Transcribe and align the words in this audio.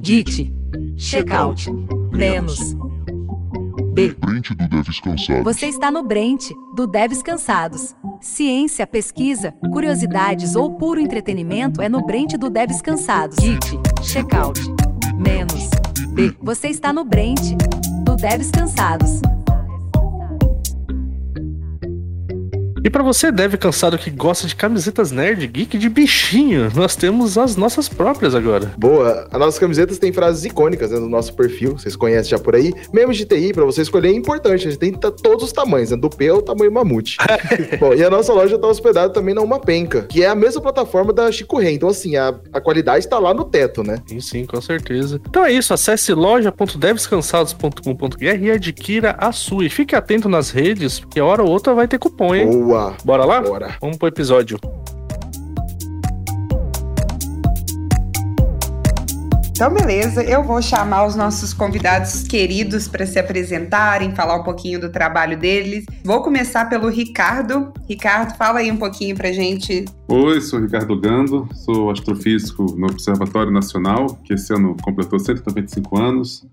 Git, 0.00 0.52
checkout, 0.96 1.70
menos. 2.12 2.74
B. 3.94 4.12
Brent 4.14 4.50
do 4.50 4.68
Devs 4.68 5.00
Cansados. 5.00 5.44
Você 5.44 5.66
está 5.66 5.90
no 5.90 6.02
Brent, 6.02 6.50
do 6.74 6.86
Devs 6.86 7.22
Cansados. 7.22 7.94
Ciência, 8.20 8.86
pesquisa, 8.86 9.52
curiosidades 9.72 10.56
ou 10.56 10.74
puro 10.74 11.00
entretenimento 11.00 11.80
é 11.80 11.88
no 11.88 12.04
Brent 12.04 12.34
do 12.34 12.50
Devs 12.50 12.82
Cansados. 12.82 13.36
Git, 13.40 13.78
checkout, 14.02 14.60
menos. 15.16 15.70
B. 16.10 16.36
Você 16.42 16.68
está 16.68 16.92
no 16.92 17.04
Brent, 17.04 17.52
do 18.04 18.16
Devs 18.16 18.50
Cansados. 18.50 19.20
E 22.84 22.90
para 22.90 23.02
você, 23.02 23.32
deve 23.32 23.56
cansado 23.56 23.96
que 23.96 24.10
gosta 24.10 24.46
de 24.46 24.54
camisetas 24.54 25.10
nerd 25.10 25.46
geek 25.46 25.78
de 25.78 25.88
bichinho, 25.88 26.70
nós 26.74 26.94
temos 26.94 27.38
as 27.38 27.56
nossas 27.56 27.88
próprias 27.88 28.34
agora. 28.34 28.74
Boa, 28.76 29.26
as 29.32 29.40
nossas 29.40 29.58
camisetas 29.58 29.96
têm 29.96 30.12
frases 30.12 30.44
icônicas 30.44 30.90
né, 30.90 30.98
no 30.98 31.08
nosso 31.08 31.32
perfil, 31.32 31.78
vocês 31.78 31.96
conhecem 31.96 32.32
já 32.32 32.38
por 32.38 32.54
aí. 32.54 32.74
Membros 32.92 33.16
de 33.16 33.24
TI, 33.24 33.54
para 33.54 33.64
você 33.64 33.80
escolher, 33.80 34.10
é 34.10 34.12
importante, 34.12 34.68
a 34.68 34.70
gente 34.70 34.78
tem 34.78 34.92
todos 34.92 35.44
os 35.44 35.50
tamanhos, 35.50 35.92
né, 35.92 35.96
do 35.96 36.10
P 36.10 36.28
ao 36.28 36.42
tamanho 36.42 36.70
mamute. 36.70 37.16
Bom, 37.80 37.94
e 37.94 38.04
a 38.04 38.10
nossa 38.10 38.34
loja 38.34 38.58
tá 38.58 38.66
hospedada 38.66 39.10
também 39.10 39.34
na 39.34 39.40
Uma 39.40 39.58
Penca, 39.58 40.02
que 40.02 40.22
é 40.22 40.28
a 40.28 40.34
mesma 40.34 40.60
plataforma 40.60 41.10
da 41.10 41.32
Chico 41.32 41.58
Rei, 41.58 41.76
então 41.76 41.88
assim, 41.88 42.16
a, 42.16 42.34
a 42.52 42.60
qualidade 42.60 43.08
tá 43.08 43.18
lá 43.18 43.32
no 43.32 43.46
teto, 43.46 43.82
né? 43.82 43.96
Sim, 44.06 44.20
sim, 44.20 44.44
com 44.44 44.60
certeza. 44.60 45.18
Então 45.26 45.42
é 45.42 45.50
isso, 45.50 45.72
acesse 45.72 46.12
loja.devscansados.com.br 46.12 48.42
e 48.42 48.50
adquira 48.50 49.16
a 49.18 49.32
sua. 49.32 49.64
E 49.64 49.70
fique 49.70 49.96
atento 49.96 50.28
nas 50.28 50.50
redes, 50.50 51.00
porque 51.00 51.18
hora 51.18 51.42
ou 51.42 51.48
outra 51.48 51.72
vai 51.72 51.88
ter 51.88 51.98
cupom, 51.98 52.34
hein? 52.34 52.50
Boa! 52.50 52.73
Bora 53.04 53.24
lá? 53.24 53.40
Bora. 53.40 53.76
Vamos 53.80 53.96
pro 53.96 54.08
episódio. 54.08 54.58
Então, 59.54 59.72
beleza, 59.72 60.20
eu 60.24 60.42
vou 60.42 60.60
chamar 60.60 61.06
os 61.06 61.14
nossos 61.14 61.54
convidados 61.54 62.24
queridos 62.24 62.88
para 62.88 63.06
se 63.06 63.20
apresentarem, 63.20 64.12
falar 64.12 64.34
um 64.34 64.42
pouquinho 64.42 64.80
do 64.80 64.90
trabalho 64.90 65.38
deles. 65.38 65.86
Vou 66.04 66.20
começar 66.22 66.68
pelo 66.68 66.88
Ricardo. 66.88 67.72
Ricardo, 67.88 68.36
fala 68.36 68.58
aí 68.58 68.72
um 68.72 68.76
pouquinho 68.76 69.14
pra 69.14 69.30
gente. 69.30 69.84
Oi, 70.08 70.40
sou 70.40 70.58
Ricardo 70.58 71.00
Gando, 71.00 71.48
sou 71.54 71.88
astrofísico 71.88 72.64
no 72.76 72.88
Observatório 72.88 73.52
Nacional, 73.52 74.18
que 74.24 74.34
esse 74.34 74.52
ano 74.52 74.76
completou 74.82 75.20
195 75.20 75.98
anos. 76.00 76.44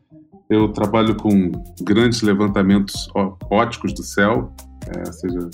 Eu 0.47 0.67
trabalho 0.69 1.15
com 1.15 1.51
grandes 1.81 2.21
levantamentos 2.21 3.09
óticos 3.49 3.93
do 3.93 4.03
céu, 4.03 4.53
é, 4.95 4.99
ou 5.07 5.13
seja, 5.13 5.49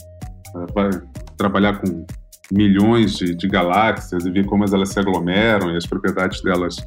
vai 0.73 0.89
trabalhar 1.37 1.79
com 1.79 2.05
milhões 2.51 3.17
de, 3.17 3.35
de, 3.35 3.47
galáxias 3.47 4.25
e 4.25 4.31
ver 4.31 4.45
como 4.45 4.63
elas 4.63 4.89
se 4.89 4.99
aglomeram 4.99 5.71
e 5.71 5.77
as 5.77 5.85
propriedades 5.85 6.41
delas, 6.41 6.77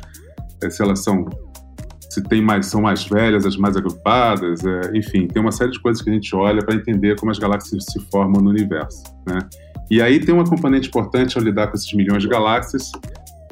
é, 0.63 0.71
se 0.71 0.83
elas 0.83 1.01
são 1.01 1.29
se 2.09 2.21
tem 2.25 2.43
mais 2.43 2.67
são 2.67 2.83
mais 2.83 3.05
velhas, 3.05 3.47
as 3.47 3.57
mais 3.57 3.77
agrupadas, 3.77 4.65
é, 4.65 4.97
enfim, 4.97 5.29
tem 5.29 5.41
uma 5.41 5.53
série 5.53 5.71
de 5.71 5.81
coisas 5.81 6.03
que 6.03 6.11
a 6.11 6.13
gente 6.13 6.35
olha 6.35 6.61
para 6.61 6.75
entender 6.75 7.17
como 7.17 7.31
as 7.31 7.39
galáxias 7.39 7.85
se 7.85 8.01
formam 8.11 8.43
no 8.43 8.51
universo, 8.51 9.05
né? 9.27 9.39
E 9.91 10.01
aí 10.01 10.21
tem 10.21 10.35
uma 10.35 10.45
componente 10.45 10.89
importante 10.89 11.37
ao 11.37 11.45
lidar 11.45 11.69
com 11.69 11.77
esses 11.77 11.93
milhões 11.93 12.23
de 12.23 12.29
galáxias, 12.29 12.91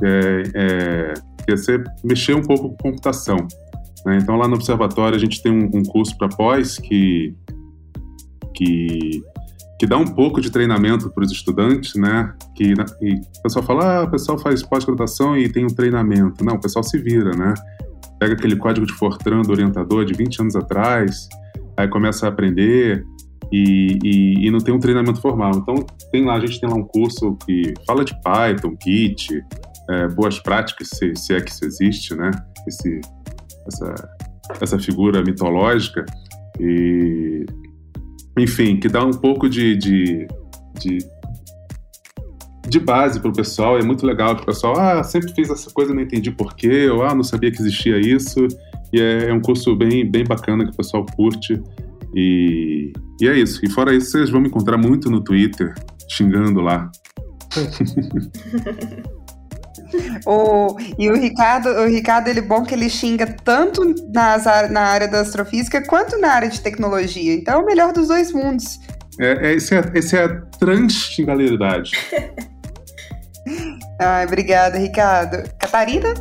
é, 0.02 0.42
é, 0.54 1.14
que 1.44 1.52
é 1.52 1.56
você 1.56 1.82
mexer 2.04 2.34
um 2.34 2.42
pouco 2.42 2.70
com 2.70 2.90
computação. 2.90 3.36
Né? 4.06 4.18
Então 4.22 4.36
lá 4.36 4.46
no 4.46 4.54
observatório 4.54 5.16
a 5.16 5.18
gente 5.18 5.42
tem 5.42 5.52
um, 5.52 5.68
um 5.74 5.82
curso 5.82 6.16
para 6.16 6.28
pós 6.28 6.78
que 6.78 7.34
que 8.54 9.22
que 9.78 9.86
dá 9.86 9.96
um 9.96 10.06
pouco 10.06 10.40
de 10.40 10.50
treinamento 10.50 11.08
para 11.10 11.24
os 11.24 11.30
estudantes, 11.30 11.94
né? 11.94 12.34
Que 12.54 12.74
e 13.00 13.14
o 13.14 13.42
pessoal 13.42 13.64
fala, 13.64 13.98
ah, 13.98 14.04
o 14.04 14.10
pessoal 14.10 14.36
faz 14.38 14.62
pós-graduação 14.62 15.36
e 15.36 15.48
tem 15.48 15.64
um 15.64 15.68
treinamento. 15.68 16.44
Não, 16.44 16.56
o 16.56 16.60
pessoal 16.60 16.82
se 16.82 16.98
vira, 16.98 17.30
né? 17.30 17.54
Pega 18.18 18.34
aquele 18.34 18.56
código 18.56 18.84
de 18.84 18.92
Fortran 18.94 19.42
do 19.42 19.52
orientador 19.52 20.04
de 20.04 20.14
20 20.14 20.42
anos 20.42 20.56
atrás, 20.56 21.28
aí 21.76 21.86
começa 21.86 22.26
a 22.26 22.28
aprender 22.28 23.04
e, 23.52 23.98
e, 24.02 24.46
e, 24.46 24.50
não 24.50 24.58
tem 24.58 24.74
um 24.74 24.80
treinamento 24.80 25.20
formal. 25.20 25.52
Então, 25.54 25.76
tem 26.10 26.24
lá, 26.24 26.34
a 26.34 26.40
gente 26.40 26.60
tem 26.60 26.68
lá 26.68 26.74
um 26.74 26.84
curso 26.84 27.36
que 27.46 27.72
fala 27.86 28.04
de 28.04 28.20
Python, 28.20 28.76
Git, 28.82 29.44
é, 29.90 30.08
boas 30.08 30.40
práticas, 30.40 30.88
se, 30.92 31.14
se, 31.14 31.34
é 31.34 31.40
que 31.40 31.50
isso 31.50 31.64
existe, 31.64 32.14
né? 32.14 32.30
Esse, 32.66 33.00
essa, 33.66 33.94
essa 34.60 34.78
figura 34.78 35.22
mitológica. 35.22 36.04
E 36.60 37.46
enfim, 38.38 38.78
que 38.78 38.88
dá 38.88 39.04
um 39.04 39.12
pouco 39.12 39.48
de, 39.48 39.76
de, 39.76 40.28
de, 40.80 40.98
de 42.68 42.80
base 42.80 43.20
para 43.20 43.30
o 43.30 43.34
pessoal. 43.34 43.78
É 43.78 43.82
muito 43.82 44.06
legal 44.06 44.36
que 44.36 44.42
o 44.42 44.46
pessoal, 44.46 44.78
ah, 44.78 45.02
sempre 45.02 45.32
fiz 45.34 45.50
essa 45.50 45.70
coisa, 45.70 45.94
não 45.94 46.02
entendi 46.02 46.30
porquê, 46.30 46.88
ou 46.88 47.02
ah, 47.02 47.14
não 47.14 47.24
sabia 47.24 47.50
que 47.50 47.60
existia 47.60 47.98
isso. 47.98 48.46
E 48.92 49.00
é, 49.00 49.30
é 49.30 49.34
um 49.34 49.40
curso 49.40 49.74
bem, 49.76 50.08
bem 50.10 50.24
bacana 50.24 50.64
que 50.64 50.72
o 50.72 50.76
pessoal 50.76 51.04
curte. 51.16 51.60
E, 52.14 52.92
e 53.20 53.28
é 53.28 53.38
isso. 53.38 53.64
E 53.64 53.70
fora 53.70 53.94
isso, 53.94 54.10
vocês 54.10 54.30
vão 54.30 54.40
me 54.40 54.48
encontrar 54.48 54.78
muito 54.78 55.10
no 55.10 55.20
Twitter, 55.20 55.74
xingando 56.08 56.60
lá. 56.60 56.90
o, 60.26 60.76
e 60.98 61.10
o 61.10 61.14
Ricardo, 61.14 61.68
o 61.68 61.86
Ricardo, 61.86 62.28
ele 62.28 62.40
é 62.40 62.42
bom 62.42 62.62
que 62.62 62.74
ele 62.74 62.90
xinga 62.90 63.26
tanto 63.44 63.82
nas, 64.12 64.44
na 64.70 64.82
área 64.82 65.08
da 65.08 65.20
astrofísica 65.20 65.82
quanto 65.86 66.18
na 66.18 66.32
área 66.32 66.48
de 66.48 66.60
tecnologia. 66.60 67.34
Então 67.34 67.60
é 67.60 67.62
o 67.62 67.66
melhor 67.66 67.92
dos 67.92 68.08
dois 68.08 68.32
mundos. 68.32 68.78
É, 69.20 69.48
é, 69.48 69.54
esse, 69.54 69.74
é, 69.74 69.82
esse 69.94 70.16
é 70.16 70.24
a 70.24 70.40
transxingalidade. 70.58 71.92
Ai, 74.00 74.26
obrigada, 74.26 74.78
Ricardo. 74.78 75.48
Catarina? 75.58 76.14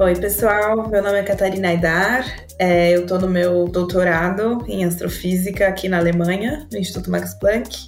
Oi, 0.00 0.14
pessoal. 0.16 0.88
Meu 0.88 1.02
nome 1.02 1.18
é 1.18 1.22
Catarina 1.22 1.68
Aidar. 1.68 2.24
É, 2.58 2.94
eu 2.94 3.02
estou 3.02 3.18
no 3.18 3.28
meu 3.28 3.68
doutorado 3.68 4.64
em 4.66 4.84
astrofísica 4.84 5.68
aqui 5.68 5.88
na 5.88 5.98
Alemanha, 5.98 6.66
no 6.72 6.78
Instituto 6.78 7.10
Max 7.10 7.34
Planck. 7.34 7.86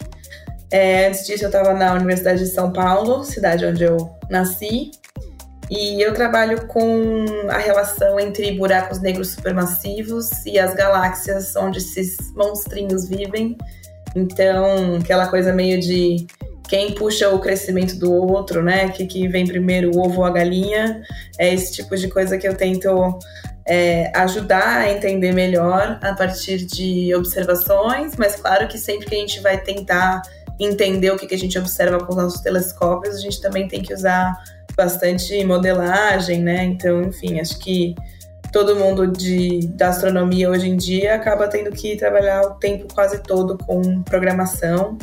É, 0.73 1.09
antes 1.09 1.27
disso, 1.27 1.45
eu 1.45 1.49
estava 1.49 1.75
na 1.75 1.93
Universidade 1.93 2.41
de 2.41 2.47
São 2.47 2.73
Paulo, 2.73 3.23
cidade 3.25 3.67
onde 3.67 3.85
eu 3.85 4.11
nasci, 4.31 4.91
e 5.71 6.01
eu 6.01 6.15
trabalho 6.15 6.67
com 6.67 7.27
a 7.51 7.59
relação 7.59 8.19
entre 8.19 8.53
buracos 8.53 8.99
negros 8.99 9.33
supermassivos 9.33 10.31
e 10.47 10.59
as 10.59 10.75
galáxias 10.75 11.55
onde 11.57 11.77
esses 11.77 12.17
monstrinhos 12.35 13.07
vivem. 13.07 13.57
Então, 14.17 14.97
aquela 14.97 15.27
coisa 15.29 15.53
meio 15.53 15.79
de 15.79 16.27
quem 16.69 16.95
puxa 16.95 17.29
o 17.29 17.39
crescimento 17.39 17.99
do 17.99 18.11
outro, 18.11 18.63
né? 18.63 18.89
Que, 18.89 19.07
que 19.07 19.29
vem 19.29 19.47
primeiro, 19.47 19.91
o 19.95 20.01
ovo 20.01 20.21
ou 20.21 20.25
a 20.25 20.31
galinha. 20.31 21.03
É 21.39 21.53
esse 21.53 21.73
tipo 21.73 21.95
de 21.97 22.09
coisa 22.09 22.39
que 22.39 22.49
eu 22.49 22.57
tento 22.57 23.19
é, 23.67 24.11
ajudar 24.15 24.79
a 24.79 24.91
entender 24.91 25.33
melhor 25.33 25.99
a 26.03 26.15
partir 26.15 26.65
de 26.65 27.15
observações, 27.15 28.17
mas 28.17 28.37
claro 28.37 28.69
que 28.69 28.79
sempre 28.79 29.07
que 29.07 29.15
a 29.15 29.19
gente 29.19 29.41
vai 29.41 29.59
tentar 29.59 30.23
entender 30.65 31.11
o 31.11 31.17
que, 31.17 31.27
que 31.27 31.35
a 31.35 31.39
gente 31.39 31.59
observa 31.59 31.99
com 31.99 32.11
os 32.11 32.17
nossos 32.17 32.41
telescópios, 32.41 33.17
a 33.17 33.21
gente 33.21 33.41
também 33.41 33.69
tem 33.69 33.83
que 33.83 33.93
usar 33.93 34.37
bastante 34.77 35.45
modelagem, 35.45 36.43
né? 36.43 36.65
Então, 36.65 37.03
enfim, 37.03 37.41
acho 37.41 37.59
que 37.59 37.95
todo 38.53 38.77
mundo 38.77 39.07
de, 39.07 39.67
da 39.69 39.89
astronomia 39.89 40.51
hoje 40.51 40.69
em 40.69 40.77
dia 40.77 41.15
acaba 41.15 41.49
tendo 41.49 41.71
que 41.71 41.97
trabalhar 41.97 42.43
o 42.43 42.55
tempo 42.55 42.87
quase 42.95 43.23
todo 43.23 43.57
com 43.59 44.03
programação. 44.03 44.99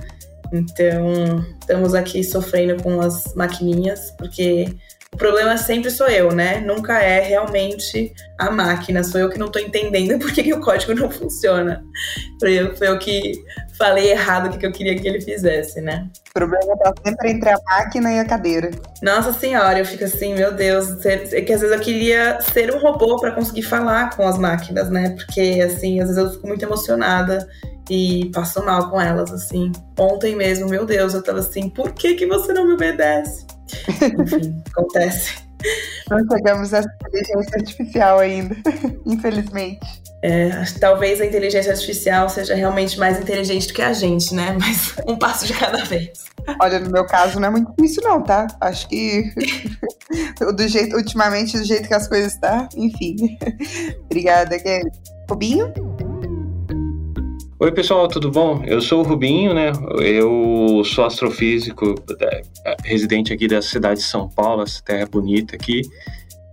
Então, 0.51 1.43
estamos 1.59 1.93
aqui 1.93 2.23
sofrendo 2.23 2.81
com 2.81 3.01
as 3.01 3.33
maquininhas, 3.35 4.11
porque 4.17 4.67
o 5.13 5.17
problema 5.17 5.57
sempre 5.57 5.89
sou 5.89 6.07
eu, 6.07 6.31
né? 6.31 6.59
Nunca 6.61 7.01
é 7.01 7.19
realmente 7.21 8.13
a 8.37 8.49
máquina, 8.51 9.03
sou 9.03 9.19
eu 9.19 9.29
que 9.29 9.39
não 9.39 9.47
estou 9.47 9.61
entendendo 9.61 10.19
por 10.23 10.31
que, 10.31 10.43
que, 10.43 10.53
o 10.53 10.61
código 10.61 10.93
não 10.93 11.09
funciona. 11.11 11.83
Foi 12.39 12.53
eu, 12.53 12.75
foi 12.75 12.87
eu 12.87 12.99
que 12.99 13.33
falei 13.77 14.11
errado 14.11 14.47
o 14.47 14.49
que, 14.51 14.59
que 14.59 14.65
eu 14.65 14.71
queria 14.71 14.95
que 14.99 15.07
ele 15.07 15.19
fizesse, 15.19 15.81
né? 15.81 16.07
O 16.29 16.33
problema 16.33 16.77
tá 16.77 16.93
sempre 17.05 17.31
entre 17.31 17.49
a 17.49 17.57
máquina 17.65 18.13
e 18.13 18.19
a 18.19 18.25
cadeira. 18.25 18.71
Nossa 19.01 19.33
senhora, 19.33 19.79
eu 19.79 19.85
fico 19.85 20.03
assim, 20.03 20.35
meu 20.35 20.53
Deus, 20.53 21.03
é 21.05 21.41
que 21.41 21.53
às 21.53 21.61
vezes 21.61 21.75
eu 21.75 21.81
queria 21.81 22.39
ser 22.41 22.73
um 22.73 22.79
robô 22.79 23.17
para 23.17 23.31
conseguir 23.31 23.63
falar 23.63 24.15
com 24.15 24.27
as 24.27 24.37
máquinas, 24.37 24.89
né? 24.89 25.15
Porque 25.17 25.61
assim, 25.65 25.99
às 25.99 26.07
vezes 26.07 26.23
eu 26.23 26.31
fico 26.31 26.47
muito 26.47 26.63
emocionada 26.63 27.47
e 27.89 28.29
passo 28.33 28.63
mal 28.63 28.89
com 28.89 29.01
elas, 29.01 29.31
assim. 29.31 29.71
Ontem 29.97 30.35
mesmo, 30.35 30.69
meu 30.69 30.85
Deus, 30.85 31.13
eu 31.13 31.23
tava 31.23 31.39
assim, 31.39 31.69
por 31.69 31.93
que 31.93 32.13
que 32.13 32.27
você 32.27 32.53
não 32.53 32.67
me 32.67 32.73
obedece? 32.73 33.45
Enfim, 34.19 34.63
acontece. 34.71 35.49
Não 36.09 36.19
chegamos 36.27 36.73
à 36.73 36.79
inteligência 36.79 37.57
artificial 37.57 38.19
ainda, 38.19 38.55
infelizmente. 39.05 40.01
É, 40.21 40.49
talvez 40.81 41.21
a 41.21 41.25
inteligência 41.25 41.71
artificial 41.71 42.27
seja 42.27 42.53
realmente 42.53 42.99
mais 42.99 43.19
inteligente 43.19 43.67
do 43.67 43.73
que 43.73 43.81
a 43.81 43.93
gente, 43.93 44.33
né? 44.33 44.57
Mas 44.59 44.95
um 45.07 45.17
passo 45.17 45.45
de 45.45 45.53
cada 45.53 45.83
vez. 45.85 46.25
Olha, 46.61 46.79
no 46.79 46.89
meu 46.89 47.05
caso 47.05 47.39
não 47.39 47.47
é 47.47 47.51
muito 47.51 47.71
difícil 47.77 48.03
não, 48.03 48.21
tá? 48.21 48.47
Acho 48.59 48.87
que 48.89 49.31
do 50.55 50.67
jeito, 50.67 50.95
ultimamente, 50.95 51.57
do 51.57 51.63
jeito 51.63 51.87
que 51.87 51.93
as 51.93 52.07
coisas 52.07 52.33
estão, 52.33 52.67
tá, 52.67 52.69
enfim. 52.75 53.37
Obrigada, 54.05 54.59
Kelly. 54.59 54.91
Rubinho? 55.29 55.71
Oi, 57.61 57.73
pessoal, 57.73 58.07
tudo 58.07 58.31
bom? 58.31 58.63
Eu 58.65 58.79
sou 58.79 59.01
o 59.01 59.03
Rubinho, 59.03 59.53
né? 59.53 59.73
Eu 60.01 60.81
sou 60.85 61.03
astrofísico 61.03 61.93
é, 62.21 62.41
residente 62.85 63.33
aqui 63.33 63.49
da 63.49 63.61
cidade 63.61 63.99
de 63.99 64.05
São 64.05 64.29
Paulo, 64.29 64.63
essa 64.63 64.81
terra 64.81 65.05
bonita 65.05 65.57
aqui, 65.57 65.81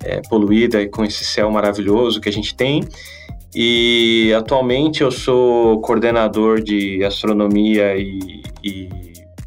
é, 0.02 0.20
poluída 0.22 0.82
e 0.82 0.88
com 0.88 1.04
esse 1.04 1.24
céu 1.24 1.48
maravilhoso 1.48 2.20
que 2.20 2.28
a 2.28 2.32
gente 2.32 2.56
tem. 2.56 2.82
E 3.54 4.34
atualmente 4.36 5.00
eu 5.00 5.12
sou 5.12 5.80
coordenador 5.80 6.60
de 6.60 7.04
astronomia 7.04 7.96
e, 7.96 8.42
e, 8.64 8.88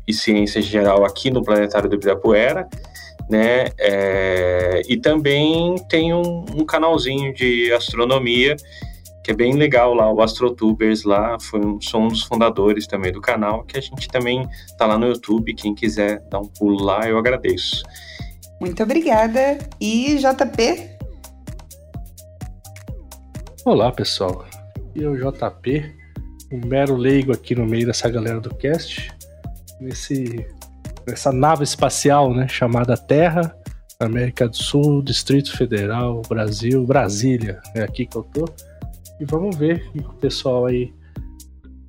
e 0.07 0.13
ciência 0.13 0.61
geral 0.61 1.03
aqui 1.03 1.29
no 1.29 1.43
Planetário 1.43 1.89
do 1.89 1.95
Ibirapuera, 1.95 2.69
né? 3.29 3.65
É, 3.77 4.81
e 4.87 4.95
também 4.95 5.75
tenho 5.89 6.21
um, 6.25 6.61
um 6.61 6.65
canalzinho 6.65 7.33
de 7.33 7.69
astronomia 7.73 8.55
que 9.29 9.33
é 9.33 9.35
bem 9.35 9.53
legal 9.53 9.93
lá, 9.93 10.11
o 10.11 10.23
AstroTubers 10.23 11.03
lá, 11.03 11.37
foi 11.39 11.63
um, 11.63 11.79
sou 11.79 12.01
um 12.01 12.07
dos 12.07 12.23
fundadores 12.23 12.87
também 12.87 13.11
do 13.11 13.21
canal, 13.21 13.63
que 13.63 13.77
a 13.77 13.81
gente 13.81 14.07
também 14.07 14.49
tá 14.75 14.87
lá 14.87 14.97
no 14.97 15.05
YouTube, 15.05 15.53
quem 15.53 15.75
quiser 15.75 16.19
dar 16.31 16.39
um 16.39 16.47
pulo 16.47 16.83
lá, 16.83 17.07
eu 17.07 17.15
agradeço. 17.15 17.83
Muito 18.59 18.81
obrigada. 18.81 19.59
E 19.79 20.17
JP? 20.17 20.97
Olá, 23.63 23.91
pessoal. 23.91 24.47
Eu, 24.95 25.15
JP, 25.15 25.95
um 26.51 26.65
mero 26.65 26.95
leigo 26.95 27.31
aqui 27.31 27.53
no 27.53 27.67
meio 27.67 27.85
dessa 27.85 28.09
galera 28.09 28.39
do 28.39 28.55
cast, 28.55 29.11
nesse, 29.79 30.43
nessa 31.07 31.31
nave 31.31 31.63
espacial, 31.63 32.33
né, 32.33 32.47
chamada 32.47 32.97
Terra, 32.97 33.55
América 33.99 34.47
do 34.47 34.57
Sul, 34.57 35.03
Distrito 35.03 35.55
Federal, 35.55 36.23
Brasil, 36.27 36.83
Brasília, 36.83 37.61
é 37.75 37.83
aqui 37.83 38.07
que 38.07 38.17
eu 38.17 38.23
tô. 38.23 38.45
E 39.19 39.25
vamos 39.25 39.55
ver 39.55 39.85
o 39.89 39.91
que 39.91 39.99
o 39.99 40.13
pessoal 40.13 40.65
aí, 40.65 40.93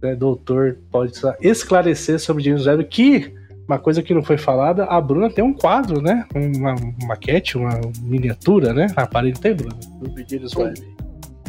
né, 0.02 0.14
doutor, 0.16 0.78
pode 0.90 1.12
esclarecer 1.40 2.18
sobre 2.18 2.42
James 2.42 2.66
Webb, 2.66 2.84
que 2.84 3.32
uma 3.68 3.78
coisa 3.78 4.02
que 4.02 4.12
não 4.12 4.22
foi 4.22 4.36
falada, 4.36 4.84
a 4.86 5.00
Bruna 5.00 5.30
tem 5.30 5.44
um 5.44 5.54
quadro, 5.54 6.02
né? 6.02 6.26
Uma, 6.34 6.74
uma 6.74 6.94
maquete, 7.06 7.56
uma 7.56 7.80
miniatura, 8.02 8.74
né? 8.74 8.88
Na 8.96 9.06
parede 9.06 9.38
tem, 9.40 9.54
Bruna? 9.54 9.76
Do 10.00 10.12
James 10.28 10.54
Webb. 10.56 10.80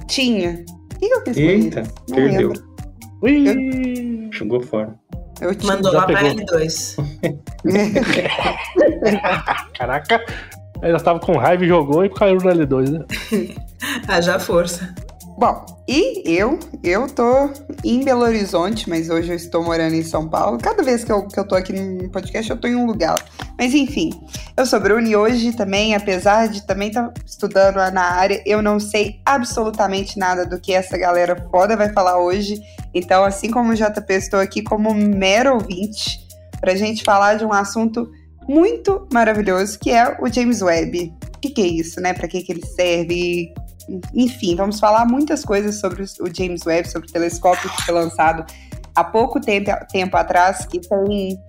Tinha. 0.07 0.63
O 0.95 0.99
que 0.99 1.05
eu 1.05 1.21
fiz 1.33 1.37
Eita, 1.37 1.83
Não 2.09 2.15
perdeu. 2.15 2.49
lembro. 2.49 2.71
Ui! 3.23 4.29
Jogou 4.31 4.61
fora. 4.61 4.93
Eu 5.41 5.55
tinha. 5.55 5.73
Mandou 5.73 5.91
Já 5.91 5.97
lá 5.99 6.05
pra 6.05 6.19
pegou. 6.21 6.45
L2. 6.45 6.95
Caraca! 9.73 10.23
Ela 10.81 10.99
tava 10.99 11.19
com 11.19 11.37
raiva 11.37 11.65
e 11.65 11.67
jogou 11.67 12.05
e 12.05 12.09
caiu 12.09 12.35
no 12.35 12.41
L2, 12.51 12.89
né? 12.89 13.05
Haja 14.07 14.39
força. 14.39 14.93
Bom, 15.41 15.65
e 15.87 16.21
eu, 16.23 16.59
eu 16.83 17.07
tô 17.07 17.49
em 17.83 18.03
Belo 18.03 18.21
Horizonte, 18.21 18.87
mas 18.87 19.09
hoje 19.09 19.31
eu 19.31 19.35
estou 19.35 19.63
morando 19.63 19.95
em 19.95 20.03
São 20.03 20.29
Paulo. 20.29 20.59
Cada 20.59 20.83
vez 20.83 21.03
que 21.03 21.11
eu, 21.11 21.27
que 21.27 21.39
eu 21.39 21.47
tô 21.47 21.55
aqui 21.55 21.73
no 21.73 22.07
podcast, 22.11 22.51
eu 22.51 22.57
tô 22.57 22.67
em 22.67 22.75
um 22.75 22.85
lugar. 22.85 23.15
Mas 23.57 23.73
enfim, 23.73 24.11
eu 24.55 24.67
sou 24.67 24.79
Bruna 24.79 25.09
e 25.09 25.15
hoje 25.15 25.51
também, 25.53 25.95
apesar 25.95 26.47
de 26.47 26.63
também 26.67 26.89
estar 26.89 27.11
estudando 27.25 27.77
lá 27.77 27.89
na 27.89 28.03
área, 28.03 28.39
eu 28.45 28.61
não 28.61 28.79
sei 28.79 29.19
absolutamente 29.25 30.19
nada 30.19 30.45
do 30.45 30.61
que 30.61 30.73
essa 30.73 30.95
galera 30.95 31.35
foda 31.49 31.75
vai 31.75 31.91
falar 31.91 32.19
hoje. 32.19 32.61
Então, 32.93 33.23
assim 33.23 33.49
como 33.49 33.71
o 33.71 33.75
JP, 33.75 34.13
estou 34.13 34.39
aqui 34.39 34.61
como 34.61 34.93
mero 34.93 35.55
ouvinte 35.55 36.19
pra 36.59 36.75
gente 36.75 37.03
falar 37.03 37.33
de 37.33 37.45
um 37.45 37.51
assunto 37.51 38.11
muito 38.47 39.07
maravilhoso, 39.11 39.79
que 39.79 39.89
é 39.89 40.17
o 40.21 40.31
James 40.31 40.61
Webb. 40.61 41.11
O 41.35 41.39
que, 41.39 41.49
que 41.49 41.61
é 41.61 41.67
isso, 41.67 41.99
né? 41.99 42.13
Pra 42.13 42.27
que, 42.27 42.43
que 42.43 42.51
ele 42.51 42.63
serve? 42.63 43.51
Enfim, 44.13 44.55
vamos 44.55 44.79
falar 44.79 45.05
muitas 45.05 45.43
coisas 45.43 45.79
sobre 45.79 46.03
o 46.03 46.35
James 46.35 46.65
Webb, 46.65 46.89
sobre 46.89 47.07
o 47.07 47.11
telescópio 47.11 47.69
que 47.69 47.83
foi 47.83 47.93
lançado 47.93 48.45
há 48.95 49.03
pouco 49.03 49.39
tempo, 49.39 49.71
tempo 49.91 50.15
atrás, 50.17 50.65
que 50.65 50.79
tem, 50.79 51.39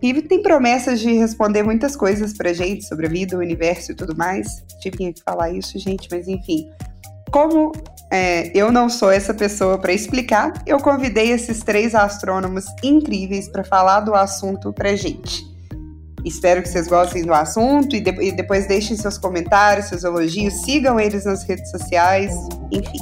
que 0.00 0.22
tem 0.22 0.42
promessas 0.42 1.00
de 1.00 1.12
responder 1.12 1.62
muitas 1.62 1.96
coisas 1.96 2.32
pra 2.32 2.52
gente 2.52 2.86
sobre 2.86 3.06
a 3.06 3.08
vida, 3.08 3.36
o 3.36 3.40
universo 3.40 3.92
e 3.92 3.94
tudo 3.94 4.16
mais. 4.16 4.64
Tive 4.80 4.96
que 4.96 5.22
falar 5.24 5.50
isso, 5.50 5.78
gente, 5.78 6.08
mas 6.10 6.28
enfim. 6.28 6.70
Como 7.30 7.72
é, 8.10 8.50
eu 8.56 8.72
não 8.72 8.88
sou 8.88 9.10
essa 9.10 9.34
pessoa 9.34 9.78
para 9.78 9.92
explicar, 9.92 10.62
eu 10.66 10.78
convidei 10.78 11.30
esses 11.30 11.60
três 11.60 11.94
astrônomos 11.94 12.64
incríveis 12.82 13.48
para 13.48 13.62
falar 13.62 14.00
do 14.00 14.14
assunto 14.14 14.72
pra 14.72 14.96
gente. 14.96 15.57
Espero 16.24 16.62
que 16.62 16.68
vocês 16.68 16.88
gostem 16.88 17.24
do 17.24 17.32
assunto 17.32 17.94
e, 17.96 18.00
de- 18.00 18.22
e 18.22 18.32
depois 18.32 18.66
deixem 18.66 18.96
seus 18.96 19.16
comentários, 19.18 19.86
seus 19.86 20.04
elogios, 20.04 20.52
sigam 20.62 20.98
eles 21.00 21.24
nas 21.24 21.42
redes 21.44 21.70
sociais, 21.70 22.32
enfim. 22.72 22.98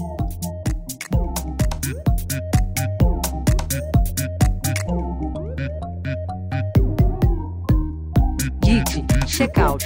Geek, 8.62 9.04
checkout, 9.26 9.84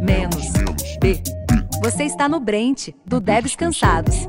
menos, 0.00 0.46
B. 1.00 1.20
Você 1.82 2.04
está 2.04 2.28
no 2.28 2.40
Brent, 2.40 2.88
do 3.06 3.20
Devs 3.20 3.56
Cansados. 3.56 4.26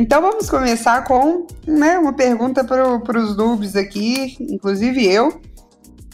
Então 0.00 0.22
vamos 0.22 0.48
começar 0.48 1.02
com 1.02 1.44
né, 1.66 1.98
uma 1.98 2.12
pergunta 2.12 2.62
para 2.62 3.18
os 3.18 3.36
noobs 3.36 3.74
aqui, 3.74 4.36
inclusive 4.38 5.04
eu 5.04 5.40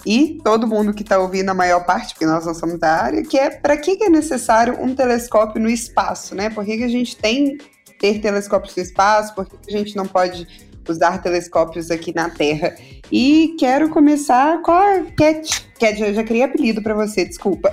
e 0.06 0.38
todo 0.42 0.66
mundo 0.66 0.94
que 0.94 1.02
está 1.02 1.18
ouvindo 1.18 1.50
a 1.50 1.54
maior 1.54 1.84
parte, 1.84 2.14
porque 2.14 2.24
nós 2.24 2.46
não 2.46 2.54
somos 2.54 2.78
da 2.78 2.90
área, 3.02 3.22
que 3.22 3.38
é 3.38 3.50
para 3.50 3.76
que, 3.76 3.96
que 3.96 4.04
é 4.04 4.08
necessário 4.08 4.82
um 4.82 4.94
telescópio 4.94 5.60
no 5.60 5.68
espaço, 5.68 6.34
né? 6.34 6.48
Por 6.48 6.64
que, 6.64 6.78
que 6.78 6.84
a 6.84 6.88
gente 6.88 7.14
tem 7.14 7.58
ter 8.00 8.20
telescópios 8.22 8.74
no 8.74 8.82
espaço? 8.82 9.34
Por 9.34 9.44
que, 9.44 9.56
que 9.58 9.74
a 9.74 9.78
gente 9.78 9.94
não 9.96 10.06
pode 10.06 10.46
usar 10.88 11.18
telescópios 11.22 11.90
aqui 11.90 12.14
na 12.14 12.30
Terra? 12.30 12.74
E 13.12 13.54
quero 13.58 13.90
começar 13.90 14.62
com 14.62 14.72
a 14.72 15.02
Cat. 15.14 15.68
Cat, 15.78 16.02
eu 16.02 16.14
já 16.14 16.24
criei 16.24 16.44
apelido 16.44 16.82
para 16.82 16.94
você, 16.94 17.26
desculpa. 17.26 17.68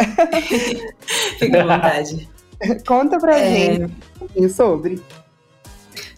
Fica 1.40 1.64
à 1.64 1.76
vontade. 1.76 2.30
Conta 2.86 3.18
pra 3.18 3.40
É. 3.40 3.50
gente 3.74 3.86
um 3.86 4.20
pouquinho 4.20 4.50
sobre. 4.50 5.02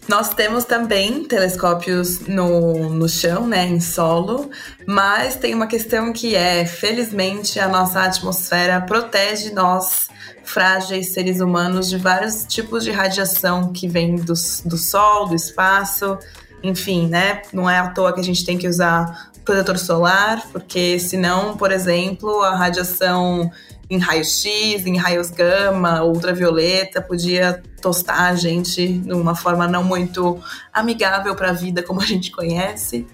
Nós 0.06 0.34
temos 0.34 0.64
também 0.64 1.24
telescópios 1.24 2.20
no, 2.20 2.90
no 2.90 3.08
chão, 3.08 3.46
né, 3.46 3.66
em 3.66 3.80
solo, 3.80 4.50
mas 4.86 5.36
tem 5.36 5.54
uma 5.54 5.66
questão 5.66 6.12
que 6.12 6.34
é, 6.34 6.66
felizmente, 6.66 7.58
a 7.58 7.68
nossa 7.68 8.02
atmosfera 8.02 8.82
protege 8.82 9.50
nós, 9.50 10.08
frágeis 10.44 11.14
seres 11.14 11.40
humanos, 11.40 11.88
de 11.88 11.96
vários 11.96 12.44
tipos 12.44 12.84
de 12.84 12.90
radiação 12.90 13.72
que 13.72 13.88
vem 13.88 14.16
do, 14.16 14.34
do 14.66 14.76
sol, 14.76 15.26
do 15.26 15.34
espaço, 15.34 16.18
enfim, 16.62 17.08
né? 17.08 17.40
Não 17.50 17.68
é 17.68 17.78
à 17.78 17.88
toa 17.88 18.12
que 18.12 18.20
a 18.20 18.24
gente 18.24 18.44
tem 18.44 18.58
que 18.58 18.68
usar 18.68 19.32
protetor 19.42 19.78
solar, 19.78 20.42
porque 20.52 20.98
senão, 20.98 21.56
por 21.56 21.72
exemplo, 21.72 22.42
a 22.42 22.54
radiação 22.54 23.50
em 23.88 23.98
raio-x, 23.98 24.86
em 24.86 24.96
raios 24.96 25.30
gama, 25.30 26.02
ultravioleta, 26.02 27.02
podia 27.02 27.62
tostar 27.80 28.32
a 28.32 28.34
gente 28.34 28.86
de 28.86 29.12
uma 29.12 29.34
forma 29.34 29.68
não 29.68 29.84
muito 29.84 30.40
amigável 30.72 31.34
para 31.34 31.50
a 31.50 31.52
vida 31.52 31.82
como 31.82 32.00
a 32.00 32.06
gente 32.06 32.30
conhece. 32.30 33.06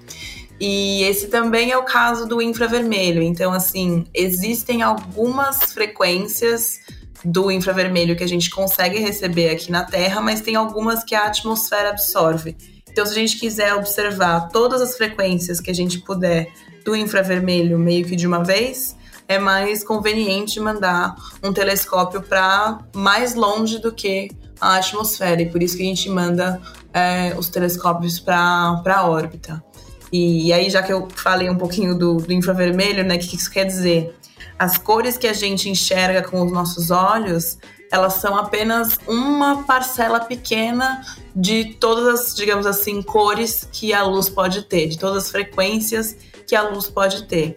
E 0.60 1.02
esse 1.04 1.28
também 1.28 1.70
é 1.70 1.78
o 1.78 1.84
caso 1.84 2.26
do 2.26 2.40
infravermelho. 2.42 3.22
Então, 3.22 3.52
assim, 3.52 4.04
existem 4.12 4.82
algumas 4.82 5.72
frequências 5.72 6.78
do 7.24 7.50
infravermelho 7.50 8.16
que 8.16 8.24
a 8.24 8.28
gente 8.28 8.50
consegue 8.50 8.98
receber 8.98 9.50
aqui 9.50 9.70
na 9.70 9.84
Terra, 9.84 10.20
mas 10.20 10.40
tem 10.40 10.56
algumas 10.56 11.02
que 11.02 11.14
a 11.14 11.26
atmosfera 11.26 11.90
absorve. 11.90 12.56
Então, 12.90 13.06
se 13.06 13.12
a 13.12 13.14
gente 13.14 13.38
quiser 13.38 13.74
observar 13.74 14.48
todas 14.48 14.82
as 14.82 14.96
frequências 14.96 15.60
que 15.60 15.70
a 15.70 15.74
gente 15.74 16.00
puder 16.00 16.48
do 16.84 16.94
infravermelho 16.94 17.78
meio 17.78 18.04
que 18.04 18.16
de 18.16 18.26
uma 18.26 18.42
vez, 18.42 18.96
é 19.30 19.38
mais 19.38 19.84
conveniente 19.84 20.58
mandar 20.58 21.14
um 21.40 21.52
telescópio 21.52 22.20
para 22.20 22.80
mais 22.92 23.36
longe 23.36 23.78
do 23.78 23.92
que 23.92 24.28
a 24.60 24.74
atmosfera. 24.74 25.40
E 25.40 25.48
por 25.48 25.62
isso 25.62 25.76
que 25.76 25.84
a 25.84 25.86
gente 25.86 26.10
manda 26.10 26.60
é, 26.92 27.32
os 27.38 27.48
telescópios 27.48 28.18
para 28.18 28.82
a 28.84 29.06
órbita. 29.08 29.62
E, 30.10 30.48
e 30.48 30.52
aí, 30.52 30.68
já 30.68 30.82
que 30.82 30.92
eu 30.92 31.06
falei 31.14 31.48
um 31.48 31.56
pouquinho 31.56 31.96
do, 31.96 32.16
do 32.16 32.32
infravermelho, 32.32 33.04
né, 33.04 33.14
o 33.14 33.18
que, 33.20 33.28
que 33.28 33.36
isso 33.36 33.48
quer 33.48 33.64
dizer? 33.64 34.18
As 34.58 34.76
cores 34.76 35.16
que 35.16 35.28
a 35.28 35.32
gente 35.32 35.70
enxerga 35.70 36.28
com 36.28 36.44
os 36.44 36.50
nossos 36.50 36.90
olhos, 36.90 37.56
elas 37.92 38.14
são 38.14 38.34
apenas 38.34 38.98
uma 39.06 39.62
parcela 39.62 40.18
pequena 40.18 41.02
de 41.36 41.76
todas 41.78 42.08
as, 42.08 42.34
digamos 42.34 42.66
assim, 42.66 43.00
cores 43.00 43.68
que 43.70 43.92
a 43.92 44.02
luz 44.02 44.28
pode 44.28 44.62
ter, 44.62 44.88
de 44.88 44.98
todas 44.98 45.26
as 45.26 45.30
frequências 45.30 46.16
que 46.48 46.56
a 46.56 46.62
luz 46.62 46.88
pode 46.88 47.28
ter. 47.28 47.54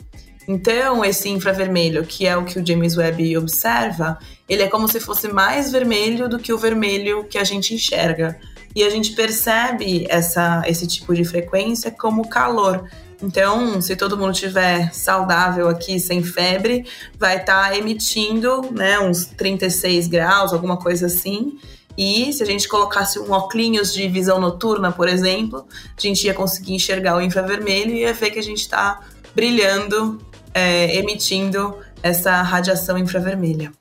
Então, 0.47 1.03
esse 1.05 1.29
infravermelho, 1.29 2.05
que 2.05 2.25
é 2.27 2.35
o 2.35 2.43
que 2.43 2.59
o 2.59 2.65
James 2.65 2.97
Webb 2.97 3.37
observa, 3.37 4.17
ele 4.47 4.63
é 4.63 4.67
como 4.67 4.87
se 4.87 4.99
fosse 4.99 5.27
mais 5.29 5.71
vermelho 5.71 6.27
do 6.27 6.37
que 6.37 6.51
o 6.51 6.57
vermelho 6.57 7.23
que 7.25 7.37
a 7.37 7.43
gente 7.43 7.73
enxerga. 7.73 8.37
E 8.75 8.83
a 8.83 8.89
gente 8.89 9.11
percebe 9.11 10.05
essa, 10.09 10.63
esse 10.65 10.87
tipo 10.87 11.13
de 11.13 11.23
frequência 11.23 11.91
como 11.91 12.27
calor. 12.27 12.89
Então, 13.21 13.79
se 13.81 13.95
todo 13.95 14.17
mundo 14.17 14.33
estiver 14.33 14.93
saudável 14.93 15.69
aqui, 15.69 15.97
sem 15.99 16.21
febre, 16.21 16.85
vai 17.17 17.37
estar 17.37 17.69
tá 17.69 17.77
emitindo 17.77 18.69
né, 18.73 18.99
uns 18.99 19.25
36 19.25 20.07
graus, 20.07 20.51
alguma 20.51 20.75
coisa 20.75 21.05
assim. 21.05 21.57
E 21.97 22.33
se 22.33 22.41
a 22.43 22.45
gente 22.45 22.67
colocasse 22.67 23.19
um 23.19 23.31
óculos 23.31 23.93
de 23.93 24.07
visão 24.07 24.41
noturna, 24.41 24.91
por 24.91 25.07
exemplo, 25.07 25.65
a 25.95 26.01
gente 26.01 26.25
ia 26.25 26.33
conseguir 26.33 26.73
enxergar 26.73 27.15
o 27.15 27.21
infravermelho 27.21 27.91
e 27.91 27.99
ia 27.99 28.13
ver 28.13 28.31
que 28.31 28.39
a 28.39 28.43
gente 28.43 28.61
está 28.61 28.99
brilhando, 29.35 30.19
é, 30.53 30.95
emitindo 30.97 31.75
essa 32.01 32.41
radiação 32.41 32.97
infravermelha. 32.97 33.71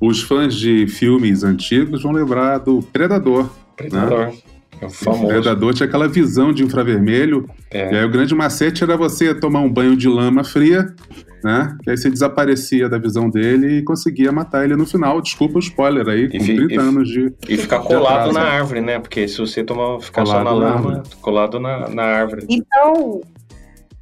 Os 0.00 0.22
fãs 0.22 0.54
de 0.54 0.86
filmes 0.86 1.44
antigos 1.44 2.02
vão 2.02 2.12
lembrar 2.12 2.58
do 2.58 2.82
Predador. 2.82 3.48
Predador. 3.76 4.26
Né? 4.26 4.34
É 4.80 4.86
o 4.86 4.90
famoso. 4.90 5.24
O 5.24 5.28
Predador 5.28 5.74
tinha 5.74 5.86
aquela 5.86 6.08
visão 6.08 6.52
de 6.52 6.64
infravermelho. 6.64 7.48
É. 7.70 7.92
E 7.92 7.98
aí 7.98 8.04
o 8.04 8.10
grande 8.10 8.34
macete 8.34 8.82
era 8.82 8.96
você 8.96 9.34
tomar 9.34 9.60
um 9.60 9.72
banho 9.72 9.96
de 9.96 10.08
lama 10.08 10.42
fria, 10.44 10.94
né? 11.42 11.76
Que 11.82 11.90
aí 11.90 11.96
você 11.96 12.10
desaparecia 12.10 12.88
da 12.88 12.98
visão 12.98 13.30
dele 13.30 13.78
e 13.78 13.82
conseguia 13.82 14.32
matar 14.32 14.64
ele 14.64 14.74
no 14.76 14.86
final. 14.86 15.20
Desculpa 15.20 15.56
o 15.56 15.60
spoiler 15.60 16.08
aí, 16.08 16.28
com 16.28 16.36
e 16.36 16.56
30 16.56 16.80
anos 16.80 17.08
de. 17.08 17.32
E 17.48 17.56
ficar 17.56 17.80
colado 17.80 18.32
na 18.32 18.42
árvore, 18.42 18.80
né? 18.80 18.98
Porque 18.98 19.28
se 19.28 19.38
você 19.38 19.62
tomar, 19.62 20.00
ficar 20.00 20.24
colado 20.24 20.38
só 20.38 20.44
na 20.44 20.50
lama, 20.50 21.02
colado 21.20 21.60
na, 21.60 21.88
na 21.88 22.02
árvore. 22.02 22.46
Então, 22.48 23.20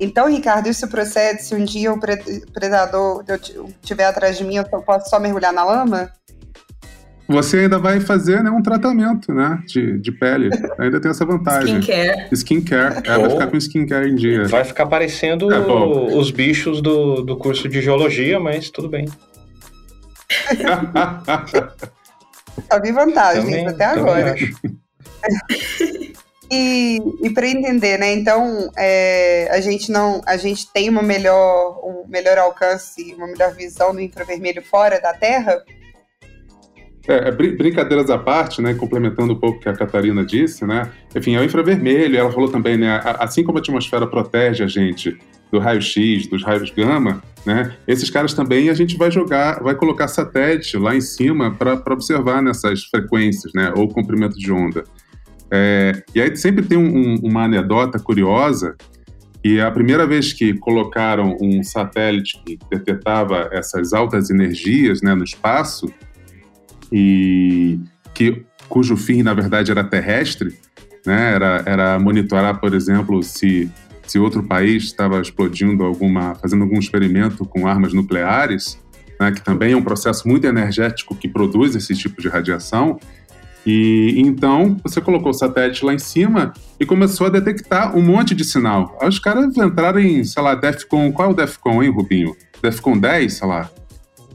então, 0.02 0.28
Ricardo, 0.28 0.68
isso 0.68 0.88
procede 0.88 1.42
se 1.42 1.54
um 1.54 1.64
dia 1.64 1.92
o 1.92 2.00
predador 2.52 3.24
estiver 3.80 4.04
atrás 4.04 4.36
de 4.36 4.44
mim, 4.44 4.56
eu 4.56 4.64
posso 4.64 5.08
só 5.08 5.20
mergulhar 5.20 5.52
na 5.52 5.64
lama? 5.64 6.10
Você 7.28 7.60
ainda 7.60 7.78
vai 7.78 8.00
fazer 8.00 8.42
né, 8.42 8.50
um 8.50 8.60
tratamento 8.60 9.32
né, 9.32 9.62
de, 9.66 9.98
de 10.00 10.10
pele. 10.10 10.50
Ainda 10.78 11.00
tem 11.00 11.10
essa 11.10 11.24
vantagem. 11.24 11.78
Skincare. 11.78 12.28
Skincare. 12.32 13.08
É, 13.08 13.16
vai 13.16 13.30
ficar 13.30 13.46
com 13.46 13.56
skincare 13.56 14.10
em 14.10 14.16
dia. 14.16 14.44
Vai 14.48 14.64
ficar 14.64 14.86
parecendo 14.86 15.52
é, 15.52 15.58
os 16.14 16.30
bichos 16.32 16.82
do, 16.82 17.22
do 17.22 17.36
curso 17.36 17.68
de 17.68 17.80
geologia, 17.80 18.40
mas 18.40 18.70
tudo 18.70 18.88
bem. 18.88 19.06
Só 22.70 22.80
vi 22.80 22.92
vantagens 22.92 23.44
também, 23.44 23.66
até 23.68 23.84
agora. 23.84 24.34
E, 26.54 27.30
para 27.30 27.48
entender, 27.48 27.98
né? 27.98 28.12
Então, 28.12 28.70
é, 28.76 29.48
a 29.50 29.58
gente 29.62 29.90
não, 29.90 30.20
a 30.26 30.36
gente 30.36 30.70
tem 30.70 30.90
uma 30.90 31.02
melhor, 31.02 31.80
um 31.82 32.06
melhor 32.06 32.36
alcance, 32.36 33.14
uma 33.16 33.26
melhor 33.26 33.54
visão 33.54 33.94
do 33.94 34.00
infravermelho 34.00 34.62
fora 34.62 35.00
da 35.00 35.14
Terra. 35.14 35.62
É, 37.08 37.28
é 37.28 37.30
brincadeiras 37.32 38.10
à 38.10 38.18
parte, 38.18 38.60
né? 38.60 38.74
Complementando 38.74 39.32
um 39.32 39.40
pouco 39.40 39.56
o 39.56 39.60
que 39.62 39.68
a 39.70 39.72
Catarina 39.72 40.22
disse, 40.26 40.66
né? 40.66 40.92
Enfim, 41.16 41.36
é 41.36 41.40
o 41.40 41.44
infravermelho. 41.44 42.18
Ela 42.18 42.30
falou 42.30 42.50
também, 42.50 42.76
né? 42.76 43.00
Assim 43.18 43.42
como 43.42 43.56
a 43.56 43.60
atmosfera 43.62 44.06
protege 44.06 44.62
a 44.62 44.68
gente 44.68 45.18
do 45.50 45.58
raio-x, 45.58 46.26
dos 46.26 46.44
raios 46.44 46.70
gama, 46.70 47.22
né? 47.46 47.74
Esses 47.88 48.10
caras 48.10 48.34
também 48.34 48.68
a 48.68 48.74
gente 48.74 48.96
vai 48.98 49.10
jogar, 49.10 49.62
vai 49.62 49.74
colocar 49.74 50.06
satélite 50.06 50.76
lá 50.76 50.94
em 50.94 51.00
cima 51.00 51.54
para 51.54 51.80
observar 51.92 52.42
nessas 52.42 52.84
frequências, 52.84 53.52
né? 53.54 53.72
Ou 53.74 53.88
comprimento 53.88 54.38
de 54.38 54.52
onda. 54.52 54.84
É, 55.54 56.02
e 56.14 56.20
aí 56.22 56.34
sempre 56.34 56.64
tem 56.64 56.78
um, 56.78 57.16
uma 57.16 57.44
anedota 57.44 57.98
curiosa, 57.98 58.74
e 59.44 59.60
a 59.60 59.70
primeira 59.70 60.06
vez 60.06 60.32
que 60.32 60.54
colocaram 60.54 61.36
um 61.42 61.62
satélite 61.62 62.40
que 62.42 62.58
detectava 62.70 63.50
essas 63.52 63.92
altas 63.92 64.30
energias 64.30 65.02
né, 65.02 65.14
no 65.14 65.24
espaço, 65.24 65.92
e 66.90 67.78
que, 68.14 68.44
cujo 68.66 68.96
fim, 68.96 69.22
na 69.22 69.34
verdade, 69.34 69.70
era 69.70 69.84
terrestre, 69.84 70.56
né, 71.04 71.34
era, 71.34 71.62
era 71.66 71.98
monitorar, 71.98 72.58
por 72.58 72.72
exemplo, 72.72 73.22
se, 73.22 73.70
se 74.06 74.18
outro 74.18 74.42
país 74.44 74.84
estava 74.84 75.20
explodindo 75.20 75.84
alguma, 75.84 76.34
fazendo 76.34 76.62
algum 76.62 76.78
experimento 76.78 77.44
com 77.44 77.66
armas 77.66 77.92
nucleares, 77.92 78.78
né, 79.20 79.32
que 79.32 79.42
também 79.42 79.72
é 79.72 79.76
um 79.76 79.82
processo 79.82 80.26
muito 80.26 80.46
energético 80.46 81.14
que 81.14 81.28
produz 81.28 81.74
esse 81.74 81.94
tipo 81.94 82.22
de 82.22 82.28
radiação, 82.28 82.98
e 83.64 84.14
então 84.16 84.76
você 84.82 85.00
colocou 85.00 85.30
o 85.30 85.34
satélite 85.34 85.84
lá 85.84 85.94
em 85.94 85.98
cima 85.98 86.52
e 86.80 86.84
começou 86.84 87.28
a 87.28 87.30
detectar 87.30 87.96
um 87.96 88.02
monte 88.02 88.34
de 88.34 88.44
sinal. 88.44 88.96
Aí 89.00 89.08
os 89.08 89.18
caras 89.18 89.56
entraram 89.56 90.00
em, 90.00 90.24
sei 90.24 90.42
lá, 90.42 90.54
DEFCON. 90.54 91.12
Qual 91.12 91.28
é 91.28 91.32
o 91.32 91.34
DEFCON, 91.34 91.82
hein, 91.82 91.90
Rubinho? 91.90 92.34
DEFCON 92.60 92.98
10, 92.98 93.32
sei 93.32 93.48
lá. 93.48 93.70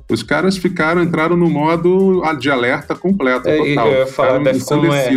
Os 0.09 0.23
caras 0.23 0.57
ficaram, 0.57 1.03
entraram 1.03 1.35
no 1.35 1.49
modo 1.49 2.23
de 2.39 2.49
alerta 2.49 2.95
completo, 2.95 3.49
é, 3.49 3.57
total. 3.57 3.87
Eu 3.87 3.99
ia 3.99 4.07
falar, 4.07 4.39
DEFCON 4.39 4.85
é, 4.93 5.09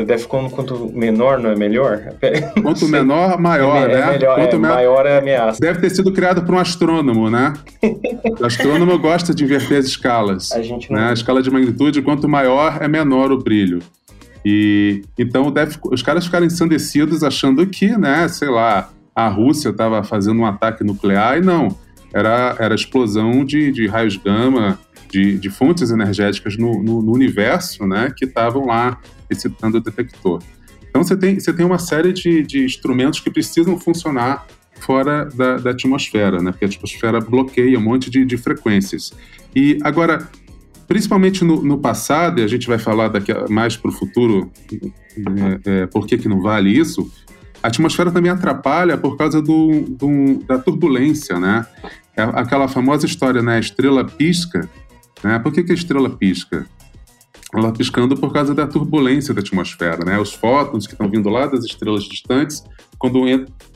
DEFCON 0.00 0.48
quanto 0.48 0.90
menor 0.94 1.38
não 1.38 1.50
é 1.50 1.56
melhor? 1.56 2.14
Quanto 2.62 2.88
menor, 2.88 3.38
maior, 3.38 3.90
é, 3.90 3.94
né? 3.94 4.00
É 4.00 4.12
melhor, 4.12 4.36
quanto 4.36 4.56
é, 4.56 4.58
maior 4.58 5.06
é 5.06 5.18
ameaça. 5.18 5.60
Deve 5.60 5.80
ter 5.80 5.90
sido 5.90 6.12
criado 6.12 6.42
por 6.42 6.54
um 6.54 6.58
astrônomo, 6.58 7.28
né? 7.28 7.52
o 8.40 8.46
astrônomo 8.46 8.98
gosta 8.98 9.34
de 9.34 9.44
inverter 9.44 9.78
as 9.78 9.84
escalas. 9.84 10.52
A 10.52 10.62
gente 10.62 10.90
não... 10.90 10.98
né? 10.98 11.10
A 11.10 11.12
escala 11.12 11.42
de 11.42 11.50
magnitude, 11.50 12.00
quanto 12.00 12.28
maior, 12.28 12.78
é 12.80 12.88
menor 12.88 13.30
o 13.32 13.38
brilho. 13.38 13.80
E 14.44 15.02
então 15.18 15.50
deve, 15.50 15.76
os 15.90 16.02
caras 16.02 16.24
ficaram 16.24 16.46
ensandecidos 16.46 17.22
achando 17.22 17.66
que, 17.66 17.96
né, 17.96 18.26
sei 18.28 18.48
lá, 18.48 18.90
a 19.14 19.28
Rússia 19.28 19.68
estava 19.68 20.02
fazendo 20.02 20.40
um 20.40 20.46
ataque 20.46 20.82
nuclear 20.82 21.38
e 21.38 21.40
não. 21.40 21.76
Era, 22.12 22.56
era 22.58 22.74
explosão 22.74 23.44
de, 23.44 23.70
de 23.70 23.86
raios 23.86 24.16
gama, 24.16 24.78
de, 25.10 25.38
de 25.38 25.50
fontes 25.50 25.90
energéticas 25.90 26.56
no, 26.56 26.82
no, 26.82 27.02
no 27.02 27.12
universo, 27.12 27.86
né, 27.86 28.12
que 28.16 28.24
estavam 28.24 28.66
lá 28.66 28.98
excitando 29.32 29.78
o 29.78 29.80
detector. 29.80 30.42
Então 30.88 31.02
você 31.02 31.16
tem, 31.16 31.40
você 31.40 31.52
tem 31.52 31.64
uma 31.64 31.78
série 31.78 32.12
de, 32.12 32.42
de 32.42 32.64
instrumentos 32.64 33.18
que 33.18 33.30
precisam 33.30 33.78
funcionar 33.78 34.46
fora 34.78 35.24
da, 35.34 35.56
da, 35.56 35.70
atmosfera, 35.70 36.42
né? 36.42 36.50
Porque 36.50 36.64
a 36.64 36.68
atmosfera 36.68 37.20
bloqueia 37.20 37.78
um 37.78 37.82
monte 37.82 38.10
de, 38.10 38.24
de 38.24 38.36
frequências. 38.36 39.12
E 39.54 39.78
agora, 39.82 40.28
principalmente 40.86 41.44
no, 41.44 41.62
no, 41.62 41.78
passado, 41.78 42.40
e 42.40 42.44
a 42.44 42.46
gente 42.46 42.66
vai 42.66 42.78
falar 42.78 43.08
daqui 43.08 43.32
a, 43.32 43.48
mais 43.48 43.76
para 43.76 43.90
o 43.90 43.92
futuro, 43.92 44.50
é, 44.70 45.82
é, 45.82 45.86
por 45.86 46.06
que, 46.06 46.18
que 46.18 46.28
não 46.28 46.42
vale 46.42 46.70
isso, 46.70 47.10
a 47.62 47.68
atmosfera 47.68 48.10
também 48.10 48.30
atrapalha 48.30 48.98
por 48.98 49.16
causa 49.16 49.40
do, 49.40 49.82
do, 49.88 50.42
da 50.46 50.58
turbulência, 50.58 51.38
né? 51.38 51.64
É 52.16 52.22
aquela 52.22 52.68
famosa 52.68 53.06
história, 53.06 53.40
né? 53.40 53.56
A 53.56 53.60
estrela 53.60 54.04
pisca, 54.04 54.68
né? 55.22 55.38
Por 55.38 55.52
que, 55.52 55.62
que 55.62 55.72
a 55.72 55.74
estrela 55.74 56.10
pisca? 56.10 56.66
Ela 57.54 57.72
piscando 57.72 58.16
por 58.16 58.32
causa 58.32 58.54
da 58.54 58.66
turbulência 58.66 59.34
da 59.34 59.40
atmosfera, 59.40 60.04
né? 60.04 60.18
Os 60.18 60.32
fótons 60.32 60.86
que 60.86 60.94
estão 60.94 61.08
vindo 61.08 61.28
lá 61.28 61.46
das 61.46 61.64
estrelas 61.64 62.04
distantes, 62.04 62.64
quando 62.98 63.24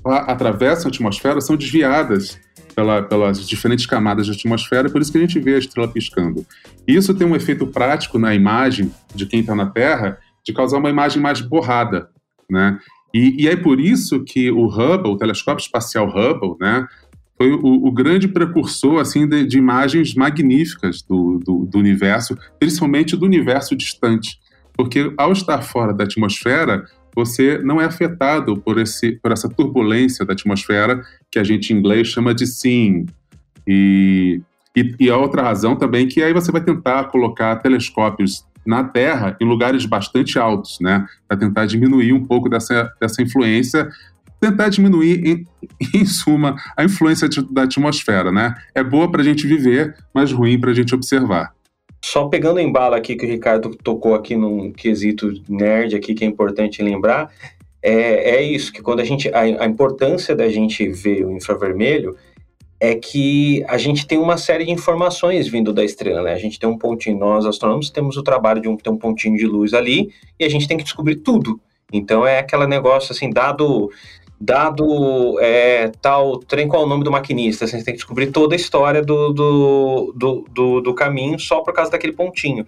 atravessam 0.04 0.88
a 0.88 0.88
atmosfera, 0.88 1.40
são 1.40 1.56
desviadas 1.56 2.38
pela, 2.74 3.02
pelas 3.02 3.46
diferentes 3.46 3.86
camadas 3.86 4.26
da 4.26 4.32
atmosfera, 4.32 4.88
por 4.88 5.00
isso 5.00 5.12
que 5.12 5.18
a 5.18 5.20
gente 5.20 5.38
vê 5.40 5.54
a 5.54 5.58
estrela 5.58 5.88
piscando. 5.88 6.46
Isso 6.86 7.14
tem 7.14 7.26
um 7.26 7.36
efeito 7.36 7.66
prático 7.66 8.18
na 8.18 8.34
imagem 8.34 8.92
de 9.14 9.26
quem 9.26 9.40
está 9.40 9.54
na 9.54 9.66
Terra, 9.66 10.18
de 10.44 10.52
causar 10.52 10.78
uma 10.78 10.90
imagem 10.90 11.20
mais 11.20 11.40
borrada, 11.40 12.08
né? 12.50 12.78
E, 13.12 13.44
e 13.44 13.48
é 13.48 13.56
por 13.56 13.80
isso 13.80 14.22
que 14.24 14.50
o 14.50 14.66
Hubble, 14.66 15.12
o 15.12 15.16
telescópio 15.16 15.62
espacial 15.62 16.06
Hubble, 16.06 16.56
né, 16.60 16.86
foi 17.36 17.52
o, 17.52 17.86
o, 17.86 17.92
grande 17.92 18.28
precursor 18.28 18.98
assim 19.00 19.28
de, 19.28 19.46
de 19.46 19.58
imagens 19.58 20.14
magníficas 20.14 21.02
do, 21.02 21.38
do, 21.38 21.66
do, 21.66 21.78
universo, 21.78 22.36
principalmente 22.58 23.16
do 23.16 23.26
universo 23.26 23.76
distante, 23.76 24.38
porque 24.72 25.12
ao 25.16 25.32
estar 25.32 25.60
fora 25.62 25.92
da 25.92 26.04
atmosfera 26.04 26.84
você 27.14 27.58
não 27.58 27.80
é 27.80 27.84
afetado 27.84 28.56
por 28.58 28.78
esse 28.78 29.12
por 29.22 29.32
essa 29.32 29.48
turbulência 29.48 30.24
da 30.24 30.32
atmosfera 30.32 31.02
que 31.30 31.38
a 31.38 31.44
gente 31.44 31.72
em 31.72 31.76
inglês 31.76 32.08
chama 32.08 32.34
de 32.34 32.46
sim 32.46 33.06
e, 33.66 34.40
e, 34.76 34.94
e 35.00 35.10
a 35.10 35.16
outra 35.16 35.42
razão 35.42 35.76
também 35.76 36.06
que 36.06 36.22
aí 36.22 36.32
você 36.32 36.52
vai 36.52 36.62
tentar 36.62 37.04
colocar 37.04 37.56
telescópios 37.56 38.46
na 38.66 38.82
Terra 38.82 39.36
em 39.40 39.44
lugares 39.46 39.86
bastante 39.86 40.38
altos, 40.38 40.78
né, 40.80 41.06
para 41.28 41.36
tentar 41.36 41.66
diminuir 41.66 42.12
um 42.12 42.24
pouco 42.24 42.48
dessa, 42.48 42.92
dessa 43.00 43.22
influência 43.22 43.88
tentar 44.40 44.68
diminuir, 44.68 45.26
em, 45.26 45.44
em 45.94 46.04
suma, 46.04 46.56
a 46.76 46.84
influência 46.84 47.28
da 47.50 47.62
atmosfera, 47.62 48.30
né? 48.30 48.54
É 48.74 48.82
boa 48.82 49.10
para 49.10 49.20
a 49.20 49.24
gente 49.24 49.46
viver, 49.46 49.94
mas 50.14 50.32
ruim 50.32 50.60
para 50.60 50.70
a 50.70 50.74
gente 50.74 50.94
observar. 50.94 51.54
Só 52.04 52.28
pegando 52.28 52.60
em 52.60 52.70
bala 52.70 52.96
aqui 52.96 53.16
que 53.16 53.26
o 53.26 53.28
Ricardo 53.28 53.74
tocou 53.82 54.14
aqui 54.14 54.36
num 54.36 54.70
quesito 54.70 55.32
nerd 55.48 55.96
aqui 55.96 56.14
que 56.14 56.24
é 56.24 56.26
importante 56.26 56.82
lembrar, 56.82 57.30
é, 57.82 58.36
é 58.36 58.42
isso, 58.42 58.72
que 58.72 58.82
quando 58.82 59.00
a 59.00 59.04
gente. 59.04 59.28
A, 59.28 59.40
a 59.40 59.66
importância 59.66 60.34
da 60.34 60.48
gente 60.48 60.88
ver 60.88 61.24
o 61.24 61.36
infravermelho 61.36 62.16
é 62.78 62.94
que 62.94 63.64
a 63.68 63.78
gente 63.78 64.06
tem 64.06 64.18
uma 64.18 64.36
série 64.36 64.64
de 64.64 64.70
informações 64.70 65.48
vindo 65.48 65.72
da 65.72 65.84
estrela, 65.84 66.22
né? 66.22 66.32
A 66.32 66.38
gente 66.38 66.58
tem 66.58 66.68
um 66.68 66.76
pontinho, 66.76 67.18
nós 67.18 67.46
astrônomos 67.46 67.88
temos 67.88 68.16
o 68.16 68.22
trabalho 68.22 68.60
de 68.60 68.68
um, 68.68 68.76
ter 68.76 68.90
um 68.90 68.98
pontinho 68.98 69.36
de 69.36 69.46
luz 69.46 69.72
ali 69.72 70.10
e 70.38 70.44
a 70.44 70.48
gente 70.48 70.68
tem 70.68 70.76
que 70.76 70.84
descobrir 70.84 71.16
tudo. 71.16 71.60
Então 71.92 72.26
é 72.26 72.40
aquele 72.40 72.66
negócio 72.66 73.12
assim, 73.12 73.30
dado 73.30 73.90
dado 74.40 75.38
é, 75.40 75.90
tal 76.00 76.38
trem, 76.38 76.68
qual 76.68 76.82
é 76.82 76.86
o 76.86 76.88
nome 76.88 77.04
do 77.04 77.10
maquinista? 77.10 77.64
Assim, 77.64 77.78
você 77.78 77.84
tem 77.84 77.94
que 77.94 77.98
descobrir 77.98 78.28
toda 78.28 78.54
a 78.54 78.56
história 78.56 79.02
do, 79.02 79.32
do, 79.32 80.12
do, 80.14 80.44
do, 80.50 80.80
do 80.80 80.94
caminho 80.94 81.38
só 81.38 81.60
por 81.60 81.72
causa 81.72 81.90
daquele 81.90 82.12
pontinho. 82.12 82.66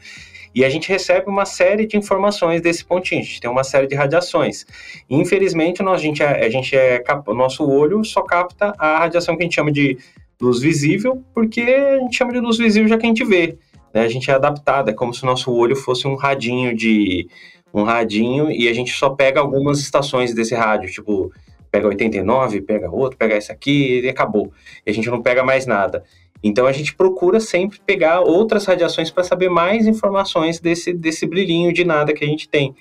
E 0.55 0.65
a 0.65 0.69
gente 0.69 0.89
recebe 0.89 1.29
uma 1.29 1.45
série 1.45 1.87
de 1.87 1.97
informações 1.97 2.61
desse 2.63 2.85
pontinho, 2.85 3.21
a 3.21 3.25
gente 3.25 3.41
tem 3.41 3.51
uma 3.51 3.63
série 3.63 3.87
de 3.87 3.95
radiações. 3.95 4.67
Infelizmente, 5.09 5.83
nós, 5.83 6.01
a 6.01 6.03
gente 6.03 6.23
é, 6.23 6.45
a 6.45 6.51
gente 6.51 6.75
é 6.75 7.03
o 7.27 7.35
nosso 7.35 7.69
olho 7.69 8.03
só 8.05 8.23
capta 8.23 8.75
a 8.79 8.99
radiação 8.99 9.37
que 9.37 9.43
a 9.43 9.45
gente 9.45 9.55
chama 9.55 9.71
de 9.71 9.99
luz 10.41 10.61
visível, 10.61 11.23
porque 11.35 11.61
a 11.61 11.99
gente 11.99 12.17
chama 12.17 12.33
de 12.33 12.41
luz 12.41 12.57
visível 12.57 12.89
já 12.89 12.97
que 12.97 13.05
a 13.05 13.09
gente 13.09 13.25
vê. 13.25 13.59
Né? 13.93 14.03
A 14.03 14.09
gente 14.09 14.31
é 14.31 14.35
adaptado, 14.35 14.89
é 14.89 14.93
como 14.93 15.13
se 15.13 15.23
o 15.23 15.27
nosso 15.27 15.53
olho 15.53 15.77
fosse 15.77 16.07
um 16.07 16.15
radinho 16.15 16.75
de 16.75 17.29
um 17.73 17.83
radinho 17.83 18.51
e 18.51 18.69
a 18.69 18.73
gente 18.73 18.93
só 18.93 19.11
pega 19.11 19.41
algumas 19.41 19.79
estações 19.79 20.35
desse 20.35 20.55
rádio, 20.55 20.91
tipo, 20.91 21.31
pega 21.71 21.87
89, 21.89 22.63
pega 22.63 22.91
outro, 22.91 23.19
pega 23.19 23.37
esse 23.37 23.53
aqui 23.53 24.01
e 24.01 24.09
acabou. 24.09 24.53
E 24.87 24.91
a 24.91 24.95
gente 24.95 25.09
não 25.11 25.23
pega 25.23 25.45
mais 25.45 25.67
nada. 25.67 26.05
Então 26.43 26.67
a 26.67 26.73
gente 26.73 26.95
procura 26.95 27.41
sempre 27.41 27.81
pegar 27.85 28.21
outras 28.21 28.65
radiações 28.65 29.11
para 29.11 29.25
saber 29.25 29.49
mais 29.49 29.87
informações 29.87 30.61
desse, 30.61 30.93
desse 30.93 31.27
brilhinho 31.27 31.73
de 31.73 31.85
nada 31.85 32.13
que 32.13 32.25
a 32.25 32.29
gente 32.29 32.49
tem. 32.49 32.75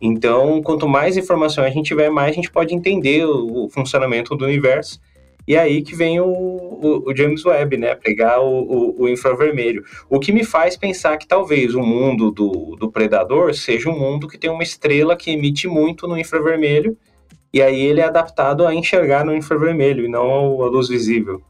Então, 0.00 0.60
quanto 0.62 0.88
mais 0.88 1.16
informação 1.16 1.64
a 1.64 1.70
gente 1.70 1.86
tiver, 1.86 2.10
mais 2.10 2.32
a 2.32 2.34
gente 2.34 2.50
pode 2.50 2.74
entender 2.74 3.24
o, 3.24 3.64
o 3.64 3.68
funcionamento 3.70 4.34
do 4.36 4.44
universo. 4.44 5.00
E 5.46 5.54
é 5.54 5.60
aí 5.60 5.82
que 5.82 5.94
vem 5.94 6.18
o, 6.20 6.26
o, 6.26 7.10
o 7.10 7.16
James 7.16 7.44
Webb, 7.44 7.76
né? 7.76 7.94
Pegar 7.94 8.40
o, 8.40 9.08
infravermelho. 9.08 9.84
O 10.08 10.18
que 10.18 10.32
me 10.32 10.42
faz 10.42 10.76
pensar 10.76 11.18
que 11.18 11.26
talvez 11.26 11.74
o 11.74 11.82
mundo 11.82 12.30
do, 12.30 12.76
do 12.76 12.90
predador 12.90 13.54
seja 13.54 13.90
um 13.90 13.98
mundo 13.98 14.26
que 14.26 14.38
tem 14.38 14.50
uma 14.50 14.62
estrela 14.62 15.16
que 15.16 15.30
emite 15.30 15.68
muito 15.68 16.08
no 16.08 16.18
infravermelho, 16.18 16.96
e 17.54 17.62
aí 17.62 17.80
ele 17.82 18.00
é 18.00 18.04
adaptado 18.04 18.66
a 18.66 18.74
enxergar 18.74 19.24
no 19.24 19.32
infravermelho 19.32 20.04
e 20.04 20.08
não 20.08 20.60
a 20.60 20.66
luz 20.66 20.88
visível. 20.88 21.40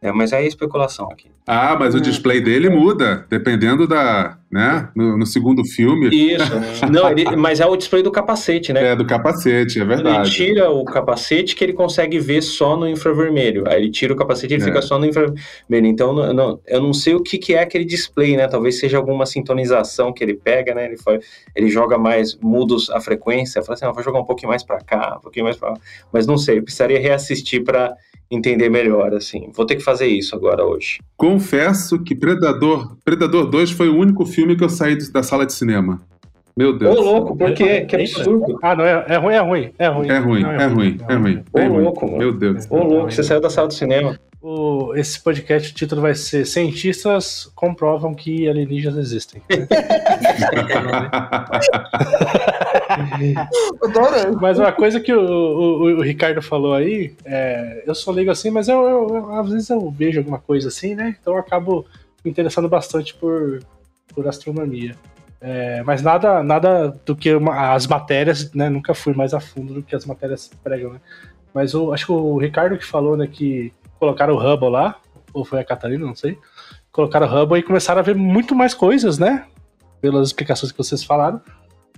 É, 0.00 0.10
mas 0.10 0.32
é 0.32 0.42
especulação 0.46 1.10
aqui. 1.12 1.30
Ah, 1.46 1.76
mas 1.78 1.94
o 1.94 1.98
hum. 1.98 2.00
display 2.00 2.40
dele 2.40 2.68
muda, 2.68 3.26
dependendo 3.28 3.86
da. 3.86 4.38
né? 4.50 4.88
No, 4.94 5.18
no 5.18 5.26
segundo 5.26 5.64
filme. 5.64 6.08
Isso. 6.08 6.52
Não, 6.90 7.10
ele, 7.10 7.34
mas 7.34 7.58
é 7.58 7.66
o 7.66 7.76
display 7.76 8.02
do 8.02 8.12
capacete, 8.12 8.72
né? 8.72 8.92
É, 8.92 8.96
do 8.96 9.04
capacete, 9.04 9.80
é 9.80 9.84
verdade. 9.84 10.42
Ele 10.42 10.52
tira 10.52 10.70
o 10.70 10.84
capacete 10.84 11.56
que 11.56 11.64
ele 11.64 11.72
consegue 11.72 12.20
ver 12.20 12.42
só 12.42 12.76
no 12.76 12.88
infravermelho. 12.88 13.64
Aí 13.66 13.82
ele 13.82 13.90
tira 13.90 14.12
o 14.12 14.16
capacete 14.16 14.52
e 14.52 14.56
ele 14.56 14.62
é. 14.62 14.66
fica 14.66 14.80
só 14.80 14.98
no 14.98 15.06
infravermelho. 15.06 15.86
Então, 15.86 16.12
não, 16.12 16.32
não, 16.32 16.60
eu 16.66 16.80
não 16.80 16.92
sei 16.92 17.14
o 17.14 17.22
que, 17.22 17.38
que 17.38 17.54
é 17.54 17.62
aquele 17.62 17.84
display, 17.84 18.36
né? 18.36 18.46
Talvez 18.46 18.78
seja 18.78 18.96
alguma 18.96 19.26
sintonização 19.26 20.12
que 20.12 20.22
ele 20.22 20.34
pega, 20.34 20.74
né? 20.74 20.84
Ele, 20.84 20.96
foi, 20.96 21.18
ele 21.56 21.68
joga 21.68 21.98
mais, 21.98 22.38
muda 22.40 22.76
a 22.92 23.00
frequência, 23.00 23.62
fala 23.62 23.74
assim, 23.74 23.84
ah, 23.84 23.90
vou 23.90 24.02
jogar 24.02 24.20
um 24.20 24.24
pouquinho 24.24 24.50
mais 24.50 24.62
para 24.62 24.78
cá, 24.80 25.16
um 25.18 25.20
pouquinho 25.20 25.44
mais 25.44 25.56
para 25.56 25.74
Mas 26.12 26.26
não 26.26 26.38
sei, 26.38 26.58
eu 26.58 26.62
precisaria 26.62 27.00
reassistir 27.00 27.64
para 27.64 27.96
entender 28.34 28.70
melhor, 28.70 29.14
assim. 29.14 29.50
Vou 29.52 29.66
ter 29.66 29.76
que 29.76 29.82
fazer 29.82 30.06
isso 30.06 30.34
agora 30.34 30.64
hoje. 30.64 31.00
Confesso 31.32 31.98
que 31.98 32.14
Predador, 32.14 32.94
Predador 33.02 33.46
2 33.46 33.70
foi 33.70 33.88
o 33.88 33.96
único 33.96 34.26
filme 34.26 34.54
que 34.54 34.62
eu 34.62 34.68
saí 34.68 34.98
da 35.10 35.22
sala 35.22 35.46
de 35.46 35.54
cinema. 35.54 36.02
Meu 36.54 36.76
Deus. 36.76 36.94
Ô, 36.94 37.00
louco, 37.00 37.34
por 37.34 37.54
quê? 37.54 37.86
Que 37.86 37.96
absurdo. 37.96 38.58
Ah, 38.62 38.76
não, 38.76 38.84
é, 38.84 39.06
é 39.08 39.16
ruim, 39.16 39.34
é 39.34 39.40
ruim, 39.40 39.72
é 39.78 39.88
ruim. 39.88 40.08
É 40.10 40.18
ruim, 40.18 40.44
é, 40.44 40.62
é 40.62 40.66
ruim, 40.66 40.98
é 41.08 41.14
ruim. 41.14 41.42
Ô, 41.54 41.78
louco, 41.78 42.04
mano. 42.04 42.18
Meu 42.18 42.34
Deus. 42.34 42.66
Ô, 42.68 42.82
louco, 42.82 43.10
você 43.10 43.22
saiu 43.22 43.40
da 43.40 43.48
sala 43.48 43.68
do 43.68 43.74
cinema. 43.74 44.20
O, 44.42 44.92
esse 44.94 45.18
podcast, 45.22 45.72
o 45.72 45.74
título 45.74 46.02
vai 46.02 46.14
ser 46.14 46.44
Cientistas 46.44 47.50
comprovam 47.54 48.12
que 48.12 48.46
alienígenas 48.46 48.98
existem. 48.98 49.40
mas 54.40 54.58
uma 54.58 54.72
coisa 54.72 55.00
que 55.00 55.12
o, 55.12 55.20
o, 55.20 55.82
o, 55.98 56.02
Ricardo 56.02 56.42
falou 56.42 56.74
aí, 56.74 57.14
é, 57.24 57.84
eu 57.86 57.94
sou 57.94 58.12
leigo 58.12 58.30
assim, 58.30 58.50
mas 58.50 58.68
eu, 58.68 58.80
eu, 58.82 59.08
eu, 59.14 59.34
às 59.34 59.50
vezes 59.50 59.70
eu 59.70 59.90
vejo 59.90 60.20
alguma 60.20 60.38
coisa 60.38 60.68
assim, 60.68 60.94
né? 60.94 61.16
Então 61.20 61.34
eu 61.34 61.40
acabo 61.40 61.86
me 62.24 62.30
interessando 62.30 62.68
bastante 62.68 63.14
por, 63.14 63.60
por 64.14 64.26
astronomia. 64.26 64.96
É, 65.40 65.82
mas 65.82 66.02
nada, 66.02 66.42
nada 66.42 66.96
do 67.04 67.16
que 67.16 67.34
uma, 67.34 67.72
as 67.72 67.86
matérias, 67.86 68.52
né? 68.52 68.68
Nunca 68.70 68.94
fui 68.94 69.12
mais 69.12 69.34
a 69.34 69.40
fundo 69.40 69.74
do 69.74 69.82
que 69.82 69.94
as 69.94 70.06
matérias 70.06 70.50
pregam, 70.62 70.92
né? 70.92 71.00
Mas 71.52 71.74
o, 71.74 71.92
acho 71.92 72.06
que 72.06 72.12
o 72.12 72.38
Ricardo 72.38 72.78
que 72.78 72.86
falou, 72.86 73.16
né, 73.16 73.26
que 73.26 73.72
colocaram 73.98 74.34
o 74.34 74.38
Hubble 74.38 74.70
lá, 74.70 74.96
ou 75.32 75.44
foi 75.44 75.60
a 75.60 75.64
Catarina, 75.64 76.06
não 76.06 76.14
sei. 76.14 76.38
Colocaram 76.90 77.26
o 77.26 77.42
Hubble 77.42 77.58
e 77.58 77.62
começaram 77.62 78.00
a 78.00 78.02
ver 78.02 78.14
muito 78.14 78.54
mais 78.54 78.72
coisas, 78.74 79.18
né? 79.18 79.46
Pelas 80.00 80.28
explicações 80.28 80.72
que 80.72 80.78
vocês 80.78 81.02
falaram. 81.02 81.40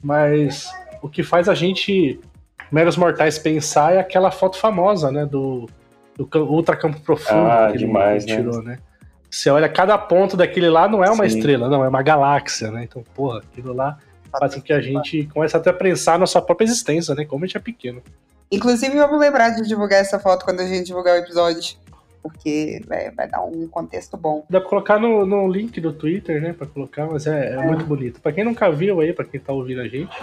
Mas 0.02 0.70
o 1.04 1.08
que 1.10 1.22
faz 1.22 1.50
a 1.50 1.54
gente, 1.54 2.18
meros 2.72 2.96
mortais, 2.96 3.38
pensar 3.38 3.92
é 3.92 3.98
aquela 3.98 4.30
foto 4.30 4.56
famosa, 4.56 5.12
né? 5.12 5.26
Do, 5.26 5.68
do 6.16 6.26
ultracampo 6.46 6.98
profundo 7.02 7.46
ah, 7.46 7.68
que 7.70 7.76
demais, 7.76 8.24
ele 8.24 8.36
tirou, 8.36 8.62
né? 8.62 8.72
né? 8.72 8.78
Você 9.30 9.50
olha 9.50 9.68
cada 9.68 9.98
ponto 9.98 10.34
daquele 10.34 10.70
lá, 10.70 10.88
não 10.88 11.04
é 11.04 11.10
uma 11.10 11.28
Sim. 11.28 11.36
estrela, 11.36 11.68
não, 11.68 11.84
é 11.84 11.88
uma 11.88 12.02
galáxia, 12.02 12.70
né? 12.70 12.84
Então, 12.84 13.04
porra, 13.14 13.40
aquilo 13.40 13.74
lá 13.74 13.98
faz 14.40 14.54
com 14.54 14.62
que 14.62 14.72
a 14.72 14.80
gente 14.80 15.28
comece 15.34 15.54
até 15.54 15.68
a 15.68 15.74
pensar 15.74 16.18
na 16.18 16.26
sua 16.26 16.40
própria 16.40 16.64
existência, 16.64 17.14
né? 17.14 17.26
Como 17.26 17.44
a 17.44 17.46
gente 17.46 17.58
é 17.58 17.60
pequeno. 17.60 18.00
Inclusive, 18.50 18.96
vamos 18.96 19.20
lembrar 19.20 19.50
de 19.50 19.68
divulgar 19.68 20.00
essa 20.00 20.18
foto 20.18 20.46
quando 20.46 20.60
a 20.60 20.66
gente 20.66 20.86
divulgar 20.86 21.16
o 21.16 21.18
episódio 21.18 21.76
porque 22.22 22.80
vai, 22.88 23.10
vai 23.10 23.28
dar 23.28 23.42
um 23.42 23.68
contexto 23.68 24.16
bom. 24.16 24.46
Dá 24.48 24.58
pra 24.58 24.70
colocar 24.70 24.98
no, 24.98 25.26
no 25.26 25.46
link 25.46 25.78
do 25.78 25.92
Twitter, 25.92 26.40
né? 26.40 26.54
Pra 26.54 26.66
colocar, 26.66 27.06
mas 27.06 27.26
é, 27.26 27.50
é, 27.50 27.52
é. 27.56 27.62
muito 27.62 27.84
bonito. 27.84 28.18
Pra 28.22 28.32
quem 28.32 28.42
nunca 28.42 28.70
viu 28.72 28.98
aí, 29.00 29.12
pra 29.12 29.26
quem 29.26 29.38
tá 29.38 29.52
ouvindo 29.52 29.82
a 29.82 29.86
gente, 29.86 30.16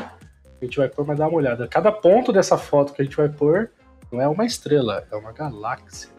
a 0.62 0.66
gente 0.66 0.78
vai 0.78 0.88
pôr, 0.88 1.06
mas 1.06 1.18
dá 1.18 1.28
uma 1.28 1.38
olhada. 1.38 1.68
Cada 1.68 1.92
ponto 1.92 2.32
dessa 2.32 2.58
foto 2.58 2.94
que 2.94 3.02
a 3.02 3.06
gente 3.06 3.18
vai 3.18 3.30
pôr 3.30 3.72
não 4.12 4.22
é 4.22 4.28
uma 4.28 4.46
estrela, 4.46 5.08
é 5.12 5.16
uma 5.16 5.32
galáxia. 5.32 6.10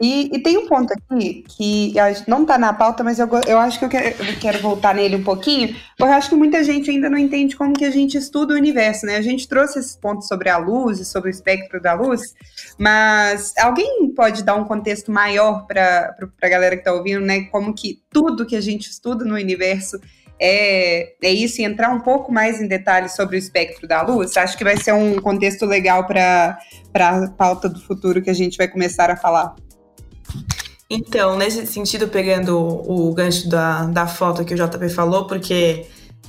E, 0.00 0.30
e, 0.32 0.38
tem 0.40 0.56
um 0.56 0.68
ponto 0.68 0.92
aqui 0.92 1.44
que 1.48 1.92
não 2.28 2.42
está 2.42 2.56
na 2.56 2.72
pauta, 2.72 3.02
mas 3.02 3.18
eu, 3.18 3.28
eu 3.48 3.58
acho 3.58 3.80
que 3.80 3.84
eu 3.84 3.88
quero, 3.88 4.24
eu 4.24 4.38
quero, 4.38 4.60
voltar 4.60 4.94
nele 4.94 5.16
um 5.16 5.24
pouquinho, 5.24 5.74
porque 5.96 6.12
eu 6.12 6.16
acho 6.16 6.28
que 6.28 6.36
muita 6.36 6.62
gente 6.62 6.88
ainda 6.88 7.10
não 7.10 7.18
entende 7.18 7.56
como 7.56 7.74
que 7.74 7.84
a 7.84 7.90
gente 7.90 8.16
estuda 8.16 8.54
o 8.54 8.56
universo, 8.56 9.06
né? 9.06 9.16
A 9.16 9.22
gente 9.22 9.48
trouxe 9.48 9.80
esses 9.80 9.96
pontos 9.96 10.28
sobre 10.28 10.48
a 10.50 10.56
luz 10.56 11.00
e 11.00 11.04
sobre 11.04 11.28
o 11.28 11.32
espectro 11.32 11.82
da 11.82 11.94
luz, 11.94 12.32
mas 12.78 13.52
alguém 13.58 14.08
pode 14.14 14.44
dar 14.44 14.54
um 14.54 14.64
contexto 14.64 15.10
maior 15.10 15.66
para 15.66 16.16
a 16.42 16.48
galera 16.48 16.76
que 16.76 16.82
está 16.82 16.92
ouvindo, 16.92 17.26
né? 17.26 17.46
Como 17.46 17.74
que 17.74 18.00
tudo 18.08 18.46
que 18.46 18.54
a 18.54 18.60
gente 18.60 18.88
estuda 18.88 19.24
no 19.24 19.34
universo 19.34 20.00
é, 20.40 21.14
é 21.22 21.30
isso 21.32 21.60
e 21.60 21.64
entrar 21.64 21.90
um 21.90 22.00
pouco 22.00 22.32
mais 22.32 22.60
em 22.60 22.68
detalhes 22.68 23.14
sobre 23.14 23.36
o 23.36 23.38
espectro 23.38 23.86
da 23.88 24.02
luz? 24.02 24.36
Acho 24.36 24.56
que 24.56 24.64
vai 24.64 24.76
ser 24.76 24.92
um 24.92 25.20
contexto 25.20 25.66
legal 25.66 26.06
para 26.06 26.58
a 26.94 27.28
pauta 27.30 27.68
do 27.68 27.80
futuro 27.80 28.22
que 28.22 28.30
a 28.30 28.34
gente 28.34 28.56
vai 28.56 28.68
começar 28.68 29.10
a 29.10 29.16
falar. 29.16 29.54
Então, 30.90 31.36
nesse 31.36 31.66
sentido, 31.66 32.08
pegando 32.08 32.56
o, 32.56 33.12
gancho 33.12 33.48
da, 33.48 33.84
da 33.84 34.06
foto 34.06 34.44
que 34.44 34.54
o 34.54 34.56
JP 34.56 34.88
falou, 34.88 35.26
porque 35.26 35.86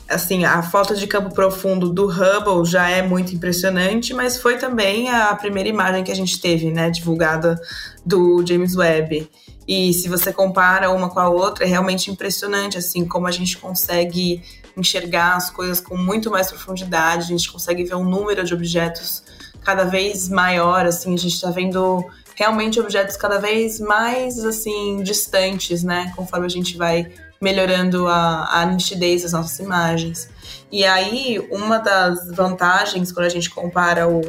assim, 0.09 0.43
a 0.43 0.63
foto 0.63 0.95
de 0.95 1.05
campo 1.05 1.33
profundo 1.33 1.89
do 1.89 2.07
Hubble 2.07 2.65
já 2.65 2.89
é 2.89 3.01
muito 3.01 3.33
impressionante, 3.33 4.13
mas 4.13 4.41
foi 4.41 4.57
também 4.57 5.07
a 5.07 5.35
primeira 5.35 5.69
imagem 5.69 6.03
que 6.03 6.11
a 6.11 6.15
gente 6.15 6.41
teve, 6.41 6.71
né, 6.71 6.89
divulgada 6.89 7.61
do 8.03 8.43
James 8.45 8.75
Webb. 8.75 9.29
E 9.69 9.93
se 9.93 10.09
você 10.09 10.33
compara 10.33 10.89
uma 10.89 11.11
com 11.11 11.19
a 11.19 11.29
outra, 11.29 11.63
é 11.63 11.67
realmente 11.67 12.09
impressionante, 12.09 12.75
assim, 12.75 13.05
como 13.05 13.27
a 13.27 13.31
gente 13.31 13.55
consegue 13.55 14.41
enxergar 14.75 15.35
as 15.35 15.51
coisas 15.51 15.79
com 15.79 15.95
muito 15.95 16.31
mais 16.31 16.49
profundidade, 16.49 17.25
a 17.25 17.27
gente 17.27 17.51
consegue 17.51 17.83
ver 17.83 17.93
um 17.93 18.03
número 18.03 18.43
de 18.43 18.51
objetos 18.51 19.23
cada 19.63 19.83
vez 19.83 20.27
maior, 20.27 20.87
assim, 20.87 21.13
a 21.13 21.17
gente 21.17 21.35
está 21.35 21.51
vendo 21.51 22.03
realmente 22.33 22.79
objetos 22.79 23.15
cada 23.15 23.37
vez 23.37 23.79
mais 23.79 24.43
assim 24.43 25.03
distantes, 25.03 25.83
né? 25.83 26.11
Conforme 26.15 26.47
a 26.47 26.49
gente 26.49 26.75
vai 26.75 27.11
melhorando 27.39 28.07
a, 28.07 28.61
a 28.61 28.65
nitidez 28.65 29.21
das 29.21 29.33
nossas 29.33 29.59
imagens. 29.59 30.31
E 30.71 30.83
aí, 30.83 31.47
uma 31.51 31.77
das 31.77 32.31
vantagens 32.31 33.11
quando 33.11 33.27
a 33.27 33.29
gente 33.29 33.51
compara 33.51 34.09
o, 34.09 34.21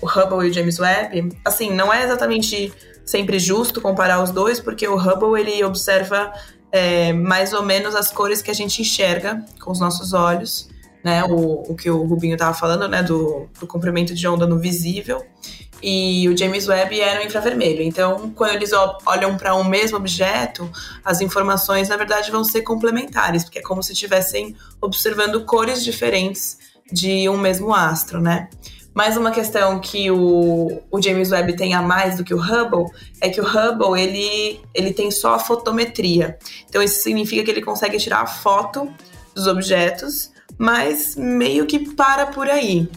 o 0.00 0.06
Hubble 0.06 0.46
e 0.46 0.50
o 0.50 0.52
James 0.52 0.78
Webb, 0.78 1.36
assim, 1.44 1.72
não 1.72 1.92
é 1.92 2.04
exatamente 2.04 2.72
sempre 3.06 3.38
justo 3.38 3.80
comparar 3.80 4.22
os 4.22 4.30
dois, 4.30 4.60
porque 4.60 4.86
o 4.86 4.96
Hubble 4.96 5.40
ele 5.40 5.64
observa 5.64 6.32
é, 6.70 7.12
mais 7.12 7.52
ou 7.52 7.62
menos 7.62 7.94
as 7.94 8.10
cores 8.10 8.42
que 8.42 8.50
a 8.50 8.54
gente 8.54 8.82
enxerga 8.82 9.42
com 9.60 9.70
os 9.70 9.80
nossos 9.80 10.12
olhos, 10.12 10.68
né? 11.02 11.24
O, 11.24 11.72
o 11.72 11.74
que 11.74 11.88
o 11.88 12.02
Rubinho 12.02 12.34
estava 12.34 12.52
falando, 12.52 12.88
né? 12.88 13.02
Do, 13.02 13.48
do 13.58 13.66
comprimento 13.66 14.14
de 14.14 14.26
onda 14.26 14.46
no 14.46 14.58
visível 14.58 15.24
e 15.82 16.28
o 16.28 16.36
James 16.36 16.66
Webb 16.68 17.00
era 17.00 17.20
no 17.20 17.26
infravermelho. 17.26 17.82
Então, 17.82 18.30
quando 18.30 18.54
eles 18.54 18.70
olham 19.04 19.36
para 19.36 19.54
um 19.54 19.64
mesmo 19.64 19.96
objeto, 19.96 20.70
as 21.04 21.20
informações, 21.20 21.88
na 21.88 21.96
verdade, 21.96 22.30
vão 22.30 22.44
ser 22.44 22.62
complementares, 22.62 23.44
porque 23.44 23.58
é 23.58 23.62
como 23.62 23.82
se 23.82 23.92
estivessem 23.92 24.56
observando 24.80 25.44
cores 25.44 25.84
diferentes 25.84 26.58
de 26.90 27.28
um 27.28 27.36
mesmo 27.36 27.74
astro, 27.74 28.20
né? 28.20 28.48
Mais 28.96 29.14
uma 29.14 29.30
questão 29.30 29.78
que 29.78 30.10
o, 30.10 30.82
o 30.90 31.02
James 31.02 31.30
Webb 31.30 31.54
tem 31.54 31.74
a 31.74 31.82
mais 31.82 32.16
do 32.16 32.24
que 32.24 32.32
o 32.32 32.40
Hubble 32.40 32.90
é 33.20 33.28
que 33.28 33.38
o 33.38 33.44
Hubble 33.44 34.00
ele, 34.00 34.58
ele 34.72 34.90
tem 34.90 35.10
só 35.10 35.34
a 35.34 35.38
fotometria. 35.38 36.38
Então, 36.66 36.82
isso 36.82 37.02
significa 37.02 37.44
que 37.44 37.50
ele 37.50 37.60
consegue 37.60 37.98
tirar 37.98 38.22
a 38.22 38.26
foto 38.26 38.90
dos 39.34 39.46
objetos, 39.46 40.30
mas 40.56 41.14
meio 41.14 41.66
que 41.66 41.94
para 41.94 42.24
por 42.28 42.48
aí. 42.48 42.88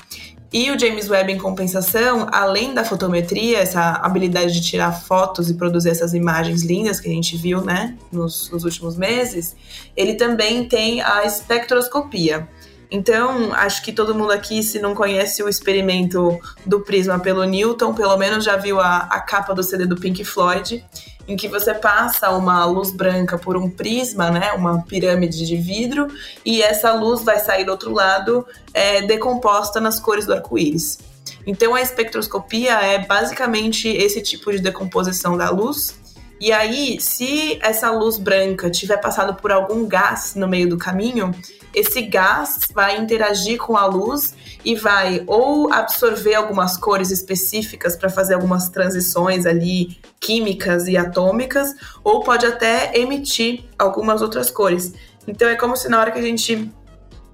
E 0.54 0.72
o 0.72 0.80
James 0.80 1.10
Webb, 1.10 1.34
em 1.34 1.38
compensação, 1.38 2.28
além 2.32 2.74
da 2.74 2.86
fotometria, 2.86 3.60
essa 3.60 3.92
habilidade 3.96 4.54
de 4.54 4.62
tirar 4.62 4.94
fotos 4.94 5.50
e 5.50 5.56
produzir 5.56 5.90
essas 5.90 6.14
imagens 6.14 6.64
lindas 6.64 7.02
que 7.02 7.10
a 7.10 7.14
gente 7.14 7.36
viu 7.36 7.62
né, 7.62 7.98
nos, 8.10 8.50
nos 8.50 8.64
últimos 8.64 8.96
meses, 8.96 9.54
ele 9.98 10.16
também 10.16 10.66
tem 10.66 11.02
a 11.02 11.26
espectroscopia. 11.26 12.48
Então, 12.92 13.54
acho 13.54 13.84
que 13.84 13.92
todo 13.92 14.16
mundo 14.16 14.32
aqui, 14.32 14.64
se 14.64 14.80
não 14.80 14.96
conhece 14.96 15.44
o 15.44 15.50
experimento 15.50 16.40
do 16.66 16.80
prisma 16.82 17.20
pelo 17.20 17.44
Newton, 17.44 17.94
pelo 17.94 18.18
menos 18.18 18.44
já 18.44 18.58
viu 18.58 18.80
a, 18.80 18.98
a 18.98 19.20
capa 19.20 19.54
do 19.54 19.62
CD 19.62 19.86
do 19.86 19.96
Pink 19.96 20.24
Floyd, 20.24 20.84
em 21.28 21.38
que 21.38 21.48
você 21.48 21.76
passa 21.76 22.32
uma 22.32 22.66
luz 22.66 22.90
branca 22.90 23.38
por 23.38 23.56
um 23.56 23.70
prisma, 23.70 24.32
né, 24.32 24.52
uma 24.54 24.82
pirâmide 24.82 25.46
de 25.46 25.56
vidro, 25.56 26.08
e 26.44 26.64
essa 26.64 26.92
luz 26.94 27.22
vai 27.22 27.38
sair 27.40 27.64
do 27.64 27.72
outro 27.72 27.94
lado 27.94 28.46
é, 28.74 29.04
decomposta 29.04 29.80
nas 29.80 30.00
cores 30.00 30.26
do 30.26 30.34
arco-íris. 30.34 30.98
Então 31.46 31.76
a 31.76 31.82
espectroscopia 31.82 32.74
é 32.82 33.06
basicamente 33.06 33.88
esse 33.88 34.22
tipo 34.22 34.52
de 34.52 34.60
decomposição 34.60 35.38
da 35.38 35.52
luz. 35.52 36.00
E 36.42 36.52
aí, 36.52 37.00
se 37.02 37.60
essa 37.62 37.92
luz 37.92 38.18
branca 38.18 38.70
tiver 38.70 38.98
passado 38.98 39.36
por 39.36 39.52
algum 39.52 39.86
gás 39.86 40.36
no 40.36 40.48
meio 40.48 40.70
do 40.70 40.78
caminho, 40.78 41.36
esse 41.74 42.02
gás 42.02 42.60
vai 42.74 42.98
interagir 42.98 43.58
com 43.58 43.78
a 43.78 43.86
luz 43.86 44.36
e 44.64 44.76
vai 44.76 45.24
ou 45.28 45.72
absorver 45.72 46.36
algumas 46.36 46.78
cores 46.78 47.12
específicas 47.12 47.96
para 47.96 48.10
fazer 48.10 48.34
algumas 48.34 48.70
transições 48.70 49.46
ali 49.46 50.00
químicas 50.20 50.88
e 50.88 50.98
atômicas, 50.98 51.74
ou 52.04 52.22
pode 52.22 52.46
até 52.46 52.98
emitir 52.98 53.66
algumas 53.78 54.22
outras 54.22 54.52
cores. 54.52 54.94
Então 55.28 55.48
é 55.48 55.56
como 55.56 55.76
se 55.76 55.88
na 55.88 56.00
hora 56.00 56.12
que 56.12 56.20
a 56.20 56.24
gente 56.24 56.72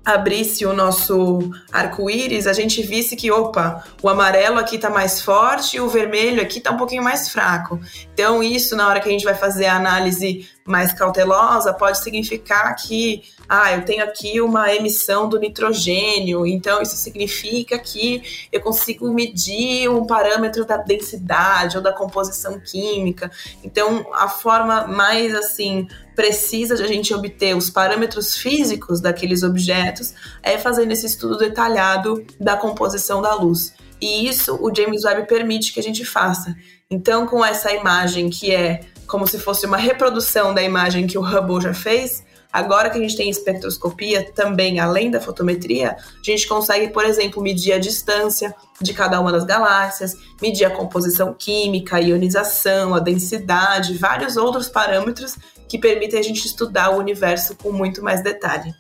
abrisse 0.05 0.65
o 0.65 0.73
nosso 0.73 1.39
arco-íris, 1.71 2.45
a 2.45 2.53
gente 2.53 2.83
visse 2.83 3.15
que, 3.15 3.31
opa, 3.31 3.83
o 4.03 4.07
amarelo 4.07 4.59
aqui 4.59 4.77
tá 4.77 4.87
mais 4.87 5.19
forte 5.19 5.77
e 5.77 5.81
o 5.81 5.89
vermelho 5.89 6.41
aqui 6.41 6.61
tá 6.61 6.69
um 6.69 6.77
pouquinho 6.77 7.01
mais 7.01 7.29
fraco. 7.29 7.79
Então, 8.13 8.43
isso, 8.43 8.75
na 8.75 8.87
hora 8.87 8.99
que 8.99 9.09
a 9.09 9.11
gente 9.11 9.25
vai 9.25 9.33
fazer 9.33 9.65
a 9.65 9.75
análise 9.75 10.47
mais 10.67 10.91
cautelosa, 10.91 11.73
pode 11.73 11.99
significar 11.99 12.75
que 12.75 13.23
ah, 13.47 13.71
eu 13.73 13.85
tenho 13.85 14.03
aqui 14.03 14.41
uma 14.41 14.73
emissão 14.73 15.29
do 15.29 15.39
nitrogênio, 15.39 16.43
então 16.47 16.81
isso 16.81 16.95
significa 16.95 17.77
que 17.77 18.47
eu 18.51 18.59
consigo 18.59 19.13
medir 19.13 19.87
um 19.87 20.07
parâmetro 20.07 20.65
da 20.65 20.77
densidade 20.77 21.77
ou 21.77 21.83
da 21.83 21.93
composição 21.93 22.59
química. 22.59 23.29
Então, 23.63 24.07
a 24.13 24.27
forma 24.27 24.87
mais 24.87 25.35
assim 25.35 25.87
precisa 26.15 26.75
de 26.75 26.81
a 26.81 26.87
gente 26.87 27.13
obter 27.13 27.55
os 27.55 27.69
parâmetros 27.69 28.35
físicos 28.35 28.99
daqueles 28.99 29.43
objetos 29.43 30.15
é 30.41 30.57
fazendo 30.57 30.91
esse 30.91 31.05
estudo 31.05 31.37
detalhado 31.37 32.25
da 32.39 32.57
composição 32.57 33.21
da 33.21 33.35
luz. 33.35 33.75
E 34.01 34.27
isso 34.27 34.57
o 34.59 34.73
James 34.73 35.03
Webb 35.03 35.27
permite 35.27 35.71
que 35.71 35.79
a 35.79 35.83
gente 35.83 36.03
faça. 36.03 36.55
Então, 36.89 37.27
com 37.27 37.43
essa 37.43 37.71
imagem 37.71 38.29
que 38.29 38.53
é 38.53 38.81
como 39.07 39.27
se 39.27 39.39
fosse 39.39 39.65
uma 39.65 39.77
reprodução 39.77 40.53
da 40.53 40.61
imagem 40.61 41.07
que 41.07 41.17
o 41.17 41.21
Hubble 41.21 41.61
já 41.61 41.73
fez, 41.73 42.23
Agora 42.55 42.89
que 42.89 42.97
a 42.97 43.01
gente 43.01 43.17
tem 43.17 43.29
espectroscopia, 43.29 44.31
também 44.33 44.79
além 44.79 45.11
da 45.11 45.19
fotometria, 45.19 45.91
a 45.91 45.97
gente 46.23 46.47
consegue, 46.47 46.87
por 46.87 47.03
exemplo, 47.03 47.43
medir 47.43 47.73
a 47.73 47.77
distância 47.77 48.55
de 48.81 48.93
cada 48.93 49.19
uma 49.19 49.29
das 49.29 49.43
galáxias, 49.43 50.17
medir 50.41 50.63
a 50.63 50.69
composição 50.69 51.35
química, 51.37 51.97
a 51.97 51.99
ionização, 51.99 52.95
a 52.95 52.99
densidade, 52.99 53.97
vários 53.97 54.37
outros 54.37 54.69
parâmetros 54.69 55.37
que 55.67 55.77
permitem 55.77 56.17
a 56.17 56.23
gente 56.23 56.45
estudar 56.45 56.91
o 56.91 56.97
universo 56.97 57.57
com 57.57 57.73
muito 57.73 58.01
mais 58.01 58.23
detalhe. 58.23 58.73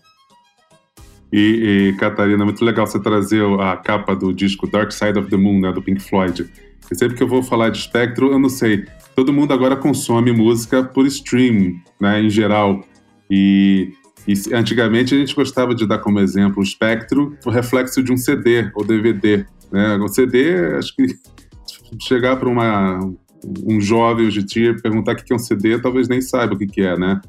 E, 1.33 1.89
e, 1.89 1.97
Catarina, 1.97 2.45
muito 2.45 2.63
legal 2.63 2.87
você 2.87 2.97
trazer 2.97 3.43
a 3.59 3.75
capa 3.75 4.15
do 4.15 4.33
disco 4.33 4.71
Dark 4.71 4.93
Side 4.93 5.19
of 5.19 5.29
the 5.29 5.35
Moon, 5.35 5.59
né, 5.59 5.73
do 5.73 5.81
Pink 5.81 6.01
Floyd. 6.01 6.49
E 6.89 6.95
sempre 6.95 7.17
que 7.17 7.23
eu 7.23 7.27
vou 7.27 7.43
falar 7.43 7.71
de 7.71 7.79
espectro, 7.79 8.31
eu 8.31 8.39
não 8.39 8.47
sei. 8.47 8.85
Todo 9.15 9.31
mundo 9.31 9.53
agora 9.53 9.77
consome 9.77 10.31
música 10.33 10.83
por 10.83 11.05
stream, 11.07 11.75
né, 11.99 12.21
em 12.21 12.29
geral. 12.29 12.83
E, 13.31 13.93
e 14.27 14.33
antigamente 14.53 15.15
a 15.15 15.17
gente 15.17 15.33
gostava 15.33 15.73
de 15.73 15.87
dar 15.87 15.99
como 15.99 16.19
exemplo 16.19 16.59
o 16.59 16.63
espectro, 16.63 17.37
o 17.45 17.49
reflexo 17.49 18.03
de 18.03 18.11
um 18.11 18.17
CD 18.17 18.69
ou 18.75 18.83
DVD. 18.83 19.45
Né? 19.71 19.95
O 19.95 20.07
CD, 20.09 20.75
acho 20.77 20.93
que 20.95 21.07
chegar 22.03 22.35
para 22.35 22.49
um 22.49 23.79
jovem 23.79 24.27
hoje 24.27 24.41
em 24.41 24.45
dia 24.45 24.71
e 24.71 24.81
perguntar 24.81 25.13
o 25.13 25.15
que 25.15 25.31
é 25.31 25.35
um 25.35 25.39
CD, 25.39 25.79
talvez 25.79 26.09
nem 26.09 26.19
saiba 26.19 26.53
o 26.53 26.57
que 26.57 26.81
é, 26.81 26.97
né? 26.97 27.21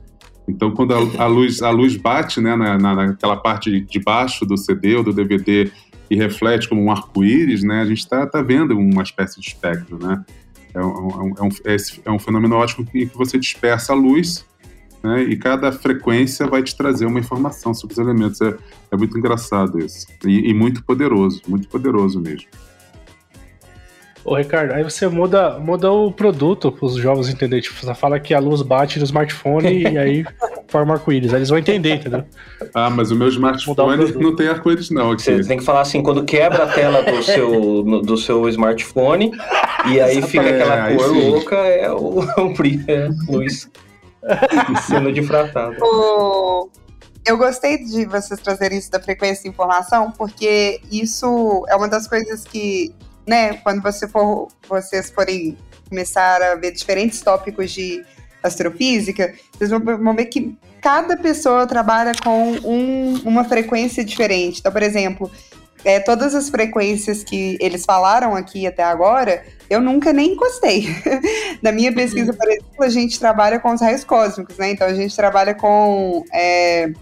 Então, 0.49 0.71
quando 0.73 0.95
a, 0.95 1.25
a 1.25 1.27
luz, 1.27 1.61
a 1.61 1.71
luz 1.71 1.97
bate 1.97 2.41
né, 2.41 2.55
na, 2.55 2.79
na, 2.79 2.95
naquela 2.95 3.37
parte 3.37 3.81
de 3.81 4.01
baixo 4.01 4.47
do 4.47 4.57
CD 4.57 4.95
ou 4.95 5.03
do 5.03 5.13
DVD 5.13 5.71
e 6.09 6.17
reflete 6.17 6.69
como 6.69 6.83
um 6.83 6.91
arco-íris, 6.91 7.65
né, 7.65 7.81
a 7.81 7.85
gente 7.85 7.99
está 7.99 8.27
tá 8.27 8.41
vendo 8.43 8.79
uma 8.79 9.03
espécie 9.03 9.41
de 9.41 9.49
espectro. 9.49 9.99
Né? 9.99 10.25
É, 10.77 10.85
um, 10.85 11.37
é, 11.39 11.43
um, 11.43 11.49
é, 11.65 11.77
é 12.05 12.11
um 12.11 12.19
fenômeno 12.19 12.57
ótico 12.57 12.83
em 12.83 13.07
que 13.07 13.17
você 13.17 13.39
dispersa 13.39 13.93
a 13.93 13.97
luz 13.97 14.45
né? 15.07 15.23
E 15.23 15.37
cada 15.37 15.71
frequência 15.71 16.47
vai 16.47 16.63
te 16.63 16.77
trazer 16.77 17.07
uma 17.07 17.21
informação 17.21 17.73
sobre 17.73 17.93
os 17.93 17.99
elementos. 17.99 18.41
É, 18.41 18.57
é 18.91 18.97
muito 18.97 19.17
engraçado 19.17 19.79
isso. 19.79 20.07
E, 20.25 20.51
e, 20.51 20.55
muito 20.55 20.83
poderoso, 20.85 21.43
muito 21.47 21.69
poderoso 21.69 22.21
mesmo. 22.21 22.49
Ô, 24.25 24.35
Ricardo, 24.35 24.73
aí 24.73 24.83
você 24.83 25.07
muda, 25.07 25.61
muda 25.61 25.93
o 25.93 26.11
produto 26.11 26.73
para 26.73 26.87
os 26.87 26.97
jovens 26.97 27.29
entenderem. 27.29 27.63
Tipo, 27.63 27.79
você 27.79 27.95
fala 27.95 28.19
que 28.19 28.35
a 28.35 28.41
luz 28.41 28.63
bate 28.63 28.99
no 28.99 29.05
smartphone 29.05 29.69
e 29.87 29.97
aí 29.97 30.27
forma 30.69 30.95
arco-íris. 30.95 31.33
Eles 31.33 31.49
vão 31.49 31.59
entender, 31.59 31.95
entendeu? 31.95 32.25
Ah, 32.75 32.91
mas 32.91 33.11
o 33.11 33.17
meu 33.17 33.29
smartphone 33.29 34.13
não 34.15 34.35
tem 34.35 34.49
arco-íris, 34.49 34.91
não. 34.91 35.13
Aqui. 35.13 35.23
Você 35.23 35.45
tem 35.45 35.59
que 35.59 35.65
falar 35.65 35.83
assim, 35.83 36.03
quando 36.03 36.25
quebra 36.25 36.65
a 36.65 36.67
tela 36.67 37.03
do 37.03 37.23
seu, 37.23 37.83
do 38.03 38.17
seu 38.17 38.49
smartphone 38.49 39.33
e 39.89 40.01
aí 40.01 40.23
fica 40.23 40.49
aquela 40.49 40.91
é, 40.91 40.97
cor 40.97 41.13
louca, 41.13 41.57
é 41.57 41.91
o, 41.91 42.21
o 42.39 42.55
brilho, 42.55 42.85
é 42.89 43.09
luz. 43.29 43.71
Sendo 44.87 45.13
difratado. 45.13 45.77
O... 45.81 46.69
Eu 47.25 47.37
gostei 47.37 47.85
de 47.85 48.05
vocês 48.05 48.39
trazerem 48.41 48.79
isso 48.79 48.91
da 48.91 49.01
frequência 49.01 49.43
de 49.43 49.49
informação, 49.49 50.13
porque 50.13 50.81
isso 50.91 51.65
é 51.69 51.75
uma 51.75 51.89
das 51.89 52.07
coisas 52.07 52.45
que, 52.45 52.95
né, 53.27 53.55
quando 53.55 53.83
você 53.83 54.07
for, 54.07 54.49
vocês 54.69 55.11
forem 55.11 55.57
começar 55.89 56.41
a 56.43 56.55
ver 56.55 56.73
diferentes 56.73 57.21
tópicos 57.21 57.73
de 57.73 58.05
astrofísica, 58.47 59.35
vocês 59.53 59.71
vão 59.71 60.15
ver 60.15 60.27
que 60.27 60.57
cada 60.81 61.17
pessoa 61.17 61.67
trabalha 61.67 62.13
com 62.23 62.53
um, 62.65 63.21
uma 63.25 63.45
frequência 63.45 64.05
diferente. 64.05 64.61
Então, 64.61 64.71
por 64.71 64.83
exemplo, 64.83 65.31
é, 65.85 66.01
todas 66.01 66.35
as 66.35 66.49
frequências 66.49 67.23
que 67.23 67.57
eles 67.61 67.85
falaram 67.85 68.35
aqui 68.35 68.67
até 68.67 68.83
agora, 68.83 69.45
eu 69.71 69.81
nunca 69.81 70.13
nem 70.13 70.33
encostei. 70.33 70.87
Na 71.63 71.71
minha 71.71 71.95
pesquisa, 71.95 72.33
por 72.33 72.49
exemplo, 72.49 72.83
a 72.83 72.89
gente 72.89 73.19
trabalha 73.19 73.61
com 73.61 73.73
os 73.73 73.81
raios 73.81 74.03
cósmicos, 74.03 74.57
né? 74.57 74.71
Então 74.71 74.87
a 74.87 74.95
gente 74.95 75.15
trabalha 75.15 75.55
com 75.55 76.25
é, 76.33 76.93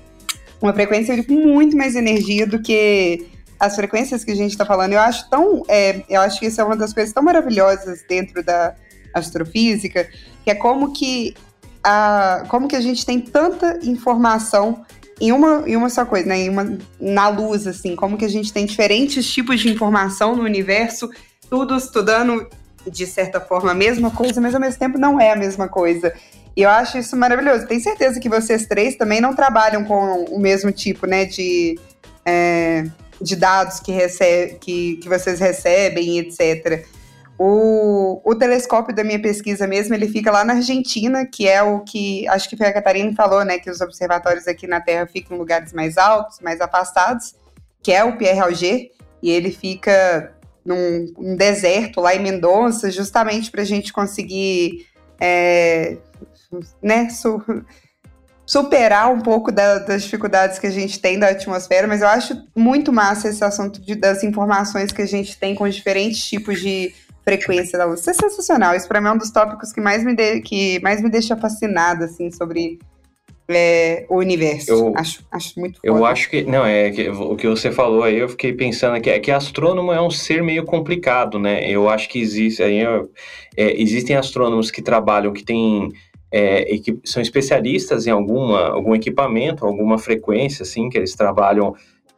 uma 0.60 0.72
frequência 0.72 1.16
de 1.16 1.30
muito 1.30 1.76
mais 1.76 1.96
energia 1.96 2.46
do 2.46 2.60
que 2.60 3.26
as 3.58 3.74
frequências 3.74 4.24
que 4.24 4.32
a 4.32 4.36
gente 4.36 4.50
está 4.50 4.66
falando. 4.66 4.92
Eu 4.92 5.00
acho 5.00 5.28
tão, 5.30 5.62
é, 5.68 6.02
eu 6.08 6.20
acho 6.20 6.38
que 6.38 6.46
isso 6.46 6.60
é 6.60 6.64
uma 6.64 6.76
das 6.76 6.92
coisas 6.92 7.12
tão 7.12 7.22
maravilhosas 7.22 8.04
dentro 8.08 8.42
da 8.42 8.74
astrofísica, 9.14 10.08
que 10.44 10.50
é 10.50 10.54
como 10.54 10.92
que 10.92 11.34
a, 11.82 12.44
como 12.48 12.68
que 12.68 12.76
a 12.76 12.80
gente 12.80 13.04
tem 13.04 13.20
tanta 13.20 13.78
informação 13.82 14.84
em 15.20 15.32
uma, 15.32 15.62
em 15.66 15.76
uma 15.76 15.88
só 15.88 16.04
coisa, 16.04 16.26
né? 16.26 16.38
Em 16.38 16.48
uma, 16.48 16.78
na 17.00 17.28
luz, 17.28 17.66
assim, 17.66 17.96
como 17.96 18.16
que 18.16 18.24
a 18.24 18.28
gente 18.28 18.52
tem 18.52 18.66
diferentes 18.66 19.30
tipos 19.32 19.60
de 19.60 19.70
informação 19.70 20.36
no 20.36 20.42
universo 20.42 21.08
tudo 21.48 21.76
estudando, 21.76 22.48
de 22.86 23.06
certa 23.06 23.40
forma, 23.40 23.70
a 23.70 23.74
mesma 23.74 24.10
coisa, 24.10 24.40
mas 24.40 24.54
ao 24.54 24.60
mesmo 24.60 24.78
tempo 24.78 24.98
não 24.98 25.20
é 25.20 25.32
a 25.32 25.36
mesma 25.36 25.68
coisa. 25.68 26.12
E 26.56 26.62
eu 26.62 26.70
acho 26.70 26.98
isso 26.98 27.16
maravilhoso. 27.16 27.66
Tenho 27.66 27.80
certeza 27.80 28.18
que 28.18 28.28
vocês 28.28 28.66
três 28.66 28.96
também 28.96 29.20
não 29.20 29.34
trabalham 29.34 29.84
com 29.84 30.24
o 30.24 30.38
mesmo 30.38 30.72
tipo, 30.72 31.06
né, 31.06 31.24
de, 31.24 31.78
é, 32.24 32.84
de 33.20 33.36
dados 33.36 33.80
que, 33.80 33.92
recebe, 33.92 34.54
que, 34.60 34.96
que 34.96 35.08
vocês 35.08 35.38
recebem, 35.38 36.18
etc. 36.18 36.86
O, 37.36 38.20
o 38.24 38.34
telescópio 38.36 38.94
da 38.94 39.02
minha 39.02 39.20
pesquisa 39.20 39.66
mesmo, 39.66 39.94
ele 39.94 40.08
fica 40.08 40.30
lá 40.30 40.44
na 40.44 40.54
Argentina, 40.54 41.26
que 41.26 41.48
é 41.48 41.62
o 41.62 41.80
que, 41.80 42.28
acho 42.28 42.48
que 42.48 42.56
foi 42.56 42.66
a 42.66 42.72
Catarina 42.72 43.10
que 43.10 43.16
falou, 43.16 43.44
né, 43.44 43.58
que 43.58 43.68
os 43.68 43.80
observatórios 43.80 44.46
aqui 44.46 44.66
na 44.66 44.80
Terra 44.80 45.06
ficam 45.06 45.36
em 45.36 45.40
lugares 45.40 45.72
mais 45.72 45.98
altos, 45.98 46.38
mais 46.40 46.60
afastados, 46.60 47.34
que 47.82 47.92
é 47.92 48.04
o 48.04 48.16
Pierre 48.16 48.90
e 49.22 49.30
ele 49.30 49.50
fica 49.50 50.32
num, 50.64 51.12
num 51.18 51.36
deserto 51.36 52.00
lá 52.00 52.14
em 52.14 52.22
Mendonça, 52.22 52.90
justamente 52.90 53.50
para 53.50 53.62
a 53.62 53.66
gente 53.66 53.92
conseguir 53.92 54.86
é, 55.20 55.96
né, 56.82 57.10
su 57.10 57.42
superar 58.46 59.10
um 59.10 59.20
pouco 59.20 59.50
da, 59.50 59.78
das 59.78 60.02
dificuldades 60.02 60.58
que 60.58 60.66
a 60.66 60.70
gente 60.70 61.00
tem 61.00 61.18
da 61.18 61.28
atmosfera, 61.28 61.86
mas 61.86 62.02
eu 62.02 62.08
acho 62.08 62.46
muito 62.54 62.92
massa 62.92 63.28
esse 63.28 63.42
assunto 63.42 63.80
de, 63.80 63.94
das 63.94 64.22
informações 64.22 64.92
que 64.92 65.00
a 65.00 65.06
gente 65.06 65.38
tem 65.38 65.54
com 65.54 65.64
os 65.64 65.74
diferentes 65.74 66.22
tipos 66.26 66.60
de 66.60 66.94
frequência 67.24 67.78
da 67.78 67.86
luz. 67.86 68.00
Isso 68.00 68.10
é 68.10 68.14
sensacional. 68.14 68.76
Isso 68.76 68.86
para 68.86 69.00
mim 69.00 69.08
é 69.08 69.12
um 69.12 69.18
dos 69.18 69.30
tópicos 69.30 69.72
que 69.72 69.80
mais 69.80 70.04
me, 70.04 70.14
de, 70.14 70.40
que 70.40 70.80
mais 70.80 71.00
me 71.00 71.08
deixa 71.08 71.36
fascinada 71.36 72.04
assim, 72.04 72.30
sobre 72.30 72.78
é, 73.48 74.06
o 74.08 74.16
universo. 74.16 74.70
Eu, 74.70 74.92
acho, 74.96 75.24
acho 75.30 75.58
muito 75.58 75.80
foda. 75.80 75.86
Eu 75.86 76.04
acho 76.04 76.30
que. 76.30 76.42
Não, 76.42 76.64
é 76.64 76.90
que, 76.90 77.08
o 77.08 77.36
que 77.36 77.48
você 77.48 77.70
falou 77.70 78.02
aí, 78.02 78.18
eu 78.18 78.28
fiquei 78.28 78.52
pensando 78.52 79.00
que, 79.00 79.10
é 79.10 79.18
que 79.18 79.30
astrônomo 79.30 79.92
é 79.92 80.00
um 80.00 80.10
ser 80.10 80.42
meio 80.42 80.64
complicado, 80.64 81.38
né? 81.38 81.68
Eu 81.68 81.88
acho 81.88 82.08
que 82.08 82.18
existe. 82.18 82.62
Aí, 82.62 82.80
é, 83.56 83.80
existem 83.80 84.16
astrônomos 84.16 84.70
que 84.70 84.82
trabalham, 84.82 85.32
que 85.32 85.44
têm. 85.44 85.92
É, 86.36 86.66
são 87.04 87.22
especialistas 87.22 88.08
em 88.08 88.10
alguma, 88.10 88.70
algum 88.70 88.92
equipamento, 88.92 89.64
alguma 89.64 89.98
frequência, 89.98 90.64
assim, 90.64 90.88
que 90.88 90.98
eles 90.98 91.14
trabalham 91.14 91.76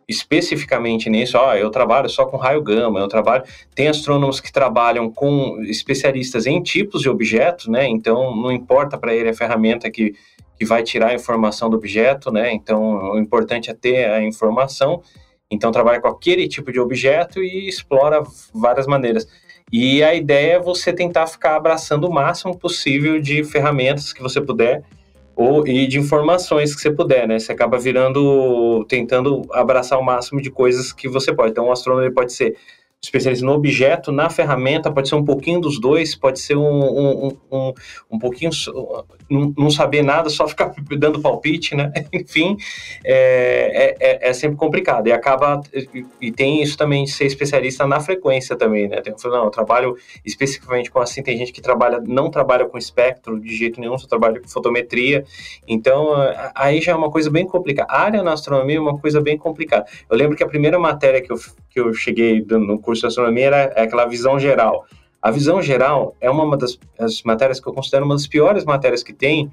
especificamente 0.08 1.10
nisso, 1.10 1.36
ó, 1.36 1.54
eu 1.54 1.70
trabalho 1.70 2.08
só 2.08 2.26
com 2.26 2.36
raio 2.36 2.62
gama, 2.62 3.00
eu 3.00 3.08
trabalho, 3.08 3.42
tem 3.74 3.88
astrônomos 3.88 4.40
que 4.40 4.52
trabalham 4.52 5.10
com 5.10 5.60
especialistas 5.62 6.46
em 6.46 6.62
tipos 6.62 7.02
de 7.02 7.08
objetos, 7.08 7.66
né? 7.66 7.88
Então 7.88 8.34
não 8.34 8.52
importa 8.52 8.96
para 8.96 9.14
ele 9.14 9.28
a 9.28 9.34
ferramenta 9.34 9.90
que, 9.90 10.14
que 10.56 10.64
vai 10.64 10.82
tirar 10.82 11.08
a 11.08 11.14
informação 11.14 11.68
do 11.68 11.76
objeto, 11.76 12.30
né? 12.30 12.52
Então 12.52 13.12
o 13.12 13.18
importante 13.18 13.68
é 13.68 13.74
ter 13.74 14.08
a 14.08 14.22
informação. 14.22 15.02
Então 15.50 15.72
trabalha 15.72 16.00
com 16.00 16.08
aquele 16.08 16.46
tipo 16.48 16.72
de 16.72 16.78
objeto 16.78 17.42
e 17.42 17.68
explora 17.68 18.22
várias 18.54 18.86
maneiras. 18.86 19.26
E 19.72 20.04
a 20.04 20.14
ideia 20.14 20.54
é 20.54 20.60
você 20.60 20.92
tentar 20.92 21.26
ficar 21.26 21.56
abraçando 21.56 22.06
o 22.06 22.12
máximo 22.12 22.56
possível 22.56 23.20
de 23.20 23.42
ferramentas 23.42 24.12
que 24.12 24.22
você 24.22 24.40
puder 24.40 24.84
ou 25.36 25.68
e 25.68 25.86
de 25.86 25.98
informações 25.98 26.74
que 26.74 26.80
você 26.80 26.90
puder, 26.90 27.28
né? 27.28 27.38
Você 27.38 27.52
acaba 27.52 27.78
virando, 27.78 28.84
tentando 28.88 29.42
abraçar 29.52 29.98
o 29.98 30.02
máximo 30.02 30.40
de 30.40 30.50
coisas 30.50 30.92
que 30.92 31.06
você 31.08 31.32
pode. 31.32 31.50
Então, 31.50 31.66
o 31.66 31.72
astrônomo 31.72 32.10
pode 32.12 32.32
ser 32.32 32.56
especialista 33.02 33.44
no 33.44 33.52
objeto, 33.52 34.10
na 34.10 34.28
ferramenta, 34.28 34.90
pode 34.90 35.08
ser 35.08 35.14
um 35.14 35.24
pouquinho 35.24 35.60
dos 35.60 35.80
dois, 35.80 36.14
pode 36.14 36.40
ser 36.40 36.56
um, 36.56 36.64
um, 36.64 37.38
um, 37.52 37.74
um 38.10 38.18
pouquinho, 38.18 38.50
não 39.30 39.70
saber 39.70 40.02
nada, 40.02 40.28
só 40.28 40.48
ficar 40.48 40.74
dando 40.98 41.20
palpite, 41.20 41.74
né? 41.74 41.92
Enfim, 42.12 42.56
é, 43.04 43.94
é, 44.00 44.06
é, 44.08 44.28
é, 44.28 44.32
sempre 44.32 44.56
complicado. 44.56 45.06
E 45.06 45.12
acaba, 45.12 45.60
e 46.20 46.32
tem 46.32 46.62
isso 46.62 46.76
também 46.76 47.04
de 47.04 47.12
ser 47.12 47.26
especialista 47.26 47.86
na 47.86 48.00
frequência 48.00 48.56
também, 48.56 48.88
né? 48.88 49.00
Tem, 49.00 49.14
não, 49.24 49.44
eu 49.44 49.50
trabalho 49.50 49.96
especificamente 50.24 50.90
com 50.90 50.98
assim, 50.98 51.22
tem 51.22 51.36
gente 51.36 51.52
que 51.52 51.60
trabalha, 51.60 52.00
não 52.00 52.30
trabalha 52.30 52.64
com 52.66 52.78
espectro 52.78 53.38
de 53.38 53.54
jeito 53.54 53.80
nenhum, 53.80 53.98
só 53.98 54.06
trabalha 54.06 54.40
com 54.40 54.48
fotometria. 54.48 55.24
Então, 55.68 56.08
aí 56.54 56.80
já 56.80 56.92
é 56.92 56.94
uma 56.94 57.10
coisa 57.10 57.30
bem 57.30 57.46
complicada. 57.46 57.92
A 57.92 58.02
área 58.02 58.22
na 58.22 58.32
astronomia 58.32 58.76
é 58.76 58.80
uma 58.80 58.98
coisa 58.98 59.20
bem 59.20 59.36
complicada. 59.36 59.86
Eu 60.10 60.16
lembro 60.16 60.36
que 60.36 60.42
a 60.42 60.48
primeira 60.48 60.78
matéria 60.78 61.20
que 61.20 61.30
eu, 61.30 61.36
que 61.70 61.80
eu 61.80 61.92
cheguei 61.92 62.44
no 62.48 62.78
curso 62.86 63.02
de 63.02 63.08
astronomia 63.08 63.46
era 63.46 63.56
é 63.76 63.82
aquela 63.82 64.06
visão 64.06 64.38
geral. 64.38 64.86
A 65.20 65.30
visão 65.30 65.60
geral 65.60 66.14
é 66.20 66.30
uma 66.30 66.56
das 66.56 66.78
matérias 67.24 67.58
que 67.58 67.66
eu 67.66 67.72
considero 67.72 68.04
uma 68.04 68.14
das 68.14 68.26
piores 68.26 68.64
matérias 68.64 69.02
que 69.02 69.12
tem, 69.12 69.50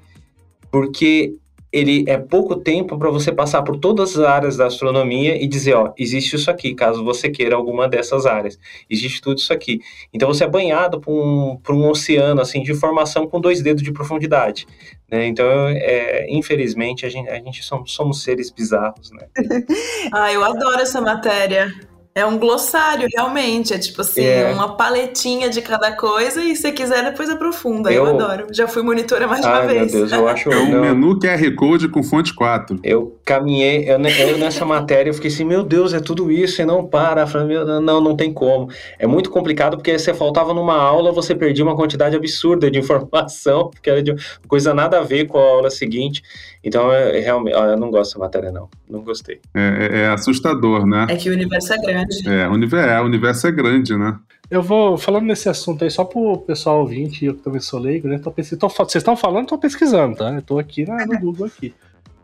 porque 0.70 1.34
ele 1.74 2.04
é 2.06 2.16
pouco 2.16 2.54
tempo 2.54 2.96
para 2.96 3.10
você 3.10 3.32
passar 3.32 3.60
por 3.62 3.76
todas 3.80 4.16
as 4.16 4.24
áreas 4.24 4.56
da 4.56 4.66
astronomia 4.66 5.42
e 5.42 5.44
dizer, 5.48 5.74
ó, 5.74 5.92
existe 5.98 6.36
isso 6.36 6.48
aqui, 6.48 6.72
caso 6.72 7.02
você 7.02 7.28
queira 7.28 7.56
alguma 7.56 7.88
dessas 7.88 8.26
áreas. 8.26 8.56
Existe 8.88 9.20
tudo 9.20 9.38
isso 9.38 9.52
aqui. 9.52 9.80
Então 10.12 10.28
você 10.28 10.44
é 10.44 10.48
banhado 10.48 11.00
por 11.00 11.12
um, 11.12 11.56
por 11.56 11.74
um 11.74 11.88
oceano 11.88 12.40
assim 12.40 12.62
de 12.62 12.70
informação 12.70 13.26
com 13.26 13.40
dois 13.40 13.60
dedos 13.60 13.82
de 13.82 13.90
profundidade. 13.90 14.68
Né? 15.10 15.26
Então, 15.26 15.68
é, 15.68 16.26
infelizmente, 16.30 17.04
a 17.04 17.08
gente, 17.08 17.28
a 17.28 17.40
gente 17.40 17.64
somos, 17.64 17.92
somos 17.92 18.22
seres 18.22 18.52
bizarros. 18.52 19.10
Né? 19.10 19.26
ah, 20.12 20.32
eu 20.32 20.44
adoro 20.44 20.78
essa 20.78 21.00
matéria. 21.00 21.74
É 22.16 22.24
um 22.24 22.38
glossário, 22.38 23.08
realmente. 23.12 23.74
É 23.74 23.78
tipo 23.78 24.00
assim, 24.00 24.22
é. 24.24 24.52
uma 24.52 24.76
paletinha 24.76 25.50
de 25.50 25.60
cada 25.60 25.96
coisa 25.96 26.44
e 26.44 26.54
se 26.54 26.70
quiser 26.70 27.02
depois 27.02 27.28
aprofunda. 27.28 27.90
Eu, 27.90 28.06
eu 28.06 28.14
adoro. 28.14 28.46
Já 28.52 28.68
fui 28.68 28.84
monitora 28.84 29.26
mais 29.26 29.40
de 29.40 29.48
uma 29.48 29.62
vez. 29.62 29.92
Meu 29.92 30.06
Deus, 30.06 30.12
eu 30.12 30.28
acho. 30.28 30.44
É 30.54 30.56
um 30.56 30.80
menu 30.80 31.18
QR 31.18 31.54
Code 31.56 31.88
com 31.88 32.02
fonte 32.02 32.32
4. 32.32 32.78
Eu 32.84 33.18
caminhei, 33.24 33.90
eu, 33.90 33.98
eu, 33.98 34.38
nessa 34.38 34.64
matéria, 34.64 35.10
eu 35.10 35.14
fiquei 35.14 35.28
assim, 35.30 35.44
meu 35.44 35.64
Deus, 35.64 35.92
é 35.92 35.98
tudo 35.98 36.30
isso 36.30 36.62
e 36.62 36.64
não 36.64 36.86
para. 36.86 37.22
Eu 37.22 37.26
falei, 37.26 37.58
não, 37.64 38.00
não 38.00 38.14
tem 38.14 38.32
como. 38.32 38.68
É 38.98 39.06
muito 39.06 39.30
complicado 39.30 39.76
porque 39.76 39.98
você 39.98 40.14
faltava 40.14 40.54
numa 40.54 40.76
aula, 40.76 41.10
você 41.10 41.34
perdia 41.34 41.64
uma 41.64 41.74
quantidade 41.74 42.14
absurda 42.14 42.70
de 42.70 42.78
informação, 42.84 43.70
porque 43.70 43.90
era 43.90 44.02
de 44.02 44.14
coisa 44.46 44.72
nada 44.72 44.98
a 44.98 45.02
ver 45.02 45.26
com 45.26 45.38
a 45.38 45.42
aula 45.42 45.70
seguinte. 45.70 46.22
Então, 46.62 46.92
é, 46.92 47.18
realmente, 47.20 47.54
eu 47.54 47.76
não 47.76 47.90
gosto 47.90 48.12
dessa 48.12 48.18
matéria, 48.18 48.52
não. 48.52 48.68
Não 48.88 49.02
gostei. 49.02 49.40
É, 49.54 49.60
é, 49.60 50.00
é 50.02 50.08
assustador, 50.08 50.86
né? 50.86 51.06
É 51.10 51.16
que 51.16 51.28
o 51.28 51.32
universo 51.32 51.74
é 51.74 51.78
grande. 51.78 52.03
É, 52.26 52.48
o 52.48 52.52
universo 52.52 52.90
é, 52.90 53.00
o 53.00 53.04
universo 53.04 53.46
é 53.46 53.52
grande, 53.52 53.96
né? 53.96 54.18
Eu 54.50 54.62
vou 54.62 54.98
falando 54.98 55.24
nesse 55.24 55.48
assunto 55.48 55.84
aí, 55.84 55.90
só 55.90 56.04
pro 56.04 56.38
pessoal 56.38 56.80
ouvinte, 56.80 57.24
eu 57.24 57.34
que 57.34 57.42
também 57.42 57.60
sou 57.60 57.80
leigo, 57.80 58.08
né? 58.08 58.18
Tô, 58.18 58.30
tô, 58.30 58.68
vocês 58.68 58.96
estão 58.96 59.16
falando, 59.16 59.48
tô 59.48 59.58
pesquisando, 59.58 60.16
tá? 60.16 60.30
Eu 60.32 60.42
tô 60.42 60.58
aqui 60.58 60.86
na, 60.86 61.06
no 61.06 61.18
Google 61.18 61.46
aqui. 61.46 61.74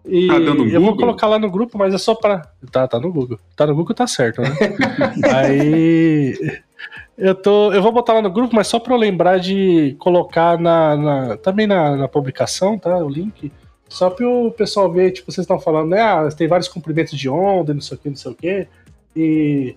E 0.05 0.29
tá 0.29 0.39
dando 0.39 0.67
eu 0.67 0.81
vou 0.81 0.97
colocar 0.97 1.27
lá 1.27 1.39
no 1.39 1.51
grupo, 1.51 1.77
mas 1.77 1.93
é 1.93 1.99
só 1.99 2.15
para 2.15 2.47
Tá, 2.71 2.87
tá 2.89 2.99
no 2.99 3.13
Google. 3.13 3.39
Tá 3.57 3.67
no 3.67 3.75
Google, 3.75 3.95
tá 3.95 4.07
certo, 4.07 4.41
né? 4.41 4.51
aí. 5.35 6.61
Eu, 7.17 7.35
tô, 7.35 7.73
eu 7.73 7.83
vou 7.83 7.93
botar 7.93 8.15
lá 8.15 8.23
no 8.23 8.31
grupo, 8.31 8.55
mas 8.55 8.67
só 8.67 8.79
para 8.79 8.95
eu 8.95 8.99
lembrar 8.99 9.39
de 9.39 9.95
colocar 9.99 10.59
na, 10.59 10.97
na 10.97 11.37
também 11.37 11.67
na, 11.67 11.97
na, 11.97 12.09
publicação, 12.09 12.79
tá? 12.79 12.97
O 12.97 13.09
link. 13.09 13.53
Só 13.89 14.09
para 14.09 14.27
o 14.27 14.51
pessoal 14.53 14.91
ver, 14.91 15.11
tipo, 15.11 15.31
vocês 15.31 15.45
estão 15.45 15.61
falando, 15.61 15.91
né? 15.91 16.01
Ah, 16.01 16.29
tem 16.35 16.49
vários 16.49 16.69
comprimentos 16.69 17.19
de 17.19 17.29
onda, 17.29 17.75
não 17.75 17.81
sei 17.81 17.97
o 17.97 18.01
que, 18.01 18.09
não 18.09 18.17
sei 18.17 18.31
o 18.31 18.35
que. 18.35 18.67
E 19.15 19.77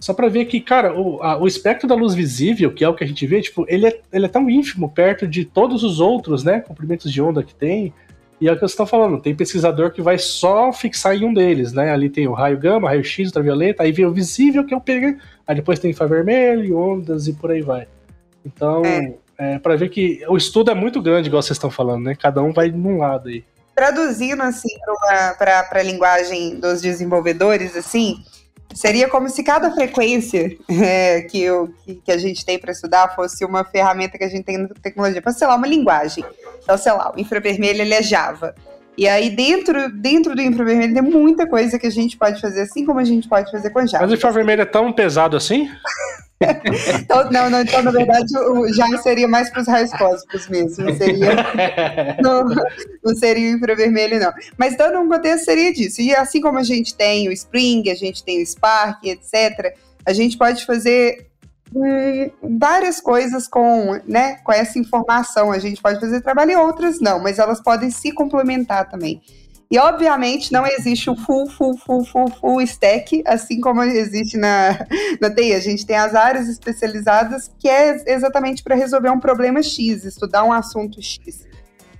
só 0.00 0.14
para 0.14 0.28
ver 0.28 0.46
que, 0.46 0.60
cara, 0.60 0.98
o, 0.98 1.22
a, 1.22 1.36
o 1.38 1.46
espectro 1.46 1.86
da 1.86 1.94
luz 1.94 2.14
visível, 2.14 2.72
que 2.72 2.82
é 2.82 2.88
o 2.88 2.94
que 2.94 3.04
a 3.04 3.06
gente 3.06 3.26
vê, 3.26 3.42
tipo, 3.42 3.66
ele 3.68 3.86
é, 3.86 4.00
ele 4.10 4.24
é 4.24 4.28
tão 4.28 4.48
ínfimo 4.48 4.90
perto 4.90 5.28
de 5.28 5.44
todos 5.44 5.84
os 5.84 6.00
outros, 6.00 6.42
né, 6.42 6.60
comprimentos 6.60 7.12
de 7.12 7.20
onda 7.20 7.42
que 7.42 7.54
tem. 7.54 7.92
E 8.40 8.48
é 8.48 8.52
o 8.52 8.54
que 8.54 8.60
vocês 8.60 8.70
estão 8.70 8.86
falando, 8.86 9.20
tem 9.20 9.36
pesquisador 9.36 9.90
que 9.90 10.00
vai 10.00 10.16
só 10.16 10.72
fixar 10.72 11.14
em 11.14 11.26
um 11.26 11.34
deles, 11.34 11.74
né? 11.74 11.92
Ali 11.92 12.08
tem 12.08 12.26
o 12.26 12.32
raio 12.32 12.58
gama, 12.58 12.88
raio 12.88 13.04
X, 13.04 13.26
ultravioleta, 13.26 13.82
aí 13.82 13.92
vem 13.92 14.06
o 14.06 14.14
visível 14.14 14.64
que 14.64 14.72
eu 14.72 14.80
peguei, 14.80 15.18
aí 15.46 15.54
depois 15.54 15.78
tem 15.78 15.90
infravermelho, 15.90 16.78
ondas 16.78 17.28
e 17.28 17.34
por 17.34 17.50
aí 17.50 17.60
vai. 17.60 17.86
Então, 18.42 18.82
é. 18.82 19.14
é 19.36 19.58
para 19.58 19.76
ver 19.76 19.90
que 19.90 20.24
o 20.26 20.38
estudo 20.38 20.70
é 20.70 20.74
muito 20.74 21.02
grande, 21.02 21.28
igual 21.28 21.42
vocês 21.42 21.58
estão 21.58 21.70
falando, 21.70 22.04
né? 22.04 22.14
Cada 22.14 22.42
um 22.42 22.50
vai 22.50 22.70
num 22.70 22.96
lado 22.96 23.28
aí. 23.28 23.44
Traduzindo 23.74 24.42
assim 24.42 24.74
para 25.38 25.68
a 25.70 25.82
linguagem 25.82 26.58
dos 26.58 26.80
desenvolvedores, 26.80 27.76
assim, 27.76 28.24
Seria 28.74 29.08
como 29.08 29.28
se 29.28 29.42
cada 29.42 29.70
frequência 29.72 30.56
é, 30.68 31.22
que, 31.22 31.42
eu, 31.42 31.74
que, 31.84 31.96
que, 31.96 32.12
a 32.12 32.18
gente 32.18 32.44
tem 32.44 32.58
para 32.58 32.72
estudar 32.72 33.14
fosse 33.14 33.44
uma 33.44 33.64
ferramenta 33.64 34.16
que 34.16 34.24
a 34.24 34.28
gente 34.28 34.44
tem 34.44 34.58
na 34.58 34.68
tecnologia. 34.68 35.20
Para, 35.20 35.32
sei 35.32 35.46
lá, 35.46 35.56
uma 35.56 35.66
linguagem. 35.66 36.24
Então, 36.62 36.78
sei 36.78 36.92
lá, 36.92 37.12
o 37.14 37.20
infravermelho 37.20 37.80
ele 37.82 37.94
é 37.94 38.02
Java. 38.02 38.54
E 38.96 39.08
aí, 39.08 39.30
dentro, 39.30 39.90
dentro 39.90 40.34
do 40.34 40.42
infravermelho, 40.42 40.94
tem 40.94 41.02
muita 41.02 41.46
coisa 41.46 41.78
que 41.78 41.86
a 41.86 41.90
gente 41.90 42.16
pode 42.16 42.40
fazer, 42.40 42.62
assim 42.62 42.84
como 42.84 43.00
a 43.00 43.04
gente 43.04 43.28
pode 43.28 43.50
fazer 43.50 43.70
com 43.70 43.86
Java. 43.86 44.04
Mas 44.04 44.12
o 44.12 44.14
infravermelho 44.14 44.62
é 44.62 44.66
tão 44.66 44.92
pesado 44.92 45.36
assim? 45.36 45.68
então, 46.40 47.30
não, 47.30 47.50
não, 47.50 47.60
então, 47.60 47.82
na 47.82 47.90
verdade, 47.90 48.34
o 48.38 48.72
Java 48.72 48.96
seria 48.98 49.28
mais 49.28 49.50
para 49.50 49.60
os 49.60 49.68
raios 49.68 49.90
cósmicos 49.90 50.48
mesmo. 50.48 50.86
Não 50.86 50.96
seria, 50.96 51.28
não, 52.22 52.44
não 53.04 53.14
seria 53.14 53.52
o 53.52 53.56
infravermelho, 53.56 54.18
não. 54.18 54.32
Mas 54.56 54.76
dando 54.76 54.98
um 55.00 55.08
contexto, 55.08 55.44
seria 55.44 55.70
disso. 55.72 56.00
E 56.00 56.14
assim 56.14 56.40
como 56.40 56.58
a 56.58 56.62
gente 56.62 56.94
tem 56.94 57.28
o 57.28 57.32
Spring, 57.32 57.90
a 57.90 57.94
gente 57.94 58.24
tem 58.24 58.42
o 58.42 58.46
Spark, 58.46 59.04
etc., 59.04 59.76
a 60.06 60.14
gente 60.14 60.38
pode 60.38 60.64
fazer 60.64 61.26
hum, 61.74 62.30
várias 62.58 63.02
coisas 63.02 63.46
com, 63.46 64.00
né, 64.06 64.38
com 64.42 64.52
essa 64.52 64.78
informação. 64.78 65.52
A 65.52 65.58
gente 65.58 65.82
pode 65.82 66.00
fazer 66.00 66.22
trabalho 66.22 66.52
e 66.52 66.56
outras 66.56 67.00
não, 67.00 67.20
mas 67.20 67.38
elas 67.38 67.60
podem 67.60 67.90
se 67.90 68.12
complementar 68.12 68.88
também. 68.88 69.20
E, 69.70 69.78
obviamente, 69.78 70.52
não 70.52 70.66
existe 70.66 71.08
o 71.08 71.14
full, 71.14 71.48
full, 71.48 71.76
full, 71.78 72.04
full, 72.04 72.28
full 72.28 72.60
stack, 72.62 73.22
assim 73.24 73.60
como 73.60 73.80
existe 73.84 74.36
na, 74.36 74.84
na 75.20 75.32
TI. 75.32 75.54
A 75.54 75.60
gente 75.60 75.86
tem 75.86 75.96
as 75.96 76.12
áreas 76.12 76.48
especializadas, 76.48 77.48
que 77.56 77.68
é 77.68 78.02
exatamente 78.12 78.64
para 78.64 78.74
resolver 78.74 79.10
um 79.10 79.20
problema 79.20 79.62
X, 79.62 80.04
estudar 80.04 80.42
um 80.42 80.52
assunto 80.52 81.00
X. 81.00 81.46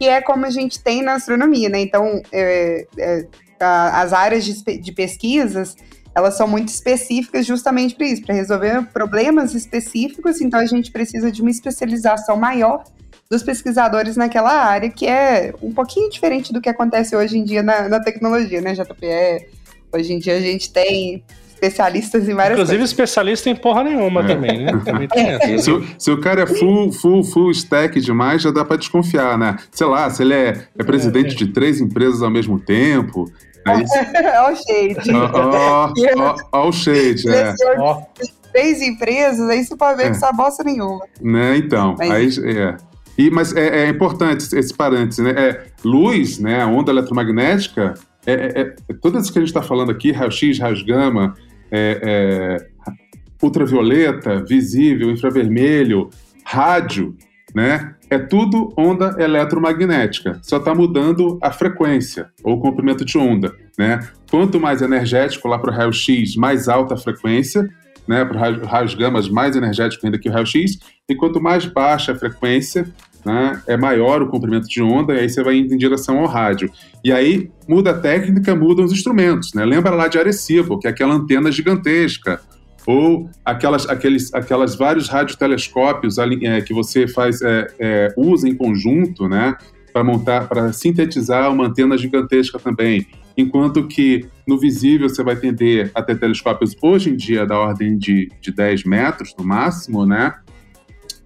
Que 0.01 0.09
é 0.09 0.21
como 0.21 0.47
a 0.47 0.51
gente 0.51 0.83
tem 0.83 1.01
na 1.01 1.15
astronomia, 1.15 1.69
né? 1.69 1.81
Então, 1.81 2.21
é, 2.33 2.89
é, 2.99 3.27
a, 3.61 4.01
as 4.01 4.13
áreas 4.13 4.45
de, 4.45 4.79
de 4.79 4.91
pesquisas, 4.93 5.77
elas 6.13 6.37
são 6.37 6.49
muito 6.49 6.71
específicas 6.71 7.47
justamente 7.47 7.95
para 7.95 8.07
isso, 8.07 8.23
para 8.23 8.35
resolver 8.35 8.85
problemas 8.87 9.55
específicos, 9.55 10.41
então 10.41 10.59
a 10.59 10.67
gente 10.67 10.91
precisa 10.91 11.31
de 11.31 11.41
uma 11.41 11.51
especialização 11.51 12.37
maior 12.37 12.83
dos 13.31 13.45
pesquisadores 13.45 14.17
naquela 14.17 14.53
área, 14.53 14.91
que 14.91 15.07
é 15.07 15.55
um 15.63 15.73
pouquinho 15.73 16.11
diferente 16.11 16.53
do 16.53 16.61
que 16.61 16.69
acontece 16.69 17.15
hoje 17.15 17.39
em 17.39 17.45
dia 17.45 17.63
na, 17.63 17.89
na 17.89 18.01
tecnologia, 18.01 18.61
né, 18.61 18.75
JPE? 18.75 19.47
Hoje 19.93 20.13
em 20.13 20.19
dia 20.19 20.37
a 20.37 20.41
gente 20.41 20.73
tem 20.73 21.23
especialistas 21.55 22.29
em 22.29 22.35
várias 22.35 22.59
Inclusive 22.59 22.79
coisas. 22.79 22.91
especialista 22.91 23.51
em 23.51 23.55
porra 23.55 23.85
nenhuma 23.85 24.23
é. 24.23 24.27
também, 24.27 24.65
né? 24.65 24.73
Também 24.85 25.09
é. 25.15 25.59
se, 25.59 25.71
se, 25.97 26.11
o 26.11 26.21
cara 26.21 26.43
é 26.43 26.47
full, 26.47 26.91
full, 26.91 27.23
full 27.23 27.51
stack 27.53 28.01
demais, 28.01 28.43
já 28.43 28.51
dá 28.51 28.65
para 28.65 28.77
desconfiar, 28.77 29.39
né? 29.39 29.57
Sei 29.71 29.87
lá, 29.87 30.11
se 30.11 30.23
ele 30.23 30.35
é, 30.35 30.67
é 30.77 30.83
presidente 30.83 31.35
é. 31.35 31.39
de 31.39 31.49
três 31.49 31.81
empresas 31.81 32.23
ao 32.23 32.31
mesmo 32.31 32.59
tempo. 32.59 33.31
Aí... 33.65 33.85
Olha 34.41 34.53
o 34.53 34.57
shade. 34.57 35.11
Olha 36.53 36.69
o 36.69 36.73
shade, 36.73 37.29
é. 37.29 37.55
Três 38.53 38.83
empresas, 38.83 39.49
aí 39.49 39.65
você 39.65 39.77
pode 39.77 39.99
ver 39.99 40.05
é. 40.05 40.11
que 40.11 40.17
essa 40.17 40.33
bosta 40.33 40.65
nenhuma. 40.65 41.05
Né, 41.21 41.59
então. 41.59 41.95
Mas... 41.97 42.39
Aí, 42.39 42.59
é. 42.59 42.90
E, 43.21 43.31
mas 43.31 43.55
é, 43.55 43.85
é 43.85 43.89
importante 43.91 44.57
esse 44.57 44.73
parênteses, 44.73 45.23
né? 45.23 45.33
É, 45.33 45.67
luz, 45.85 46.39
né, 46.39 46.63
a 46.63 46.67
onda 46.67 46.91
eletromagnética, 46.91 47.93
é, 48.25 48.33
é, 48.33 48.75
é 48.89 48.95
tudo 48.95 49.19
isso 49.19 49.31
que 49.31 49.39
a 49.39 49.43
gente 49.43 49.51
está 49.51 49.61
falando 49.61 49.91
aqui, 49.91 50.11
raio-x, 50.11 50.59
raios-gama, 50.59 51.35
é, 51.71 52.01
é, 52.03 52.93
ultravioleta, 53.43 54.43
visível, 54.43 55.11
infravermelho, 55.11 56.09
rádio, 56.43 57.15
né? 57.55 57.95
É 58.09 58.19
tudo 58.19 58.73
onda 58.75 59.15
eletromagnética, 59.19 60.41
só 60.43 60.57
está 60.57 60.75
mudando 60.75 61.39
a 61.43 61.53
frequência 61.53 62.31
ou 62.43 62.55
o 62.55 62.61
comprimento 62.61 63.05
de 63.05 63.19
onda, 63.19 63.55
né? 63.79 64.01
Quanto 64.31 64.59
mais 64.59 64.81
energético 64.81 65.47
lá 65.47 65.59
para 65.59 65.71
o 65.71 65.75
raio-x, 65.75 66.37
mais 66.37 66.71
alta 66.71 66.95
a 66.95 66.97
frequência, 66.97 67.69
né? 68.09 68.25
Para 68.25 68.63
os 68.63 68.67
raios 68.67 68.95
gamas, 68.95 69.29
mais 69.29 69.57
energético 69.57 70.07
ainda 70.07 70.19
que 70.19 70.31
o 70.31 70.33
raio-x, 70.33 70.79
e 71.07 71.15
quanto 71.15 71.39
mais 71.39 71.67
baixa 71.67 72.13
a 72.13 72.17
frequência, 72.17 72.91
né, 73.25 73.61
é 73.67 73.77
maior 73.77 74.23
o 74.23 74.29
comprimento 74.29 74.69
de 74.69 74.83
onda, 74.83 75.15
e 75.15 75.21
aí 75.21 75.29
você 75.29 75.43
vai 75.43 75.57
indo 75.57 75.75
em 75.75 75.79
direção 75.79 76.19
ao 76.19 76.27
rádio. 76.27 76.71
E 77.05 77.13
aí 77.13 77.51
muda 77.69 77.91
a 77.91 77.99
técnica, 77.99 78.55
mudam 78.55 78.85
os 78.85 78.93
instrumentos. 78.93 79.53
Né? 79.55 79.65
Lembra 79.65 79.95
lá 79.95 80.09
de 80.09 80.19
Arecibo, 80.19 80.79
que 80.79 80.87
é 80.87 80.91
aquela 80.91 81.15
antena 81.15 81.51
gigantesca, 81.51 82.41
ou 82.87 83.31
aquelas, 83.45 83.89
aqueles, 83.89 84.33
aquelas 84.35 84.75
vários 84.75 85.09
radiotelescópios 85.09 86.19
é, 86.19 86.61
que 86.61 86.73
você 86.73 87.07
faz 87.07 87.41
é, 87.43 87.67
é, 87.79 88.15
usa 88.17 88.49
em 88.49 88.55
conjunto, 88.55 89.29
né, 89.29 89.57
para 89.93 90.03
montar, 90.03 90.49
para 90.49 90.73
sintetizar 90.73 91.53
uma 91.53 91.67
antena 91.67 91.97
gigantesca 91.97 92.59
também. 92.59 93.07
Enquanto 93.37 93.87
que 93.87 94.27
no 94.47 94.59
visível 94.59 95.09
você 95.09 95.23
vai 95.23 95.37
tender 95.37 95.91
a 95.95 96.03
ter 96.03 96.19
telescópios 96.19 96.77
hoje 96.83 97.11
em 97.11 97.17
dia 97.17 97.47
da 97.47 97.59
ordem 97.59 97.97
de, 97.97 98.31
de 98.41 98.53
10 98.53 98.85
metros 98.85 99.35
no 99.39 99.45
máximo, 99.45 100.05
né? 100.05 100.35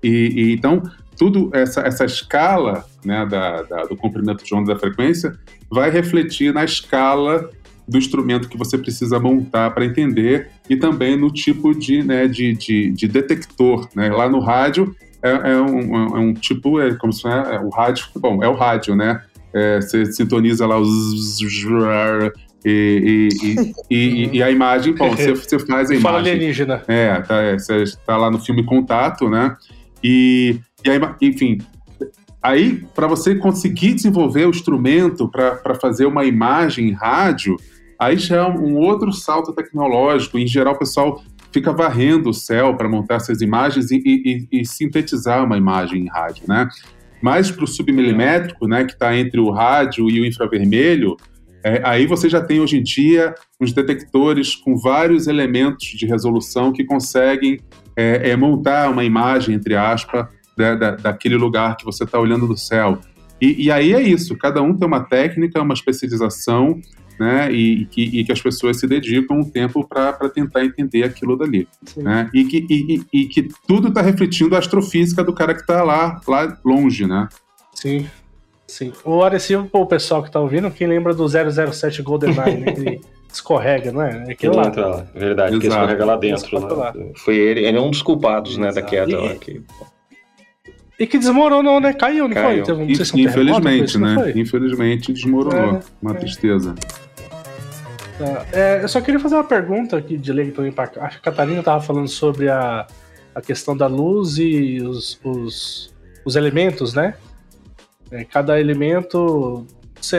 E, 0.03 0.09
e 0.11 0.53
então 0.53 0.83
tudo 1.17 1.51
essa, 1.53 1.81
essa 1.83 2.05
escala 2.05 2.85
né, 3.05 3.27
da, 3.27 3.63
da, 3.63 3.85
do 3.85 3.97
comprimento 3.97 4.45
de 4.45 4.55
onda 4.55 4.75
da 4.75 4.79
frequência 4.79 5.35
vai 5.71 5.91
refletir 5.91 6.53
na 6.53 6.65
escala 6.65 7.51
do 7.87 7.99
instrumento 7.99 8.49
que 8.49 8.57
você 8.57 8.79
precisa 8.79 9.21
montar 9.21 9.71
para 9.71 9.85
entender 9.85 10.51
e 10.69 10.77
também 10.77 11.17
no 11.17 11.31
tipo 11.31 11.75
de, 11.75 12.03
né, 12.03 12.27
de, 12.27 12.55
de, 12.55 12.91
de 12.91 13.09
detector. 13.09 13.89
Né? 13.95 14.09
Lá 14.09 14.29
no 14.29 14.41
rádio 14.41 14.95
é, 15.23 15.53
é, 15.53 15.57
um, 15.57 16.17
é, 16.17 16.19
um, 16.19 16.35
tipo, 16.35 16.81
é 16.81 16.95
como 16.95 17.13
se 17.13 17.27
é, 17.27 17.59
o 17.61 17.71
rádio, 17.71 18.07
bom, 18.17 18.45
é 18.45 18.49
o 18.49 18.55
rádio, 18.55 18.95
né? 18.95 19.23
É, 19.55 19.81
você 19.81 20.05
sintoniza 20.13 20.67
lá 20.67 20.79
os 20.79 21.41
e, 22.65 23.29
e, 23.43 23.75
e, 23.91 24.37
e, 24.37 24.43
a 24.43 24.51
imagem, 24.51 24.95
bom, 24.95 25.11
você, 25.11 25.33
você 25.37 25.59
faz 25.59 25.91
a 25.91 25.95
imagem. 25.95 26.01
Fala 26.01 26.19
alienígena. 26.19 26.83
É, 26.87 27.21
tá, 27.21 27.41
é, 27.41 27.59
você 27.59 27.83
está 27.85 28.17
lá 28.17 28.31
no 28.31 28.39
filme 28.39 28.65
Contato, 28.65 29.31
né? 29.31 29.57
E, 30.05 30.61
e 30.85 30.91
aí, 30.91 31.01
enfim, 31.23 31.59
aí 32.43 32.85
para 32.95 33.07
você 33.07 33.35
conseguir 33.35 33.95
desenvolver 33.95 34.45
o 34.45 34.51
instrumento 34.51 35.27
para 35.31 35.75
fazer 35.75 36.05
uma 36.05 36.27
imagem 36.27 36.91
em 36.91 36.93
rádio, 36.93 37.57
aí 37.99 38.19
já 38.19 38.37
é 38.37 38.47
um 38.47 38.77
outro 38.77 39.11
salto 39.11 39.55
tecnológico. 39.55 40.39
Em 40.39 40.47
geral, 40.47 40.75
o 40.75 40.79
pessoal 40.79 41.23
fica 41.51 41.73
varrendo 41.73 42.29
o 42.29 42.35
céu 42.35 42.77
para 42.77 42.89
montar 42.89 43.15
essas 43.15 43.41
imagens 43.41 43.91
e, 43.91 44.03
e, 44.05 44.49
e, 44.61 44.67
sintetizar 44.67 45.43
uma 45.43 45.57
imagem 45.57 46.03
em 46.03 46.09
rádio, 46.09 46.45
né? 46.47 46.69
Mas 47.23 47.51
para 47.51 47.65
o 47.65 47.67
submilimétrico, 47.67 48.67
né, 48.67 48.85
que 48.85 48.93
está 48.93 49.17
entre 49.17 49.41
o 49.41 49.51
rádio 49.51 50.11
e 50.11 50.21
o 50.21 50.27
infravermelho, 50.27 51.17
é, 51.65 51.81
aí 51.83 52.07
você 52.07 52.29
já 52.29 52.43
tem 52.43 52.61
hoje 52.61 52.77
em 52.77 52.83
dia 52.83 53.35
uns 53.59 53.73
detectores 53.73 54.55
com 54.55 54.77
vários 54.77 55.27
elementos 55.27 55.87
de 55.87 56.05
resolução 56.05 56.71
que 56.71 56.85
conseguem 56.85 57.59
é, 57.97 58.31
é 58.31 58.37
montar 58.37 58.91
uma 58.91 59.03
imagem, 59.03 59.55
entre 59.55 59.75
aspas, 59.75 60.27
da, 60.57 60.75
da, 60.75 60.91
daquele 60.91 61.37
lugar 61.37 61.77
que 61.79 61.85
você 61.85 62.05
está 62.05 62.21
olhando 62.21 62.47
do 62.47 62.57
céu. 62.57 62.99
E, 63.41 63.65
e, 63.65 63.71
aí 63.71 63.95
é 63.95 64.03
isso, 64.03 64.37
cada 64.37 64.63
um 64.63 64.77
tem 64.77 64.87
uma 64.87 65.01
técnica, 65.01 65.61
uma 65.63 65.75
especialização, 65.75 66.81
né, 67.19 67.53
e, 67.53 67.89
e, 67.97 68.21
e 68.21 68.25
que 68.25 68.33
as 68.33 68.41
pessoas 68.41 68.79
se 68.79 68.87
dedicam 68.87 69.39
um 69.39 69.45
tempo 69.45 69.87
para 69.87 70.29
tentar 70.29 70.65
entender 70.65 71.05
aquilo 71.05 71.37
dali. 71.37 71.67
Né, 71.97 72.29
e, 72.35 72.45
que, 72.45 73.05
e 73.13 73.27
que 73.27 73.49
tudo 73.67 73.89
está 73.89 74.03
refletindo 74.03 74.55
a 74.55 74.59
astrofísica 74.59 75.25
do 75.25 75.33
cara 75.33 75.55
que 75.55 75.63
está 75.63 75.83
lá, 75.83 76.21
lá 76.29 76.59
longe, 76.65 77.07
né? 77.07 77.29
Sim, 77.75 78.07
sim. 78.75 78.93
O 79.05 79.23
Arecibo, 79.23 79.69
o 79.73 79.87
pessoal 79.87 80.23
que 80.23 80.29
está 80.29 80.41
ouvindo, 80.41 80.71
quem 80.71 80.87
lembra 80.87 81.15
do 81.15 81.27
007 81.29 82.03
GoldenEye, 82.03 82.57
né, 82.57 82.73
que 82.73 83.01
escorrega, 83.33 83.93
não 83.93 84.03
é? 84.03 84.25
É 84.29 84.33
aquilo 84.33 84.57
lá. 84.57 84.67
Entra 84.67 84.87
lá. 84.87 85.07
Verdade, 85.15 85.51
Exato. 85.53 85.61
que 85.61 85.67
escorrega 85.69 86.05
lá 86.05 86.17
dentro. 86.17 86.61
Né? 86.61 86.67
Lá. 86.67 86.95
Foi 87.17 87.37
ele, 87.37 87.65
ele 87.65 87.77
é 87.77 87.81
um 87.81 87.91
dos 87.91 88.03
culpados, 88.03 88.57
né, 88.57 88.73
da 88.73 88.83
queda 88.83 89.19
lá. 89.21 89.35
Que... 89.35 89.63
E 90.99 91.07
que 91.07 91.19
desmoronou, 91.19 91.81
né? 91.81 91.93
Caiu, 91.93 92.29
não 92.29 92.35
Caiu. 92.35 92.65
foi? 92.65 92.87
Teve, 92.87 93.05
se 93.05 93.21
Infelizmente, 93.21 93.99
né? 93.99 94.33
Infelizmente 94.37 95.13
desmoronou. 95.13 95.77
É, 95.77 95.81
uma 96.01 96.13
é. 96.13 96.15
tristeza. 96.15 96.75
Tá. 98.19 98.47
É, 98.53 98.83
eu 98.83 98.89
só 98.89 99.01
queria 99.01 99.19
fazer 99.19 99.35
uma 99.35 99.45
pergunta 99.45 99.97
aqui 99.97 100.17
de 100.17 100.33
leigo 100.33 100.53
também 100.53 100.71
para 100.71 100.85
a 100.85 101.09
Catarina 101.19 101.59
estava 101.59 101.81
falando 101.81 102.07
sobre 102.07 102.49
a, 102.49 102.87
a 103.35 103.41
questão 103.41 103.77
da 103.77 103.89
luz 103.89 104.39
e 104.39 104.81
os, 104.81 105.21
os, 105.25 105.93
os 106.25 106.37
elementos, 106.37 106.95
né? 106.95 107.15
É, 108.15 108.25
cada 108.25 108.61
elemento. 108.61 109.67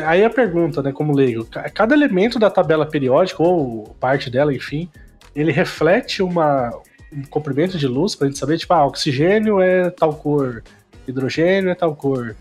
Aí 0.06 0.26
a 0.26 0.30
pergunta, 0.30 0.82
né, 0.82 0.92
como 0.92 1.16
leigo, 1.16 1.48
cada 1.74 1.96
elemento 1.96 2.38
da 2.38 2.50
tabela 2.50 2.86
periódica, 2.86 3.42
ou 3.42 3.96
parte 4.00 4.30
dela, 4.30 4.54
enfim, 4.54 4.90
ele 5.34 5.52
reflete 5.52 6.22
uma, 6.22 6.72
um 7.14 7.24
comprimento 7.24 7.78
de 7.78 7.88
luz 7.88 8.16
pra 8.16 8.28
gente 8.28 8.38
saber, 8.40 8.58
tipo, 8.58 8.74
ah, 8.74 8.86
oxigênio 8.86 9.62
é 9.62 9.90
tal 9.90 10.14
cor, 10.16 10.62
hidrogênio 11.08 11.70
é 11.70 11.76
tal 11.76 11.96
cor. 11.96 12.36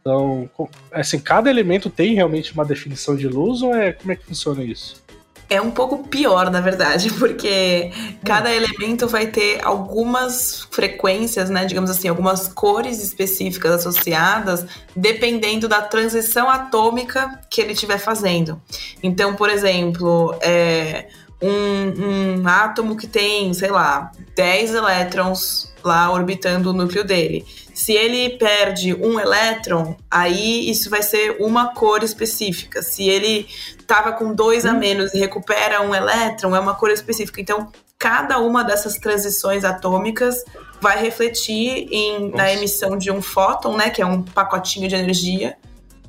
Então, 0.00 0.50
assim, 0.92 1.18
cada 1.18 1.48
elemento 1.48 1.88
tem 1.88 2.14
realmente 2.14 2.52
uma 2.52 2.64
definição 2.64 3.16
de 3.16 3.28
luz 3.28 3.62
ou 3.62 3.74
é 3.74 3.92
como 3.92 4.12
é 4.12 4.16
que 4.16 4.26
funciona 4.26 4.62
isso? 4.62 5.02
É 5.48 5.60
um 5.60 5.70
pouco 5.70 6.08
pior, 6.08 6.50
na 6.50 6.60
verdade, 6.60 7.12
porque 7.18 7.92
cada 8.24 8.52
elemento 8.52 9.06
vai 9.06 9.26
ter 9.28 9.64
algumas 9.64 10.66
frequências, 10.70 11.48
né, 11.48 11.64
digamos 11.64 11.90
assim, 11.90 12.08
algumas 12.08 12.48
cores 12.48 13.02
específicas 13.02 13.72
associadas, 13.72 14.66
dependendo 14.94 15.68
da 15.68 15.82
transição 15.82 16.50
atômica 16.50 17.40
que 17.48 17.60
ele 17.60 17.72
estiver 17.72 17.98
fazendo. 17.98 18.60
Então, 19.02 19.36
por 19.36 19.48
exemplo, 19.48 20.36
é, 20.40 21.06
um, 21.40 22.40
um 22.40 22.48
átomo 22.48 22.96
que 22.96 23.06
tem, 23.06 23.52
sei 23.52 23.70
lá, 23.70 24.10
10 24.34 24.74
elétrons 24.74 25.72
lá 25.84 26.10
orbitando 26.10 26.70
o 26.70 26.72
núcleo 26.72 27.04
dele. 27.04 27.46
Se 27.72 27.92
ele 27.92 28.30
perde 28.38 28.94
um 28.94 29.20
elétron, 29.20 29.96
aí 30.10 30.68
isso 30.68 30.88
vai 30.88 31.02
ser 31.02 31.36
uma 31.40 31.74
cor 31.74 32.02
específica. 32.02 32.82
Se 32.82 33.08
ele 33.08 33.46
estava 33.86 34.12
com 34.12 34.34
dois 34.34 34.66
a 34.66 34.72
hum. 34.72 34.78
menos 34.78 35.14
e 35.14 35.18
recupera 35.18 35.80
um 35.80 35.94
elétron, 35.94 36.54
é 36.54 36.60
uma 36.60 36.74
cor 36.74 36.90
específica. 36.90 37.40
Então, 37.40 37.70
cada 37.98 38.38
uma 38.38 38.62
dessas 38.62 38.94
transições 38.94 39.64
atômicas 39.64 40.44
vai 40.80 41.00
refletir 41.00 41.88
em, 41.90 42.30
na 42.30 42.52
emissão 42.52 42.98
de 42.98 43.10
um 43.10 43.22
fóton, 43.22 43.76
né, 43.76 43.88
que 43.90 44.02
é 44.02 44.06
um 44.06 44.22
pacotinho 44.22 44.88
de 44.88 44.94
energia, 44.94 45.56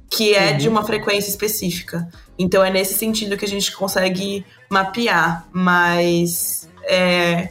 que 0.09 0.33
é 0.33 0.51
uhum. 0.51 0.57
de 0.57 0.69
uma 0.69 0.83
frequência 0.83 1.29
específica. 1.29 2.07
Então 2.37 2.63
é 2.63 2.69
nesse 2.69 2.93
sentido 2.93 3.37
que 3.37 3.45
a 3.45 3.47
gente 3.47 3.71
consegue 3.71 4.45
mapear, 4.69 5.45
mas 5.51 6.69
é, 6.83 7.49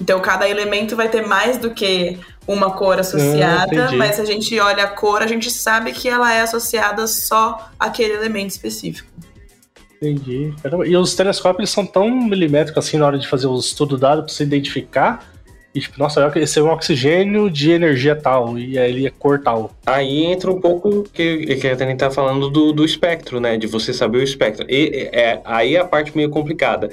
então 0.00 0.20
cada 0.20 0.48
elemento 0.48 0.96
vai 0.96 1.08
ter 1.08 1.24
mais 1.24 1.56
do 1.56 1.70
que 1.70 2.18
uma 2.46 2.70
cor 2.72 2.98
associada, 2.98 3.88
ah, 3.88 3.92
mas 3.92 4.16
se 4.16 4.20
a 4.20 4.24
gente 4.24 4.58
olha 4.60 4.84
a 4.84 4.88
cor, 4.88 5.20
a 5.20 5.26
gente 5.26 5.50
sabe 5.50 5.92
que 5.92 6.08
ela 6.08 6.32
é 6.32 6.42
associada 6.42 7.06
só 7.06 7.70
àquele 7.78 8.14
elemento 8.14 8.50
específico. 8.50 9.08
Entendi. 10.00 10.52
E 10.86 10.96
os 10.96 11.14
telescópios 11.14 11.70
são 11.70 11.86
tão 11.86 12.10
milimétricos 12.10 12.86
assim 12.86 12.98
na 12.98 13.06
hora 13.06 13.18
de 13.18 13.26
fazer 13.26 13.46
o 13.46 13.58
estudo 13.58 13.96
dado 13.96 14.22
para 14.22 14.32
você 14.32 14.44
identificar 14.44 15.26
e 15.76 15.80
tipo, 15.80 15.98
nossa, 15.98 16.32
esse 16.36 16.58
é 16.58 16.62
um 16.62 16.70
oxigênio 16.70 17.50
de 17.50 17.70
energia 17.70 18.16
tal, 18.16 18.58
e 18.58 18.78
aí 18.78 18.90
ele 18.90 19.06
é 19.06 19.10
cor 19.10 19.38
tal. 19.38 19.70
Aí 19.84 20.24
entra 20.24 20.50
um 20.50 20.58
pouco 20.58 21.02
que, 21.12 21.54
que 21.56 21.68
a 21.68 21.76
Tânia 21.76 21.94
tá 21.94 22.10
falando 22.10 22.48
do, 22.48 22.72
do 22.72 22.82
espectro, 22.82 23.40
né? 23.40 23.58
De 23.58 23.66
você 23.66 23.92
saber 23.92 24.16
o 24.16 24.22
espectro. 24.22 24.64
E 24.70 25.10
é, 25.12 25.38
aí 25.44 25.76
é 25.76 25.80
a 25.80 25.84
parte 25.84 26.16
meio 26.16 26.30
complicada. 26.30 26.88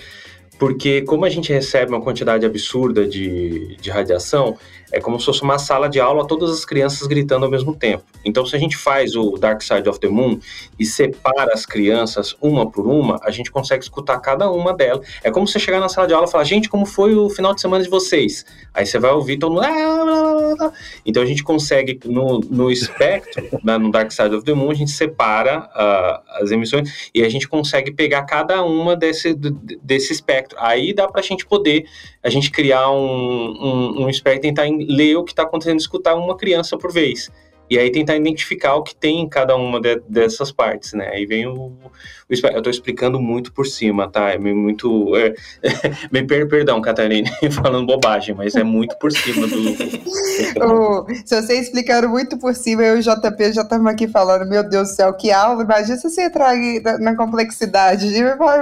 Porque 0.60 1.02
como 1.04 1.24
a 1.24 1.30
gente 1.30 1.52
recebe 1.54 1.94
uma 1.94 2.02
quantidade 2.02 2.46
absurda 2.46 3.08
de, 3.08 3.78
de 3.78 3.90
radiação, 3.90 4.58
é 4.94 5.02
como 5.02 5.20
se 5.20 5.26
fosse 5.26 5.42
uma 5.42 5.58
sala 5.58 5.90
de 5.90 6.00
aula, 6.00 6.28
todas 6.28 6.52
as 6.52 6.64
crianças 6.64 7.08
gritando 7.08 7.46
ao 7.46 7.52
mesmo 7.52 7.76
tempo. 7.76 8.04
Então, 8.24 8.46
se 8.46 8.56
a 8.56 8.60
gente 8.60 8.78
faz 8.78 9.16
o 9.16 9.32
Dark 9.32 9.62
Side 9.64 9.90
of 9.90 10.00
the 10.00 10.08
Moon 10.08 10.40
e 10.80 10.86
separa 10.86 11.52
as 11.52 11.66
crianças 11.66 12.36
uma 12.40 12.70
por 12.70 12.86
uma, 12.86 13.20
a 13.24 13.32
gente 13.32 13.52
consegue 13.52 13.84
escutar 13.84 14.20
cada 14.20 14.50
uma 14.52 14.72
delas. 14.72 15.06
É 15.24 15.32
como 15.32 15.48
você 15.48 15.60
chegar 15.60 15.80
na 15.80 15.90
sala 15.90 16.08
de 16.08 16.14
aula 16.14 16.28
e 16.28 16.32
falar, 16.32 16.44
gente, 16.44 16.70
como 16.70 16.86
foi 16.86 17.16
o 17.16 17.28
final 17.28 17.56
de 17.56 17.62
semana 17.62 17.84
de 17.84 17.90
vocês? 17.90 18.46
Aí 18.72 18.86
você 18.86 19.00
vai 19.00 19.12
ouvir 19.12 19.38
todo 19.38 19.56
mundo. 19.56 19.64
Ah, 19.66 20.72
então 21.04 21.24
a 21.24 21.26
gente 21.26 21.44
consegue, 21.44 22.00
no, 22.06 22.40
no 22.40 22.70
espectro, 22.70 23.44
no 23.64 23.92
Dark 23.92 24.12
Side 24.12 24.36
of 24.36 24.46
the 24.46 24.54
Moon, 24.54 24.70
a 24.70 24.76
gente 24.76 24.92
separa 24.92 25.70
uh, 25.76 26.44
as 26.44 26.52
emissões 26.52 27.10
e 27.16 27.24
a 27.24 27.30
gente 27.30 27.48
consegue 27.48 27.92
pegar 27.92 28.24
cada 28.24 28.64
uma 28.64 28.96
desse, 28.96 29.34
desse 29.34 30.14
espectro. 30.14 30.56
Aí 30.62 30.94
dá 30.94 31.08
para 31.08 31.20
a 31.20 31.24
gente 31.24 31.48
poder, 31.48 31.86
a 32.22 32.30
gente 32.30 32.52
criar 32.52 32.92
um, 32.92 32.96
um, 33.00 34.04
um 34.04 34.10
espectro 34.10 34.48
e 34.48 34.54
tentar 34.54 34.68
ler 34.90 35.16
o 35.16 35.24
que 35.24 35.32
está 35.32 35.44
acontecendo, 35.44 35.80
escutar 35.80 36.16
uma 36.16 36.36
criança 36.36 36.78
por 36.78 36.92
vez. 36.92 37.32
E 37.70 37.80
aí 37.80 37.90
tentar 37.92 38.16
identificar 38.16 38.76
o 38.76 38.84
que 38.84 38.94
tem 38.94 39.22
em 39.22 39.30
cada 39.30 39.56
uma 39.56 39.80
de, 39.80 40.00
dessas 40.08 40.52
partes, 40.52 40.94
né? 40.94 41.10
Aí 41.10 41.26
vem 41.26 41.48
o, 41.48 41.54
o 41.54 41.92
eu 42.30 42.58
estou 42.58 42.70
explicando 42.70 43.20
muito 43.20 43.54
por 43.54 43.66
cima, 43.66 44.08
tá? 44.08 44.32
É 44.32 44.38
muito, 44.38 45.16
é, 45.16 45.34
me 46.12 46.24
per, 46.24 46.48
perdão, 46.48 46.82
Catarina, 46.82 47.32
falando 47.52 47.88
bobagem, 47.88 48.36
mas 48.36 48.56
é 48.56 48.64
muito 48.64 48.98
por 49.00 49.12
cima 49.12 49.48
do. 49.48 49.56
oh, 50.62 51.06
se 51.26 51.42
você 51.42 51.60
explicaram 51.60 52.10
muito 52.10 52.38
por 52.38 52.54
cima, 52.54 52.84
eu 52.84 52.98
e 52.98 53.00
o 53.00 53.02
JP 53.02 53.54
já 53.54 53.62
estamos 53.62 53.88
aqui 53.88 54.08
falando, 54.08 54.48
meu 54.48 54.68
Deus 54.68 54.90
do 54.90 54.96
céu, 54.96 55.14
que 55.14 55.32
aula! 55.32 55.64
Imagina 55.64 55.98
se 55.98 56.10
você 56.10 56.24
entrar 56.24 56.56
na, 56.84 56.98
na 57.00 57.16
complexidade. 57.16 58.08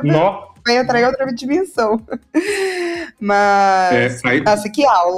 Não 0.04 0.52
vai 0.66 0.78
entrar 0.78 1.02
em 1.02 1.06
outra 1.06 1.26
dimensão. 1.34 2.00
Mas, 3.20 4.24
é, 4.24 4.30
aí... 4.30 4.42
nossa, 4.42 4.70
que 4.70 4.86
aula. 4.86 5.18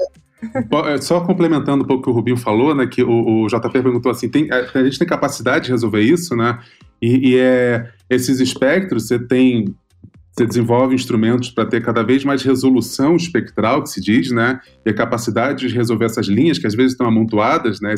É, 0.85 1.01
só 1.01 1.21
complementando 1.21 1.83
um 1.83 1.87
pouco 1.87 2.01
o 2.01 2.03
que 2.03 2.09
o 2.09 2.13
Rubinho 2.13 2.37
falou, 2.37 2.75
né, 2.75 2.87
que 2.87 3.03
o, 3.03 3.43
o 3.43 3.47
JP 3.47 3.69
perguntou 3.71 4.11
assim, 4.11 4.29
tem, 4.29 4.47
a 4.51 4.83
gente 4.83 4.99
tem 4.99 5.07
capacidade 5.07 5.65
de 5.65 5.71
resolver 5.71 6.01
isso, 6.01 6.35
né, 6.35 6.59
e, 7.01 7.31
e 7.31 7.37
é, 7.37 7.89
esses 8.09 8.39
espectros, 8.39 9.07
você 9.07 9.19
tem, 9.19 9.73
você 10.31 10.45
desenvolve 10.45 10.95
instrumentos 10.95 11.49
para 11.49 11.65
ter 11.65 11.83
cada 11.83 12.03
vez 12.03 12.23
mais 12.23 12.43
resolução 12.43 13.15
espectral, 13.15 13.83
que 13.83 13.89
se 13.89 14.01
diz, 14.01 14.31
né, 14.31 14.59
e 14.85 14.89
a 14.89 14.93
capacidade 14.93 15.67
de 15.67 15.75
resolver 15.75 16.05
essas 16.05 16.27
linhas, 16.27 16.57
que 16.57 16.67
às 16.67 16.75
vezes 16.75 16.93
estão 16.93 17.07
amontoadas, 17.07 17.79
né, 17.81 17.93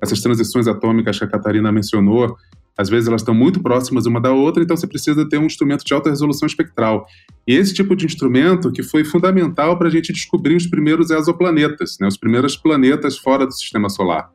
essas 0.00 0.20
transições 0.20 0.66
atômicas 0.66 1.18
que 1.18 1.24
a 1.24 1.28
Catarina 1.28 1.70
mencionou, 1.70 2.36
às 2.78 2.88
vezes 2.88 3.08
elas 3.08 3.22
estão 3.22 3.34
muito 3.34 3.62
próximas 3.62 4.06
uma 4.06 4.20
da 4.20 4.32
outra, 4.32 4.62
então 4.62 4.76
você 4.76 4.86
precisa 4.86 5.26
ter 5.28 5.38
um 5.38 5.46
instrumento 5.46 5.84
de 5.84 5.94
alta 5.94 6.10
resolução 6.10 6.46
espectral. 6.46 7.06
E 7.46 7.54
esse 7.54 7.72
tipo 7.72 7.96
de 7.96 8.04
instrumento 8.04 8.70
que 8.70 8.82
foi 8.82 9.04
fundamental 9.04 9.78
para 9.78 9.88
a 9.88 9.90
gente 9.90 10.12
descobrir 10.12 10.56
os 10.56 10.66
primeiros 10.66 11.10
exoplanetas, 11.10 11.96
né, 12.00 12.06
os 12.06 12.16
primeiros 12.16 12.56
planetas 12.56 13.16
fora 13.16 13.46
do 13.46 13.52
sistema 13.52 13.88
solar. 13.88 14.30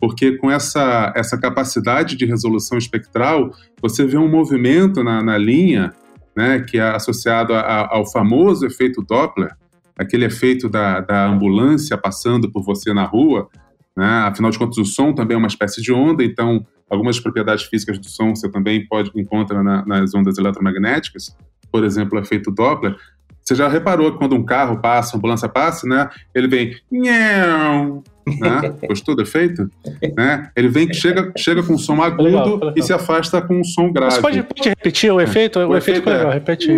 Porque 0.00 0.36
com 0.36 0.50
essa, 0.50 1.12
essa 1.16 1.38
capacidade 1.38 2.16
de 2.16 2.26
resolução 2.26 2.76
espectral, 2.78 3.50
você 3.80 4.04
vê 4.04 4.16
um 4.16 4.28
movimento 4.28 5.02
na, 5.02 5.22
na 5.22 5.38
linha 5.38 5.92
né, 6.36 6.60
que 6.60 6.78
é 6.78 6.90
associado 6.90 7.54
a, 7.54 7.88
ao 7.94 8.10
famoso 8.10 8.66
efeito 8.66 9.02
Doppler, 9.02 9.54
aquele 9.96 10.24
efeito 10.24 10.68
da, 10.68 11.00
da 11.00 11.26
ambulância 11.26 11.96
passando 11.96 12.50
por 12.50 12.62
você 12.64 12.92
na 12.92 13.04
rua. 13.04 13.48
Né? 13.96 14.06
Afinal 14.06 14.50
de 14.50 14.58
contas, 14.58 14.78
o 14.78 14.84
som 14.84 15.12
também 15.12 15.34
é 15.34 15.38
uma 15.38 15.48
espécie 15.48 15.82
de 15.82 15.92
onda, 15.92 16.24
então 16.24 16.66
Algumas 16.92 17.18
propriedades 17.18 17.64
físicas 17.64 17.98
do 17.98 18.06
som 18.06 18.36
você 18.36 18.50
também 18.50 18.86
pode 18.86 19.10
encontrar 19.16 19.62
na, 19.62 19.82
nas 19.86 20.14
ondas 20.14 20.36
eletromagnéticas, 20.36 21.34
por 21.72 21.84
exemplo, 21.84 22.18
o 22.18 22.20
efeito 22.20 22.50
Doppler. 22.50 22.94
Você 23.42 23.54
já 23.54 23.66
reparou 23.66 24.12
que 24.12 24.18
quando 24.18 24.34
um 24.34 24.44
carro 24.44 24.78
passa, 24.78 25.14
uma 25.14 25.18
ambulância 25.18 25.48
passa, 25.48 25.88
né? 25.88 26.10
Ele 26.34 26.46
vem. 26.48 26.76
Né? 26.90 28.74
Gostou 28.86 29.16
do 29.16 29.22
efeito? 29.22 29.70
Né? 30.14 30.50
Ele 30.54 30.68
vem, 30.68 30.92
chega, 30.92 31.32
chega 31.34 31.62
com 31.62 31.72
um 31.72 31.78
som 31.78 32.02
agudo 32.02 32.24
legal, 32.24 32.56
legal. 32.56 32.74
e 32.76 32.82
se 32.82 32.92
afasta 32.92 33.40
com 33.40 33.60
um 33.60 33.64
som 33.64 33.90
grave. 33.90 34.16
Você 34.16 34.20
pode, 34.20 34.42
pode 34.42 34.68
repetir 34.68 35.10
o 35.10 35.18
efeito? 35.18 35.60
O, 35.60 35.68
o 35.68 35.76
efeito, 35.78 36.00
efeito 36.00 36.10
é 36.10 36.18
legal, 36.18 36.32
repetir. 36.32 36.76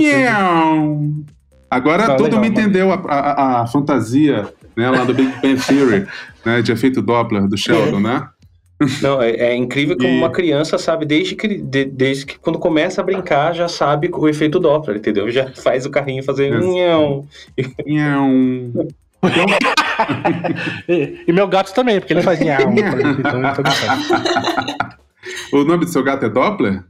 Agora 1.69 2.07
tá 2.07 2.15
todo 2.15 2.27
legal, 2.27 2.41
mundo 2.41 2.53
entendeu 2.53 2.93
a, 2.93 3.03
a, 3.09 3.63
a, 3.63 3.67
fantasia 3.67 4.49
né, 4.77 4.91
lá 4.91 5.05
do 5.05 5.15
Big 5.15 5.33
Bang 5.43 5.61
Theory, 5.61 6.07
né, 6.45 6.63
de 6.63 6.73
efeito 6.73 7.01
Doppler, 7.03 7.47
do 7.47 7.57
Sheldon, 7.57 8.01
né? 8.01 8.29
Não, 9.01 9.23
é, 9.23 9.31
é 9.31 9.55
incrível 9.55 9.97
como 9.97 10.09
e... 10.09 10.19
uma 10.19 10.31
criança 10.31 10.77
sabe, 10.79 11.07
desde 11.07 11.37
que, 11.37 11.59
de, 11.59 11.85
desde 11.85 12.27
que 12.27 12.39
quando 12.39 12.59
começa 12.59 13.01
a 13.01 13.05
brincar, 13.05 13.55
já 13.55 13.69
sabe 13.69 14.11
o 14.13 14.29
efeito 14.29 14.59
Doppler, 14.59 14.97
entendeu? 14.97 15.31
Já 15.31 15.51
faz 15.53 15.87
o 15.87 15.91
carrinho 15.91 16.23
fazer 16.25 16.51
nhão. 16.51 17.27
Nhão. 17.87 18.73
e, 20.89 21.25
e, 21.27 21.33
meu 21.33 21.47
gato 21.49 21.73
também, 21.73 22.01
porque 22.01 22.13
ele 22.13 22.23
faz 22.23 22.41
nhão. 22.41 22.59
então, 22.77 22.99
então 23.11 23.41
o 25.53 25.65
nome 25.65 25.85
do 25.85 25.91
seu 25.91 26.03
gato 26.03 26.27
é 26.27 26.29
Doppler? 26.29 26.83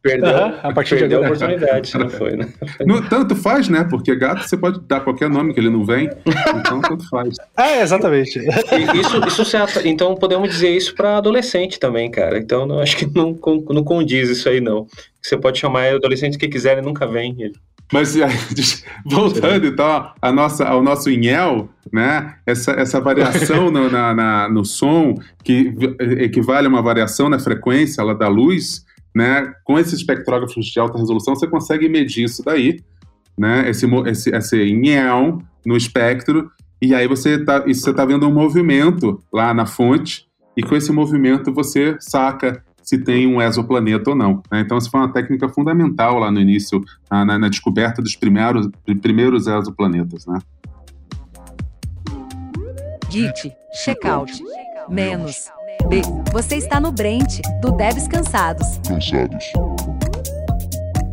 Perdeu, 0.00 0.28
uhum, 0.28 0.54
a 0.62 0.72
partir 0.72 0.98
perdeu 0.98 1.20
de 1.20 1.24
a 1.24 1.28
oportunidade, 1.28 1.88
se 1.88 1.98
não 1.98 2.08
foi, 2.08 2.36
né? 2.36 2.48
No, 2.86 3.06
tanto 3.08 3.34
faz, 3.34 3.68
né? 3.68 3.84
Porque 3.90 4.14
gato 4.14 4.48
você 4.48 4.56
pode 4.56 4.80
dar 4.86 5.00
qualquer 5.00 5.28
nome 5.28 5.52
que 5.52 5.60
ele 5.60 5.70
não 5.70 5.84
vem, 5.84 6.08
então 6.24 6.80
tanto 6.80 7.08
faz. 7.08 7.36
É, 7.58 7.82
exatamente. 7.82 8.38
E 8.38 9.00
isso, 9.00 9.20
isso 9.26 9.44
se, 9.44 9.56
então 9.84 10.14
podemos 10.14 10.48
dizer 10.48 10.70
isso 10.70 10.94
para 10.94 11.16
adolescente 11.16 11.80
também, 11.80 12.10
cara. 12.10 12.38
Então 12.38 12.64
não, 12.66 12.78
acho 12.78 12.96
que 12.96 13.06
não, 13.06 13.36
não 13.70 13.82
condiz 13.82 14.28
isso 14.28 14.48
aí, 14.48 14.60
não. 14.60 14.86
Você 15.20 15.36
pode 15.36 15.58
chamar 15.58 15.92
adolescente 15.92 16.38
que 16.38 16.48
quiser, 16.48 16.72
ele 16.72 16.86
nunca 16.86 17.06
vem. 17.06 17.34
Ele. 17.38 17.54
Mas 17.92 18.14
voltando 19.04 19.66
então 19.66 20.12
a 20.20 20.32
nossa, 20.32 20.64
ao 20.66 20.82
nosso 20.82 21.10
inhel, 21.10 21.68
né? 21.92 22.34
Essa, 22.46 22.72
essa 22.72 23.00
variação 23.00 23.70
no, 23.70 23.90
na, 23.90 24.14
na, 24.14 24.48
no 24.48 24.64
som 24.64 25.14
que 25.42 25.74
equivale 26.18 26.66
a 26.66 26.70
uma 26.70 26.82
variação 26.82 27.28
na 27.28 27.38
frequência 27.38 28.04
lá 28.04 28.12
da 28.12 28.28
luz, 28.28 28.84
né? 29.14 29.52
Com 29.64 29.78
esses 29.78 29.94
espectrógrafos 29.94 30.66
de 30.66 30.78
alta 30.80 30.98
resolução, 30.98 31.34
você 31.34 31.46
consegue 31.46 31.88
medir 31.88 32.24
isso 32.24 32.42
daí, 32.44 32.80
né? 33.36 33.68
Esse, 33.68 33.86
esse, 34.06 34.30
esse 34.30 34.72
nhão 34.72 35.42
no 35.64 35.76
espectro, 35.76 36.50
e 36.80 36.94
aí 36.94 37.06
você 37.08 37.34
está 37.34 37.60
você 37.60 37.92
tá 37.92 38.04
vendo 38.04 38.26
um 38.26 38.32
movimento 38.32 39.22
lá 39.32 39.52
na 39.52 39.66
fonte, 39.66 40.26
e 40.56 40.62
com 40.62 40.74
esse 40.74 40.92
movimento 40.92 41.52
você 41.52 41.96
saca 42.00 42.62
se 42.88 42.96
tem 42.96 43.26
um 43.26 43.42
exoplaneta 43.42 44.10
ou 44.10 44.16
não. 44.16 44.42
Né? 44.50 44.60
Então, 44.60 44.78
essa 44.78 44.88
foi 44.88 44.98
uma 44.98 45.12
técnica 45.12 45.46
fundamental 45.46 46.18
lá 46.18 46.30
no 46.30 46.40
início, 46.40 46.82
na, 47.10 47.22
na, 47.22 47.38
na 47.38 47.48
descoberta 47.50 48.00
dos 48.00 48.16
primeiros, 48.16 48.66
primeiros 49.02 49.46
exoplanetas. 49.46 50.24
Né? 50.24 50.38
Git, 53.10 53.52
checkout, 53.74 54.42
menos. 54.88 55.50
B. 55.86 56.02
Você 56.32 56.56
está 56.56 56.80
no 56.80 56.92
Brent, 56.92 57.40
do 57.60 57.72
Devs 57.72 58.08
Cansados. 58.08 58.78
Cansados. 58.86 59.44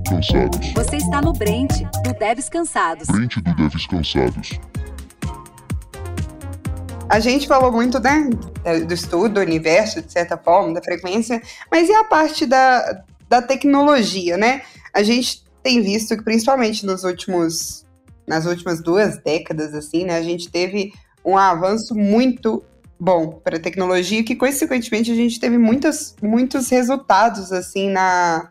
Cansados. 0.10 0.74
Você 0.74 0.98
está 0.98 1.22
no 1.22 1.34
Brent, 1.34 1.84
do 2.04 2.14
Devs 2.14 2.50
Cansados. 2.50 3.08
Brent 3.08 3.38
do 3.38 3.56
Devs 3.56 3.88
Cansados. 3.88 4.60
A 7.08 7.20
gente 7.20 7.48
falou 7.48 7.72
muito, 7.72 8.00
né, 8.00 8.30
do 8.88 8.94
estudo, 8.94 9.36
do 9.36 9.40
universo, 9.40 10.02
de 10.02 10.12
certa 10.12 10.38
forma, 10.38 10.74
da 10.74 10.82
frequência, 10.82 11.42
mas 11.72 11.88
e 11.88 11.94
a 11.94 12.04
parte 12.04 12.46
da, 12.46 13.04
da 13.30 13.42
tecnologia, 13.42 14.38
né? 14.38 14.64
A 14.94 15.04
gente 15.04 15.44
tem 15.62 15.82
visto 15.82 16.18
que, 16.18 16.24
principalmente 16.24 16.86
nos 16.86 17.04
últimos, 17.04 17.86
nas 18.28 18.46
últimas 18.46 18.82
duas 18.82 19.18
décadas, 19.20 19.74
assim, 19.74 20.04
né, 20.06 20.18
a 20.18 20.22
gente 20.22 20.50
teve 20.50 20.94
um 21.24 21.38
avanço 21.38 21.96
muito 21.96 22.64
bom 23.00 23.40
para 23.44 23.58
a 23.58 23.60
tecnologia, 23.60 24.24
que 24.24 24.36
consequentemente 24.36 25.12
a 25.12 25.16
gente 25.16 25.40
teve 25.40 25.58
muitos, 25.58 26.16
muitos 26.22 26.70
resultados 26.70 27.52
assim 27.52 27.90
na, 27.90 28.50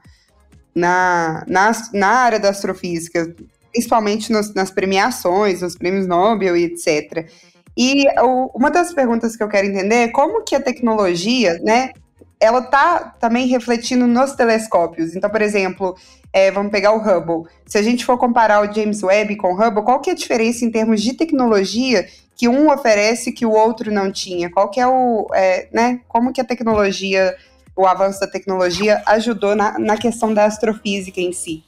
na, 0.75 1.45
na, 1.49 1.73
na 1.93 2.09
área 2.09 2.39
da 2.39 2.51
astrofísica, 2.51 3.35
principalmente 3.73 4.31
nos, 4.33 4.53
nas 4.55 4.71
premiações, 4.71 5.63
nos 5.63 5.77
prêmios 5.77 6.07
Nobel 6.07 6.57
e 6.57 6.65
etc. 6.65 7.29
E 7.77 8.05
o, 8.21 8.51
uma 8.55 8.71
das 8.71 8.93
perguntas 8.93 9.37
que 9.37 9.43
eu 9.43 9.49
quero 9.49 9.67
entender 9.67 9.97
é 9.97 10.09
como 10.09 10.45
que 10.45 10.55
a 10.55 10.61
tecnologia, 10.61 11.59
né, 11.63 11.93
ela 12.39 12.63
tá 12.63 13.17
também 13.19 13.47
refletindo 13.47 14.07
nos 14.07 14.33
telescópios. 14.35 15.17
Então, 15.17 15.31
por 15.31 15.41
exemplo, 15.43 15.97
é, 16.33 16.51
vamos 16.51 16.71
pegar 16.71 16.93
o 16.93 16.99
Hubble. 16.99 17.51
Se 17.67 17.79
a 17.79 17.83
gente 17.83 18.05
for 18.05 18.19
comparar 18.19 18.61
o 18.61 18.73
James 18.73 19.03
Webb 19.03 19.37
com 19.37 19.55
o 19.55 19.57
Hubble, 19.57 19.85
qual 19.85 20.01
que 20.01 20.11
é 20.11 20.13
a 20.13 20.17
diferença 20.17 20.65
em 20.65 20.71
termos 20.71 21.03
de 21.03 21.15
tecnologia 21.15 22.07
que 22.37 22.49
um 22.49 22.73
oferece 22.73 23.33
que 23.33 23.47
o 23.47 23.53
outro 23.53 23.93
não 23.93 24.11
tinha? 24.11 24.51
Qual 24.51 24.71
que 24.71 24.81
é 24.81 24.87
o, 24.87 25.27
é, 25.35 25.69
né? 25.73 26.01
Como 26.09 26.33
que 26.33 26.41
a 26.41 26.45
tecnologia, 26.45 27.37
o 27.77 27.87
avanço 27.87 28.21
da 28.21 28.27
tecnologia 28.27 29.03
ajudou 29.07 29.55
na, 29.55 29.79
na 29.79 29.97
questão 29.97 30.33
da 30.33 30.45
astrofísica 30.45 31.21
em 31.21 31.33
si? 31.33 31.65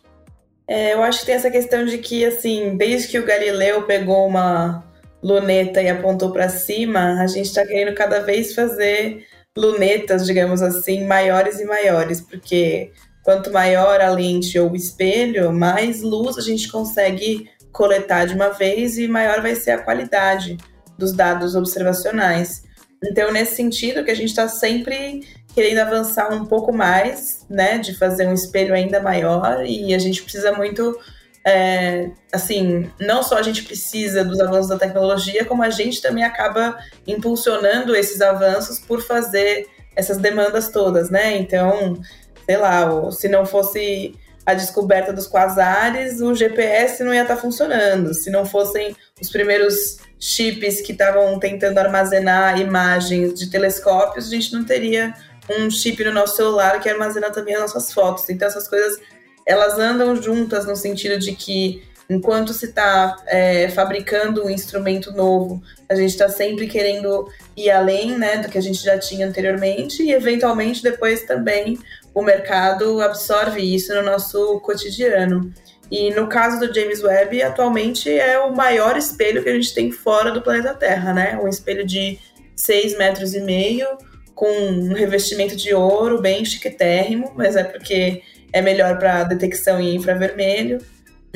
É, 0.69 0.95
eu 0.95 1.03
acho 1.03 1.21
que 1.21 1.27
tem 1.27 1.35
essa 1.37 1.51
questão 1.51 1.85
de 1.85 1.99
que, 1.99 2.25
assim, 2.25 2.77
desde 2.77 3.09
que 3.09 3.19
o 3.19 3.25
Galileu 3.25 3.83
pegou 3.83 4.27
uma 4.27 4.85
luneta 5.23 5.81
e 5.81 5.89
apontou 5.89 6.33
para 6.33 6.49
cima, 6.49 7.21
a 7.21 7.27
gente 7.27 7.47
está 7.47 7.65
querendo 7.65 7.95
cada 7.95 8.21
vez 8.21 8.55
fazer 8.55 9.25
lunetas, 9.57 10.27
digamos 10.27 10.61
assim, 10.63 11.05
maiores 11.05 11.61
e 11.61 11.65
maiores, 11.65 12.21
porque 12.21 12.91
quanto 13.23 13.53
maior 13.53 14.01
a 14.01 14.11
lente 14.11 14.59
ou 14.59 14.71
o 14.71 14.77
espelho, 14.77 15.53
mais 15.53 16.03
luz 16.03 16.37
a 16.37 16.43
gente 16.43 16.71
consegue 16.71 17.49
coletar 17.77 18.25
de 18.25 18.35
uma 18.35 18.49
vez 18.49 18.97
e 18.97 19.07
maior 19.07 19.43
vai 19.43 19.55
ser 19.55 19.73
a 19.73 19.79
qualidade 19.83 20.57
dos 20.97 21.13
dados 21.13 21.55
observacionais. 21.55 22.63
Então, 23.05 23.31
nesse 23.31 23.55
sentido, 23.55 24.03
que 24.03 24.11
a 24.11 24.17
gente 24.17 24.31
está 24.31 24.49
sempre 24.49 25.21
querendo 25.55 25.79
avançar 25.79 26.33
um 26.33 26.47
pouco 26.47 26.73
mais, 26.73 27.45
né, 27.51 27.77
de 27.77 27.95
fazer 27.95 28.27
um 28.27 28.33
espelho 28.33 28.75
ainda 28.75 28.99
maior, 29.01 29.65
e 29.65 29.95
a 29.95 29.99
gente 29.99 30.23
precisa 30.23 30.53
muito, 30.53 30.99
é, 31.47 32.11
assim, 32.33 32.91
não 32.99 33.23
só 33.23 33.37
a 33.37 33.43
gente 33.43 33.63
precisa 33.63 34.25
dos 34.25 34.41
avanços 34.41 34.69
da 34.69 34.79
tecnologia, 34.79 35.45
como 35.45 35.63
a 35.63 35.71
gente 35.71 36.01
também 36.01 36.25
acaba 36.25 36.79
impulsionando 37.07 37.95
esses 37.95 38.23
avanços 38.23 38.79
por 38.79 39.03
fazer 39.03 39.67
essas 39.95 40.17
demandas 40.17 40.71
todas, 40.71 41.11
né? 41.11 41.37
Então, 41.37 42.01
sei 42.47 42.57
lá, 42.57 43.11
se 43.11 43.29
não 43.29 43.45
fosse 43.45 44.15
a 44.47 44.55
descoberta 44.55 45.13
dos 45.13 45.27
quasares, 45.27 46.21
o 46.21 46.33
GPS 46.33 47.03
não 47.03 47.13
ia 47.13 47.23
estar 47.23 47.35
tá 47.35 47.41
funcionando. 47.41 48.15
Se 48.15 48.31
não 48.31 48.47
fossem 48.47 48.95
os 49.21 49.29
primeiros 49.29 49.99
chips 50.21 50.81
que 50.81 50.93
estavam 50.93 51.39
tentando 51.41 51.79
armazenar 51.79 52.61
imagens 52.61 53.35
de 53.35 53.51
telescópios, 53.51 54.29
a 54.29 54.31
gente 54.31 54.53
não 54.53 54.65
teria 54.65 55.13
um 55.59 55.69
chip 55.69 56.03
no 56.05 56.13
nosso 56.13 56.37
celular 56.37 56.81
que 56.81 56.89
armazena 56.89 57.31
também 57.31 57.55
as 57.55 57.61
nossas 57.61 57.93
fotos. 57.93 58.31
Então 58.31 58.47
essas 58.47 58.69
coisas 58.69 58.99
elas 59.45 59.79
andam 59.79 60.15
juntas 60.21 60.65
no 60.65 60.77
sentido 60.77 61.19
de 61.19 61.33
que 61.33 61.83
enquanto 62.09 62.53
se 62.53 62.67
está 62.67 63.17
é, 63.27 63.69
fabricando 63.69 64.45
um 64.45 64.51
instrumento 64.51 65.13
novo, 65.13 65.63
a 65.89 65.95
gente 65.95 66.11
está 66.11 66.29
sempre 66.29 66.67
querendo 66.67 67.29
ir 67.57 67.71
além 67.71 68.17
né, 68.17 68.39
do 68.39 68.49
que 68.49 68.59
a 68.59 68.63
gente 68.63 68.83
já 68.83 68.99
tinha 68.99 69.27
anteriormente 69.27 70.03
e 70.03 70.13
eventualmente 70.13 70.83
depois 70.83 71.23
também 71.23 71.79
o 72.15 72.23
mercado 72.23 73.01
absorve 73.01 73.61
isso 73.61 73.95
no 73.95 74.03
nosso 74.03 74.61
cotidiano. 74.61 75.53
E 75.91 76.11
no 76.11 76.29
caso 76.29 76.59
do 76.59 76.75
James 76.75 77.03
Webb, 77.03 77.43
atualmente 77.43 78.11
é 78.11 78.39
o 78.41 78.55
maior 78.55 78.97
espelho 78.97 79.43
que 79.43 79.49
a 79.49 79.55
gente 79.55 79.75
tem 79.75 79.93
fora 79.93 80.33
do 80.33 80.43
planeta 80.43 80.75
Terra, 80.75 81.13
né? 81.13 81.39
Um 81.41 81.47
espelho 81.47 81.87
de 81.87 82.19
6 82.57 82.99
metros 82.99 83.35
e 83.35 83.41
meio, 83.41 83.87
com 84.35 84.49
um 84.49 84.93
revestimento 84.93 85.55
de 85.55 85.73
ouro 85.75 86.21
bem 86.21 86.45
chiquetérrimo, 86.45 87.33
mas 87.37 87.55
é 87.55 87.63
porque 87.63 88.23
é 88.53 88.61
melhor 88.61 88.99
para 88.99 89.25
detecção 89.25 89.81
em 89.81 89.95
infravermelho. 89.95 90.79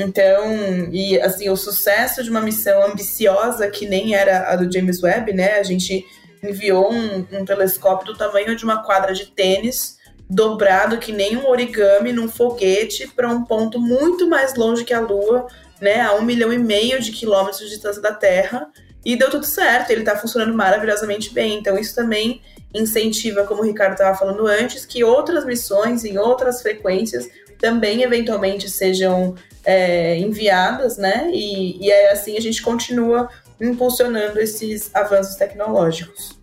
Então, 0.00 0.88
e 0.92 1.20
assim, 1.20 1.48
o 1.48 1.56
sucesso 1.56 2.22
de 2.22 2.30
uma 2.30 2.40
missão 2.40 2.82
ambiciosa 2.84 3.68
que 3.68 3.86
nem 3.86 4.14
era 4.14 4.50
a 4.50 4.56
do 4.56 4.72
James 4.72 5.02
Webb, 5.02 5.32
né? 5.32 5.58
A 5.58 5.62
gente 5.62 6.06
enviou 6.42 6.90
um, 6.90 7.26
um 7.32 7.44
telescópio 7.44 8.06
do 8.06 8.16
tamanho 8.16 8.56
de 8.56 8.64
uma 8.64 8.82
quadra 8.82 9.12
de 9.12 9.26
tênis, 9.26 9.98
dobrado 10.28 10.98
que 10.98 11.12
nem 11.12 11.36
um 11.36 11.46
origami 11.48 12.12
num 12.12 12.28
foguete 12.28 13.08
para 13.08 13.28
um 13.28 13.44
ponto 13.44 13.78
muito 13.78 14.28
mais 14.28 14.54
longe 14.54 14.84
que 14.84 14.94
a 14.94 15.00
Lua, 15.00 15.46
né? 15.80 16.00
A 16.00 16.14
um 16.14 16.22
milhão 16.22 16.52
e 16.52 16.58
meio 16.58 17.00
de 17.00 17.12
quilômetros 17.12 17.60
de 17.60 17.68
distância 17.68 18.00
da 18.00 18.12
Terra. 18.12 18.68
E 19.04 19.16
deu 19.16 19.30
tudo 19.30 19.46
certo, 19.46 19.90
ele 19.90 20.00
está 20.00 20.16
funcionando 20.16 20.54
maravilhosamente 20.54 21.32
bem. 21.32 21.58
Então, 21.58 21.78
isso 21.78 21.94
também 21.94 22.42
incentiva, 22.74 23.44
como 23.44 23.62
o 23.62 23.64
Ricardo 23.64 23.92
estava 23.92 24.16
falando 24.16 24.46
antes, 24.46 24.86
que 24.86 25.02
outras 25.02 25.44
missões 25.44 26.04
em 26.04 26.18
outras 26.18 26.62
frequências 26.62 27.28
também 27.60 28.02
eventualmente 28.02 28.68
sejam 28.68 29.34
é, 29.64 30.18
enviadas, 30.18 30.96
né? 30.96 31.30
E, 31.32 31.84
e 31.84 31.90
é 31.90 32.12
assim 32.12 32.36
a 32.36 32.40
gente 32.40 32.62
continua 32.62 33.28
impulsionando 33.60 34.40
esses 34.40 34.90
avanços 34.94 35.36
tecnológicos. 35.36 36.40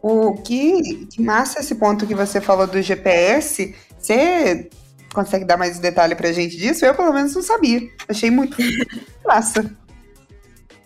O 0.00 0.34
que, 0.34 1.06
que 1.06 1.22
massa 1.22 1.60
esse 1.60 1.74
ponto 1.74 2.06
que 2.06 2.14
você 2.14 2.40
falou 2.40 2.66
do 2.66 2.80
GPS. 2.80 3.74
Você 3.98 4.68
consegue 5.14 5.46
dar 5.46 5.56
mais 5.56 5.78
detalhe 5.78 6.14
pra 6.14 6.30
gente 6.30 6.56
disso? 6.56 6.84
Eu, 6.84 6.94
pelo 6.94 7.12
menos, 7.12 7.34
não 7.34 7.42
sabia. 7.42 7.80
Achei 8.08 8.30
muito 8.30 8.56
massa 9.24 9.64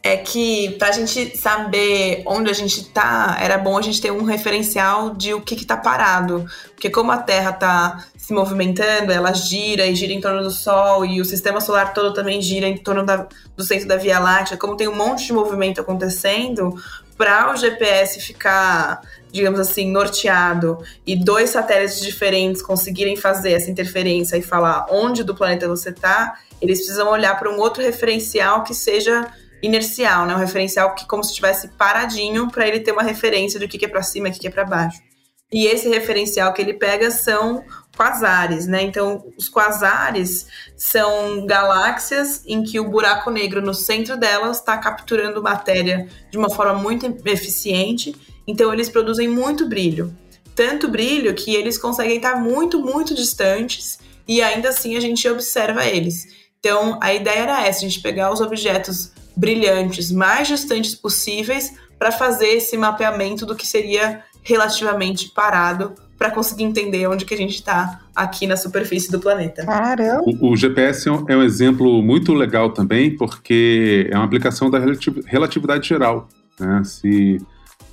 é 0.02 0.16
que 0.16 0.70
para 0.78 0.88
a 0.88 0.92
gente 0.92 1.36
saber 1.36 2.22
onde 2.26 2.50
a 2.50 2.54
gente 2.54 2.80
está, 2.80 3.36
era 3.40 3.58
bom 3.58 3.76
a 3.76 3.82
gente 3.82 4.00
ter 4.00 4.10
um 4.10 4.24
referencial 4.24 5.14
de 5.14 5.34
o 5.34 5.40
que 5.40 5.54
está 5.54 5.76
parado. 5.76 6.46
Porque 6.74 6.88
como 6.88 7.10
a 7.10 7.18
Terra 7.18 7.50
está 7.50 8.04
se 8.28 8.34
movimentando, 8.34 9.10
ela 9.10 9.32
gira 9.32 9.86
e 9.86 9.94
gira 9.94 10.12
em 10.12 10.20
torno 10.20 10.42
do 10.42 10.50
Sol, 10.50 11.02
e 11.06 11.18
o 11.18 11.24
sistema 11.24 11.62
solar 11.62 11.94
todo 11.94 12.12
também 12.12 12.42
gira 12.42 12.68
em 12.68 12.76
torno 12.76 13.02
da, 13.02 13.26
do 13.56 13.64
centro 13.64 13.88
da 13.88 13.96
Via 13.96 14.18
Láctea, 14.18 14.58
como 14.58 14.76
tem 14.76 14.86
um 14.86 14.94
monte 14.94 15.24
de 15.24 15.32
movimento 15.32 15.80
acontecendo, 15.80 16.74
para 17.16 17.50
o 17.50 17.56
GPS 17.56 18.20
ficar, 18.20 19.00
digamos 19.32 19.58
assim, 19.58 19.90
norteado 19.90 20.78
e 21.06 21.16
dois 21.16 21.48
satélites 21.48 22.02
diferentes 22.02 22.60
conseguirem 22.60 23.16
fazer 23.16 23.52
essa 23.52 23.70
interferência 23.70 24.36
e 24.36 24.42
falar 24.42 24.84
onde 24.90 25.24
do 25.24 25.34
planeta 25.34 25.66
você 25.66 25.88
está, 25.88 26.38
eles 26.60 26.80
precisam 26.80 27.08
olhar 27.08 27.34
para 27.38 27.50
um 27.50 27.58
outro 27.58 27.82
referencial 27.82 28.62
que 28.62 28.74
seja 28.74 29.26
inercial, 29.62 30.26
né? 30.26 30.34
Um 30.34 30.38
referencial 30.38 30.94
que 30.94 31.06
como 31.06 31.24
se 31.24 31.30
estivesse 31.30 31.68
paradinho 31.78 32.50
para 32.50 32.68
ele 32.68 32.80
ter 32.80 32.92
uma 32.92 33.02
referência 33.02 33.58
do 33.58 33.66
que, 33.66 33.78
que 33.78 33.86
é 33.86 33.88
para 33.88 34.02
cima 34.02 34.28
o 34.28 34.32
que, 34.32 34.38
que 34.38 34.48
é 34.48 34.50
para 34.50 34.66
baixo. 34.66 35.00
E 35.50 35.66
esse 35.66 35.88
referencial 35.88 36.52
que 36.52 36.60
ele 36.60 36.74
pega 36.74 37.10
são 37.10 37.64
quasares, 37.98 38.68
né? 38.68 38.80
Então, 38.82 39.24
os 39.36 39.48
quasares 39.48 40.46
são 40.76 41.44
galáxias 41.44 42.44
em 42.46 42.62
que 42.62 42.78
o 42.78 42.88
buraco 42.88 43.28
negro 43.28 43.60
no 43.60 43.74
centro 43.74 44.16
delas 44.16 44.58
está 44.58 44.78
capturando 44.78 45.42
matéria 45.42 46.06
de 46.30 46.38
uma 46.38 46.48
forma 46.48 46.74
muito 46.74 47.04
eficiente. 47.26 48.14
Então, 48.46 48.72
eles 48.72 48.88
produzem 48.88 49.26
muito 49.26 49.68
brilho. 49.68 50.16
Tanto 50.54 50.86
brilho 50.86 51.34
que 51.34 51.56
eles 51.56 51.76
conseguem 51.76 52.18
estar 52.18 52.36
muito, 52.36 52.78
muito 52.78 53.16
distantes 53.16 53.98
e 54.28 54.40
ainda 54.40 54.68
assim 54.68 54.96
a 54.96 55.00
gente 55.00 55.28
observa 55.28 55.84
eles. 55.84 56.28
Então, 56.60 57.00
a 57.02 57.12
ideia 57.12 57.40
era 57.40 57.66
essa: 57.66 57.80
a 57.80 57.88
gente 57.88 58.00
pegar 58.00 58.32
os 58.32 58.40
objetos 58.40 59.10
brilhantes 59.36 60.12
mais 60.12 60.46
distantes 60.46 60.94
possíveis 60.94 61.72
para 61.98 62.12
fazer 62.12 62.50
esse 62.50 62.76
mapeamento 62.76 63.44
do 63.44 63.56
que 63.56 63.66
seria 63.66 64.22
relativamente 64.44 65.30
parado 65.30 65.94
para 66.18 66.30
conseguir 66.32 66.64
entender 66.64 67.06
onde 67.06 67.24
que 67.24 67.32
a 67.32 67.36
gente 67.36 67.54
está 67.54 68.00
aqui 68.14 68.46
na 68.46 68.56
superfície 68.56 69.10
do 69.10 69.20
planeta. 69.20 69.64
Caramba! 69.64 70.24
O, 70.26 70.50
o, 70.50 70.56
GPS 70.56 71.08
é 71.08 71.36
um 71.36 71.42
exemplo 71.42 72.02
muito 72.02 72.34
legal 72.34 72.70
também, 72.70 73.16
porque 73.16 74.08
é 74.10 74.16
uma 74.16 74.24
aplicação 74.24 74.68
da 74.68 74.80
relatividade 75.26 75.88
geral. 75.88 76.28
Né? 76.58 76.82
Se 76.84 77.38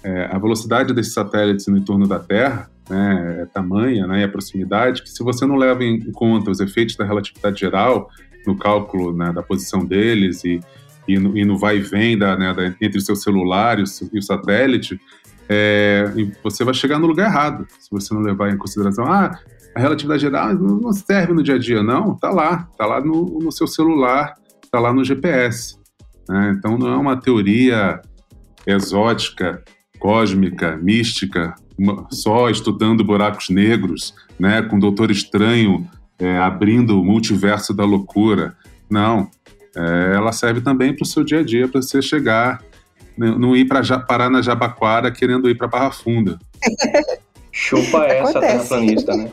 é, 0.04 0.30
a 0.32 0.40
velocidade 0.40 0.94
desses 0.94 1.14
satélites 1.14 1.68
no 1.68 1.78
entorno 1.78 2.08
da 2.08 2.18
Terra 2.18 2.70
né, 2.90 3.42
é 3.42 3.46
tamanha, 3.46 4.08
né, 4.08 4.22
e 4.22 4.24
a 4.24 4.30
proximidade, 4.30 5.04
que 5.04 5.10
se 5.10 5.24
você 5.24 5.46
não 5.46 5.56
leva 5.56 5.84
em 5.84 6.12
conta 6.12 6.50
os 6.50 6.60
efeitos 6.60 6.96
da 6.96 7.06
relatividade 7.06 7.60
geral 7.60 8.10
no 8.48 8.58
cálculo 8.58 9.16
né, 9.16 9.32
da 9.32 9.44
posição 9.44 9.86
deles 9.86 10.44
e 10.44 10.60
e 11.08 11.20
no, 11.20 11.38
e 11.38 11.46
no 11.46 11.58
vai 11.58 11.78
e 11.78 11.82
vem 11.82 12.18
da, 12.18 12.36
né, 12.36 12.54
da, 12.54 12.66
entre 12.82 12.98
o 12.98 13.02
seu 13.02 13.16
celular 13.16 13.80
e 13.80 13.84
o, 13.84 13.86
e 14.14 14.20
o 14.20 14.22
satélite, 14.22 15.00
é, 15.50 16.06
você 16.44 16.64
vai 16.64 16.74
chegar 16.74 17.00
no 17.00 17.08
lugar 17.08 17.28
errado, 17.28 17.68
se 17.80 17.90
você 17.92 18.14
não 18.14 18.22
levar 18.22 18.50
em 18.50 18.58
consideração, 18.58 19.06
ah, 19.06 19.40
a 19.76 19.80
relatividade 19.80 20.22
geral 20.22 20.54
não 20.54 20.94
serve 20.94 21.34
no 21.34 21.44
dia 21.44 21.56
a 21.56 21.60
dia, 21.60 21.84
não, 21.84 22.16
tá 22.16 22.30
lá, 22.30 22.70
tá 22.78 22.86
lá 22.86 23.02
no, 23.02 23.40
no 23.40 23.52
seu 23.52 23.68
celular, 23.68 24.34
tá 24.72 24.80
lá 24.80 24.94
no 24.94 25.04
GPS. 25.04 25.78
Né? 26.28 26.56
Então 26.58 26.78
não 26.78 26.94
é 26.94 26.98
uma 26.98 27.20
teoria 27.20 28.02
exótica, 28.66 29.64
cósmica, 30.00 30.78
mística, 30.78 31.54
só 32.10 32.50
estudando 32.50 33.04
buracos 33.04 33.50
negros, 33.50 34.14
né, 34.40 34.62
com 34.62 34.80
Doutor 34.80 35.12
Estranho 35.12 35.88
é, 36.18 36.38
abrindo 36.38 37.00
o 37.00 37.04
multiverso 37.04 37.74
da 37.74 37.84
loucura. 37.84 38.56
Não, 38.90 39.30
é, 39.76 40.16
ela 40.16 40.32
serve 40.32 40.62
também 40.62 40.96
para 40.96 41.04
o 41.04 41.08
seu 41.08 41.24
dia 41.24 41.40
a 41.40 41.44
dia, 41.44 41.68
para 41.68 41.82
você 41.82 42.02
chegar, 42.02 42.64
não 43.18 43.56
ir 43.56 43.66
para 43.66 43.82
parar 44.00 44.30
na 44.30 44.42
Jabaquara 44.42 45.12
querendo 45.12 45.50
ir 45.50 45.56
para 45.56 45.68
Barra 45.68 45.92
Funda. 45.92 46.40
Chupa 47.52 48.06
essa 48.06 48.40
terraplanista, 48.40 49.16
né? 49.16 49.32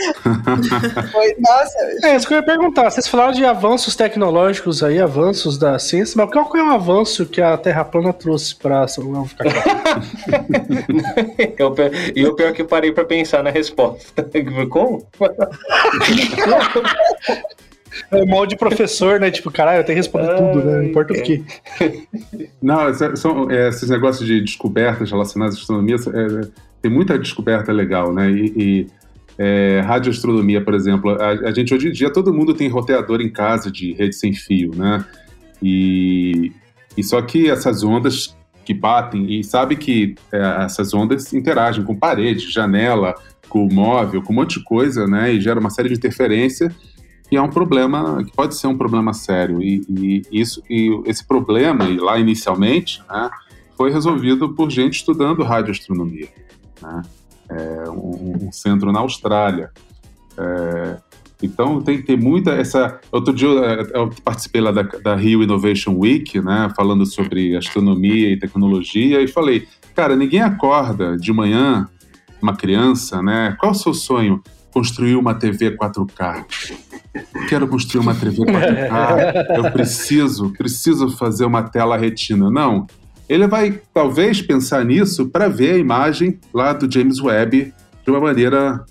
Nossa. 1.38 1.78
É, 2.04 2.16
isso 2.16 2.26
que 2.26 2.34
eu 2.34 2.38
ia 2.38 2.44
perguntar. 2.44 2.90
Vocês 2.90 3.06
falaram 3.06 3.32
de 3.32 3.44
avanços 3.44 3.94
tecnológicos 3.94 4.82
aí, 4.82 4.98
avanços 4.98 5.58
da 5.58 5.78
ciência, 5.78 6.14
mas 6.16 6.30
qual 6.30 6.50
é 6.56 6.62
o 6.62 6.70
avanço 6.70 7.26
que 7.26 7.40
a 7.40 7.56
Terra 7.56 7.84
plana 7.84 8.12
trouxe 8.12 8.54
para 8.54 8.86
São 8.88 9.24
ficar 9.26 9.50
E 12.14 12.26
o 12.26 12.34
pior 12.34 12.52
que 12.52 12.62
eu 12.62 12.66
parei 12.66 12.92
para 12.92 13.04
pensar 13.04 13.42
na 13.42 13.50
resposta. 13.50 14.28
Como? 14.68 15.06
É 18.10 18.24
mal 18.24 18.46
de 18.46 18.56
professor, 18.56 19.20
né? 19.20 19.30
Tipo, 19.30 19.50
caralho, 19.50 19.80
eu 19.80 19.84
tenho 19.84 19.96
que 19.96 20.00
responder 20.00 20.36
tudo, 20.36 20.64
né? 20.64 20.76
Não 20.78 20.84
importa 20.84 21.12
o 21.12 21.22
que. 21.22 21.44
Não, 22.62 23.16
são 23.16 23.50
é, 23.50 23.68
esses 23.68 23.88
negócios 23.88 24.26
de 24.26 24.40
descobertas 24.40 25.10
relacionadas 25.10 25.56
à 25.56 25.58
astronomia, 25.58 25.96
é, 25.96 26.48
tem 26.82 26.90
muita 26.90 27.18
descoberta 27.18 27.72
legal, 27.72 28.12
né? 28.12 28.30
E, 28.30 28.52
e 28.56 28.86
é, 29.38 29.80
radioastronomia, 29.80 30.62
por 30.62 30.74
exemplo, 30.74 31.10
a, 31.10 31.30
a, 31.30 31.52
gente 31.52 31.72
hoje 31.72 31.88
em 31.88 31.92
dia 31.92 32.12
todo 32.12 32.32
mundo 32.32 32.52
tem 32.52 32.68
roteador 32.68 33.20
em 33.20 33.30
casa 33.30 33.70
de 33.70 33.92
rede 33.92 34.14
sem 34.14 34.34
fio, 34.34 34.72
né? 34.74 35.04
E, 35.62 36.52
e 36.96 37.02
só 37.02 37.20
que 37.22 37.50
essas 37.50 37.82
ondas 37.82 38.36
que 38.64 38.74
batem 38.74 39.38
e 39.38 39.42
sabe 39.42 39.76
que 39.76 40.14
é, 40.30 40.64
essas 40.64 40.92
ondas 40.92 41.32
interagem 41.32 41.84
com 41.84 41.94
parede, 41.94 42.50
janela, 42.50 43.14
com 43.48 43.66
móvel, 43.72 44.22
com 44.22 44.32
um 44.32 44.36
monte 44.36 44.58
de 44.58 44.64
coisa, 44.64 45.06
né? 45.06 45.32
E 45.32 45.40
gera 45.40 45.58
uma 45.58 45.70
série 45.70 45.88
de 45.88 45.94
interferência 45.94 46.70
que 47.30 47.36
é 47.36 47.40
um 47.40 47.48
problema, 47.48 48.24
que 48.24 48.32
pode 48.32 48.56
ser 48.56 48.66
um 48.66 48.76
problema 48.76 49.14
sério. 49.14 49.62
E, 49.62 49.84
e 49.88 50.22
isso, 50.32 50.60
e 50.68 51.00
esse 51.06 51.24
problema, 51.24 51.86
lá 52.00 52.18
inicialmente, 52.18 53.00
né, 53.08 53.30
foi 53.76 53.92
resolvido 53.92 54.48
por 54.48 54.68
gente 54.68 54.94
estudando 54.94 55.44
radioastronomia. 55.44 56.28
Né? 56.82 57.02
É, 57.48 57.88
um, 57.88 58.46
um, 58.46 58.52
centro 58.52 58.90
na 58.90 58.98
Austrália. 58.98 59.70
É, 60.36 60.96
então 61.40 61.80
tem, 61.80 62.02
tem 62.02 62.16
muita 62.16 62.50
essa. 62.50 63.00
Outro 63.12 63.32
dia 63.32 63.48
eu 63.48 64.10
participei 64.24 64.60
lá 64.60 64.72
da, 64.72 64.82
da 64.82 65.14
Rio 65.14 65.42
Innovation 65.42 65.96
Week, 65.96 66.40
né, 66.40 66.68
falando 66.76 67.06
sobre 67.06 67.56
astronomia 67.56 68.28
e 68.28 68.38
tecnologia, 68.38 69.22
e 69.22 69.28
falei, 69.28 69.68
cara, 69.94 70.16
ninguém 70.16 70.40
acorda 70.40 71.16
de 71.16 71.32
manhã, 71.32 71.88
uma 72.42 72.56
criança, 72.56 73.22
né? 73.22 73.56
Qual 73.60 73.70
é 73.70 73.74
o 73.74 73.78
seu 73.78 73.94
sonho? 73.94 74.42
Construir 74.72 75.14
uma 75.14 75.34
TV 75.34 75.76
4K. 75.76 76.89
Quero 77.48 77.66
construir 77.66 78.00
uma 78.00 78.14
TV 78.14 78.42
4K, 78.42 79.56
eu 79.56 79.72
preciso, 79.72 80.52
preciso 80.52 81.10
fazer 81.10 81.44
uma 81.44 81.62
tela 81.62 81.96
retina. 81.96 82.50
Não. 82.50 82.86
Ele 83.28 83.46
vai 83.46 83.80
talvez 83.94 84.42
pensar 84.42 84.84
nisso 84.84 85.28
para 85.28 85.48
ver 85.48 85.74
a 85.74 85.78
imagem 85.78 86.38
lá 86.52 86.72
do 86.72 86.90
James 86.92 87.20
Webb 87.20 87.72
de 88.04 88.10
uma 88.10 88.20
maneira 88.20 88.84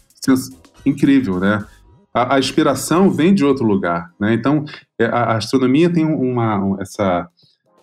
incrível, 0.86 1.39
né? 1.39 1.65
A, 2.13 2.36
a 2.36 2.39
inspiração 2.39 3.09
vem 3.09 3.34
de 3.34 3.45
outro 3.45 3.65
lugar, 3.65 4.11
né? 4.20 4.34
Então, 4.34 4.65
é, 4.97 5.05
a, 5.05 5.24
a 5.24 5.38
astronomia 5.38 5.91
tem 5.91 6.05
uma, 6.05 6.78
essa, 6.80 7.28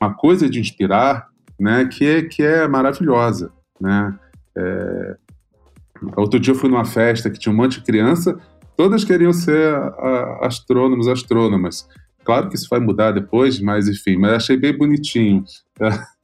uma 0.00 0.14
coisa 0.14 0.48
de 0.48 0.58
inspirar, 0.58 1.28
né? 1.58 1.86
Que 1.86 2.06
é, 2.06 2.22
que 2.22 2.42
é 2.42 2.66
maravilhosa, 2.66 3.50
né? 3.80 4.14
É... 4.56 5.16
Outro 6.16 6.38
dia 6.38 6.52
eu 6.52 6.58
fui 6.58 6.68
numa 6.68 6.84
festa 6.84 7.30
que 7.30 7.38
tinha 7.38 7.52
um 7.52 7.56
monte 7.56 7.80
de 7.80 7.86
criança 7.86 8.38
todas 8.76 9.04
queriam 9.04 9.32
ser 9.32 9.74
astrônomos, 10.40 11.08
astrônomas. 11.08 11.88
Claro 12.24 12.48
que 12.48 12.56
isso 12.56 12.68
vai 12.68 12.80
mudar 12.80 13.12
depois, 13.12 13.60
mas 13.60 13.88
enfim, 13.88 14.16
mas 14.16 14.32
achei 14.32 14.56
bem 14.56 14.76
bonitinho. 14.76 15.44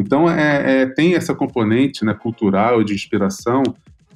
Então 0.00 0.30
é, 0.30 0.80
é, 0.80 0.86
tem 0.86 1.14
essa 1.14 1.34
componente 1.34 2.06
né, 2.06 2.14
cultural 2.14 2.82
de 2.82 2.94
inspiração 2.94 3.62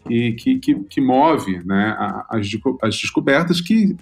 e 0.09 0.33
que, 0.33 0.59
que, 0.59 0.75
que 0.85 0.99
move 0.99 1.61
né, 1.65 1.95
as, 2.31 2.49
as, 2.83 2.99
descobertas 2.99 3.61
que 3.61 3.95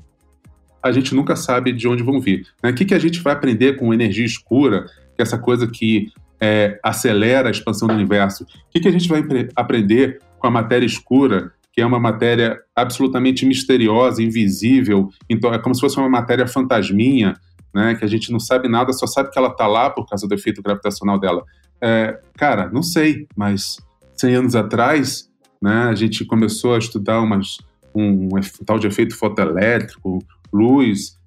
a 0.81 0.93
gente 0.93 1.13
nunca 1.13 1.35
sabe 1.35 1.73
de 1.73 1.89
onde 1.89 2.03
vão 2.03 2.21
vir. 2.21 2.47
Né? 2.63 2.71
O 2.71 2.75
que, 2.75 2.85
que 2.85 2.95
a 2.95 2.99
gente 2.99 3.21
vai 3.21 3.33
aprender 3.33 3.77
com 3.77 3.93
energia 3.93 4.25
escura, 4.25 4.85
que 4.85 5.21
é 5.21 5.23
essa 5.23 5.39
coisa 5.39 5.67
que 5.67 6.13
é, 6.41 6.79
acelera 6.85 7.49
a 7.49 7.51
expansão 7.51 7.89
do 7.89 7.95
universo? 7.95 8.45
O 8.45 8.47
que, 8.71 8.81
que 8.81 8.89
a 8.89 8.93
gente 8.93 9.09
vai 9.09 9.25
aprender 9.57 10.21
com 10.39 10.47
a 10.47 10.51
matéria 10.51 10.87
escura, 10.87 11.53
que 11.73 11.81
é 11.81 11.87
uma 11.87 11.99
matéria 11.99 12.59
absolutamente 12.77 13.47
misteriosa, 13.47 14.23
invisível, 14.23 15.09
então 15.29 15.53
é 15.53 15.59
como 15.59 15.75
se 15.75 15.81
fosse 15.81 15.97
uma 15.99 16.09
matéria 16.09 16.47
fantasminha, 16.47 17.35
né, 17.75 17.95
que 17.95 18.05
a 18.05 18.09
gente 18.09 18.31
não 18.31 18.39
sabe 18.39 18.69
nada, 18.69 18.93
só 18.93 19.07
sabe 19.07 19.31
que 19.31 19.39
ela 19.39 19.49
está 19.49 19.67
lá 19.67 19.89
por 19.89 20.07
causa 20.07 20.29
do 20.29 20.35
efeito 20.35 20.63
gravitacional 20.63 21.19
dela. 21.19 21.43
É, 21.81 22.21
cara, 22.37 22.69
não 22.71 22.83
sei, 22.83 23.27
mas 23.35 23.79
100 24.17 24.35
anos 24.35 24.55
atrás, 24.55 25.31
né, 25.61 25.85
a 25.85 25.95
gente 25.95 26.25
começou 26.27 26.75
a 26.75 26.79
estudar 26.79 27.21
umas, 27.21 27.57
um, 27.95 28.27
um 28.27 28.41
tal 28.67 28.79
de 28.79 28.87
efeito 28.87 29.17
fotoelétrico, 29.17 30.23
luz, 30.53 31.19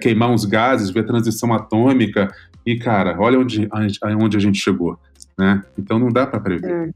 queimar 0.00 0.30
uns 0.30 0.46
gases, 0.46 0.90
ver 0.90 1.04
transição 1.04 1.52
atômica, 1.52 2.34
e 2.64 2.76
cara, 2.76 3.16
olha 3.18 3.38
onde, 3.38 3.68
onde 4.18 4.36
a 4.36 4.40
gente 4.40 4.58
chegou, 4.58 4.98
né? 5.38 5.62
Então 5.78 5.98
não 5.98 6.08
dá 6.08 6.26
para 6.26 6.40
prever. 6.40 6.94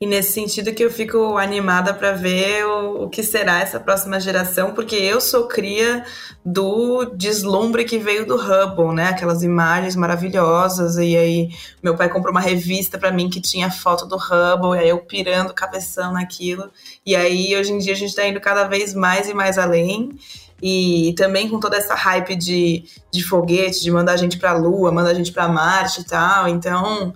E 0.00 0.06
nesse 0.06 0.30
sentido 0.30 0.72
que 0.72 0.84
eu 0.84 0.92
fico 0.92 1.36
animada 1.36 1.92
para 1.92 2.12
ver 2.12 2.64
o, 2.64 3.02
o, 3.02 3.08
que 3.08 3.20
será 3.20 3.58
essa 3.58 3.80
próxima 3.80 4.20
geração, 4.20 4.72
porque 4.72 4.94
eu 4.94 5.20
sou 5.20 5.48
cria 5.48 6.04
do 6.44 7.04
deslumbre 7.16 7.84
que 7.84 7.98
veio 7.98 8.24
do 8.24 8.36
Hubble, 8.36 8.94
né? 8.94 9.08
Aquelas 9.08 9.42
imagens 9.42 9.96
maravilhosas. 9.96 10.98
E 10.98 11.16
aí 11.16 11.48
meu 11.82 11.96
pai 11.96 12.08
comprou 12.08 12.30
uma 12.30 12.40
revista 12.40 12.96
para 12.96 13.10
mim 13.10 13.28
que 13.28 13.40
tinha 13.40 13.72
foto 13.72 14.06
do 14.06 14.14
Hubble, 14.14 14.76
e 14.76 14.84
aí 14.84 14.88
eu 14.90 15.00
pirando 15.00 15.52
cabeção 15.52 16.12
naquilo. 16.12 16.70
E 17.04 17.16
aí 17.16 17.56
hoje 17.56 17.72
em 17.72 17.78
dia 17.78 17.92
a 17.92 17.96
gente 17.96 18.10
está 18.10 18.24
indo 18.24 18.40
cada 18.40 18.68
vez 18.68 18.94
mais 18.94 19.28
e 19.28 19.34
mais 19.34 19.58
além. 19.58 20.16
E 20.62 21.12
também 21.16 21.48
com 21.48 21.58
toda 21.58 21.76
essa 21.76 21.96
hype 21.96 22.36
de, 22.36 22.84
de 23.12 23.24
foguete, 23.24 23.82
de 23.82 23.90
mandar 23.90 24.12
a 24.12 24.16
gente 24.16 24.38
para 24.38 24.52
a 24.52 24.56
Lua, 24.56 24.92
mandar 24.92 25.10
a 25.10 25.14
gente 25.14 25.32
para 25.32 25.48
Marte 25.48 26.02
e 26.02 26.04
tal. 26.04 26.46
Então, 26.46 27.12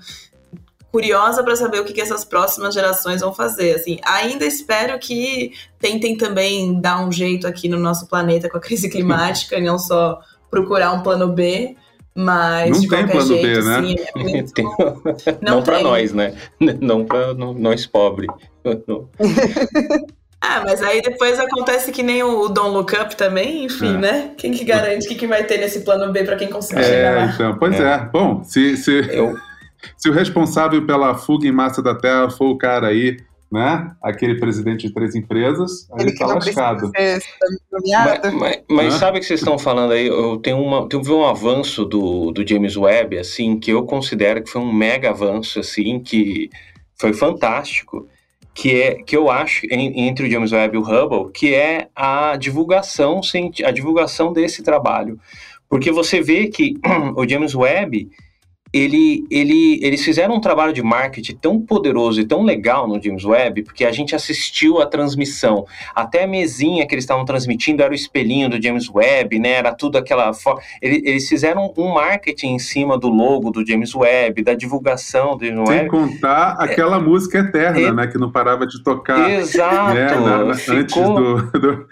curiosa 0.92 1.42
para 1.42 1.56
saber 1.56 1.80
o 1.80 1.84
que, 1.84 1.94
que, 1.94 2.00
essas 2.02 2.24
próximas 2.24 2.74
gerações 2.74 3.22
vão 3.22 3.32
fazer. 3.32 3.74
Assim, 3.74 3.98
ainda 4.04 4.44
espero 4.44 4.98
que 4.98 5.52
tentem 5.80 6.16
também 6.16 6.78
dar 6.78 7.00
um 7.00 7.10
jeito 7.10 7.46
aqui 7.46 7.66
no 7.68 7.78
nosso 7.78 8.06
planeta 8.06 8.48
com 8.48 8.58
a 8.58 8.60
crise 8.60 8.90
climática 8.90 9.56
e 9.56 9.62
não 9.62 9.78
só 9.78 10.20
procurar 10.50 10.92
um 10.92 11.02
plano 11.02 11.28
B. 11.28 11.74
Mas 12.14 12.70
não 12.72 12.80
de 12.80 12.88
tem 12.88 12.98
qualquer 12.98 13.12
plano 13.12 13.26
jeito, 13.26 13.42
B, 13.42 13.62
né? 13.62 13.80
sim, 13.80 13.96
é 13.98 14.18
muito... 14.22 14.62
não, 15.40 15.56
não 15.56 15.62
para 15.62 15.80
nós, 15.80 16.12
né? 16.12 16.34
Não 16.60 17.06
para 17.06 17.32
nós 17.32 17.86
pobres. 17.86 18.28
Ah, 20.44 20.60
mas 20.64 20.82
aí 20.82 21.00
depois 21.00 21.38
acontece 21.38 21.92
que 21.92 22.02
nem 22.02 22.20
o 22.24 22.48
Don't 22.48 22.72
Look 22.72 22.92
Up 22.96 23.14
também, 23.14 23.64
enfim, 23.64 23.94
é. 23.94 23.98
né? 23.98 24.30
Quem 24.36 24.50
que 24.50 24.64
garante 24.64 25.06
o 25.06 25.08
que, 25.08 25.14
que 25.14 25.26
vai 25.28 25.44
ter 25.44 25.56
nesse 25.58 25.82
plano 25.82 26.12
B 26.12 26.24
para 26.24 26.34
quem 26.34 26.48
conseguir 26.48 26.80
é, 26.80 26.84
chegar 26.84 27.14
lá? 27.14 27.32
Então, 27.32 27.56
pois 27.56 27.78
é. 27.78 27.84
é. 27.84 27.98
Bom, 28.12 28.42
se, 28.42 28.76
se, 28.76 28.90
Eu... 29.08 29.38
Se 29.96 30.08
o 30.08 30.12
responsável 30.12 30.84
pela 30.86 31.14
fuga 31.14 31.46
em 31.46 31.52
massa 31.52 31.82
da 31.82 31.94
Terra 31.94 32.30
for 32.30 32.50
o 32.50 32.58
cara 32.58 32.88
aí, 32.88 33.16
né? 33.52 33.94
Aquele 34.02 34.40
presidente 34.40 34.86
de 34.86 34.94
três 34.94 35.14
empresas, 35.14 35.86
aí 35.92 36.06
ele 36.06 36.16
tá 36.16 36.26
lascado. 36.26 36.90
mas, 38.22 38.34
mas, 38.34 38.62
mas 38.66 38.94
sabe 38.94 39.18
o 39.18 39.20
que 39.20 39.26
vocês 39.26 39.40
estão 39.40 39.58
falando 39.58 39.92
aí? 39.92 40.06
Eu 40.06 40.38
tenho 40.38 40.58
uma, 40.58 40.88
teve 40.88 41.12
um 41.12 41.26
avanço 41.26 41.84
do, 41.84 42.30
do 42.30 42.48
James 42.48 42.76
Webb, 42.78 43.18
assim, 43.18 43.60
que 43.60 43.70
eu 43.70 43.84
considero 43.84 44.42
que 44.42 44.48
foi 44.48 44.62
um 44.62 44.72
mega 44.72 45.10
avanço, 45.10 45.60
assim, 45.60 46.00
que 46.00 46.48
foi 46.98 47.12
fantástico, 47.12 48.08
que 48.54 48.80
é 48.80 48.94
que 49.02 49.14
eu 49.14 49.30
acho 49.30 49.66
em, 49.66 50.08
entre 50.08 50.26
o 50.26 50.30
James 50.30 50.52
Webb 50.52 50.74
e 50.74 50.78
o 50.78 50.82
Hubble, 50.82 51.30
que 51.30 51.54
é 51.54 51.88
a 51.94 52.36
divulgação, 52.36 53.20
a 53.64 53.70
divulgação 53.70 54.32
desse 54.32 54.62
trabalho, 54.62 55.20
porque 55.68 55.92
você 55.92 56.22
vê 56.22 56.46
que 56.46 56.76
o 57.16 57.28
James 57.28 57.54
Webb 57.54 58.08
ele, 58.72 59.26
ele, 59.30 59.78
eles 59.82 60.02
fizeram 60.02 60.36
um 60.36 60.40
trabalho 60.40 60.72
de 60.72 60.82
marketing 60.82 61.36
tão 61.36 61.60
poderoso 61.60 62.20
e 62.20 62.24
tão 62.24 62.42
legal 62.42 62.88
no 62.88 63.02
James 63.02 63.24
Webb, 63.24 63.64
porque 63.64 63.84
a 63.84 63.92
gente 63.92 64.14
assistiu 64.14 64.80
a 64.80 64.86
transmissão. 64.86 65.66
Até 65.94 66.24
a 66.24 66.26
mesinha 66.26 66.86
que 66.86 66.94
eles 66.94 67.04
estavam 67.04 67.24
transmitindo 67.24 67.82
era 67.82 67.92
o 67.92 67.94
espelhinho 67.94 68.48
do 68.48 68.62
James 68.62 68.88
Webb, 68.88 69.38
né? 69.38 69.52
Era 69.52 69.74
tudo 69.74 69.98
aquela. 69.98 70.30
Eles, 70.80 71.02
eles 71.04 71.28
fizeram 71.28 71.72
um 71.76 71.92
marketing 71.92 72.54
em 72.54 72.58
cima 72.58 72.96
do 72.96 73.08
logo 73.08 73.50
do 73.50 73.66
James 73.66 73.94
Webb, 73.94 74.42
da 74.42 74.54
divulgação 74.54 75.36
do 75.36 75.44
James 75.44 75.68
Sem 75.68 75.78
Webb. 75.78 75.90
contar 75.90 76.52
aquela 76.58 76.96
é, 76.96 77.00
música 77.00 77.38
eterna, 77.38 77.80
é, 77.80 77.92
né? 77.92 78.06
Que 78.06 78.16
não 78.16 78.32
parava 78.32 78.66
de 78.66 78.82
tocar. 78.82 79.30
Exato. 79.30 79.94
Né, 79.94 80.14
na, 80.14 80.44
na, 80.44 80.54
ficou, 80.54 80.78
antes 80.78 80.94
do, 80.94 81.42
do... 81.60 81.86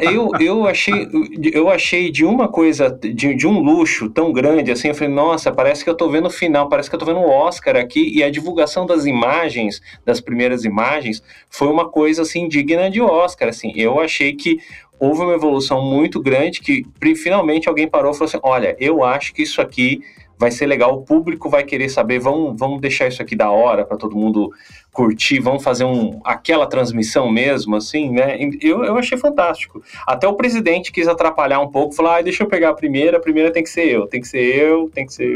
Eu, 0.00 0.30
eu, 0.40 0.66
achei, 0.66 1.08
eu 1.52 1.70
achei 1.70 2.10
de 2.10 2.24
uma 2.24 2.48
coisa, 2.48 2.90
de, 2.90 3.34
de 3.34 3.46
um 3.46 3.60
luxo 3.60 4.08
tão 4.10 4.32
grande 4.32 4.72
assim, 4.72 4.88
eu 4.88 4.94
falei, 4.94 5.14
nossa, 5.14 5.52
parece 5.52 5.84
que 5.84 5.90
eu 5.90 5.94
tô 5.94 6.07
vendo 6.10 6.26
o 6.26 6.30
final, 6.30 6.68
parece 6.68 6.88
que 6.88 6.94
eu 6.94 6.98
tô 6.98 7.06
vendo 7.06 7.20
o 7.20 7.30
Oscar 7.30 7.76
aqui, 7.76 8.10
e 8.14 8.22
a 8.22 8.30
divulgação 8.30 8.86
das 8.86 9.06
imagens, 9.06 9.80
das 10.04 10.20
primeiras 10.20 10.64
imagens, 10.64 11.22
foi 11.48 11.68
uma 11.68 11.88
coisa 11.88 12.22
assim 12.22 12.48
digna 12.48 12.90
de 12.90 13.00
Oscar, 13.00 13.48
assim. 13.48 13.72
Eu 13.74 14.00
achei 14.00 14.34
que 14.34 14.58
houve 14.98 15.22
uma 15.22 15.34
evolução 15.34 15.82
muito 15.82 16.20
grande 16.20 16.60
que 16.60 16.84
finalmente 17.14 17.68
alguém 17.68 17.86
parou 17.86 18.10
e 18.12 18.14
falou 18.14 18.26
assim: 18.26 18.40
"Olha, 18.42 18.76
eu 18.78 19.04
acho 19.04 19.32
que 19.32 19.42
isso 19.42 19.60
aqui 19.60 20.02
vai 20.38 20.50
ser 20.50 20.66
legal, 20.66 20.94
o 20.94 21.02
público 21.02 21.50
vai 21.50 21.64
querer 21.64 21.88
saber, 21.88 22.20
vamos, 22.20 22.58
vamos 22.58 22.80
deixar 22.80 23.08
isso 23.08 23.20
aqui 23.20 23.34
da 23.34 23.50
hora 23.50 23.84
para 23.84 23.96
todo 23.96 24.16
mundo 24.16 24.52
curtir, 24.92 25.40
vamos 25.40 25.62
fazer 25.62 25.84
um, 25.84 26.20
aquela 26.24 26.66
transmissão 26.66 27.30
mesmo, 27.30 27.76
assim, 27.76 28.10
né? 28.10 28.38
Eu, 28.60 28.84
eu 28.84 28.96
achei 28.96 29.18
fantástico. 29.18 29.82
Até 30.06 30.26
o 30.26 30.34
presidente 30.34 30.92
quis 30.92 31.08
atrapalhar 31.08 31.60
um 31.60 31.70
pouco, 31.70 31.94
falar, 31.94 32.18
ah, 32.18 32.22
deixa 32.22 32.42
eu 32.42 32.48
pegar 32.48 32.70
a 32.70 32.74
primeira, 32.74 33.18
a 33.18 33.20
primeira 33.20 33.52
tem 33.52 33.62
que 33.62 33.70
ser 33.70 33.88
eu, 33.88 34.06
tem 34.06 34.20
que 34.20 34.28
ser 34.28 34.42
eu, 34.42 34.88
tem 34.90 35.06
que 35.06 35.12
ser 35.12 35.28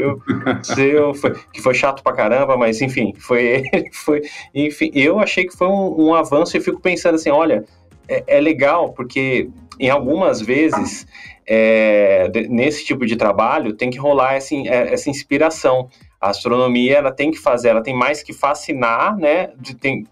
eu, 0.93 1.13
foi, 1.13 1.35
que 1.51 1.61
foi 1.61 1.73
chato 1.73 2.01
pra 2.01 2.13
caramba, 2.13 2.55
mas 2.55 2.81
enfim, 2.81 3.13
foi 3.17 3.43
ele, 3.73 3.89
foi, 3.91 4.21
enfim, 4.55 4.89
eu 4.93 5.19
achei 5.19 5.45
que 5.45 5.55
foi 5.55 5.67
um, 5.67 6.07
um 6.07 6.15
avanço 6.15 6.55
e 6.55 6.61
fico 6.61 6.79
pensando 6.79 7.15
assim, 7.15 7.29
olha, 7.29 7.65
é, 8.07 8.23
é 8.27 8.39
legal, 8.41 8.93
porque 8.93 9.49
em 9.79 9.89
algumas 9.89 10.41
vezes 10.41 11.05
é, 11.47 12.29
nesse 12.49 12.85
tipo 12.85 13.05
de 13.05 13.15
trabalho 13.15 13.73
tem 13.73 13.89
que 13.89 13.97
rolar 13.97 14.35
essa, 14.35 14.55
é, 14.55 14.93
essa 14.93 15.09
inspiração. 15.09 15.89
A 16.19 16.29
astronomia 16.29 16.97
ela 16.97 17.11
tem 17.11 17.31
que 17.31 17.37
fazer, 17.37 17.69
ela 17.69 17.83
tem 17.83 17.93
mais 17.93 18.23
que 18.23 18.31
fascinar, 18.31 19.17
né? 19.17 19.49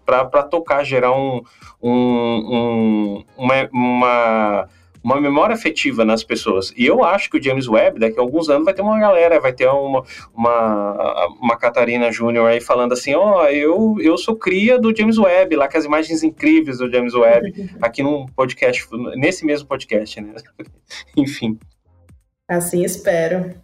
Para 0.04 0.42
tocar, 0.42 0.84
gerar 0.84 1.12
um, 1.12 1.42
um, 1.82 1.94
um 1.94 3.24
uma, 3.36 3.68
uma 3.72 4.68
uma 5.02 5.20
memória 5.20 5.54
afetiva 5.54 6.04
nas 6.04 6.22
pessoas. 6.22 6.72
E 6.76 6.86
eu 6.86 7.02
acho 7.04 7.28
que 7.30 7.38
o 7.38 7.42
James 7.42 7.68
Webb, 7.68 7.98
daqui 7.98 8.18
a 8.18 8.22
alguns 8.22 8.48
anos, 8.48 8.64
vai 8.64 8.72
ter 8.72 8.82
uma 8.82 8.98
galera, 8.98 9.40
vai 9.40 9.52
ter 9.52 9.66
uma, 9.66 10.04
uma, 10.34 11.26
uma 11.40 11.56
Catarina 11.56 12.12
Júnior 12.12 12.48
aí 12.48 12.60
falando 12.60 12.92
assim: 12.92 13.14
ó, 13.14 13.42
oh, 13.42 13.46
eu, 13.46 13.96
eu 14.00 14.16
sou 14.16 14.36
cria 14.36 14.78
do 14.78 14.94
James 14.96 15.18
Webb, 15.18 15.56
lá 15.56 15.68
com 15.68 15.78
as 15.78 15.84
imagens 15.84 16.22
incríveis 16.22 16.78
do 16.78 16.90
James 16.90 17.14
Webb, 17.14 17.70
aqui 17.82 18.02
num 18.02 18.26
podcast, 18.26 18.86
nesse 19.16 19.44
mesmo 19.44 19.66
podcast, 19.66 20.20
né? 20.20 20.34
Enfim. 21.16 21.58
Assim 22.48 22.84
espero. 22.84 23.54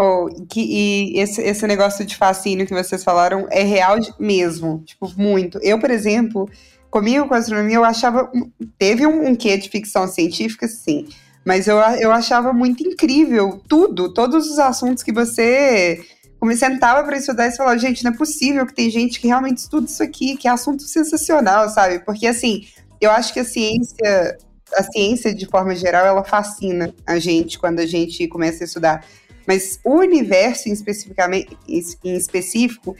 Oh, 0.00 0.28
que, 0.48 0.60
e 0.60 1.18
esse, 1.18 1.42
esse 1.42 1.66
negócio 1.66 2.06
de 2.06 2.14
fascínio 2.14 2.64
que 2.64 2.72
vocês 2.72 3.02
falaram 3.02 3.48
é 3.50 3.64
real 3.64 3.96
mesmo, 4.16 4.80
tipo, 4.84 5.12
muito. 5.16 5.58
Eu, 5.60 5.80
por 5.80 5.90
exemplo, 5.90 6.48
comigo 6.90 7.28
com 7.28 7.34
astronomia 7.34 7.76
eu 7.76 7.84
achava. 7.84 8.30
Teve 8.78 9.06
um, 9.06 9.28
um 9.28 9.36
quê 9.36 9.56
de 9.56 9.68
ficção 9.68 10.06
científica, 10.06 10.66
sim. 10.68 11.08
Mas 11.44 11.66
eu, 11.66 11.76
eu 11.76 12.12
achava 12.12 12.52
muito 12.52 12.86
incrível 12.86 13.60
tudo, 13.68 14.12
todos 14.12 14.50
os 14.50 14.58
assuntos 14.58 15.02
que 15.02 15.12
você 15.12 16.04
como 16.38 16.54
sentava 16.56 17.02
para 17.02 17.16
estudar 17.16 17.48
e 17.48 17.56
falava, 17.56 17.76
gente, 17.78 18.04
não 18.04 18.12
é 18.12 18.16
possível 18.16 18.64
que 18.64 18.74
tem 18.74 18.88
gente 18.90 19.18
que 19.18 19.26
realmente 19.26 19.58
estuda 19.58 19.86
isso 19.86 20.02
aqui, 20.02 20.36
que 20.36 20.46
é 20.46 20.50
assunto 20.52 20.84
sensacional, 20.84 21.68
sabe? 21.68 21.98
Porque 22.04 22.28
assim, 22.28 22.64
eu 23.00 23.10
acho 23.10 23.32
que 23.32 23.40
a 23.40 23.44
ciência 23.44 24.38
a 24.76 24.82
ciência, 24.82 25.34
de 25.34 25.46
forma 25.46 25.74
geral, 25.74 26.04
ela 26.04 26.24
fascina 26.24 26.94
a 27.06 27.18
gente 27.18 27.58
quando 27.58 27.80
a 27.80 27.86
gente 27.86 28.26
começa 28.28 28.64
a 28.64 28.66
estudar. 28.66 29.04
Mas 29.46 29.80
o 29.82 29.94
universo, 29.94 30.68
em, 30.68 30.72
especificamente, 30.72 31.56
em 31.66 32.16
específico, 32.16 32.94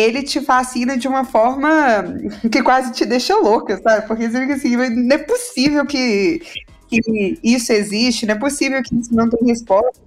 ele 0.00 0.22
te 0.22 0.40
fascina 0.40 0.96
de 0.96 1.08
uma 1.08 1.24
forma 1.24 2.04
que 2.50 2.62
quase 2.62 2.92
te 2.92 3.04
deixa 3.04 3.36
louca, 3.36 3.80
sabe? 3.82 4.06
Porque 4.06 4.30
você 4.30 4.40
fica 4.40 4.54
assim, 4.54 4.76
não 4.76 5.16
é 5.16 5.18
possível 5.18 5.84
que, 5.84 6.40
que 6.88 7.38
isso 7.42 7.72
existe, 7.72 8.24
não 8.24 8.34
é 8.34 8.38
possível 8.38 8.82
que 8.82 8.94
isso 8.94 9.14
não 9.14 9.28
tenha 9.28 9.52
resposta 9.52 10.00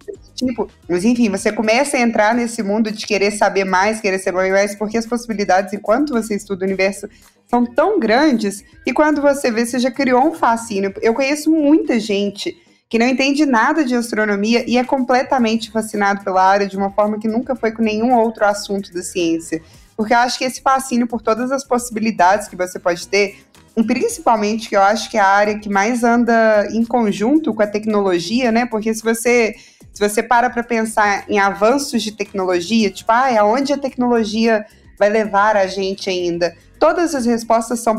tipo. 0.45 0.67
Mas 0.87 1.05
enfim, 1.05 1.29
você 1.29 1.51
começa 1.51 1.97
a 1.97 1.99
entrar 1.99 2.33
nesse 2.33 2.63
mundo 2.63 2.91
de 2.91 3.05
querer 3.05 3.31
saber 3.31 3.63
mais, 3.63 4.01
querer 4.01 4.19
saber 4.19 4.51
mais, 4.51 4.75
porque 4.75 4.97
as 4.97 5.05
possibilidades, 5.05 5.73
enquanto 5.73 6.13
você 6.13 6.35
estuda 6.35 6.63
o 6.63 6.67
universo, 6.67 7.07
são 7.47 7.65
tão 7.65 7.99
grandes 7.99 8.63
que 8.83 8.93
quando 8.93 9.21
você 9.21 9.51
vê, 9.51 9.65
você 9.65 9.77
já 9.77 9.91
criou 9.91 10.25
um 10.25 10.33
fascínio. 10.33 10.93
Eu 11.01 11.13
conheço 11.13 11.51
muita 11.51 11.99
gente 11.99 12.55
que 12.89 12.99
não 12.99 13.07
entende 13.07 13.45
nada 13.45 13.85
de 13.85 13.95
astronomia 13.95 14.69
e 14.69 14.77
é 14.77 14.83
completamente 14.83 15.71
fascinado 15.71 16.23
pela 16.25 16.43
área 16.43 16.67
de 16.67 16.75
uma 16.75 16.91
forma 16.91 17.17
que 17.17 17.27
nunca 17.27 17.55
foi 17.55 17.71
com 17.71 17.81
nenhum 17.81 18.13
outro 18.13 18.45
assunto 18.45 18.91
da 18.93 19.01
ciência. 19.01 19.61
Porque 19.95 20.13
eu 20.13 20.17
acho 20.17 20.37
que 20.37 20.45
esse 20.45 20.61
fascínio 20.61 21.07
por 21.07 21.21
todas 21.21 21.51
as 21.51 21.63
possibilidades 21.63 22.47
que 22.47 22.55
você 22.55 22.79
pode 22.79 23.07
ter, 23.07 23.37
principalmente 23.85 24.67
que 24.67 24.75
eu 24.75 24.81
acho 24.81 25.09
que 25.09 25.17
é 25.17 25.21
a 25.21 25.27
área 25.27 25.59
que 25.59 25.69
mais 25.69 26.03
anda 26.03 26.67
em 26.71 26.83
conjunto 26.83 27.53
com 27.53 27.61
a 27.61 27.67
tecnologia, 27.67 28.51
né? 28.51 28.65
Porque 28.65 28.93
se 28.93 29.03
você 29.03 29.55
se 29.93 29.99
você 29.99 30.23
para 30.23 30.49
para 30.49 30.63
pensar 30.63 31.25
em 31.29 31.37
avanços 31.37 32.01
de 32.01 32.11
tecnologia, 32.13 32.89
tipo, 32.89 33.11
ah, 33.11 33.39
aonde 33.39 33.73
a 33.73 33.77
tecnologia 33.77 34.65
vai 34.97 35.09
levar 35.09 35.57
a 35.57 35.67
gente 35.67 36.09
ainda? 36.09 36.55
Todas 36.79 37.13
as 37.13 37.25
respostas 37.25 37.79
são, 37.81 37.95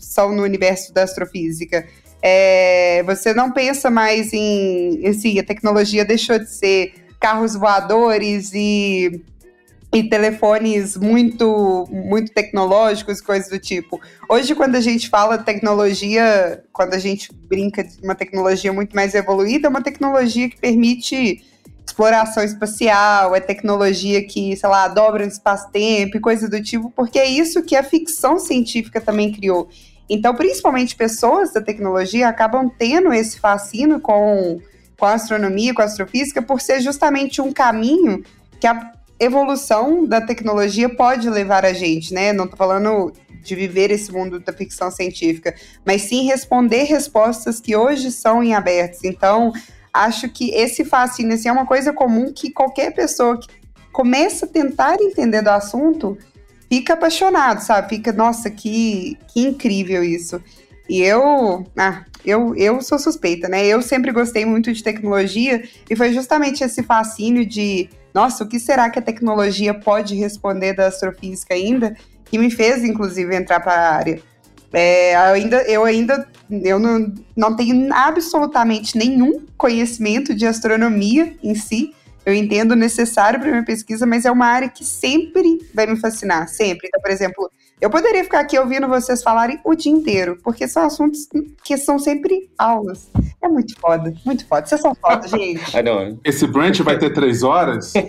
são 0.00 0.34
no 0.34 0.42
universo 0.42 0.92
da 0.92 1.02
astrofísica. 1.02 1.86
É, 2.22 3.02
você 3.04 3.32
não 3.32 3.52
pensa 3.52 3.90
mais 3.90 4.32
em. 4.32 5.06
Assim, 5.06 5.38
a 5.38 5.44
tecnologia 5.44 6.04
deixou 6.04 6.38
de 6.38 6.50
ser 6.50 6.94
carros 7.20 7.54
voadores 7.54 8.52
e 8.54 9.22
e 9.98 10.08
telefones 10.08 10.96
muito 10.96 11.86
muito 11.90 12.32
tecnológicos, 12.32 13.20
coisas 13.20 13.50
do 13.50 13.58
tipo. 13.58 14.00
Hoje, 14.28 14.54
quando 14.54 14.76
a 14.76 14.80
gente 14.80 15.08
fala 15.08 15.38
tecnologia, 15.38 16.62
quando 16.72 16.94
a 16.94 16.98
gente 16.98 17.32
brinca 17.32 17.82
de 17.82 18.00
uma 18.02 18.14
tecnologia 18.14 18.72
muito 18.72 18.94
mais 18.94 19.14
evoluída, 19.14 19.66
é 19.66 19.70
uma 19.70 19.82
tecnologia 19.82 20.48
que 20.48 20.58
permite 20.60 21.42
exploração 21.86 22.44
espacial, 22.44 23.34
é 23.34 23.40
tecnologia 23.40 24.24
que, 24.24 24.54
sei 24.56 24.68
lá, 24.68 24.86
dobra 24.88 25.24
o 25.24 25.28
espaço-tempo 25.28 26.16
e 26.16 26.20
coisas 26.20 26.48
do 26.48 26.62
tipo, 26.62 26.90
porque 26.90 27.18
é 27.18 27.26
isso 27.26 27.62
que 27.62 27.74
a 27.74 27.82
ficção 27.82 28.38
científica 28.38 29.00
também 29.00 29.32
criou. 29.32 29.68
Então, 30.08 30.34
principalmente 30.34 30.94
pessoas 30.94 31.52
da 31.52 31.60
tecnologia 31.60 32.28
acabam 32.28 32.70
tendo 32.78 33.12
esse 33.12 33.38
fascínio 33.40 34.00
com, 34.00 34.60
com 34.98 35.06
a 35.06 35.14
astronomia, 35.14 35.74
com 35.74 35.82
a 35.82 35.84
astrofísica, 35.84 36.40
por 36.40 36.60
ser 36.60 36.80
justamente 36.80 37.40
um 37.40 37.52
caminho 37.52 38.22
que 38.60 38.66
a 38.66 38.92
evolução 39.18 40.06
da 40.06 40.20
tecnologia 40.20 40.88
pode 40.88 41.28
levar 41.28 41.64
a 41.64 41.72
gente, 41.72 42.14
né? 42.14 42.32
Não 42.32 42.46
tô 42.46 42.56
falando 42.56 43.12
de 43.42 43.54
viver 43.54 43.90
esse 43.90 44.12
mundo 44.12 44.38
da 44.38 44.52
ficção 44.52 44.90
científica, 44.90 45.54
mas 45.84 46.02
sim 46.02 46.26
responder 46.26 46.84
respostas 46.84 47.60
que 47.60 47.74
hoje 47.76 48.10
são 48.12 48.42
em 48.42 48.54
abertos. 48.54 49.04
Então, 49.04 49.52
acho 49.92 50.28
que 50.28 50.50
esse 50.50 50.84
fascínio 50.84 51.34
assim, 51.34 51.48
é 51.48 51.52
uma 51.52 51.66
coisa 51.66 51.92
comum 51.92 52.32
que 52.32 52.50
qualquer 52.50 52.92
pessoa 52.94 53.38
que 53.38 53.48
começa 53.92 54.46
a 54.46 54.48
tentar 54.48 55.00
entender 55.00 55.42
do 55.42 55.50
assunto 55.50 56.16
fica 56.68 56.94
apaixonado, 56.94 57.60
sabe? 57.60 57.88
Fica, 57.88 58.12
nossa, 58.12 58.50
que, 58.50 59.18
que 59.32 59.40
incrível 59.40 60.04
isso. 60.04 60.42
E 60.88 61.02
eu, 61.02 61.66
ah, 61.76 62.04
eu, 62.24 62.54
eu 62.56 62.80
sou 62.82 62.98
suspeita, 62.98 63.48
né? 63.48 63.66
Eu 63.66 63.80
sempre 63.82 64.12
gostei 64.12 64.44
muito 64.44 64.72
de 64.72 64.82
tecnologia 64.82 65.62
e 65.88 65.96
foi 65.96 66.12
justamente 66.12 66.62
esse 66.62 66.82
fascínio 66.82 67.46
de 67.46 67.88
nossa, 68.14 68.42
o 68.42 68.48
que 68.48 68.58
será 68.58 68.90
que 68.90 68.98
a 68.98 69.02
tecnologia 69.02 69.72
pode 69.72 70.14
responder 70.14 70.72
da 70.72 70.86
astrofísica 70.86 71.54
ainda? 71.54 71.96
Que 72.24 72.38
me 72.38 72.50
fez, 72.50 72.82
inclusive, 72.82 73.34
entrar 73.34 73.60
para 73.60 73.72
a 73.72 73.94
área. 73.94 74.20
É, 74.72 75.14
eu 75.14 75.34
ainda, 75.34 75.62
eu 75.62 75.84
ainda 75.84 76.28
eu 76.50 76.78
não, 76.78 77.14
não 77.36 77.56
tenho 77.56 77.92
absolutamente 77.92 78.96
nenhum 78.96 79.46
conhecimento 79.56 80.34
de 80.34 80.46
astronomia 80.46 81.36
em 81.42 81.54
si. 81.54 81.94
Eu 82.24 82.34
entendo 82.34 82.74
necessário 82.76 83.40
para 83.40 83.50
minha 83.50 83.64
pesquisa, 83.64 84.04
mas 84.04 84.24
é 84.24 84.30
uma 84.30 84.46
área 84.46 84.68
que 84.68 84.84
sempre 84.84 85.58
vai 85.74 85.86
me 85.86 85.96
fascinar, 85.96 86.48
sempre. 86.48 86.88
Então, 86.88 87.00
por 87.00 87.10
exemplo, 87.10 87.50
eu 87.80 87.88
poderia 87.90 88.24
ficar 88.24 88.40
aqui 88.40 88.58
ouvindo 88.58 88.88
vocês 88.88 89.22
falarem 89.22 89.60
o 89.64 89.74
dia 89.74 89.92
inteiro, 89.92 90.38
porque 90.42 90.66
são 90.66 90.84
assuntos 90.84 91.28
que 91.62 91.76
são 91.76 91.98
sempre 91.98 92.50
aulas. 92.58 93.08
É 93.40 93.48
muito 93.48 93.78
foda, 93.78 94.12
muito 94.24 94.46
foda. 94.46 94.66
Vocês 94.66 94.80
são 94.80 94.94
foda, 94.94 95.26
gente. 95.28 95.62
Esse 96.24 96.46
branch 96.46 96.82
vai 96.82 96.98
ter 96.98 97.10
três 97.12 97.42
horas? 97.42 97.92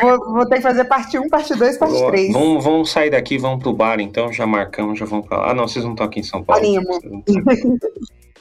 vou, 0.00 0.32
vou, 0.32 0.46
ter 0.46 0.56
que 0.56 0.62
fazer 0.62 0.84
parte 0.84 1.18
1, 1.18 1.28
parte 1.28 1.54
2, 1.54 1.78
parte 1.78 2.06
3. 2.06 2.32
Vamos, 2.32 2.64
vamos 2.64 2.90
sair 2.90 3.10
daqui, 3.10 3.38
vamos 3.38 3.62
pro 3.62 3.72
bar, 3.72 4.00
então. 4.00 4.32
Já 4.32 4.46
marcamos, 4.46 4.98
já 4.98 5.04
vamos 5.04 5.26
pra 5.26 5.38
lá. 5.38 5.50
Ah, 5.50 5.54
não, 5.54 5.68
vocês 5.68 5.84
não 5.84 5.92
estão 5.92 6.06
aqui 6.06 6.20
em 6.20 6.24
São 6.24 6.42
Paulo. 6.42 6.64
Animo. 6.64 7.00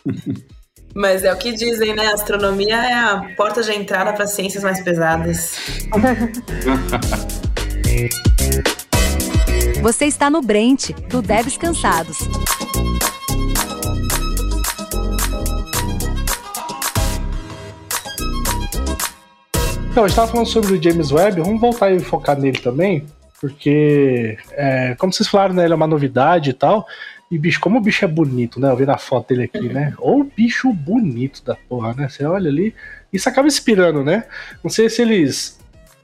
Mas 0.96 1.24
é 1.24 1.34
o 1.34 1.38
que 1.38 1.52
dizem, 1.52 1.96
né? 1.96 2.08
A 2.08 2.14
astronomia 2.14 2.76
é 2.76 2.94
a 2.94 3.34
porta 3.36 3.64
de 3.64 3.72
entrada 3.72 4.14
para 4.14 4.28
ciências 4.28 4.64
mais 4.64 4.80
pesadas. 4.82 5.58
Você 9.82 10.06
está 10.06 10.30
no 10.30 10.42
Brent, 10.42 10.92
do 11.10 11.22
Devs 11.22 11.58
Cansados. 11.58 12.18
Então, 19.92 20.06
a 20.06 20.08
gente 20.08 20.14
estava 20.14 20.32
falando 20.32 20.48
sobre 20.48 20.74
o 20.74 20.82
James 20.82 21.12
Webb, 21.12 21.42
vamos 21.42 21.62
voltar 21.62 21.92
e 21.92 22.00
focar 22.00 22.40
nele 22.40 22.58
também, 22.58 23.06
porque, 23.40 24.40
é, 24.54 24.96
como 24.96 25.14
vocês 25.14 25.30
falaram, 25.30 25.54
né, 25.54 25.66
ele 25.66 25.74
é 25.74 25.76
uma 25.76 25.86
novidade 25.86 26.50
e 26.50 26.54
tal, 26.54 26.88
e 27.30 27.38
bicho, 27.38 27.60
como 27.60 27.78
o 27.78 27.82
bicho 27.82 28.04
é 28.04 28.08
bonito, 28.08 28.60
né, 28.60 28.72
eu 28.72 28.76
vi 28.76 28.88
na 28.88 28.98
foto 28.98 29.28
dele 29.28 29.44
aqui, 29.44 29.72
né, 29.72 29.94
ou 30.00 30.24
bicho 30.24 30.74
bonito 30.74 31.44
da 31.44 31.56
porra, 31.70 31.94
né, 31.94 32.10
você 32.10 32.26
olha 32.26 32.50
ali, 32.50 32.74
isso 33.12 33.30
acaba 33.30 33.48
inspirando, 33.48 34.04
né, 34.04 34.24
não 34.64 34.72
sei 34.72 34.90
se 34.90 35.02
eles 35.04 35.60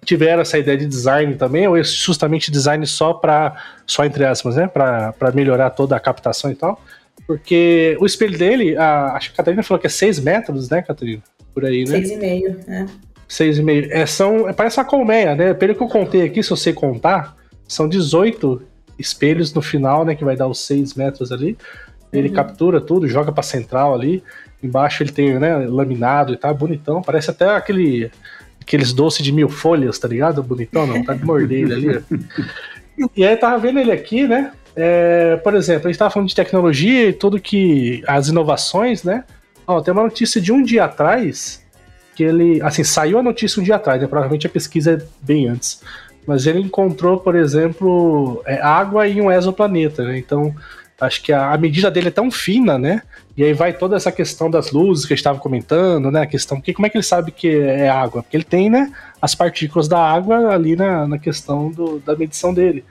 tiveram 0.10 0.41
essa 0.41 0.57
ideia 0.57 0.76
de 0.76 0.88
design 0.88 1.36
também, 1.36 1.68
ou 1.68 1.78
é 1.78 1.84
justamente 1.84 2.49
design 2.49 2.84
só 2.88 3.14
para 3.14 3.55
só 3.86 4.03
entre 4.03 4.26
aspas, 4.26 4.55
né, 4.55 4.68
para 4.68 5.32
melhorar 5.36 5.70
toda 5.70 5.95
a 5.95 5.99
captação 5.99 6.49
e 6.49 6.55
tal. 6.55 6.82
Porque 7.28 7.95
o 7.99 8.07
espelho 8.07 8.36
dele, 8.36 8.76
a, 8.76 9.14
acho 9.14 9.30
que 9.30 9.36
a 9.36 9.38
Catarina 9.38 9.62
falou 9.62 9.80
que 9.80 9.86
é 9.86 9.89
6 9.89 10.20
metros, 10.22 10.68
né, 10.68 10.82
Catarina? 10.82 11.22
Por 11.53 11.64
aí, 11.64 11.86
né? 11.86 11.99
6,5, 11.99 12.68
né? 12.68 12.86
6,5. 13.30 13.88
É, 13.91 14.05
são, 14.07 14.49
é, 14.49 14.53
parece 14.53 14.80
uma 14.80 14.86
colmeia, 14.86 15.36
né? 15.36 15.53
Pelo 15.53 15.76
que 15.76 15.84
eu 15.84 15.88
contei 15.88 16.24
aqui, 16.24 16.41
se 16.41 16.49
você 16.49 16.74
contar, 16.74 17.36
são 17.68 17.88
18 17.88 18.64
espelhos 18.97 19.53
no 19.53 19.62
final, 19.62 20.03
né? 20.03 20.16
Que 20.16 20.26
vai 20.26 20.36
dar 20.36 20.47
os 20.47 20.60
6 20.66 20.95
metros 20.95 21.32
ali. 21.32 21.55
Ele 22.12 22.30
uhum. 22.30 22.34
captura 22.34 22.82
tudo, 22.82 23.07
joga 23.07 23.32
pra 23.32 23.43
central 23.43 23.93
ali. 23.93 24.24
Embaixo 24.64 25.03
ele 25.03 25.12
tem, 25.12 25.38
né, 25.38 25.55
laminado 25.68 26.34
e 26.34 26.38
tal, 26.38 26.55
bonitão. 26.55 26.99
Parece 26.99 27.30
até 27.30 27.47
aquele 27.55 28.10
aqueles 28.70 28.93
doces 28.93 29.26
de 29.26 29.32
mil 29.32 29.49
folhas, 29.49 29.97
tá 29.97 30.07
ligado? 30.07 30.43
Bonitão, 30.43 30.86
não, 30.86 31.03
tá 31.03 31.15
de 31.15 31.26
morder 31.26 31.72
ali. 31.72 32.03
e 33.17 33.26
aí 33.26 33.36
tava 33.36 33.57
vendo 33.57 33.80
ele 33.80 33.91
aqui, 33.91 34.28
né? 34.28 34.51
É, 34.76 35.38
por 35.38 35.55
exemplo, 35.55 35.88
a 35.88 35.91
gente 35.91 35.97
tava 35.97 36.11
falando 36.11 36.30
de 36.30 36.36
tecnologia 36.36 37.09
e 37.09 37.13
tudo 37.13 37.41
que. 37.41 38.03
as 38.07 38.28
inovações, 38.28 39.03
né? 39.03 39.24
Ó, 39.65 39.82
tem 39.82 39.91
uma 39.91 40.03
notícia 40.03 40.39
de 40.39 40.51
um 40.51 40.61
dia 40.61 40.86
atrás 40.86 41.65
que 42.15 42.24
ele. 42.24 42.61
Assim, 42.61 42.84
saiu 42.84 43.17
a 43.17 43.24
notícia 43.24 43.59
um 43.59 43.63
dia 43.63 43.76
atrás, 43.76 43.99
né? 43.99 44.07
Provavelmente 44.07 44.45
a 44.45 44.49
pesquisa 44.51 44.93
é 44.93 45.01
bem 45.20 45.47
antes. 45.47 45.82
Mas 46.28 46.45
ele 46.45 46.59
encontrou, 46.59 47.17
por 47.17 47.36
exemplo, 47.36 48.43
é, 48.45 48.61
água 48.61 49.07
em 49.07 49.20
um 49.20 49.32
exoplaneta, 49.32 50.03
né? 50.03 50.20
Então, 50.20 50.53
acho 51.01 51.24
que 51.24 51.34
a, 51.34 51.53
a 51.53 51.57
medida 51.57 51.89
dele 51.89 52.09
é 52.09 52.11
tão 52.11 52.30
fina, 52.30 52.78
né? 52.78 53.01
E 53.40 53.44
aí 53.46 53.54
vai 53.54 53.72
toda 53.72 53.96
essa 53.96 54.12
questão 54.12 54.52
das 54.52 54.74
luzes 54.74 55.06
que 55.06 55.14
gente 55.14 55.20
estava 55.20 55.40
comentando, 55.40 56.12
né? 56.12 56.24
A 56.24 56.28
questão, 56.28 56.60
que, 56.60 56.74
como 56.74 56.86
é 56.86 56.90
que 56.90 56.98
ele 56.98 57.06
sabe 57.06 57.32
que 57.32 57.48
é 57.48 57.88
água? 57.88 58.22
Porque 58.22 58.36
ele 58.36 58.44
tem, 58.44 58.70
né, 58.70 58.92
as 59.22 59.34
partículas 59.34 59.88
da 59.88 59.98
água 59.98 60.54
ali 60.54 60.76
na, 60.76 61.08
na 61.08 61.18
questão 61.18 61.72
do, 61.72 62.00
da 62.00 62.18
medição 62.18 62.54
dele. 62.54 62.84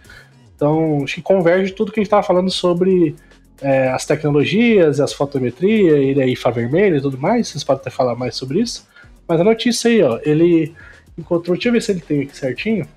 Então, 0.56 1.04
acho 1.04 1.16
que 1.16 1.20
converge 1.20 1.72
tudo 1.72 1.92
que 1.92 2.00
a 2.00 2.02
gente 2.02 2.06
estava 2.06 2.22
falando 2.22 2.50
sobre 2.50 3.14
é, 3.60 3.90
as 3.90 4.06
tecnologias, 4.06 5.00
as 5.00 5.12
fotometria, 5.12 5.98
ele 5.98 6.22
é 6.22 6.26
IFA 6.28 6.50
vermelho 6.50 6.96
e 6.96 7.02
tudo 7.02 7.18
mais. 7.18 7.48
Vocês 7.48 7.62
podem 7.62 7.82
até 7.82 7.90
falar 7.90 8.14
mais 8.14 8.34
sobre 8.34 8.60
isso. 8.60 8.88
Mas 9.28 9.38
a 9.38 9.44
notícia 9.44 9.90
aí, 9.90 10.02
ó, 10.02 10.18
ele 10.24 10.72
encontrou, 11.18 11.56
deixa 11.56 11.68
eu 11.68 11.72
ver 11.74 11.82
se 11.82 11.92
ele 11.92 12.00
tem 12.00 12.22
aqui 12.22 12.34
certinho. 12.34 12.88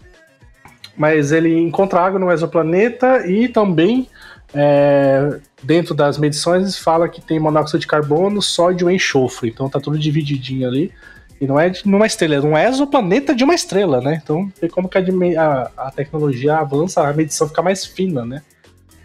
Mas 0.95 1.33
ele 1.33 1.59
encontra 1.59 1.99
água 1.99 2.17
no 2.17 2.31
exoplaneta 2.31 3.27
e 3.27 3.49
também 3.49 4.07
é, 4.53 5.39
dentro 5.63 5.93
das 5.93 6.17
medições 6.17 6.77
fala 6.77 7.07
que 7.07 7.21
tem 7.21 7.39
monóxido 7.39 7.79
de 7.79 7.87
carbono, 7.87 8.41
sódio 8.41 8.89
e 8.89 8.95
enxofre. 8.95 9.49
Então 9.49 9.69
tá 9.69 9.79
tudo 9.79 9.97
divididinho 9.97 10.67
ali. 10.67 10.91
E 11.39 11.47
não 11.47 11.59
é 11.59 11.69
de 11.69 11.83
uma 11.85 12.05
estrela, 12.05 12.35
é 12.35 12.41
um 12.41 12.55
exoplaneta 12.55 13.33
de 13.33 13.43
uma 13.43 13.55
estrela, 13.55 13.99
né? 13.99 14.21
Então 14.21 14.51
vê 14.61 14.69
como 14.69 14.87
que 14.87 14.97
a, 14.97 15.01
a, 15.01 15.87
a, 15.87 15.91
tecnologia 15.91 16.57
avança, 16.57 17.01
a 17.01 17.11
medição 17.13 17.47
fica 17.47 17.63
mais 17.63 17.83
fina, 17.83 18.23
né? 18.23 18.43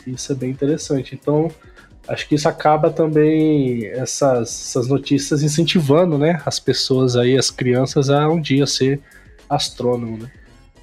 Isso 0.07 0.33
é 0.33 0.35
bem 0.35 0.51
interessante. 0.51 1.15
Então, 1.15 1.51
acho 2.07 2.29
que 2.29 2.35
isso 2.35 2.47
acaba 2.47 2.91
também 2.91 3.87
essas, 3.87 4.67
essas 4.69 4.87
notícias 4.87 5.43
incentivando, 5.43 6.19
né, 6.19 6.41
as 6.45 6.61
pessoas 6.61 7.17
aí, 7.17 7.37
as 7.39 7.51
crianças 7.51 8.11
a 8.11 8.29
um 8.29 8.41
dia 8.41 8.67
ser 8.67 9.01
astrônomo, 9.49 10.19
né? 10.19 10.31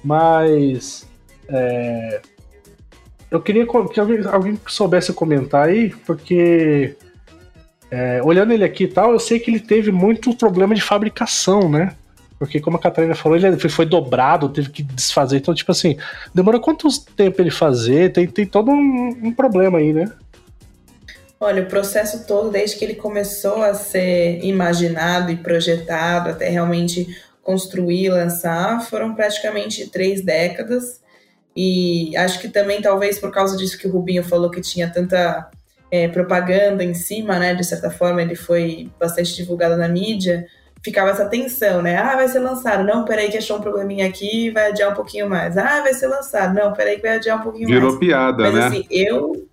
Mas 0.02 1.06
é, 1.48 2.20
eu 3.30 3.40
queria 3.40 3.66
que 3.66 4.00
alguém, 4.00 4.26
alguém 4.26 4.60
soubesse 4.66 5.12
comentar 5.12 5.68
aí, 5.68 5.90
porque 6.06 6.96
é, 7.90 8.20
olhando 8.22 8.52
ele 8.52 8.64
aqui 8.64 8.84
e 8.84 8.88
tal, 8.88 9.12
eu 9.12 9.20
sei 9.20 9.38
que 9.38 9.50
ele 9.50 9.60
teve 9.60 9.92
muito 9.92 10.34
problema 10.36 10.74
de 10.74 10.82
fabricação, 10.82 11.68
né? 11.68 11.94
Porque, 12.38 12.60
como 12.60 12.76
a 12.76 12.80
Catarina 12.80 13.14
falou, 13.14 13.38
ele 13.38 13.56
foi 13.56 13.86
dobrado, 13.86 14.48
teve 14.48 14.68
que 14.68 14.82
desfazer. 14.82 15.38
Então, 15.38 15.54
tipo 15.54 15.70
assim, 15.70 15.96
demora 16.34 16.58
quanto 16.58 16.88
tempo 17.16 17.40
ele 17.40 17.50
fazer? 17.50 18.12
Tem, 18.12 18.26
tem 18.26 18.44
todo 18.44 18.70
um, 18.70 19.08
um 19.22 19.32
problema 19.32 19.78
aí, 19.78 19.92
né? 19.92 20.10
Olha, 21.38 21.62
o 21.62 21.66
processo 21.66 22.26
todo, 22.26 22.50
desde 22.50 22.76
que 22.76 22.84
ele 22.84 22.94
começou 22.94 23.62
a 23.62 23.74
ser 23.74 24.40
imaginado 24.42 25.30
e 25.30 25.36
projetado 25.36 26.30
até 26.30 26.48
realmente 26.48 27.06
construir, 27.42 28.08
lançar, 28.08 28.80
foram 28.82 29.14
praticamente 29.14 29.88
três 29.88 30.22
décadas. 30.24 31.00
E 31.56 32.16
acho 32.16 32.40
que 32.40 32.48
também, 32.48 32.82
talvez 32.82 33.18
por 33.18 33.30
causa 33.30 33.56
disso 33.56 33.78
que 33.78 33.86
o 33.86 33.90
Rubinho 33.90 34.24
falou, 34.24 34.50
que 34.50 34.60
tinha 34.60 34.90
tanta 34.90 35.48
é, 35.90 36.08
propaganda 36.08 36.82
em 36.82 36.94
cima, 36.94 37.38
né? 37.38 37.54
De 37.54 37.64
certa 37.64 37.90
forma, 37.90 38.20
ele 38.20 38.34
foi 38.34 38.90
bastante 38.98 39.34
divulgado 39.34 39.76
na 39.76 39.88
mídia. 39.88 40.46
Ficava 40.82 41.10
essa 41.10 41.26
tensão, 41.26 41.80
né? 41.80 41.96
Ah, 41.96 42.16
vai 42.16 42.28
ser 42.28 42.40
lançado. 42.40 42.84
Não, 42.84 43.04
peraí, 43.04 43.30
que 43.30 43.38
achou 43.38 43.58
um 43.58 43.62
probleminha 43.62 44.06
aqui, 44.06 44.50
vai 44.50 44.70
adiar 44.70 44.90
um 44.90 44.94
pouquinho 44.94 45.28
mais. 45.28 45.56
Ah, 45.56 45.80
vai 45.80 45.94
ser 45.94 46.08
lançado. 46.08 46.54
Não, 46.54 46.72
peraí, 46.72 46.96
que 46.96 47.02
vai 47.02 47.16
adiar 47.16 47.38
um 47.38 47.42
pouquinho 47.42 47.68
Virou 47.68 47.92
mais. 47.92 48.00
Virou 48.00 48.18
piada, 48.18 48.42
Mas, 48.42 48.54
né? 48.54 48.66
assim, 48.66 48.86
eu 48.90 49.48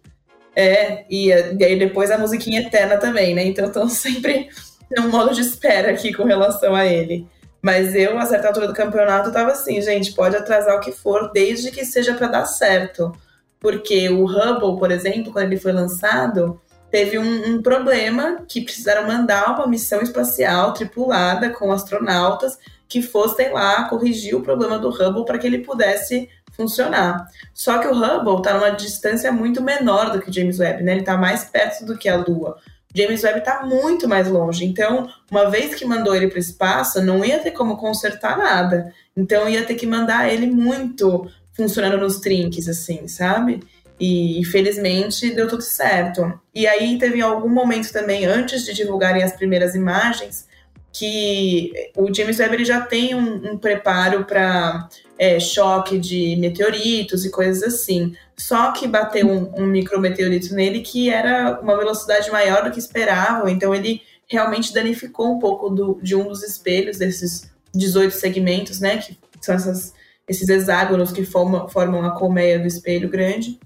é, 0.55 1.05
e, 1.09 1.27
e 1.27 1.63
aí 1.63 1.79
depois 1.79 2.11
a 2.11 2.17
musiquinha 2.17 2.61
eterna 2.61 2.97
também, 2.97 3.33
né? 3.33 3.45
Então 3.45 3.65
estão 3.67 3.87
sempre 3.89 4.49
num 4.95 5.09
modo 5.09 5.33
de 5.33 5.41
espera 5.41 5.91
aqui 5.91 6.13
com 6.13 6.23
relação 6.23 6.75
a 6.75 6.85
ele. 6.85 7.27
Mas 7.61 7.93
eu, 7.93 8.17
a 8.17 8.25
certa 8.25 8.47
altura 8.47 8.67
do 8.67 8.73
campeonato, 8.73 9.31
tava 9.31 9.51
assim, 9.51 9.79
gente, 9.81 10.13
pode 10.13 10.35
atrasar 10.35 10.75
o 10.75 10.79
que 10.79 10.91
for, 10.91 11.31
desde 11.31 11.71
que 11.71 11.85
seja 11.85 12.13
para 12.13 12.27
dar 12.27 12.45
certo. 12.45 13.11
Porque 13.59 14.09
o 14.09 14.25
Hubble, 14.25 14.79
por 14.79 14.91
exemplo, 14.91 15.31
quando 15.31 15.45
ele 15.45 15.59
foi 15.59 15.71
lançado, 15.71 16.59
teve 16.89 17.19
um, 17.19 17.55
um, 17.55 17.61
problema 17.61 18.43
que 18.47 18.61
precisaram 18.61 19.07
mandar 19.07 19.55
uma 19.55 19.67
missão 19.67 20.01
espacial 20.01 20.73
tripulada 20.73 21.51
com 21.51 21.71
astronautas 21.71 22.57
que 22.89 23.01
fossem 23.01 23.53
lá 23.53 23.87
corrigir 23.87 24.35
o 24.35 24.41
problema 24.41 24.79
do 24.79 24.89
Hubble 24.89 25.23
para 25.23 25.37
que 25.37 25.45
ele 25.45 25.59
pudesse 25.59 26.27
funcionar. 26.51 27.27
Só 27.53 27.77
que 27.77 27.87
o 27.87 27.93
Hubble 27.93 28.37
está 28.37 28.53
numa 28.53 28.71
distância 28.71 29.31
muito 29.31 29.61
menor 29.61 30.11
do 30.11 30.19
que 30.19 30.29
o 30.29 30.33
James 30.33 30.59
Webb, 30.59 30.83
né? 30.83 30.93
Ele 30.93 31.01
está 31.01 31.15
mais 31.15 31.45
perto 31.45 31.85
do 31.85 31.97
que 31.97 32.09
a 32.09 32.17
Lua. 32.17 32.57
James 32.93 33.23
Webb 33.23 33.39
está 33.39 33.65
muito 33.65 34.07
mais 34.07 34.27
longe. 34.27 34.65
Então, 34.65 35.07
uma 35.29 35.49
vez 35.49 35.75
que 35.75 35.85
mandou 35.85 36.15
ele 36.15 36.27
para 36.27 36.37
o 36.37 36.39
espaço, 36.39 37.01
não 37.01 37.23
ia 37.23 37.39
ter 37.39 37.51
como 37.51 37.77
consertar 37.77 38.37
nada. 38.37 38.93
Então, 39.15 39.47
ia 39.47 39.63
ter 39.63 39.75
que 39.75 39.87
mandar 39.87 40.31
ele 40.31 40.47
muito 40.47 41.29
funcionando 41.53 41.97
nos 41.97 42.19
trinques, 42.19 42.67
assim, 42.67 43.07
sabe? 43.07 43.61
E 43.99 44.39
infelizmente 44.39 45.33
deu 45.33 45.47
tudo 45.47 45.61
certo. 45.61 46.39
E 46.55 46.65
aí 46.65 46.97
teve 46.97 47.21
algum 47.21 47.49
momento 47.49 47.91
também, 47.91 48.25
antes 48.25 48.65
de 48.65 48.73
divulgarem 48.73 49.23
as 49.23 49.33
primeiras 49.33 49.75
imagens, 49.75 50.47
que 50.91 51.71
o 51.95 52.13
James 52.13 52.39
Webb 52.39 52.55
ele 52.55 52.65
já 52.65 52.81
tem 52.81 53.15
um, 53.15 53.53
um 53.53 53.57
preparo 53.57 54.25
para 54.25 54.89
é, 55.17 55.39
choque 55.39 55.97
de 55.97 56.35
meteoritos 56.35 57.23
e 57.25 57.31
coisas 57.31 57.63
assim. 57.63 58.15
Só 58.35 58.71
que 58.71 58.87
bateu 58.87 59.27
um, 59.27 59.61
um 59.61 59.65
micrometeorito 59.67 60.53
nele 60.53 60.81
que 60.81 61.09
era 61.09 61.59
uma 61.61 61.77
velocidade 61.77 62.29
maior 62.31 62.63
do 62.63 62.71
que 62.71 62.79
esperavam, 62.79 63.47
então 63.47 63.73
ele 63.73 64.01
realmente 64.27 64.73
danificou 64.73 65.31
um 65.31 65.39
pouco 65.39 65.69
do, 65.69 65.99
de 66.01 66.15
um 66.15 66.27
dos 66.27 66.41
espelhos 66.41 66.97
desses 66.97 67.51
18 67.73 68.13
segmentos, 68.13 68.79
né? 68.79 68.97
Que 68.97 69.17
são 69.41 69.55
essas, 69.55 69.93
esses 70.27 70.47
hexágonos 70.49 71.11
que 71.11 71.25
formam, 71.25 71.67
formam 71.69 72.03
a 72.05 72.11
colmeia 72.11 72.59
do 72.59 72.67
espelho 72.67 73.09
grande. 73.09 73.59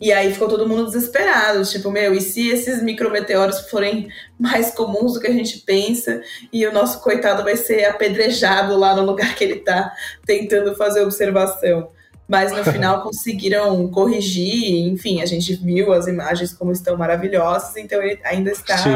E 0.00 0.12
aí 0.12 0.32
ficou 0.32 0.48
todo 0.48 0.66
mundo 0.66 0.86
desesperado, 0.86 1.62
tipo, 1.64 1.90
meu, 1.90 2.14
e 2.14 2.20
se 2.22 2.48
esses 2.48 2.82
micrometeoros 2.82 3.68
forem 3.68 4.08
mais 4.38 4.70
comuns 4.70 5.12
do 5.12 5.20
que 5.20 5.26
a 5.26 5.32
gente 5.32 5.58
pensa, 5.58 6.22
e 6.50 6.66
o 6.66 6.72
nosso 6.72 7.02
coitado 7.02 7.44
vai 7.44 7.56
ser 7.56 7.84
apedrejado 7.84 8.78
lá 8.78 8.96
no 8.96 9.04
lugar 9.04 9.34
que 9.34 9.44
ele 9.44 9.56
tá 9.56 9.92
tentando 10.24 10.74
fazer 10.74 11.02
observação. 11.02 11.90
Mas 12.26 12.50
no 12.50 12.64
final 12.64 13.02
conseguiram 13.04 13.88
corrigir, 13.88 14.86
enfim, 14.88 15.20
a 15.20 15.26
gente 15.26 15.54
viu 15.56 15.92
as 15.92 16.06
imagens 16.06 16.54
como 16.54 16.72
estão 16.72 16.96
maravilhosas, 16.96 17.76
então 17.76 18.02
ele 18.02 18.18
ainda 18.24 18.52
está 18.52 18.88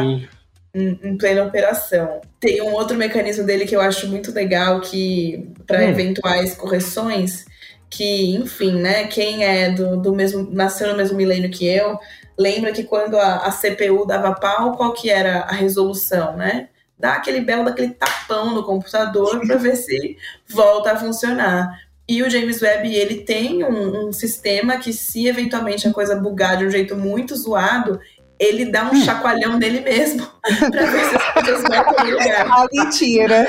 em, 0.75 0.99
em, 1.03 1.19
plena 1.19 1.45
operação. 1.45 2.23
Tem 2.41 2.63
um 2.63 2.73
outro 2.73 2.97
mecanismo 2.97 3.45
dele 3.45 3.67
que 3.67 3.77
eu 3.77 3.81
acho 3.81 4.09
muito 4.09 4.33
legal, 4.33 4.81
que 4.81 5.53
para 5.67 5.81
hum. 5.81 5.89
eventuais 5.89 6.55
correções, 6.55 7.45
que, 7.91 8.35
enfim, 8.35 8.73
né, 8.81 9.07
quem 9.07 9.45
é 9.45 9.71
do, 9.71 9.97
do 9.97 10.15
mesmo, 10.15 10.49
nasceu 10.51 10.89
no 10.89 10.97
mesmo 10.97 11.17
milênio 11.17 11.51
que 11.51 11.67
eu, 11.67 11.99
lembra 12.37 12.73
que 12.73 12.85
quando 12.85 13.17
a, 13.17 13.47
a 13.47 13.53
CPU 13.53 14.07
dava 14.07 14.35
pau, 14.35 14.77
qual 14.77 14.93
que 14.93 15.11
era 15.11 15.41
a 15.41 15.53
resolução, 15.53 16.37
né? 16.37 16.69
Dá 16.99 17.15
aquele 17.15 17.41
belo 17.41 17.65
daquele 17.65 17.91
tapão 17.91 18.55
no 18.55 18.65
computador 18.65 19.41
para 19.47 19.57
ver 19.57 19.77
se 19.77 20.17
volta 20.49 20.93
a 20.93 20.97
funcionar. 20.97 21.79
E 22.07 22.23
o 22.23 22.29
James 22.29 22.61
Webb, 22.61 22.95
ele 22.95 23.23
tem 23.23 23.65
um, 23.65 24.09
um, 24.09 24.13
sistema 24.13 24.77
que, 24.77 24.93
se 24.93 25.27
eventualmente 25.27 25.89
a 25.89 25.93
coisa 25.93 26.15
bugar 26.15 26.59
de 26.59 26.67
um 26.67 26.71
jeito 26.71 26.95
muito 26.95 27.35
zoado, 27.35 27.99
ele 28.39 28.67
dá 28.67 28.85
um 28.85 28.91
hum. 28.91 29.05
chacoalhão 29.05 29.59
nele 29.59 29.81
mesmo 29.81 30.27
para 30.43 30.87
ver 30.87 31.05
se 31.05 31.17
as 31.17 31.33
coisas 31.33 31.63
vão 31.63 32.05
no 32.05 32.11
lugar. 32.19 32.47
Ah, 32.51 32.67
mentira! 32.73 33.49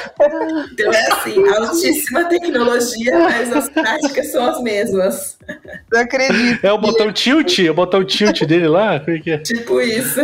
Então 0.71 0.93
é 0.93 1.11
assim, 1.11 1.47
altíssima 1.47 2.25
tecnologia, 2.25 3.19
mas 3.19 3.51
as 3.51 3.69
práticas 3.69 4.31
são 4.31 4.45
as 4.45 4.61
mesmas. 4.61 5.37
Não 5.91 6.01
acredito. 6.01 6.65
É 6.65 6.71
o 6.71 6.77
botão 6.77 7.11
tilt? 7.11 7.59
É 7.59 7.71
o 7.71 7.73
botão 7.73 8.03
tilt 8.03 8.43
dele 8.43 8.67
lá? 8.67 8.99
Como 8.99 9.17
é 9.17 9.19
que 9.19 9.31
é? 9.31 9.37
Tipo 9.39 9.81
isso. 9.81 10.21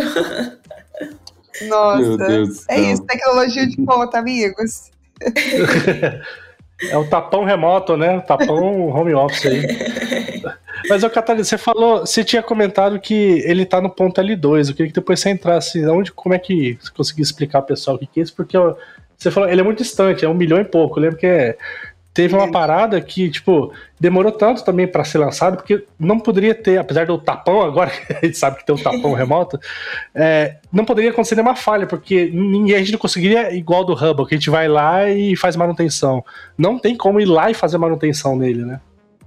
Nossa, 1.68 2.64
é 2.70 2.80
isso, 2.80 3.04
tecnologia 3.04 3.68
de 3.68 3.78
ponta, 3.78 4.18
amigos. 4.18 4.90
É 6.90 6.98
o 6.98 7.08
tapão 7.08 7.44
remoto, 7.44 7.96
né? 7.96 8.18
O 8.18 8.22
tapão 8.22 8.88
home 8.90 9.14
office 9.14 9.46
aí. 9.46 9.62
Mas, 10.90 11.04
ô 11.04 11.10
Catarina, 11.10 11.44
você 11.44 11.58
falou, 11.58 12.00
você 12.00 12.24
tinha 12.24 12.42
comentado 12.42 13.00
que 13.00 13.14
ele 13.46 13.66
tá 13.66 13.80
no 13.80 13.90
ponto 13.90 14.20
L2. 14.20 14.70
Eu 14.70 14.76
queria 14.76 14.88
que 14.88 15.00
depois 15.00 15.20
você 15.20 15.30
entrasse. 15.30 15.86
Onde, 15.86 16.12
como 16.12 16.34
é 16.34 16.40
que 16.40 16.78
você 16.82 16.92
conseguia 16.92 17.24
explicar 17.24 17.62
pessoal 17.62 17.96
o 17.96 18.00
que, 18.00 18.08
que 18.08 18.20
é 18.20 18.24
isso? 18.24 18.36
Porque 18.36 18.58
ó, 18.58 18.76
você 19.16 19.30
falou, 19.30 19.48
ele 19.48 19.62
é 19.62 19.64
muito 19.64 19.84
distante, 19.84 20.26
é 20.26 20.30
um 20.30 20.34
milhão 20.34 20.60
e 20.60 20.64
pouco. 20.64 20.98
Eu 20.98 21.04
lembro 21.04 21.20
que 21.20 21.28
é, 21.28 21.56
teve 22.14 22.36
uma 22.36 22.52
parada 22.52 23.00
que, 23.00 23.30
tipo, 23.30 23.74
demorou 24.00 24.32
tanto 24.32 24.64
também 24.64 24.88
para 24.88 25.04
ser 25.04 25.18
lançado, 25.18 25.58
porque 25.58 25.86
não 26.00 26.20
poderia 26.20 26.54
ter, 26.54 26.78
apesar 26.78 27.06
do 27.06 27.18
tapão, 27.18 27.62
agora 27.62 27.92
a 28.22 28.26
gente 28.26 28.38
sabe 28.38 28.58
que 28.58 28.66
tem 28.66 28.76
um 28.76 28.82
tapão 28.82 29.14
remoto, 29.16 29.60
é, 30.14 30.58
não 30.72 30.86
poderia 30.86 31.12
acontecer 31.12 31.36
nenhuma 31.36 31.56
falha, 31.56 31.88
porque 31.88 32.30
ninguém, 32.34 32.76
a 32.76 32.80
gente 32.80 32.92
não 32.92 33.00
conseguiria 33.00 33.54
igual 33.54 33.86
do 33.86 33.94
Hubble, 33.94 34.26
que 34.26 34.36
a 34.36 34.38
gente 34.38 34.50
vai 34.50 34.68
lá 34.68 35.10
e 35.10 35.36
faz 35.36 35.56
manutenção. 35.56 36.24
Não 36.58 36.78
tem 36.78 36.96
como 36.96 37.20
ir 37.20 37.26
lá 37.26 37.50
e 37.50 37.54
fazer 37.54 37.78
manutenção 37.78 38.36
nele, 38.36 38.66
né? 38.66 38.82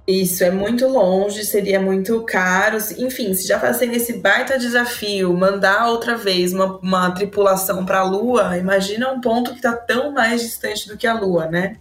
Isso 0.07 0.43
é 0.43 0.51
muito 0.51 0.87
longe, 0.87 1.43
seria 1.43 1.81
muito 1.81 2.21
caro. 2.21 2.77
Enfim, 2.99 3.33
se 3.33 3.47
já 3.47 3.59
fazem 3.59 3.91
esse 3.95 4.19
baita 4.19 4.59
desafio, 4.59 5.33
mandar 5.33 5.87
outra 5.87 6.15
vez 6.15 6.53
uma, 6.53 6.77
uma 6.77 7.09
tripulação 7.09 7.83
para 7.83 8.01
a 8.01 8.03
Lua, 8.03 8.55
imagina 8.55 9.11
um 9.11 9.19
ponto 9.19 9.49
que 9.49 9.57
está 9.57 9.73
tão 9.73 10.11
mais 10.11 10.41
distante 10.41 10.87
do 10.87 10.95
que 10.95 11.07
a 11.07 11.19
Lua, 11.19 11.47
né? 11.47 11.77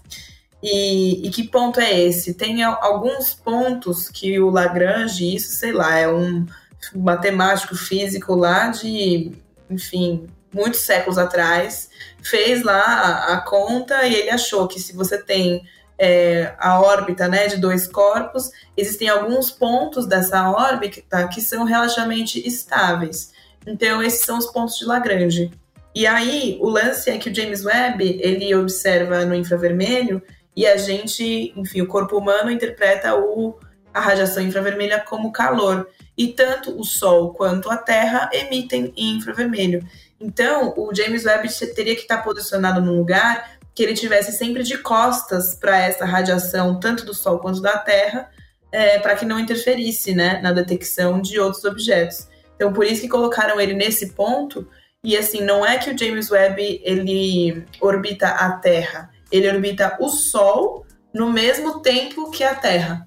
E, 0.66 1.26
e, 1.26 1.30
que 1.30 1.42
ponto 1.42 1.78
é 1.78 2.00
esse? 2.00 2.32
Tem 2.32 2.62
alguns 2.62 3.34
pontos 3.34 4.08
que 4.08 4.40
o 4.40 4.48
Lagrange, 4.48 5.34
isso 5.34 5.52
sei 5.52 5.72
lá, 5.72 5.98
é 5.98 6.10
um 6.10 6.46
matemático 6.94 7.76
físico 7.76 8.34
lá 8.34 8.68
de, 8.68 9.32
enfim, 9.68 10.26
muitos 10.50 10.80
séculos 10.80 11.18
atrás, 11.18 11.90
fez 12.22 12.62
lá 12.62 12.80
a, 12.80 13.34
a 13.34 13.40
conta 13.42 14.06
e 14.06 14.14
ele 14.14 14.30
achou 14.30 14.66
que 14.66 14.80
se 14.80 14.96
você 14.96 15.22
tem 15.22 15.68
é, 15.98 16.54
a 16.58 16.80
órbita 16.80 17.28
né, 17.28 17.46
de 17.46 17.58
dois 17.58 17.86
corpos, 17.86 18.50
existem 18.74 19.10
alguns 19.10 19.50
pontos 19.50 20.06
dessa 20.06 20.50
órbita 20.50 21.28
que 21.28 21.42
são 21.42 21.64
relativamente 21.64 22.40
estáveis. 22.48 23.34
Então, 23.66 24.02
esses 24.02 24.24
são 24.24 24.38
os 24.38 24.46
pontos 24.46 24.78
de 24.78 24.86
Lagrange. 24.86 25.50
E 25.94 26.06
aí, 26.06 26.56
o 26.62 26.70
lance 26.70 27.10
é 27.10 27.18
que 27.18 27.28
o 27.28 27.34
James 27.34 27.66
Webb, 27.66 28.18
ele 28.22 28.54
observa 28.54 29.26
no 29.26 29.34
infravermelho 29.34 30.22
e 30.56 30.66
a 30.66 30.76
gente, 30.76 31.52
enfim, 31.56 31.80
o 31.80 31.86
corpo 31.86 32.16
humano 32.16 32.50
interpreta 32.50 33.16
o, 33.16 33.58
a 33.92 34.00
radiação 34.00 34.42
infravermelha 34.42 35.00
como 35.00 35.32
calor. 35.32 35.88
E 36.16 36.28
tanto 36.28 36.78
o 36.78 36.84
Sol 36.84 37.34
quanto 37.34 37.70
a 37.70 37.76
Terra 37.76 38.30
emitem 38.32 38.92
infravermelho. 38.96 39.84
Então, 40.20 40.72
o 40.76 40.94
James 40.94 41.24
Webb 41.24 41.48
teria 41.74 41.94
que 41.94 42.02
estar 42.02 42.22
posicionado 42.22 42.80
num 42.80 42.96
lugar 42.96 43.58
que 43.74 43.82
ele 43.82 43.94
tivesse 43.94 44.30
sempre 44.30 44.62
de 44.62 44.78
costas 44.78 45.56
para 45.56 45.76
essa 45.78 46.04
radiação, 46.04 46.78
tanto 46.78 47.04
do 47.04 47.12
Sol 47.12 47.40
quanto 47.40 47.60
da 47.60 47.76
Terra, 47.78 48.30
é, 48.70 48.98
para 49.00 49.16
que 49.16 49.24
não 49.24 49.40
interferisse 49.40 50.14
né, 50.14 50.40
na 50.40 50.52
detecção 50.52 51.20
de 51.20 51.40
outros 51.40 51.64
objetos. 51.64 52.28
Então, 52.54 52.72
por 52.72 52.86
isso 52.86 53.00
que 53.00 53.08
colocaram 53.08 53.60
ele 53.60 53.74
nesse 53.74 54.10
ponto. 54.10 54.68
E 55.02 55.16
assim, 55.16 55.40
não 55.42 55.66
é 55.66 55.76
que 55.76 55.90
o 55.90 55.98
James 55.98 56.30
Webb 56.30 56.80
ele 56.84 57.64
orbita 57.80 58.28
a 58.28 58.52
Terra, 58.52 59.10
ele 59.36 59.48
orbita 59.50 59.96
o 60.00 60.08
Sol 60.08 60.86
no 61.12 61.30
mesmo 61.32 61.80
tempo 61.80 62.30
que 62.30 62.44
a 62.44 62.54
Terra. 62.54 63.04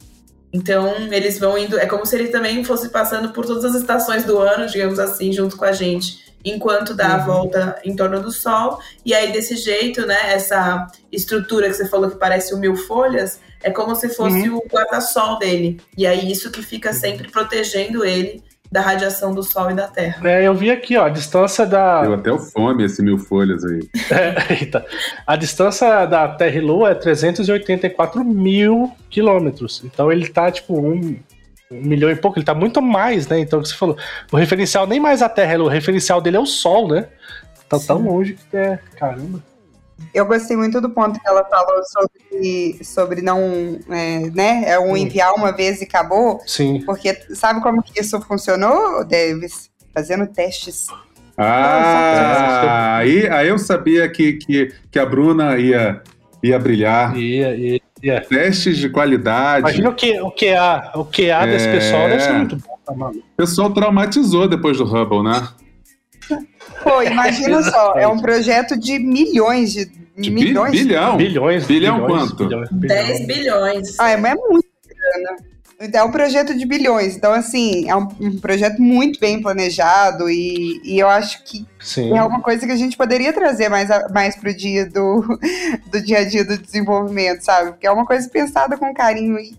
Então, 0.51 0.89
eles 1.11 1.39
vão 1.39 1.57
indo. 1.57 1.77
É 1.79 1.85
como 1.85 2.05
se 2.05 2.15
ele 2.15 2.29
também 2.29 2.63
fosse 2.63 2.89
passando 2.89 3.29
por 3.33 3.45
todas 3.45 3.63
as 3.65 3.75
estações 3.75 4.23
do 4.23 4.37
ano, 4.39 4.67
digamos 4.67 4.99
assim, 4.99 5.31
junto 5.31 5.55
com 5.57 5.65
a 5.65 5.71
gente, 5.71 6.33
enquanto 6.43 6.93
dá 6.93 7.15
a 7.15 7.17
Uhum. 7.19 7.25
volta 7.25 7.79
em 7.83 7.95
torno 7.95 8.21
do 8.21 8.31
Sol. 8.31 8.79
E 9.05 9.13
aí, 9.13 9.31
desse 9.31 9.55
jeito, 9.55 10.05
né, 10.05 10.33
essa 10.33 10.87
estrutura 11.11 11.67
que 11.67 11.75
você 11.75 11.87
falou 11.87 12.09
que 12.09 12.17
parece 12.17 12.53
o 12.53 12.57
mil 12.57 12.75
folhas, 12.75 13.39
é 13.63 13.71
como 13.71 13.95
se 13.95 14.09
fosse 14.09 14.49
o 14.49 14.63
guarda-sol 14.71 15.37
dele. 15.39 15.81
E 15.97 16.05
aí, 16.07 16.31
isso 16.31 16.51
que 16.51 16.61
fica 16.61 16.93
sempre 16.93 17.29
protegendo 17.29 18.05
ele 18.05 18.43
da 18.71 18.81
radiação 18.81 19.33
do 19.33 19.41
Sol 19.43 19.71
e 19.71 19.73
da 19.73 19.87
Terra. 19.87 20.27
É, 20.29 20.47
eu 20.47 20.53
vi 20.53 20.69
aqui, 20.69 20.97
ó, 20.97 21.05
a 21.05 21.09
distância 21.09 21.65
da. 21.65 22.01
Deu 22.01 22.13
até 22.13 22.31
o 22.31 22.39
fome 22.39 22.83
esse 22.83 23.01
mil 23.01 23.17
folhas 23.17 23.63
aí. 23.63 23.79
É, 24.17 24.53
eita. 24.53 24.85
A 25.25 25.35
distância 25.35 26.05
da 26.05 26.27
Terra 26.29 26.55
e 26.55 26.61
Lua 26.61 26.91
é 26.91 26.95
384 26.95 28.23
mil 28.23 28.91
quilômetros. 29.09 29.83
Então 29.83 30.11
ele 30.11 30.27
tá, 30.27 30.49
tipo, 30.49 30.79
um, 30.79 31.17
um 31.71 31.81
milhão 31.81 32.09
e 32.09 32.15
pouco. 32.15 32.37
Ele 32.37 32.45
tá 32.45 32.55
muito 32.55 32.81
mais, 32.81 33.27
né? 33.27 33.39
Então, 33.39 33.59
o 33.59 33.61
que 33.61 33.69
você 33.69 33.75
falou. 33.75 33.97
O 34.31 34.37
referencial 34.37 34.87
nem 34.87 34.99
mais 34.99 35.21
a 35.21 35.29
Terra 35.29 35.57
Lua. 35.57 35.67
O 35.67 35.71
referencial 35.71 36.21
dele 36.21 36.37
é 36.37 36.39
o 36.39 36.45
Sol, 36.45 36.87
né? 36.87 37.07
Tá 37.69 37.77
tão 37.79 38.01
longe 38.01 38.37
que 38.49 38.57
é. 38.57 38.79
Caramba. 38.97 39.41
Eu 40.13 40.25
gostei 40.25 40.55
muito 40.55 40.79
do 40.81 40.89
ponto 40.89 41.19
que 41.19 41.27
ela 41.27 41.43
falou 41.45 41.81
sobre, 41.85 42.83
sobre 42.83 43.21
não, 43.21 43.79
é, 43.89 44.19
né, 44.31 44.63
é 44.65 44.79
um 44.79 44.95
enviar 44.95 45.33
uma 45.33 45.51
vez 45.51 45.81
e 45.81 45.83
acabou, 45.83 46.39
Sim. 46.45 46.81
porque 46.85 47.13
sabe 47.33 47.61
como 47.61 47.83
que 47.83 47.99
isso 47.99 48.19
funcionou, 48.21 49.05
Davis? 49.05 49.69
Fazendo 49.93 50.27
testes. 50.27 50.87
Ah, 51.37 52.97
aí, 52.97 53.27
aí 53.29 53.47
eu 53.47 53.59
sabia 53.59 54.09
que, 54.09 54.33
que, 54.33 54.73
que 54.91 54.97
a 54.99 55.05
Bruna 55.05 55.57
ia, 55.57 56.01
ia 56.43 56.57
brilhar. 56.57 57.15
E, 57.15 57.41
e, 57.41 57.81
e 58.01 58.09
é. 58.09 58.19
Testes 58.19 58.77
de 58.77 58.89
qualidade. 58.89 59.61
Imagina 59.61 59.89
o 59.89 59.95
que 59.95 60.19
o 60.19 60.31
QA, 60.31 60.91
o 60.95 61.05
QA 61.05 61.45
desse 61.45 61.67
É. 61.67 61.73
pessoal 61.73 62.07
deve 62.09 62.19
ser 62.21 62.33
muito 62.33 62.55
bom, 62.57 62.77
tá 62.85 62.93
maluco? 62.93 63.19
O 63.19 63.37
pessoal 63.37 63.71
traumatizou 63.71 64.47
depois 64.47 64.77
do 64.77 64.83
Hubble, 64.85 65.23
né? 65.23 65.47
Pô, 66.83 67.01
imagina 67.01 67.61
só, 67.63 67.93
é 67.93 68.07
um 68.07 68.19
projeto 68.19 68.77
de 68.77 68.99
milhões 68.99 69.73
de, 69.73 69.85
De 70.17 70.29
milhões. 70.31 70.71
bilhão. 70.71 71.17
Bilhões. 71.17 71.65
Bilhão 71.65 72.01
bilhões, 72.01 72.31
quanto? 72.31 72.45
Bilhões, 72.45 72.69
10 72.71 73.27
bilhões. 73.27 73.99
Ah, 73.99 74.09
é, 74.09 74.17
mas 74.17 74.33
é 74.33 74.35
muito 74.35 74.67
grana. 74.87 75.37
Então, 75.79 76.01
é 76.01 76.03
um 76.03 76.11
projeto 76.11 76.57
de 76.57 76.65
bilhões. 76.65 77.15
Então, 77.15 77.31
assim, 77.31 77.87
é 77.87 77.95
um, 77.95 78.07
um 78.19 78.39
projeto 78.39 78.81
muito 78.81 79.19
bem 79.19 79.39
planejado 79.41 80.27
e, 80.27 80.81
e 80.83 80.97
eu 80.97 81.07
acho 81.07 81.43
que 81.43 81.65
Sim. 81.79 82.17
é 82.17 82.23
uma 82.23 82.41
coisa 82.41 82.65
que 82.65 82.71
a 82.71 82.75
gente 82.75 82.97
poderia 82.97 83.31
trazer 83.31 83.69
mais, 83.69 83.91
a, 83.91 84.09
mais 84.09 84.35
pro 84.35 84.55
dia 84.55 84.87
do, 84.87 85.21
do 85.91 86.01
dia 86.01 86.19
a 86.19 86.23
dia 86.25 86.43
do 86.43 86.57
desenvolvimento, 86.57 87.41
sabe? 87.41 87.71
Porque 87.71 87.85
é 87.85 87.91
uma 87.91 88.05
coisa 88.05 88.27
pensada 88.27 88.75
com 88.75 88.91
carinho 88.91 89.37
e 89.37 89.55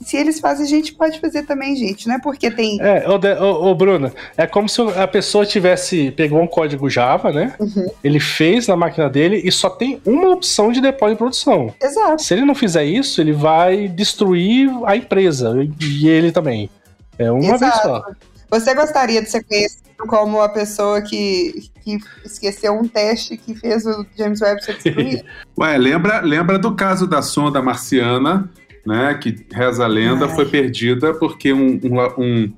se 0.00 0.16
eles 0.16 0.38
fazem, 0.38 0.64
a 0.64 0.68
gente 0.68 0.94
pode 0.94 1.20
fazer 1.20 1.42
também, 1.42 1.74
gente. 1.74 2.06
Não 2.06 2.14
é 2.14 2.20
porque 2.20 2.50
tem. 2.50 2.80
É, 2.80 3.04
ô, 3.08 3.18
ô, 3.42 3.70
ô, 3.70 3.74
Bruno, 3.74 4.12
é 4.36 4.46
como 4.46 4.68
se 4.68 4.80
a 4.80 5.06
pessoa 5.08 5.44
tivesse. 5.44 6.12
Pegou 6.12 6.40
um 6.40 6.46
código 6.46 6.88
Java, 6.88 7.32
né? 7.32 7.54
Uhum. 7.58 7.86
Ele 8.02 8.20
fez 8.20 8.68
na 8.68 8.76
máquina 8.76 9.08
dele 9.08 9.40
e 9.44 9.50
só 9.50 9.68
tem 9.68 10.00
uma 10.06 10.30
opção 10.30 10.70
de 10.70 10.80
deploy 10.80 11.12
em 11.12 11.16
produção. 11.16 11.74
Exato. 11.82 12.22
Se 12.22 12.34
ele 12.34 12.44
não 12.44 12.54
fizer 12.54 12.84
isso, 12.84 13.20
ele 13.20 13.32
vai 13.32 13.88
destruir 13.88 14.70
a 14.84 14.96
empresa 14.96 15.52
e 15.80 16.08
ele 16.08 16.30
também. 16.30 16.70
É 17.18 17.30
uma 17.30 17.58
vez 17.58 17.62
Exato. 17.62 17.88
só. 17.88 18.04
Você 18.50 18.74
gostaria 18.74 19.20
de 19.20 19.28
ser 19.28 19.42
conhecido 19.44 19.88
como 20.06 20.40
a 20.40 20.48
pessoa 20.48 21.02
que, 21.02 21.70
que 21.82 21.98
esqueceu 22.24 22.72
um 22.72 22.86
teste 22.86 23.36
que 23.36 23.54
fez 23.54 23.84
o 23.84 24.06
James 24.16 24.40
Webb 24.40 24.64
ser 24.64 24.74
destruído? 24.74 25.24
Ué, 25.58 25.76
lembra, 25.76 26.20
lembra 26.20 26.58
do 26.58 26.74
caso 26.74 27.06
da 27.06 27.20
sonda 27.20 27.60
marciana, 27.60 28.48
né? 28.86 29.14
Que 29.20 29.34
reza 29.52 29.84
a 29.84 29.88
lenda, 29.88 30.26
Ai. 30.26 30.34
foi 30.34 30.46
perdida 30.46 31.12
porque 31.14 31.52
um, 31.52 31.78
um, 31.84 32.00
um, 32.22 32.52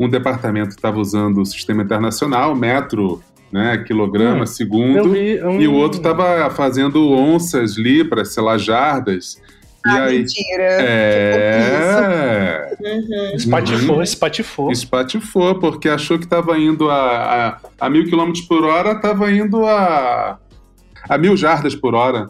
um 0.00 0.08
departamento 0.08 0.70
estava 0.70 0.98
usando 0.98 1.40
o 1.40 1.46
sistema 1.46 1.82
internacional, 1.82 2.54
metro, 2.54 3.22
né? 3.52 3.78
Quilograma, 3.86 4.42
Hum, 4.42 4.46
segundo. 4.46 5.10
vi 5.10 5.42
um... 5.42 5.60
E 5.60 5.66
o 5.66 5.74
outro 5.74 5.98
estava 5.98 6.48
fazendo 6.50 7.10
onças, 7.10 7.76
libras, 7.76 8.32
sei 8.34 8.42
lá, 8.42 8.56
jardas. 8.58 9.40
E 9.86 9.88
ah, 9.88 10.04
aí. 10.04 10.18
mentira. 10.18 10.62
É. 10.62 12.76
Uhum. 12.80 13.36
Espatifou, 13.36 13.96
Uhum. 13.96 14.02
espatifou. 14.02 14.70
Espatifou, 14.70 15.54
porque 15.58 15.88
achou 15.88 16.18
que 16.18 16.24
estava 16.24 16.58
indo 16.58 16.90
a, 16.90 17.48
a, 17.48 17.58
a 17.86 17.90
mil 17.90 18.04
quilômetros 18.04 18.44
por 18.44 18.64
hora, 18.64 18.92
estava 18.92 19.30
indo 19.32 19.64
a, 19.66 20.38
a 21.08 21.18
mil 21.18 21.36
jardas 21.36 21.74
por 21.74 21.94
hora. 21.94 22.28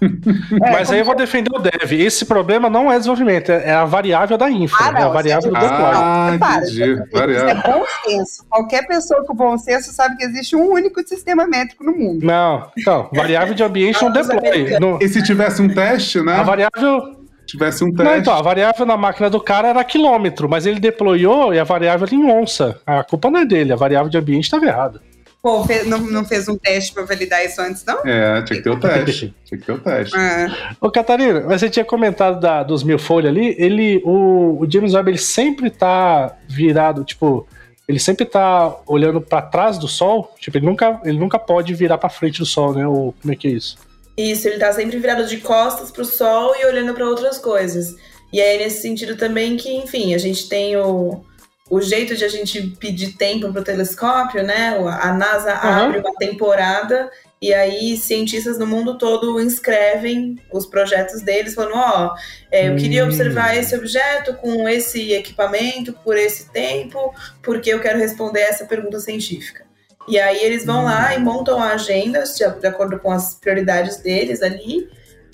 Mas 0.60 0.90
aí 0.90 0.98
eu 1.00 1.04
vou 1.04 1.14
defender 1.14 1.50
o 1.54 1.58
dev. 1.58 1.92
Esse 1.92 2.24
problema 2.24 2.68
não 2.70 2.90
é 2.90 2.96
desenvolvimento, 2.96 3.50
é 3.50 3.72
a 3.72 3.84
variável 3.84 4.36
da 4.38 4.50
infra. 4.50 4.86
Ah, 4.86 4.92
não, 4.92 5.00
é 5.00 5.04
a 5.04 5.08
variável 5.08 5.50
do 5.52 5.58
deploy. 5.60 5.70
Ah, 5.94 6.36
Para, 6.38 6.56
entendi. 6.62 6.82
Isso 6.92 7.02
é 7.12 7.18
Variável. 7.18 7.62
bom 7.72 7.84
senso. 8.04 8.44
Qualquer 8.48 8.86
pessoa 8.86 9.24
com 9.24 9.34
bom 9.34 9.58
senso 9.58 9.92
sabe 9.92 10.16
que 10.16 10.24
existe 10.24 10.56
um 10.56 10.70
único 10.72 11.06
sistema 11.06 11.46
métrico 11.46 11.84
no 11.84 11.92
mundo. 11.96 12.24
Não, 12.24 12.66
então, 12.78 13.08
variável 13.12 13.54
de 13.54 13.62
ambiente 13.62 14.02
não 14.02 14.10
deploy. 14.12 14.78
Não- 14.80 14.98
E 15.00 15.08
se 15.08 15.22
tivesse 15.22 15.60
um 15.62 15.68
teste, 15.68 16.20
né? 16.22 16.34
a 16.36 16.42
variável. 16.42 17.20
Tivesse 17.46 17.82
um 17.82 17.88
teste. 17.92 18.04
Não, 18.04 18.16
então, 18.16 18.32
a 18.32 18.40
variável 18.42 18.86
na 18.86 18.96
máquina 18.96 19.28
do 19.28 19.40
cara 19.40 19.68
era 19.68 19.82
quilômetro, 19.82 20.48
mas 20.48 20.66
ele 20.66 20.78
deployou 20.78 21.52
e 21.52 21.58
a 21.58 21.64
variável 21.64 22.06
era 22.06 22.14
em 22.14 22.24
onça. 22.30 22.80
A 22.86 23.02
culpa 23.02 23.28
não 23.28 23.40
é 23.40 23.44
dele, 23.44 23.72
a 23.72 23.76
variável 23.76 24.08
de 24.08 24.16
ambiente 24.16 24.44
estava 24.44 24.64
errada. 24.66 25.00
Pô, 25.42 25.64
não, 25.86 25.98
não 25.98 26.24
fez 26.24 26.48
um 26.48 26.56
teste 26.56 26.92
pra 26.92 27.04
validar 27.04 27.44
isso 27.44 27.60
antes, 27.62 27.82
não? 27.84 28.00
É, 28.06 28.42
tinha 28.42 28.58
que 28.58 28.62
ter 28.62 28.70
o 28.70 28.78
teste. 28.78 29.34
Tinha 29.44 29.58
que 29.58 29.64
ter 29.66 29.72
o 29.72 29.78
teste. 29.78 30.14
Ah, 30.16 30.74
Ô, 30.80 30.90
Catarina, 30.90 31.40
mas 31.46 31.60
você 31.60 31.70
tinha 31.70 31.84
comentado 31.84 32.38
da- 32.38 32.62
dos 32.62 32.82
mil 32.82 32.98
folhas 32.98 33.30
ali, 33.30 33.54
ele, 33.58 34.02
o, 34.04 34.58
o 34.60 34.70
James 34.70 34.92
Webb, 34.92 35.10
ele 35.10 35.18
sempre 35.18 35.70
tá 35.70 36.36
virado, 36.46 37.04
tipo, 37.04 37.46
ele 37.88 37.98
sempre 37.98 38.26
tá 38.26 38.76
olhando 38.86 39.18
pra 39.20 39.40
trás 39.40 39.78
do 39.78 39.88
Sol, 39.88 40.30
tipo, 40.38 40.58
ele 40.58 40.66
nunca, 40.66 41.00
ele 41.04 41.18
nunca 41.18 41.38
pode 41.38 41.72
virar 41.74 41.96
pra 41.96 42.10
frente 42.10 42.38
do 42.38 42.46
Sol, 42.46 42.74
né? 42.74 42.86
Ou 42.86 43.14
como 43.22 43.32
é 43.32 43.36
que 43.36 43.48
é 43.48 43.52
isso? 43.52 43.78
Isso, 44.18 44.46
ele 44.46 44.58
tá 44.58 44.70
sempre 44.72 44.98
virado 44.98 45.26
de 45.26 45.38
costas 45.38 45.90
pro 45.90 46.04
sol 46.04 46.54
e 46.60 46.66
olhando 46.66 46.92
para 46.92 47.06
outras 47.06 47.38
coisas. 47.38 47.96
E 48.30 48.38
aí, 48.40 48.58
nesse 48.58 48.82
sentido 48.82 49.16
também 49.16 49.56
que, 49.56 49.72
enfim, 49.74 50.14
a 50.14 50.18
gente 50.18 50.46
tem 50.48 50.76
o, 50.76 51.24
o 51.70 51.80
jeito 51.80 52.16
de 52.16 52.24
a 52.24 52.28
gente 52.28 52.60
pedir 52.80 53.16
tempo 53.16 53.50
pro 53.52 53.62
telescópio, 53.64 54.42
né? 54.42 54.76
O- 54.78 54.88
A 54.88 55.12
NASA 55.14 55.52
Aham. 55.52 55.86
abre 55.86 55.98
uma 56.00 56.12
temporada 56.16 57.08
e 57.40 57.54
aí 57.54 57.96
cientistas 57.96 58.58
no 58.58 58.66
mundo 58.66 58.98
todo 58.98 59.40
inscrevem 59.40 60.36
os 60.52 60.66
projetos 60.66 61.22
deles, 61.22 61.54
falando, 61.54 61.76
ó, 61.76 62.14
é, 62.50 62.68
eu 62.68 62.76
queria 62.76 63.04
Hum. 63.04 63.06
observar 63.06 63.56
esse 63.56 63.74
objeto 63.74 64.34
com 64.34 64.68
esse 64.68 65.12
equipamento 65.12 65.92
por 66.04 66.18
esse 66.18 66.50
tempo, 66.50 67.14
porque 67.42 67.70
eu 67.72 67.80
quero 67.80 67.98
responder 67.98 68.40
essa 68.40 68.66
pergunta 68.66 68.98
científica. 68.98 69.64
E 70.08 70.18
aí 70.18 70.42
eles 70.42 70.66
vão 70.66 70.84
lá 70.84 71.14
e 71.14 71.20
montam 71.20 71.62
a 71.62 71.68
agenda 71.74 72.24
de 72.60 72.66
acordo 72.66 72.98
com 72.98 73.12
as 73.12 73.34
prioridades 73.36 73.98
deles 73.98 74.42
ali 74.42 74.88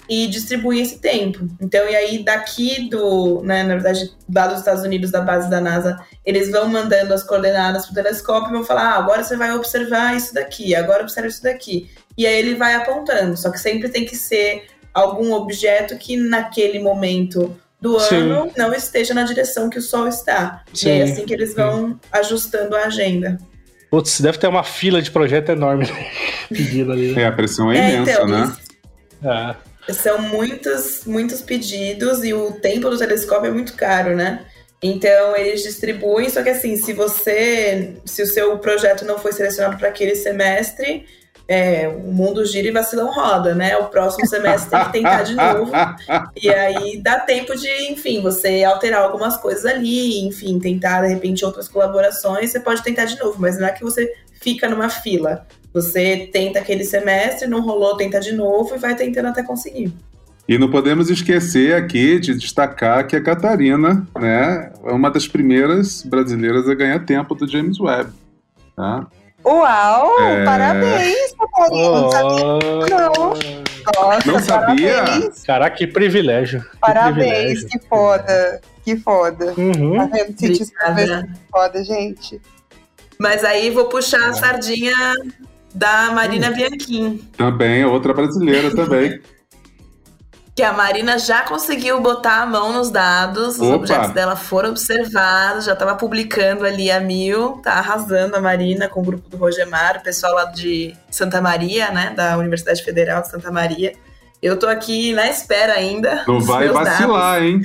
e 0.08 0.26
distribuem 0.28 0.80
esse 0.82 0.98
tempo. 1.00 1.48
Então, 1.60 1.88
e 1.88 1.94
aí 1.96 2.22
daqui 2.24 2.88
do, 2.88 3.42
né, 3.42 3.62
na 3.62 3.74
verdade, 3.74 4.10
lá 4.32 4.46
dos 4.46 4.58
Estados 4.60 4.82
Unidos, 4.84 5.10
da 5.10 5.20
base 5.20 5.48
da 5.50 5.60
NASA, 5.60 5.98
eles 6.24 6.50
vão 6.50 6.68
mandando 6.68 7.12
as 7.12 7.22
coordenadas 7.22 7.86
pro 7.86 7.94
telescópio 7.94 8.50
e 8.50 8.52
vão 8.52 8.64
falar, 8.64 8.92
ah, 8.94 8.98
agora 8.98 9.22
você 9.24 9.36
vai 9.36 9.52
observar 9.54 10.16
isso 10.16 10.32
daqui, 10.34 10.74
agora 10.74 11.02
observa 11.02 11.28
isso 11.28 11.42
daqui. 11.42 11.90
E 12.16 12.26
aí 12.26 12.34
ele 12.38 12.54
vai 12.54 12.74
apontando, 12.74 13.36
só 13.36 13.50
que 13.50 13.58
sempre 13.60 13.88
tem 13.88 14.04
que 14.04 14.16
ser 14.16 14.66
algum 14.94 15.32
objeto 15.32 15.96
que 15.98 16.16
naquele 16.16 16.78
momento 16.78 17.54
do 17.80 18.00
Sim. 18.00 18.16
ano 18.30 18.50
não 18.56 18.72
esteja 18.72 19.12
na 19.12 19.22
direção 19.24 19.68
que 19.68 19.78
o 19.78 19.82
Sol 19.82 20.08
está. 20.08 20.62
E 20.82 20.88
aí 20.90 21.00
é 21.00 21.06
Sim. 21.06 21.12
assim 21.12 21.24
que 21.26 21.34
eles 21.34 21.54
vão 21.54 22.00
ajustando 22.10 22.74
a 22.74 22.84
agenda. 22.84 23.36
Putz, 23.90 24.20
deve 24.20 24.38
ter 24.38 24.46
uma 24.48 24.64
fila 24.64 25.00
de 25.02 25.10
projeto 25.10 25.50
enorme 25.50 25.86
pedindo 26.48 26.92
ali, 26.92 27.12
né? 27.12 27.22
É, 27.22 27.26
a 27.26 27.32
pressão 27.32 27.70
é, 27.70 27.76
É, 27.78 27.94
imensa, 27.96 28.12
então, 28.12 28.26
né? 28.26 28.42
isso- 28.44 28.66
É. 29.28 29.54
São 29.90 30.18
muitos, 30.18 31.04
muitos 31.04 31.40
pedidos 31.40 32.24
e 32.24 32.34
o 32.34 32.52
tempo 32.52 32.90
do 32.90 32.98
telescópio 32.98 33.48
é 33.48 33.52
muito 33.52 33.74
caro, 33.74 34.16
né? 34.16 34.44
Então 34.82 35.36
eles 35.36 35.62
distribuem, 35.62 36.28
só 36.28 36.42
que 36.42 36.50
assim, 36.50 36.76
se 36.76 36.92
você. 36.92 37.96
Se 38.04 38.22
o 38.22 38.26
seu 38.26 38.58
projeto 38.58 39.04
não 39.04 39.18
foi 39.18 39.32
selecionado 39.32 39.78
para 39.78 39.88
aquele 39.88 40.14
semestre, 40.14 41.06
é, 41.48 41.88
o 41.88 42.12
mundo 42.12 42.44
gira 42.44 42.68
e 42.68 42.72
vacilão 42.72 43.12
roda, 43.12 43.54
né? 43.54 43.76
O 43.76 43.86
próximo 43.86 44.26
semestre 44.26 44.70
tem 44.70 44.84
que 44.84 44.92
tentar 44.92 45.22
de 45.22 45.34
novo. 45.34 45.72
E 46.40 46.50
aí 46.50 47.00
dá 47.00 47.20
tempo 47.20 47.56
de, 47.56 47.68
enfim, 47.90 48.20
você 48.20 48.64
alterar 48.64 49.02
algumas 49.02 49.36
coisas 49.36 49.64
ali, 49.64 50.26
enfim, 50.26 50.58
tentar 50.58 51.02
de 51.02 51.08
repente 51.08 51.44
outras 51.44 51.68
colaborações, 51.68 52.50
você 52.50 52.60
pode 52.60 52.82
tentar 52.82 53.04
de 53.04 53.18
novo, 53.18 53.36
mas 53.38 53.58
não 53.58 53.66
é 53.66 53.72
que 53.72 53.84
você 53.84 54.12
fica 54.40 54.68
numa 54.68 54.88
fila. 54.88 55.46
Você 55.72 56.28
tenta 56.32 56.58
aquele 56.58 56.84
semestre, 56.84 57.46
não 57.46 57.60
rolou, 57.60 57.96
tenta 57.96 58.18
de 58.18 58.32
novo 58.32 58.74
e 58.74 58.78
vai 58.78 58.94
tentando 58.94 59.28
até 59.28 59.42
conseguir. 59.42 59.92
E 60.48 60.56
não 60.56 60.70
podemos 60.70 61.10
esquecer 61.10 61.74
aqui 61.74 62.20
de 62.20 62.34
destacar 62.34 63.06
que 63.06 63.16
a 63.16 63.22
Catarina 63.22 64.06
né, 64.16 64.72
é 64.84 64.92
uma 64.92 65.10
das 65.10 65.26
primeiras 65.26 66.02
brasileiras 66.02 66.68
a 66.68 66.74
ganhar 66.74 67.04
tempo 67.04 67.34
do 67.34 67.48
James 67.48 67.80
Webb. 67.80 68.10
Tá? 68.76 69.06
Uau! 69.44 70.20
É... 70.20 70.44
Parabéns, 70.44 71.34
Catarina! 71.38 71.88
Oh... 71.88 72.00
Não 72.00 72.10
sabia, 72.10 72.98
não. 72.98 73.56
Nossa, 73.94 74.32
não 74.32 74.38
sabia? 74.40 75.02
Parabéns. 75.02 75.42
Caraca, 75.42 75.76
que 75.76 75.86
privilégio. 75.86 76.64
Parabéns, 76.80 77.64
que, 77.64 77.68
privilégio. 77.68 77.68
que 77.68 77.88
foda. 77.88 78.60
Que 78.84 78.96
foda. 78.96 79.54
Uhum. 79.58 79.96
Tá 79.96 80.06
vendo? 80.06 80.36
que 80.36 81.40
foda, 81.50 81.84
gente. 81.84 82.40
Mas 83.18 83.44
aí 83.44 83.70
vou 83.70 83.86
puxar 83.86 84.28
a 84.28 84.34
sardinha 84.34 84.94
da 85.74 86.10
Marina 86.10 86.50
hum. 86.50 86.54
Bianchim. 86.54 87.28
Também, 87.36 87.84
outra 87.84 88.12
brasileira 88.12 88.74
também. 88.74 89.20
que 90.56 90.62
a 90.62 90.72
Marina 90.72 91.18
já 91.18 91.42
conseguiu 91.42 92.00
botar 92.00 92.40
a 92.40 92.46
mão 92.46 92.72
nos 92.72 92.90
dados, 92.90 93.56
os 93.56 93.60
Opa. 93.60 93.74
objetos 93.74 94.10
dela 94.12 94.34
foram 94.34 94.70
observados, 94.70 95.66
já 95.66 95.74
estava 95.74 95.94
publicando 95.94 96.64
ali 96.64 96.90
a 96.90 96.98
mil, 96.98 97.58
tá 97.62 97.74
arrasando 97.74 98.34
a 98.36 98.40
Marina 98.40 98.88
com 98.88 99.00
o 99.00 99.04
grupo 99.04 99.28
do 99.28 99.36
Rogemar, 99.36 99.98
o 99.98 100.02
pessoal 100.02 100.34
lá 100.34 100.46
de 100.46 100.96
Santa 101.10 101.42
Maria, 101.42 101.90
né, 101.90 102.14
da 102.16 102.38
Universidade 102.38 102.82
Federal 102.82 103.20
de 103.20 103.28
Santa 103.28 103.52
Maria. 103.52 103.92
Eu 104.42 104.58
tô 104.58 104.66
aqui 104.66 105.12
na 105.12 105.28
espera 105.28 105.74
ainda. 105.74 106.24
Não 106.26 106.40
vai 106.40 106.68
vacilar, 106.68 107.34
dados. 107.34 107.48
hein? 107.48 107.60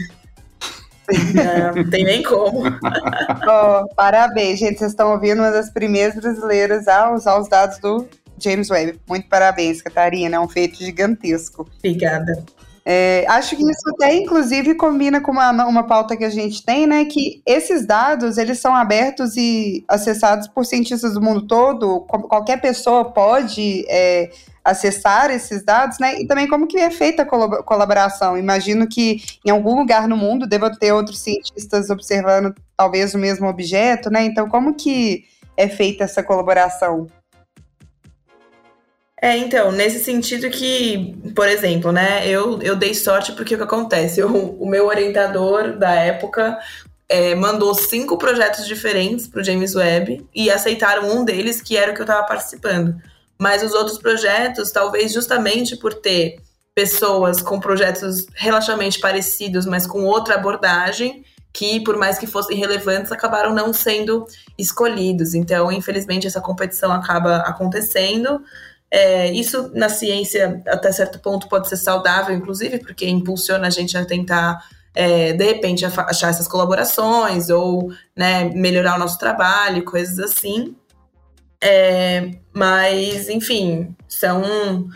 Não, 1.34 1.90
tem 1.90 2.04
nem 2.04 2.24
como. 2.24 2.64
oh, 2.68 3.96
parabéns, 3.96 4.60
gente. 4.60 4.80
Vocês 4.80 4.92
estão 4.92 5.12
ouvindo 5.12 5.40
uma 5.40 5.52
das 5.52 5.70
primeiras 5.70 6.16
brasileiras 6.16 6.88
a 6.88 7.12
usar 7.14 7.40
os 7.40 7.48
dados 7.48 7.78
do 7.80 8.08
James 8.38 8.70
Webb. 8.70 9.00
Muito 9.08 9.28
parabéns, 9.28 9.82
Catarina. 9.82 10.38
É 10.38 10.40
um 10.40 10.48
feito 10.48 10.78
gigantesco. 10.78 11.68
Obrigada. 11.78 12.44
É, 12.84 13.26
acho 13.28 13.56
que 13.56 13.64
isso 13.64 13.90
até, 13.90 14.16
inclusive, 14.16 14.74
combina 14.74 15.22
com 15.22 15.32
uma, 15.32 15.52
uma 15.66 15.84
pauta 15.84 16.18
que 16.18 16.24
a 16.24 16.30
gente 16.30 16.66
tem, 16.66 16.88
né? 16.88 17.06
Que 17.06 17.42
esses 17.46 17.86
dados, 17.86 18.38
eles 18.38 18.60
são 18.60 18.76
abertos 18.76 19.38
e 19.38 19.86
acessados 19.88 20.48
por 20.48 20.66
cientistas 20.66 21.14
do 21.14 21.22
mundo 21.22 21.44
todo. 21.46 22.02
Qualquer 22.02 22.60
pessoa 22.60 23.12
pode 23.12 23.86
é, 23.88 24.32
acessar 24.66 25.30
esses 25.30 25.64
dados, 25.64 26.00
né? 26.00 26.20
E 26.22 26.26
também 26.26 26.48
como 26.48 26.66
que 26.66 26.78
é 26.78 26.90
feita 26.90 27.22
a 27.22 27.64
colaboração. 27.64 28.36
Imagino 28.36 28.88
que 28.88 29.22
em 29.46 29.52
algum 29.52 29.76
lugar 29.76 30.08
no 30.08 30.18
mundo 30.18 30.48
deva 30.48 30.76
ter 30.76 30.92
outros 30.92 31.20
cientistas 31.20 31.92
observando 31.92 32.54
talvez 32.76 33.14
o 33.14 33.20
mesmo 33.20 33.48
objeto, 33.48 34.10
né? 34.10 34.24
Então, 34.26 34.50
como 34.50 34.74
que 34.74 35.26
é 35.56 35.68
feita 35.68 36.04
essa 36.04 36.24
colaboração? 36.24 37.08
É, 39.24 39.38
então, 39.38 39.72
nesse 39.72 40.04
sentido 40.04 40.50
que, 40.50 41.16
por 41.36 41.48
exemplo, 41.48 41.92
né, 41.92 42.28
eu, 42.28 42.60
eu 42.64 42.76
dei 42.76 42.96
sorte 42.96 43.32
porque 43.34 43.54
o 43.54 43.58
que 43.58 43.64
acontece? 43.64 44.20
Eu, 44.20 44.34
o 44.36 44.68
meu 44.68 44.88
orientador 44.88 45.78
da 45.78 45.92
época 45.92 46.58
é, 47.08 47.36
mandou 47.36 47.76
cinco 47.76 48.18
projetos 48.18 48.66
diferentes 48.66 49.28
para 49.28 49.42
o 49.42 49.44
James 49.44 49.76
Webb 49.76 50.28
e 50.34 50.50
aceitaram 50.50 51.16
um 51.16 51.24
deles, 51.24 51.62
que 51.62 51.78
era 51.78 51.92
o 51.92 51.94
que 51.94 52.02
eu 52.02 52.06
estava 52.06 52.26
participando. 52.26 52.96
Mas 53.38 53.62
os 53.62 53.74
outros 53.74 54.00
projetos, 54.00 54.72
talvez 54.72 55.14
justamente 55.14 55.78
por 55.78 55.94
ter 55.94 56.38
pessoas 56.74 57.42
com 57.44 57.60
projetos 57.60 58.26
relativamente 58.34 59.00
parecidos, 59.00 59.68
mas 59.68 59.86
com 59.86 60.04
outra 60.04 60.36
abordagem, 60.36 61.24
que, 61.54 61.80
por 61.82 61.98
mais 61.98 62.18
que 62.18 62.26
fossem 62.26 62.58
relevantes, 62.58 63.12
acabaram 63.12 63.54
não 63.54 63.74
sendo 63.74 64.26
escolhidos. 64.58 65.36
Então, 65.36 65.72
infelizmente, 65.72 66.26
essa 66.26 66.42
competição 66.42 66.92
acaba 66.92 67.38
acontecendo. 67.38 68.42
É, 68.94 69.32
isso 69.32 69.72
na 69.74 69.88
ciência, 69.88 70.62
até 70.68 70.92
certo 70.92 71.18
ponto, 71.20 71.48
pode 71.48 71.70
ser 71.70 71.78
saudável, 71.78 72.36
inclusive, 72.36 72.78
porque 72.80 73.08
impulsiona 73.08 73.68
a 73.68 73.70
gente 73.70 73.98
a 73.98 74.04
tentar, 74.04 74.62
é, 74.94 75.32
de 75.32 75.46
repente, 75.46 75.86
achar 75.86 76.30
essas 76.30 76.48
colaborações 76.48 77.50
ou 77.50 77.90
né, 78.14 78.44
melhorar 78.54 78.96
o 78.96 79.00
nosso 79.00 79.18
trabalho, 79.18 79.86
coisas 79.86 80.20
assim. 80.20 80.76
É, 81.64 82.32
mas, 82.54 83.30
enfim, 83.30 83.96
são 84.10 84.90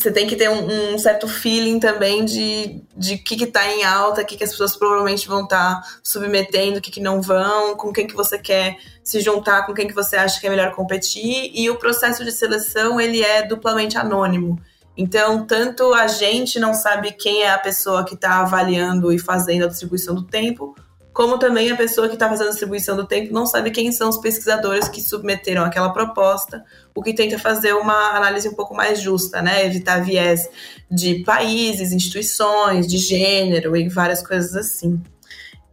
você 0.00 0.10
tem 0.10 0.26
que 0.26 0.36
ter 0.36 0.48
um, 0.48 0.94
um, 0.94 0.98
certo 0.98 1.28
feeling 1.28 1.78
também 1.78 2.24
de 2.24 2.82
de 2.96 3.16
que 3.16 3.36
que 3.36 3.46
tá 3.46 3.66
em 3.66 3.84
alta, 3.84 4.22
o 4.22 4.24
que, 4.24 4.36
que 4.36 4.44
as 4.44 4.50
pessoas 4.50 4.76
provavelmente 4.76 5.26
vão 5.26 5.44
estar 5.44 5.80
tá 5.80 5.88
submetendo, 6.02 6.78
o 6.78 6.80
que, 6.80 6.90
que 6.90 7.00
não 7.00 7.22
vão, 7.22 7.76
com 7.76 7.92
quem 7.92 8.06
que 8.06 8.14
você 8.14 8.38
quer 8.38 8.76
se 9.02 9.20
juntar, 9.20 9.66
com 9.66 9.72
quem 9.72 9.86
que 9.86 9.94
você 9.94 10.16
acha 10.16 10.40
que 10.40 10.46
é 10.46 10.50
melhor 10.50 10.74
competir. 10.74 11.50
E 11.54 11.68
o 11.70 11.76
processo 11.76 12.24
de 12.24 12.32
seleção, 12.32 13.00
ele 13.00 13.22
é 13.22 13.42
duplamente 13.46 13.96
anônimo. 13.96 14.60
Então, 14.96 15.46
tanto 15.46 15.94
a 15.94 16.06
gente 16.06 16.58
não 16.58 16.74
sabe 16.74 17.12
quem 17.12 17.42
é 17.42 17.50
a 17.50 17.58
pessoa 17.58 18.04
que 18.04 18.14
está 18.14 18.40
avaliando 18.40 19.12
e 19.12 19.18
fazendo 19.18 19.64
a 19.64 19.68
distribuição 19.68 20.14
do 20.14 20.22
tempo, 20.22 20.74
como 21.12 21.38
também 21.38 21.70
a 21.70 21.76
pessoa 21.76 22.08
que 22.08 22.14
está 22.14 22.28
fazendo 22.28 22.48
a 22.48 22.50
distribuição 22.50 22.96
do 22.96 23.06
tempo 23.06 23.32
não 23.32 23.44
sabe 23.44 23.70
quem 23.70 23.90
são 23.90 24.08
os 24.08 24.18
pesquisadores 24.18 24.88
que 24.88 25.02
submeteram 25.02 25.64
aquela 25.64 25.92
proposta, 25.92 26.64
o 26.94 27.02
que 27.02 27.12
tenta 27.12 27.38
fazer 27.38 27.74
uma 27.74 28.16
análise 28.16 28.48
um 28.48 28.54
pouco 28.54 28.74
mais 28.74 29.00
justa, 29.00 29.42
né? 29.42 29.66
Evitar 29.66 30.04
viés 30.04 30.48
de 30.90 31.24
países, 31.24 31.92
instituições, 31.92 32.86
de 32.86 32.96
gênero 32.96 33.76
e 33.76 33.88
várias 33.88 34.24
coisas 34.24 34.54
assim. 34.54 35.00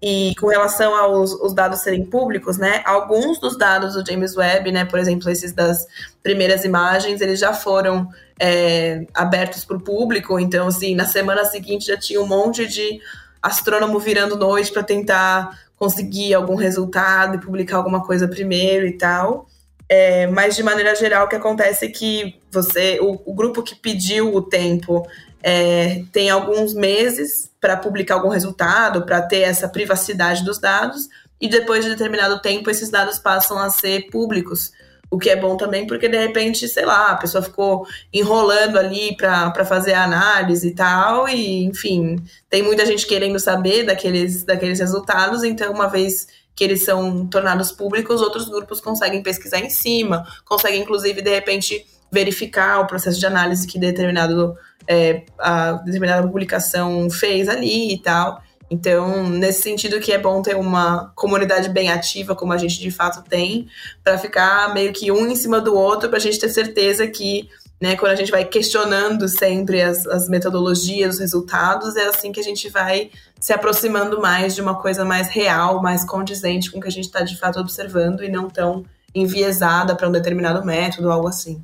E 0.02 0.34
com 0.40 0.48
relação 0.48 0.96
aos 0.96 1.34
os 1.34 1.54
dados 1.54 1.82
serem 1.82 2.06
públicos, 2.06 2.58
né? 2.58 2.82
Alguns 2.86 3.40
dos 3.40 3.58
dados 3.58 3.94
do 3.94 4.06
James 4.06 4.36
Webb, 4.36 4.72
né? 4.72 4.86
Por 4.86 5.00
exemplo, 5.00 5.30
esses 5.30 5.54
das 5.54 5.88
primeiras 6.22 6.64
imagens, 6.66 7.20
eles 7.22 7.40
já 7.40 7.54
foram 7.54 8.08
é, 8.40 9.06
abertos 9.14 9.66
para 9.66 9.78
o 9.78 9.82
público. 9.82 10.40
Então, 10.40 10.68
assim, 10.68 10.96
na 10.96 11.06
semana 11.06 11.46
seguinte 11.46 11.88
já 11.88 11.98
tinha 11.98 12.22
um 12.22 12.28
monte 12.28 12.68
de 12.68 13.00
astrônomo 13.42 14.00
virando 14.00 14.36
noite 14.36 14.72
para 14.72 14.84
tentar 14.84 15.60
conseguir 15.76 16.34
algum 16.34 16.56
resultado 16.56 17.36
e 17.36 17.40
publicar 17.40 17.78
alguma 17.78 18.04
coisa 18.04 18.28
primeiro 18.28 18.88
e 18.88 18.98
tal. 18.98 19.48
É, 19.90 20.28
mas 20.28 20.56
de 20.56 20.64
maneira 20.64 20.94
geral, 20.96 21.26
o 21.26 21.30
que 21.30 21.36
acontece 21.36 21.86
é 21.86 21.90
que 21.90 22.40
você, 22.52 23.00
o, 23.00 23.22
o 23.26 23.34
grupo 23.34 23.64
que 23.64 23.76
pediu 23.76 24.36
o 24.36 24.42
tempo 24.42 25.08
é, 25.42 26.04
tem 26.12 26.30
alguns 26.30 26.74
meses 26.74 27.50
para 27.62 27.78
publicar 27.78 28.16
algum 28.16 28.30
resultado, 28.30 29.06
para 29.06 29.22
ter 29.22 29.42
essa 29.42 29.70
privacidade 29.70 30.44
dos 30.44 30.60
dados, 30.60 31.08
e 31.40 31.48
depois 31.48 31.86
de 31.86 31.92
determinado 31.92 32.42
tempo 32.42 32.70
esses 32.70 32.90
dados 32.90 33.20
passam 33.20 33.58
a 33.58 33.70
ser 33.70 34.10
públicos. 34.10 34.72
O 35.10 35.18
que 35.18 35.30
é 35.30 35.36
bom 35.36 35.56
também, 35.56 35.88
porque 35.88 36.10
de 36.10 36.18
repente, 36.18 36.68
sei 36.68 36.86
lá, 36.86 37.12
a 37.12 37.16
pessoa 37.16 37.42
ficou 37.42 37.88
enrolando 38.14 38.78
ali 38.78 39.16
para 39.16 39.64
fazer 39.66 39.94
a 39.94 40.04
análise 40.04 40.68
e 40.68 40.76
tal, 40.76 41.30
e 41.30 41.64
enfim, 41.64 42.18
tem 42.50 42.62
muita 42.62 42.86
gente 42.86 43.08
querendo 43.08 43.40
saber 43.40 43.84
daqueles, 43.84 44.44
daqueles 44.44 44.80
resultados, 44.80 45.44
então, 45.44 45.72
uma 45.72 45.88
vez 45.88 46.28
que 46.54 46.64
eles 46.64 46.84
são 46.84 47.26
tornados 47.28 47.72
públicos, 47.72 48.20
outros 48.20 48.50
grupos 48.50 48.82
conseguem 48.82 49.22
pesquisar 49.24 49.60
em 49.60 49.70
cima, 49.70 50.26
conseguem, 50.44 50.82
inclusive, 50.82 51.22
de 51.22 51.30
repente, 51.30 51.86
verificar 52.12 52.82
o 52.82 52.88
processo 52.88 53.20
de 53.20 53.26
análise 53.26 53.68
que 53.68 53.78
determinado, 53.78 54.56
é, 54.88 55.24
a 55.38 55.74
determinada 55.74 56.28
publicação 56.28 57.10
fez 57.10 57.48
ali 57.48 57.94
e 57.94 58.02
tal. 58.02 58.42
Então, 58.70 59.28
nesse 59.30 59.62
sentido 59.62 60.00
que 60.00 60.12
é 60.12 60.18
bom 60.18 60.42
ter 60.42 60.56
uma 60.56 61.12
comunidade 61.16 61.70
bem 61.70 61.90
ativa, 61.90 62.36
como 62.36 62.52
a 62.52 62.58
gente 62.58 62.80
de 62.80 62.92
fato 62.92 63.28
tem, 63.28 63.68
para 64.04 64.18
ficar 64.18 64.74
meio 64.74 64.92
que 64.92 65.12
um 65.12 65.28
em 65.28 65.36
cima 65.36 65.62
do 65.62 65.74
outro, 65.74 66.10
para 66.10 66.18
a 66.18 66.22
gente 66.22 66.38
ter 66.38 66.50
certeza 66.50 67.08
que, 67.08 67.50
né, 67.80 67.96
quando 67.96 68.12
a 68.12 68.16
gente 68.16 68.32
vai 68.32 68.44
questionando 68.44 69.30
sempre 69.30 69.82
as, 69.82 70.06
as 70.06 70.28
metodologias, 70.28 71.16
os 71.16 71.20
resultados, 71.22 71.96
é 71.96 72.08
assim 72.08 72.32
que 72.32 72.42
a 72.42 72.44
gente 72.44 72.70
vai 72.70 73.10
se 73.40 73.54
aproximando 73.54 74.20
mais 74.20 74.54
de 74.54 74.62
uma 74.62 74.76
coisa 74.76 75.06
mais 75.06 75.30
real, 75.30 75.82
mais 75.82 76.04
condizente 76.04 76.70
com 76.70 76.80
o 76.80 76.82
que 76.82 76.88
a 76.88 76.92
gente 76.92 77.06
está 77.06 77.22
de 77.22 77.38
fato 77.40 77.60
observando 77.60 78.22
e 78.22 78.30
não 78.30 78.50
tão 78.50 78.84
enviesada 79.16 79.96
para 79.96 80.10
um 80.10 80.12
determinado 80.12 80.66
método, 80.66 81.10
algo 81.10 81.30
assim. 81.30 81.64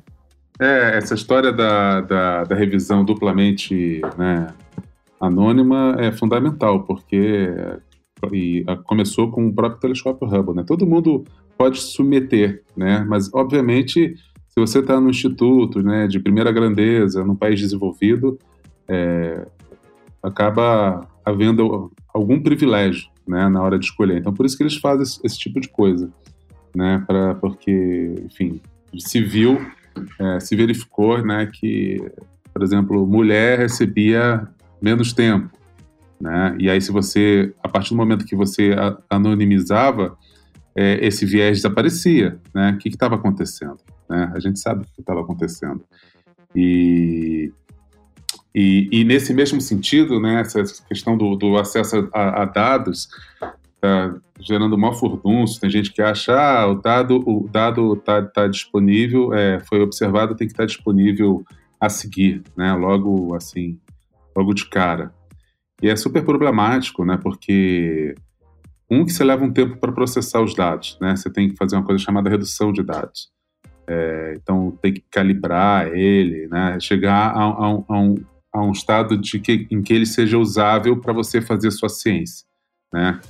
É, 0.58 0.98
essa 0.98 1.14
história 1.14 1.52
da, 1.52 2.00
da, 2.00 2.44
da 2.44 2.54
revisão 2.54 3.04
duplamente 3.04 4.00
né, 4.16 4.46
anônima 5.20 5.96
é 5.98 6.12
fundamental, 6.12 6.84
porque 6.84 7.48
e 8.32 8.64
começou 8.84 9.30
com 9.30 9.46
o 9.46 9.52
próprio 9.52 9.80
telescópio 9.80 10.28
Hubble, 10.28 10.54
né? 10.54 10.64
Todo 10.66 10.86
mundo 10.86 11.24
pode 11.58 11.78
submeter, 11.78 12.62
né? 12.76 13.04
Mas 13.06 13.32
obviamente, 13.32 14.14
se 14.48 14.60
você 14.60 14.78
está 14.78 15.00
no 15.00 15.10
instituto, 15.10 15.82
né, 15.82 16.06
de 16.06 16.20
primeira 16.20 16.52
grandeza, 16.52 17.24
num 17.24 17.34
país 17.34 17.60
desenvolvido, 17.60 18.38
é, 18.88 19.46
acaba 20.22 21.06
havendo 21.24 21.90
algum 22.12 22.40
privilégio, 22.40 23.08
né, 23.26 23.48
na 23.48 23.62
hora 23.62 23.78
de 23.78 23.86
escolher. 23.86 24.18
Então, 24.18 24.32
por 24.32 24.46
isso 24.46 24.56
que 24.56 24.62
eles 24.62 24.76
fazem 24.76 25.02
esse, 25.02 25.20
esse 25.24 25.38
tipo 25.38 25.60
de 25.60 25.68
coisa, 25.68 26.10
né? 26.74 27.02
Para 27.06 27.34
porque, 27.34 28.14
enfim, 28.24 28.60
se 28.98 29.20
viu, 29.20 29.60
é, 30.20 30.40
se 30.40 30.54
verificou, 30.54 31.22
né, 31.24 31.50
que, 31.52 32.00
por 32.52 32.62
exemplo, 32.62 33.06
mulher 33.06 33.58
recebia 33.58 34.48
menos 34.80 35.12
tempo. 35.12 35.50
Né? 36.20 36.56
E 36.58 36.70
aí, 36.70 36.80
se 36.80 36.92
você, 36.92 37.54
a 37.62 37.68
partir 37.68 37.90
do 37.90 37.96
momento 37.96 38.24
que 38.24 38.36
você 38.36 38.74
anonimizava, 39.10 40.16
é, 40.76 41.04
esse 41.06 41.26
viés 41.26 41.58
desaparecia. 41.58 42.38
Né? 42.54 42.72
O 42.72 42.78
que 42.78 42.88
estava 42.88 43.14
acontecendo? 43.14 43.78
Né? 44.08 44.32
A 44.34 44.40
gente 44.40 44.58
sabe 44.58 44.82
o 44.82 44.84
que 44.84 45.00
estava 45.00 45.20
acontecendo. 45.20 45.84
E, 46.54 47.52
E, 48.54 48.88
e, 48.92 49.04
nesse 49.04 49.34
mesmo 49.34 49.60
sentido, 49.60 50.20
né, 50.20 50.40
essa 50.40 50.62
questão 50.86 51.18
do, 51.18 51.34
do 51.34 51.56
acesso 51.58 52.08
a, 52.12 52.42
a 52.42 52.44
dados 52.44 53.08
está 53.74 54.14
gerando 54.38 54.78
maior 54.78 54.94
furdunço. 54.94 55.60
Tem 55.60 55.68
gente 55.68 55.92
que 55.92 56.00
acha 56.00 56.32
ah, 56.32 56.66
o 56.70 56.76
dado 56.76 57.16
o 57.26 57.48
dado 57.48 57.94
está 57.94 58.22
tá 58.22 58.46
disponível, 58.46 59.34
é, 59.34 59.58
foi 59.68 59.80
observado, 59.80 60.36
tem 60.36 60.46
que 60.46 60.52
estar 60.52 60.62
tá 60.62 60.66
disponível 60.66 61.44
a 61.80 61.88
seguir, 61.88 62.42
né, 62.56 62.72
logo 62.74 63.34
assim, 63.34 63.76
logo 64.36 64.54
de 64.54 64.66
cara. 64.66 65.12
E 65.82 65.88
é 65.88 65.96
super 65.96 66.24
problemático, 66.24 67.04
né, 67.04 67.18
porque 67.22 68.14
um 68.90 69.04
que 69.04 69.12
você 69.12 69.24
leva 69.24 69.44
um 69.44 69.52
tempo 69.52 69.76
para 69.76 69.92
processar 69.92 70.40
os 70.40 70.54
dados, 70.54 70.98
né, 71.00 71.16
você 71.16 71.30
tem 71.30 71.48
que 71.48 71.56
fazer 71.56 71.76
uma 71.76 71.84
coisa 71.84 72.02
chamada 72.02 72.30
redução 72.30 72.72
de 72.72 72.82
dados. 72.82 73.32
É, 73.86 74.34
então 74.36 74.70
tem 74.80 74.94
que 74.94 75.04
calibrar 75.10 75.88
ele, 75.88 76.46
né, 76.48 76.78
chegar 76.80 77.30
a, 77.30 77.44
a, 77.44 77.66
a 77.88 78.00
um, 78.00 78.14
a 78.52 78.62
um 78.62 78.72
estado 78.72 79.16
de 79.16 79.38
que, 79.38 79.66
em 79.70 79.82
que 79.82 79.92
ele 79.92 80.06
seja 80.06 80.38
usável 80.38 80.98
para 80.98 81.12
você 81.12 81.40
fazer 81.40 81.70
sua 81.70 81.88
ciência, 81.88 82.46
né? 82.92 83.20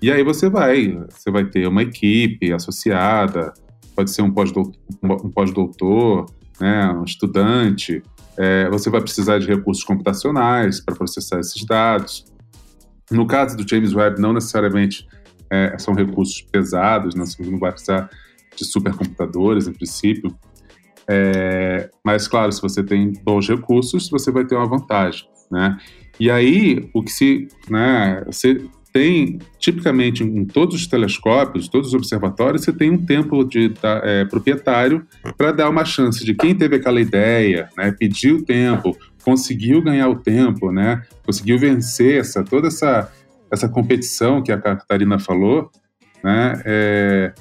E 0.00 0.12
aí 0.12 0.22
você 0.22 0.48
vai, 0.48 0.96
você 1.10 1.28
vai 1.28 1.44
ter 1.44 1.66
uma 1.66 1.82
equipe 1.82 2.52
associada, 2.52 3.52
pode 3.96 4.12
ser 4.12 4.22
um 4.22 4.30
pós-doutor, 4.30 4.78
um 5.02 5.30
pós-doutor 5.30 6.26
né, 6.60 6.90
um 6.90 7.04
estudante, 7.04 8.02
é, 8.38 8.68
você 8.70 8.88
vai 8.88 9.00
precisar 9.00 9.38
de 9.38 9.46
recursos 9.46 9.84
computacionais 9.84 10.80
para 10.80 10.94
processar 10.94 11.40
esses 11.40 11.64
dados. 11.64 12.24
No 13.10 13.26
caso 13.26 13.56
do 13.56 13.68
James 13.68 13.94
Webb, 13.94 14.20
não 14.20 14.32
necessariamente 14.32 15.06
é, 15.50 15.76
são 15.78 15.94
recursos 15.94 16.40
pesados, 16.42 17.14
não, 17.14 17.26
você 17.26 17.42
não 17.42 17.58
vai 17.58 17.72
precisar 17.72 18.08
de 18.56 18.64
supercomputadores, 18.64 19.66
em 19.66 19.72
princípio, 19.72 20.36
é, 21.08 21.88
mas, 22.04 22.28
claro, 22.28 22.52
se 22.52 22.60
você 22.60 22.84
tem 22.84 23.14
bons 23.24 23.48
recursos, 23.48 24.10
você 24.10 24.30
vai 24.30 24.44
ter 24.44 24.54
uma 24.54 24.68
vantagem, 24.68 25.26
né? 25.50 25.78
E 26.20 26.30
aí, 26.30 26.90
o 26.92 27.02
que 27.02 27.10
se, 27.10 27.48
né, 27.70 28.22
você 28.26 28.62
tem, 28.92 29.38
tipicamente, 29.58 30.22
em 30.22 30.44
todos 30.44 30.74
os 30.74 30.86
telescópios, 30.86 31.68
todos 31.68 31.88
os 31.88 31.94
observatórios, 31.94 32.62
você 32.62 32.72
tem 32.72 32.90
um 32.90 33.04
tempo 33.04 33.44
de 33.44 33.72
é, 34.02 34.24
proprietário 34.24 35.06
para 35.36 35.52
dar 35.52 35.68
uma 35.68 35.84
chance 35.84 36.24
de 36.24 36.34
quem 36.34 36.54
teve 36.54 36.76
aquela 36.76 37.00
ideia, 37.00 37.68
né, 37.76 37.94
pediu 37.98 38.44
tempo, 38.44 38.96
conseguiu 39.22 39.82
ganhar 39.82 40.08
o 40.08 40.16
tempo, 40.16 40.72
né, 40.72 41.02
conseguiu 41.24 41.58
vencer 41.58 42.20
essa, 42.20 42.42
toda 42.42 42.68
essa, 42.68 43.12
essa 43.50 43.68
competição 43.68 44.42
que 44.42 44.50
a 44.50 44.58
Catarina 44.58 45.18
falou, 45.18 45.70
né, 46.24 46.60
é, 46.64 47.32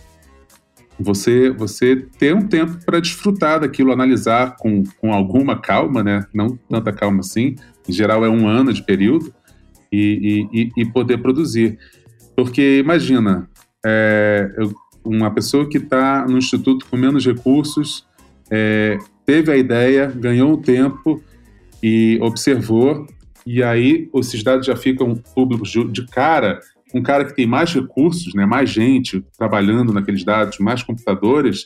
você 1.00 1.52
você 1.52 1.96
ter 2.18 2.34
um 2.34 2.48
tempo 2.48 2.84
para 2.86 3.00
desfrutar 3.00 3.60
daquilo, 3.60 3.92
analisar 3.92 4.56
com, 4.58 4.84
com 5.00 5.14
alguma 5.14 5.60
calma, 5.60 6.04
né? 6.04 6.26
Não 6.34 6.58
tanta 6.70 6.92
calma 6.92 7.20
assim. 7.20 7.56
Em 7.88 7.94
geral 7.94 8.26
é 8.26 8.30
um 8.30 8.48
ano 8.48 8.74
de 8.74 8.84
período 8.84 9.32
e, 9.92 10.48
e, 10.52 10.82
e 10.82 10.86
poder 10.86 11.18
produzir, 11.20 11.78
porque 12.36 12.80
imagina 12.80 13.50
é, 13.86 14.50
uma 15.04 15.32
pessoa 15.32 15.68
que 15.68 15.78
está 15.78 16.26
no 16.28 16.38
instituto 16.38 16.86
com 16.90 16.98
menos 16.98 17.26
recursos 17.26 18.06
é, 18.50 18.98
teve 19.26 19.52
a 19.52 19.58
ideia, 19.58 20.08
ganhou 20.08 20.54
um 20.54 20.62
tempo 20.62 21.22
e 21.82 22.18
observou 22.22 23.06
e 23.46 23.64
aí 23.64 24.10
esses 24.16 24.44
dados 24.44 24.66
já 24.66 24.76
ficam 24.76 25.16
públicos 25.16 25.70
de, 25.70 25.84
de 25.86 26.06
cara 26.08 26.60
um 26.94 27.02
cara 27.02 27.26
que 27.26 27.36
tem 27.36 27.46
mais 27.46 27.74
recursos, 27.74 28.34
né, 28.34 28.46
mais 28.46 28.70
gente 28.70 29.24
trabalhando 29.38 29.94
naqueles 29.94 30.24
dados, 30.24 30.58
mais 30.60 30.82
computadores, 30.82 31.66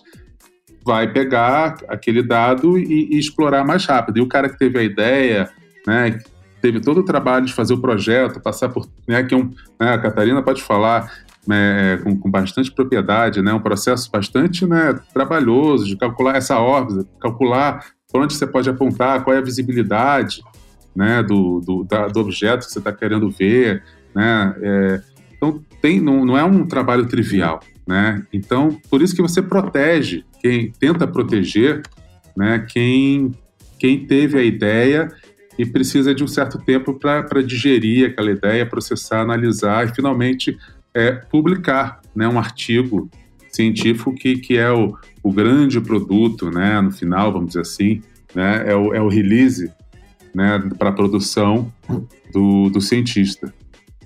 vai 0.84 1.12
pegar 1.12 1.78
aquele 1.88 2.24
dado 2.24 2.78
e, 2.78 3.14
e, 3.14 3.20
explorar 3.20 3.64
mais 3.64 3.86
rápido. 3.86 4.18
E 4.18 4.22
o 4.22 4.28
cara 4.28 4.50
que 4.50 4.58
teve 4.58 4.80
a 4.80 4.84
ideia, 4.84 5.50
né, 5.86 6.20
teve 6.62 6.80
todo 6.80 7.00
o 7.00 7.06
trabalho 7.06 7.46
de 7.46 7.54
fazer 7.54 7.74
o 7.74 7.82
projeto, 7.82 8.40
passar 8.40 8.70
por, 8.70 8.88
né, 9.08 9.24
que 9.24 9.34
é 9.34 9.38
um, 9.38 9.50
né, 9.80 9.94
a 9.94 9.98
Catarina 9.98 10.42
pode 10.42 10.62
falar 10.62 11.12
né, 11.48 11.98
com, 12.04 12.18
com, 12.18 12.30
bastante 12.30 12.72
propriedade, 12.72 13.42
né, 13.42 13.54
um 13.54 13.60
processo 13.60 14.10
bastante 14.12 14.66
né, 14.66 15.00
trabalhoso 15.14 15.86
de 15.86 15.98
calcular 15.98 16.38
essa 16.38 16.60
órbita, 16.60 17.08
calcular 17.20 17.86
para 18.12 18.22
onde 18.22 18.34
você 18.34 18.46
pode 18.46 18.70
apontar, 18.70 19.24
qual 19.24 19.36
é 19.36 19.40
a 19.40 19.44
visibilidade 19.44 20.42
né, 20.96 21.24
do, 21.24 21.60
do, 21.62 21.84
da, 21.84 22.08
do 22.08 22.20
objeto 22.20 22.66
que 22.66 22.72
você 22.72 22.80
está 22.80 22.92
querendo 22.92 23.30
ver, 23.30 23.84
né, 24.14 24.56
é, 24.62 25.02
então, 25.42 25.60
tem, 25.82 26.00
não, 26.00 26.24
não 26.24 26.38
é 26.38 26.44
um 26.44 26.68
trabalho 26.68 27.08
trivial, 27.08 27.62
né? 27.88 28.24
Então, 28.32 28.80
por 28.92 29.02
isso 29.02 29.16
que 29.16 29.24
você 29.24 29.42
protege, 29.42 30.24
quem 30.40 30.72
tenta 30.72 31.08
proteger, 31.08 31.82
né? 32.38 32.64
Quem, 32.70 33.34
quem 33.80 34.06
teve 34.06 34.38
a 34.38 34.44
ideia 34.44 35.12
e 35.62 35.66
precisa 35.66 36.16
de 36.16 36.24
um 36.24 36.28
certo 36.28 36.58
tempo 36.58 36.96
para 36.96 37.44
digerir 37.44 38.08
aquela 38.08 38.32
ideia, 38.32 38.66
processar, 38.66 39.22
analisar 39.22 39.88
e 39.88 39.94
finalmente 39.94 40.58
é, 40.92 41.12
publicar 41.12 42.02
né, 42.16 42.28
um 42.28 42.40
artigo 42.40 43.08
científico 43.52 44.12
que, 44.12 44.38
que 44.38 44.58
é 44.58 44.72
o, 44.72 44.98
o 45.22 45.32
grande 45.32 45.80
produto, 45.80 46.50
né, 46.50 46.82
no 46.82 46.90
final, 46.90 47.32
vamos 47.32 47.50
dizer 47.50 47.62
assim, 47.62 48.02
né, 48.34 48.72
é, 48.72 48.76
o, 48.76 48.92
é 48.92 49.00
o 49.00 49.08
release 49.08 49.72
né, 50.34 50.58
para 50.80 50.90
a 50.90 50.94
produção 50.94 51.72
do, 52.34 52.72
do 52.72 52.82
cientista. 52.82 53.54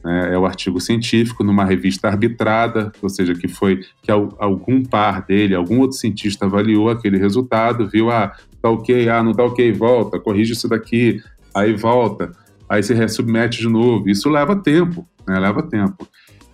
Né, 0.03 0.34
é 0.34 0.38
o 0.38 0.45
artigo 0.45 0.82
científico 0.82 1.41
numa 1.41 1.64
revista 1.64 2.10
arbitrada, 2.10 2.91
ou 3.02 3.07
seja, 3.07 3.34
que 3.34 3.48
foi 3.48 3.80
que 4.02 4.11
algum 4.11 4.84
par 4.84 5.26
dele, 5.26 5.56
algum 5.56 5.80
outro 5.80 5.95
cientista 5.95 6.48
avaliou 6.48 6.90
aquele 6.90 7.18
resultado, 7.18 7.88
viu, 7.88 8.11
ah, 8.11 8.36
tá 8.61 8.69
ok, 8.69 9.07
ah, 9.07 9.23
não 9.23 9.32
tá 9.32 9.45
ok, 9.45 9.72
volta, 9.72 10.19
corrige 10.19 10.52
isso 10.52 10.68
daqui, 10.68 11.23
aí 11.56 11.73
volta, 11.73 12.32
aí 12.68 12.84
se 12.84 12.94
resubmete 12.94 13.60
de 13.60 13.69
novo. 13.69 14.10
Isso 14.10 14.30
leva 14.30 14.56
tempo, 14.56 15.07
né, 15.27 15.40
leva 15.40 15.64
tempo. 15.64 16.07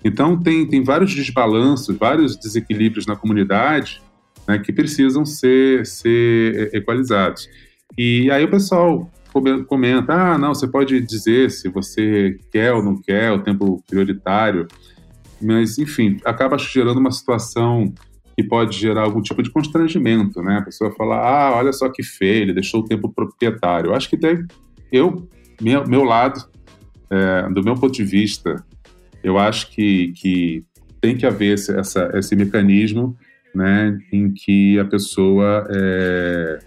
Então 0.04 0.38
tem, 0.38 0.68
tem 0.68 0.84
vários 0.84 1.14
desbalanços, 1.14 1.96
vários 1.98 2.38
desequilíbrios 2.38 3.06
na 3.06 3.16
comunidade 3.16 4.02
né, 4.48 4.60
que 4.60 4.72
precisam 4.72 5.26
ser, 5.26 5.86
ser 5.86 6.74
equalizados. 6.74 7.50
E 7.98 8.30
aí 8.32 8.44
o 8.44 8.50
pessoal 8.50 9.10
comenta, 9.68 10.14
ah, 10.14 10.38
não, 10.38 10.54
você 10.54 10.68
pode 10.68 11.00
dizer 11.02 11.50
se 11.52 11.70
você 11.70 12.38
quer 12.52 12.74
ou 12.74 12.84
não 12.84 13.02
quer 13.02 13.32
o 13.32 13.40
tempo 13.40 13.82
prioritário, 13.88 14.68
mas, 15.42 15.78
enfim, 15.78 16.18
acaba 16.26 16.58
gerando 16.58 17.00
uma 17.00 17.12
situação 17.12 17.94
que 18.36 18.44
pode 18.44 18.78
gerar 18.78 19.04
algum 19.04 19.22
tipo 19.22 19.42
de 19.42 19.50
constrangimento, 19.50 20.42
né? 20.42 20.58
A 20.58 20.62
pessoa 20.62 20.92
fala, 20.92 21.18
ah, 21.18 21.56
olha 21.56 21.74
só 21.74 21.90
que 21.90 22.04
feio, 22.04 22.44
ele 22.44 22.54
deixou 22.54 22.82
o 22.82 22.86
tempo 22.86 23.10
proprietário. 23.10 23.90
Eu 23.90 23.96
acho 23.96 24.10
que 24.10 24.18
tem, 24.18 24.46
eu, 24.92 25.28
meu, 25.62 25.88
meu 25.88 26.04
lado, 26.04 26.44
é, 27.10 27.50
do 27.50 27.64
meu 27.64 27.76
ponto 27.76 27.94
de 27.94 28.04
vista, 28.04 28.64
eu 29.24 29.38
acho 29.38 29.70
que, 29.72 30.12
que 30.14 30.64
tem 31.00 31.18
que 31.18 31.26
haver 31.26 31.56
esse, 31.56 31.78
essa, 31.78 32.12
esse 32.14 32.36
mecanismo, 32.36 33.18
né, 33.54 33.98
em 34.12 34.32
que 34.32 34.80
a 34.80 34.86
pessoa 34.86 35.68
é, 35.70 36.60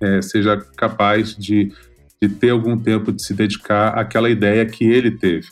é, 0.00 0.22
seja 0.22 0.56
capaz 0.76 1.36
de, 1.36 1.72
de 2.22 2.28
ter 2.28 2.50
algum 2.50 2.78
tempo 2.78 3.12
de 3.12 3.22
se 3.22 3.34
dedicar 3.34 3.88
àquela 3.98 4.30
ideia 4.30 4.64
que 4.66 4.84
ele 4.84 5.10
teve, 5.10 5.48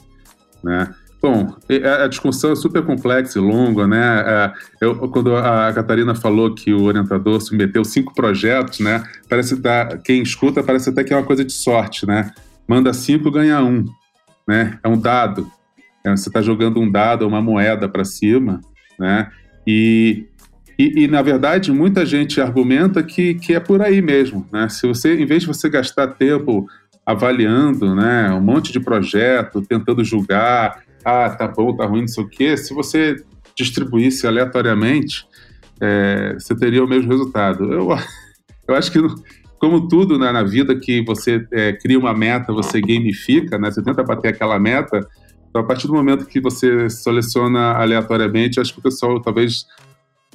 né? 0.63 0.95
Bom, 1.23 1.55
a 2.03 2.09
discussão 2.09 2.51
é 2.51 2.57
super 2.57 2.83
complexa 2.83 3.39
e 3.39 3.43
longa, 3.43 3.87
né? 3.87 4.25
É, 4.27 4.53
eu, 4.81 5.09
quando 5.09 5.37
a 5.37 5.73
Catarina 5.73 6.17
falou 6.17 6.53
que 6.53 6.75
o 6.75 6.83
orientador 6.83 7.41
submeteu 7.41 7.85
cinco 7.85 8.13
projetos, 8.13 8.81
né? 8.81 9.05
Parece 9.29 9.55
dar, 9.55 9.99
quem 9.99 10.21
escuta 10.21 10.65
parece 10.65 10.91
até 10.91 11.05
que 11.05 11.13
é 11.13 11.17
uma 11.17 11.25
coisa 11.25 11.45
de 11.45 11.53
sorte, 11.53 12.05
né? 12.05 12.33
Manda 12.67 12.93
cinco, 12.93 13.31
ganha 13.31 13.63
um, 13.63 13.85
né? 14.49 14.81
É 14.83 14.89
um 14.89 14.99
dado. 14.99 15.49
É, 16.05 16.11
você 16.11 16.29
está 16.29 16.43
jogando 16.43 16.81
um 16.81 16.91
dado, 16.91 17.25
uma 17.25 17.41
moeda 17.41 17.89
para 17.89 18.05
cima, 18.05 18.61
né? 18.99 19.31
E 19.65 20.27
e, 20.79 21.05
e, 21.05 21.07
na 21.07 21.23
verdade, 21.23 21.71
muita 21.71 22.05
gente 22.05 22.41
argumenta 22.41 23.03
que, 23.03 23.35
que 23.35 23.55
é 23.55 23.61
por 23.61 23.81
aí 23.83 24.03
mesmo. 24.03 24.49
Né? 24.51 24.69
Se 24.69 24.87
você, 24.87 25.15
em 25.15 25.27
vez 25.27 25.43
de 25.43 25.47
você 25.47 25.69
gastar 25.69 26.09
tempo 26.09 26.67
avaliando 27.05 27.95
né, 27.95 28.31
um 28.31 28.41
monte 28.41 28.73
de 28.73 28.81
projeto, 28.81 29.63
tentando 29.63 30.03
julgar, 30.03 30.83
ah, 31.05 31.31
tá 31.31 31.49
bom, 31.49 31.75
tá 31.75 31.87
ruim, 31.87 32.03
não 32.03 32.09
sei 32.09 32.25
o 32.25 32.29
quê, 32.29 32.57
se 32.57 32.75
você 32.75 33.17
distribuísse 33.57 34.27
aleatoriamente, 34.27 35.27
é, 35.81 36.35
você 36.35 36.55
teria 36.57 36.85
o 36.85 36.89
mesmo 36.89 37.11
resultado. 37.11 37.73
Eu, 37.73 37.89
eu 38.69 38.75
acho 38.75 38.91
que, 38.91 38.99
como 39.59 39.89
tudo 39.89 40.19
né, 40.19 40.33
na 40.33 40.43
vida 40.43 40.75
que 40.75 41.03
você 41.03 41.47
é, 41.53 41.73
cria 41.73 41.99
uma 41.99 42.15
meta, 42.15 42.53
você 42.53 42.81
gamifica, 42.81 43.59
né, 43.59 43.71
você 43.71 43.83
tenta 43.83 44.03
bater 44.03 44.29
aquela 44.29 44.59
meta, 44.59 45.07
então, 45.53 45.61
a 45.61 45.65
partir 45.67 45.87
do 45.87 45.93
momento 45.93 46.25
que 46.25 46.41
você 46.41 46.89
seleciona 46.89 47.73
aleatoriamente, 47.73 48.59
acho 48.59 48.73
que 48.73 48.79
o 48.79 48.83
pessoal 48.83 49.21
talvez 49.21 49.67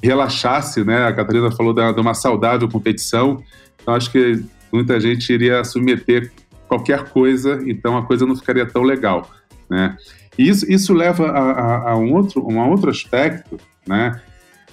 relaxasse, 0.00 0.84
né? 0.84 1.06
A 1.06 1.12
Catarina 1.12 1.50
falou 1.50 1.74
de 1.74 2.00
uma 2.00 2.14
saudável 2.14 2.68
competição, 2.68 3.42
então 3.82 3.94
acho 3.94 4.12
que 4.12 4.40
muita 4.72 5.00
gente 5.00 5.32
iria 5.32 5.64
submeter 5.64 6.30
qualquer 6.68 7.08
coisa, 7.08 7.60
então 7.66 7.98
a 7.98 8.06
coisa 8.06 8.24
não 8.24 8.36
ficaria 8.36 8.64
tão 8.64 8.84
legal, 8.84 9.28
né? 9.68 9.96
E 10.38 10.48
isso, 10.48 10.70
isso 10.70 10.94
leva 10.94 11.26
a, 11.26 11.50
a, 11.50 11.90
a 11.90 11.98
um, 11.98 12.14
outro, 12.14 12.46
um 12.46 12.58
outro 12.70 12.88
aspecto, 12.88 13.58
né? 13.86 14.20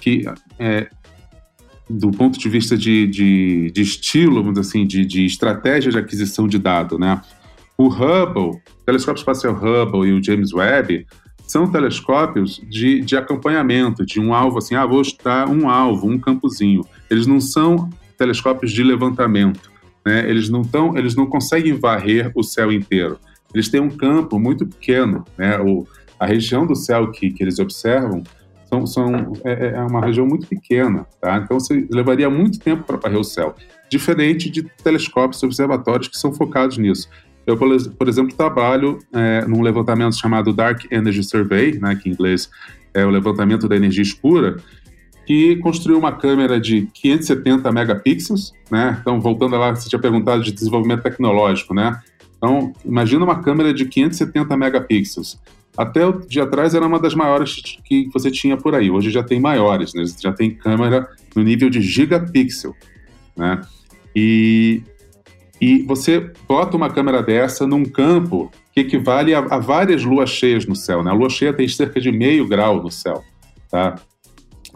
Que 0.00 0.24
é, 0.58 0.88
do 1.90 2.10
ponto 2.10 2.38
de 2.38 2.48
vista 2.48 2.76
de, 2.76 3.06
de, 3.06 3.70
de 3.72 3.82
estilo, 3.82 4.42
vamos 4.42 4.58
assim, 4.58 4.86
de, 4.86 5.04
de 5.04 5.26
estratégia 5.26 5.90
de 5.90 5.98
aquisição 5.98 6.46
de 6.46 6.58
dado, 6.58 6.98
né? 6.98 7.20
O 7.76 7.88
Hubble, 7.88 8.60
o 8.60 8.84
telescópio 8.86 9.20
espacial 9.20 9.54
Hubble 9.54 10.08
e 10.08 10.12
o 10.12 10.22
James 10.22 10.52
Webb 10.52 11.06
são 11.46 11.70
telescópios 11.70 12.60
de, 12.68 13.00
de 13.00 13.16
acompanhamento, 13.16 14.04
de 14.04 14.18
um 14.18 14.34
alvo 14.34 14.58
assim, 14.58 14.74
ah, 14.74 14.86
vou 14.86 15.00
estar 15.00 15.48
um 15.48 15.68
alvo, 15.68 16.08
um 16.08 16.18
campozinho. 16.18 16.84
Eles 17.08 17.26
não 17.26 17.40
são 17.40 17.88
telescópios 18.18 18.72
de 18.72 18.82
levantamento, 18.82 19.70
né? 20.04 20.28
Eles 20.28 20.48
não 20.48 20.62
tão, 20.62 20.96
eles 20.96 21.14
não 21.14 21.26
conseguem 21.26 21.74
varrer 21.74 22.32
o 22.34 22.42
céu 22.42 22.72
inteiro. 22.72 23.18
Eles 23.54 23.68
têm 23.68 23.80
um 23.80 23.90
campo 23.90 24.38
muito 24.38 24.66
pequeno, 24.66 25.24
né? 25.36 25.58
O, 25.58 25.86
a 26.18 26.26
região 26.26 26.66
do 26.66 26.74
céu 26.74 27.10
que, 27.10 27.30
que 27.30 27.42
eles 27.42 27.58
observam 27.58 28.22
são, 28.68 28.86
são, 28.86 29.32
é, 29.44 29.74
é 29.76 29.80
uma 29.82 30.04
região 30.04 30.26
muito 30.26 30.46
pequena, 30.46 31.06
tá? 31.20 31.38
Então 31.38 31.58
você 31.58 31.86
levaria 31.90 32.28
muito 32.28 32.58
tempo 32.58 32.82
para 32.82 32.96
varrer 32.96 33.18
o 33.18 33.24
céu, 33.24 33.54
diferente 33.88 34.50
de 34.50 34.62
telescópios 34.62 35.42
observatórios 35.42 36.08
que 36.08 36.18
são 36.18 36.32
focados 36.32 36.76
nisso. 36.78 37.08
Eu, 37.46 37.56
por 37.56 38.08
exemplo, 38.08 38.34
trabalho 38.36 38.98
é, 39.12 39.46
num 39.46 39.62
levantamento 39.62 40.16
chamado 40.16 40.52
Dark 40.52 40.84
Energy 40.90 41.22
Survey, 41.22 41.78
né, 41.78 41.94
que 41.94 42.08
em 42.08 42.12
inglês 42.12 42.50
é 42.92 43.06
o 43.06 43.10
levantamento 43.10 43.68
da 43.68 43.76
energia 43.76 44.02
escura, 44.02 44.56
que 45.24 45.56
construiu 45.56 45.98
uma 45.98 46.12
câmera 46.12 46.58
de 46.58 46.88
570 46.92 47.70
megapixels, 47.70 48.52
né? 48.70 48.96
Então, 49.00 49.20
voltando 49.20 49.56
lá, 49.56 49.74
você 49.74 49.88
tinha 49.88 49.98
perguntado 49.98 50.42
de 50.42 50.52
desenvolvimento 50.52 51.02
tecnológico, 51.02 51.74
né? 51.74 52.00
Então, 52.36 52.72
imagina 52.84 53.24
uma 53.24 53.42
câmera 53.42 53.72
de 53.72 53.86
570 53.86 54.56
megapixels. 54.56 55.38
Até 55.76 56.06
o 56.06 56.12
dia 56.26 56.44
atrás 56.44 56.74
era 56.74 56.86
uma 56.86 56.98
das 56.98 57.14
maiores 57.14 57.60
que 57.84 58.08
você 58.12 58.30
tinha 58.30 58.56
por 58.56 58.74
aí. 58.74 58.90
Hoje 58.90 59.10
já 59.10 59.22
tem 59.22 59.38
maiores, 59.38 59.92
né? 59.92 60.04
Já 60.18 60.32
tem 60.32 60.50
câmera 60.50 61.06
no 61.34 61.42
nível 61.42 61.68
de 61.68 61.82
gigapixel, 61.82 62.74
né? 63.36 63.60
E, 64.14 64.82
e 65.60 65.82
você 65.82 66.32
bota 66.48 66.76
uma 66.76 66.88
câmera 66.88 67.22
dessa 67.22 67.66
num 67.66 67.84
campo 67.84 68.50
que 68.72 68.80
equivale 68.80 69.34
a, 69.34 69.40
a 69.40 69.58
várias 69.58 70.02
luas 70.02 70.30
cheias 70.30 70.64
no 70.64 70.74
céu, 70.74 71.02
né? 71.02 71.10
A 71.10 71.14
lua 71.14 71.28
cheia 71.28 71.52
tem 71.52 71.68
cerca 71.68 72.00
de 72.00 72.10
meio 72.10 72.48
grau 72.48 72.82
no 72.82 72.90
céu, 72.90 73.22
tá? 73.70 73.96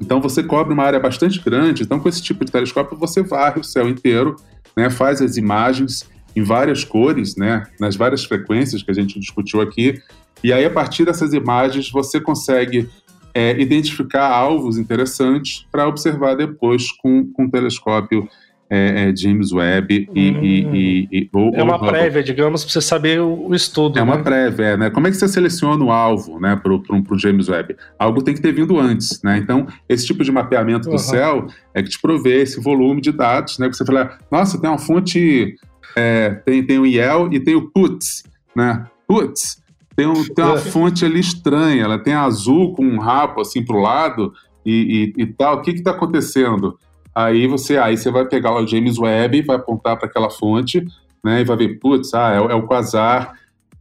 Então 0.03 0.21
você 0.21 0.43
cobre 0.43 0.75
uma 0.75 0.85
área 0.85 1.01
bastante 1.01 1.41
grande. 1.41 1.83
Então 1.83 1.99
com 1.99 2.11
esse 2.11 2.23
tipo 2.23 2.45
de 2.45 2.53
telescópio 2.53 2.99
você 2.99 3.23
varre 3.23 3.59
o 3.59 3.65
céu 3.65 3.89
inteiro, 3.89 4.37
né? 4.77 4.91
Faz 4.91 5.23
as 5.23 5.39
imagens 5.39 6.10
em 6.35 6.43
várias 6.43 6.85
cores, 6.85 7.37
né? 7.37 7.65
Nas 7.79 7.97
várias 7.97 8.25
frequências 8.25 8.83
que 8.83 8.91
a 8.91 8.95
gente 8.95 9.19
discutiu 9.19 9.61
aqui 9.61 10.01
e 10.43 10.53
aí, 10.53 10.65
a 10.65 10.71
partir 10.71 11.05
dessas 11.05 11.33
imagens, 11.35 11.91
você 11.91 12.21
consegue 12.21 12.89
é, 13.35 13.61
identificar 13.61 14.29
alvos 14.29 14.79
interessantes 14.79 15.67
para 15.71 15.87
observar 15.87 16.35
depois 16.35 16.91
com, 16.91 17.31
com 17.33 17.45
o 17.45 17.51
telescópio 17.51 18.27
é, 18.73 19.11
é, 19.11 19.17
James 19.17 19.53
Webb 19.53 20.09
e, 20.15 20.31
hum. 20.31 20.45
e, 20.45 21.09
e, 21.11 21.31
ou, 21.33 21.53
é 21.55 21.63
uma 21.63 21.79
prévia, 21.79 22.23
digamos, 22.23 22.63
para 22.63 22.73
você 22.73 22.81
saber 22.81 23.21
o, 23.21 23.49
o 23.49 23.55
estudo. 23.55 23.99
É 23.99 24.05
né? 24.05 24.11
uma 24.11 24.23
prévia, 24.23 24.77
né? 24.77 24.91
Como 24.91 25.09
é 25.09 25.11
que 25.11 25.17
você 25.17 25.27
seleciona 25.27 25.85
o 25.85 25.91
alvo, 25.91 26.39
né, 26.39 26.55
para 26.55 26.73
o 26.73 27.19
James 27.19 27.49
Webb? 27.49 27.77
Algo 27.99 28.23
tem 28.23 28.33
que 28.33 28.41
ter 28.41 28.53
vindo 28.53 28.79
antes, 28.79 29.21
né? 29.25 29.39
Então, 29.39 29.67
esse 29.89 30.07
tipo 30.07 30.23
de 30.23 30.31
mapeamento 30.31 30.89
do 30.89 30.93
uhum. 30.93 30.99
céu 30.99 31.47
é 31.75 31.83
que 31.83 31.91
te 31.91 32.01
provê 32.01 32.43
esse 32.43 32.61
volume 32.61 33.01
de 33.01 33.11
dados, 33.11 33.59
né? 33.59 33.69
Que 33.69 33.77
você 33.77 33.85
fala, 33.85 34.17
nossa, 34.31 34.59
tem 34.59 34.71
uma 34.71 34.79
fonte, 34.79 35.57
é, 35.97 36.31
tem, 36.31 36.65
tem 36.65 36.79
o 36.79 36.87
IEL 36.87 37.33
e 37.33 37.41
tem 37.41 37.55
o 37.55 37.71
PUTS, 37.71 38.23
né? 38.55 38.87
PUTS, 39.07 39.63
tem, 39.97 40.07
um, 40.07 40.25
tem 40.25 40.45
uma 40.45 40.57
fonte 40.57 41.05
ali 41.05 41.21
estranha, 41.21 41.85
ela 41.85 41.99
tem 41.99 42.15
azul 42.15 42.75
com 42.75 42.85
um 42.85 42.99
rabo 42.99 43.41
assim 43.41 43.65
para 43.65 43.77
o 43.77 43.81
lado 43.81 44.33
e, 44.65 45.13
e, 45.17 45.23
e, 45.23 45.27
tal. 45.27 45.57
O 45.57 45.63
que 45.63 45.73
está 45.73 45.91
acontecendo? 45.91 46.79
Aí 47.15 47.47
você, 47.47 47.77
aí 47.77 47.97
você 47.97 48.11
vai 48.11 48.25
pegar 48.27 48.55
o 48.55 48.67
James 48.67 48.99
Webb, 48.99 49.43
vai 49.43 49.57
apontar 49.57 49.97
para 49.99 50.07
aquela 50.07 50.31
fonte, 50.31 50.87
né, 51.23 51.41
e 51.41 51.45
vai 51.45 51.57
ver, 51.57 51.79
putz, 51.79 52.15
ah, 52.15 52.33
é, 52.33 52.37
é 52.37 52.55
o 52.55 52.67
quasar 52.67 53.35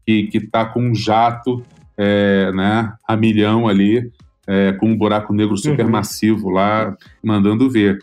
que 0.05 0.29
está 0.33 0.65
com 0.65 0.81
um 0.81 0.95
jato, 0.95 1.63
é, 1.95 2.51
né, 2.51 2.91
a 3.07 3.15
milhão 3.15 3.67
ali, 3.67 4.11
é, 4.47 4.73
com 4.73 4.87
um 4.87 4.97
buraco 4.97 5.31
negro 5.31 5.55
supermassivo 5.55 6.47
uhum. 6.47 6.53
lá, 6.53 6.97
mandando 7.23 7.69
ver. 7.69 7.99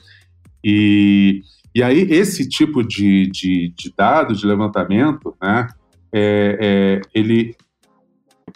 E, 0.65 1.43
e 1.77 1.83
aí 1.83 2.11
esse 2.11 2.49
tipo 2.49 2.83
de, 2.83 3.27
de, 3.27 3.71
de 3.77 3.93
dado, 3.95 4.35
de 4.35 4.47
levantamento, 4.47 5.37
né, 5.43 5.67
é, 6.11 6.59
é, 6.59 7.01
ele, 7.15 7.55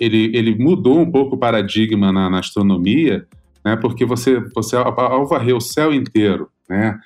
ele, 0.01 0.35
ele 0.35 0.55
mudou 0.55 0.99
um 0.99 1.13
pouco 1.13 1.37
o 1.37 1.39
paradigma 1.39 2.11
na, 2.11 2.31
na 2.31 2.39
astronomia, 2.39 3.27
né, 3.63 3.77
porque 3.77 4.07
você, 4.07 4.41
você 4.55 4.75
ao 4.75 5.27
varrer 5.27 5.55
o 5.55 5.61
céu 5.61 5.93
inteiro, 5.93 6.49
né, 6.67 6.99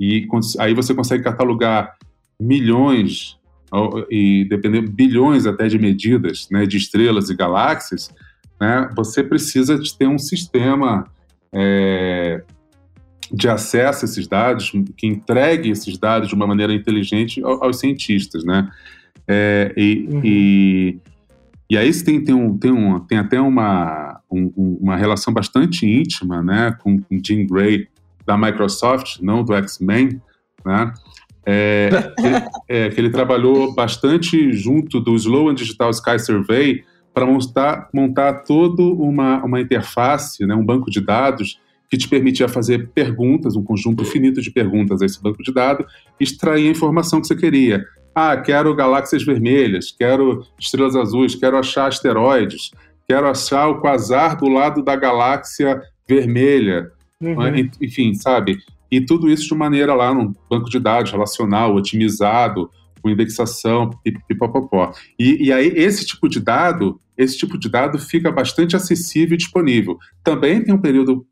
e 0.00 0.26
aí 0.58 0.74
você 0.74 0.92
consegue 0.92 1.22
catalogar 1.22 1.96
milhões 2.40 3.38
e 4.10 4.44
dependendo 4.50 4.90
bilhões 4.90 5.46
até 5.46 5.68
de 5.68 5.78
medidas, 5.78 6.48
né, 6.50 6.66
de 6.66 6.78
estrelas 6.78 7.30
e 7.30 7.36
galáxias, 7.36 8.12
né, 8.60 8.90
você 8.96 9.22
precisa 9.22 9.78
de 9.78 9.96
ter 9.96 10.08
um 10.08 10.18
sistema 10.18 11.04
é, 11.54 12.42
de 13.32 13.48
acesso 13.48 14.04
a 14.04 14.06
esses 14.06 14.26
dados 14.26 14.72
que 14.96 15.06
entregue 15.06 15.70
esses 15.70 15.96
dados 15.96 16.28
de 16.28 16.34
uma 16.34 16.46
maneira 16.46 16.74
inteligente 16.74 17.42
aos, 17.42 17.78
cientistas, 17.78 18.44
né? 18.44 18.68
É, 19.28 19.72
e, 19.76 20.08
uhum. 20.10 20.20
e, 20.24 20.98
e 21.70 21.78
aí 21.78 21.92
tem, 22.02 22.22
tem, 22.22 22.34
um, 22.34 22.58
tem, 22.58 22.72
um, 22.72 22.98
tem 23.00 23.18
até 23.18 23.40
uma, 23.40 24.20
um, 24.30 24.78
uma 24.80 24.96
relação 24.96 25.32
bastante 25.32 25.86
íntima 25.86 26.42
né, 26.42 26.76
com, 26.80 27.00
com 27.00 27.20
Jim 27.24 27.46
Gray 27.46 27.86
da 28.26 28.36
Microsoft, 28.36 29.20
não 29.20 29.44
do 29.44 29.54
X-Men, 29.54 30.20
né? 30.64 30.92
É, 31.46 31.88
que, 31.88 32.52
é, 32.68 32.88
que 32.90 33.00
ele 33.00 33.10
trabalhou 33.10 33.74
bastante 33.74 34.52
junto 34.52 35.00
do 35.00 35.16
Slow 35.16 35.48
and 35.48 35.54
Digital 35.54 35.90
Sky 35.90 36.18
Survey 36.18 36.84
para 37.14 37.24
montar, 37.24 37.88
montar 37.94 38.32
toda 38.44 38.82
uma, 38.82 39.42
uma 39.42 39.60
interface, 39.60 40.44
né, 40.46 40.54
um 40.54 40.64
banco 40.64 40.90
de 40.90 41.00
dados 41.00 41.58
que 41.90 41.98
te 41.98 42.08
permitia 42.08 42.48
fazer 42.48 42.88
perguntas, 42.94 43.56
um 43.56 43.64
conjunto 43.64 44.04
finito 44.04 44.40
de 44.40 44.50
perguntas 44.50 45.02
a 45.02 45.06
esse 45.06 45.20
banco 45.20 45.42
de 45.42 45.52
dados, 45.52 45.84
extrair 46.20 46.68
a 46.68 46.70
informação 46.70 47.20
que 47.20 47.26
você 47.26 47.34
queria. 47.34 47.84
Ah, 48.14 48.36
quero 48.36 48.74
galáxias 48.74 49.24
vermelhas, 49.24 49.90
quero 49.90 50.46
estrelas 50.58 50.94
azuis, 50.94 51.34
quero 51.34 51.58
achar 51.58 51.88
asteroides, 51.88 52.70
quero 53.08 53.28
achar 53.28 53.68
o 53.68 53.80
quasar 53.80 54.36
do 54.36 54.48
lado 54.48 54.84
da 54.84 54.94
galáxia 54.94 55.82
vermelha. 56.08 56.90
Uhum. 57.20 57.68
Enfim, 57.82 58.14
sabe? 58.14 58.58
E 58.90 59.00
tudo 59.00 59.28
isso 59.28 59.48
de 59.48 59.54
maneira 59.54 59.92
lá 59.92 60.14
num 60.14 60.32
banco 60.48 60.70
de 60.70 60.78
dados 60.78 61.10
relacional, 61.10 61.74
otimizado, 61.74 62.70
com 63.02 63.10
indexação, 63.10 63.90
pipopopó. 64.28 64.92
E, 65.18 65.46
e 65.46 65.52
aí, 65.52 65.72
esse 65.74 66.06
tipo 66.06 66.28
de 66.28 66.38
dado, 66.38 67.00
esse 67.16 67.36
tipo 67.36 67.58
de 67.58 67.68
dado 67.68 67.98
fica 67.98 68.30
bastante 68.30 68.76
acessível 68.76 69.34
e 69.34 69.38
disponível. 69.38 69.98
Também 70.22 70.62
tem 70.62 70.74
um 70.74 70.80
período 70.80 71.26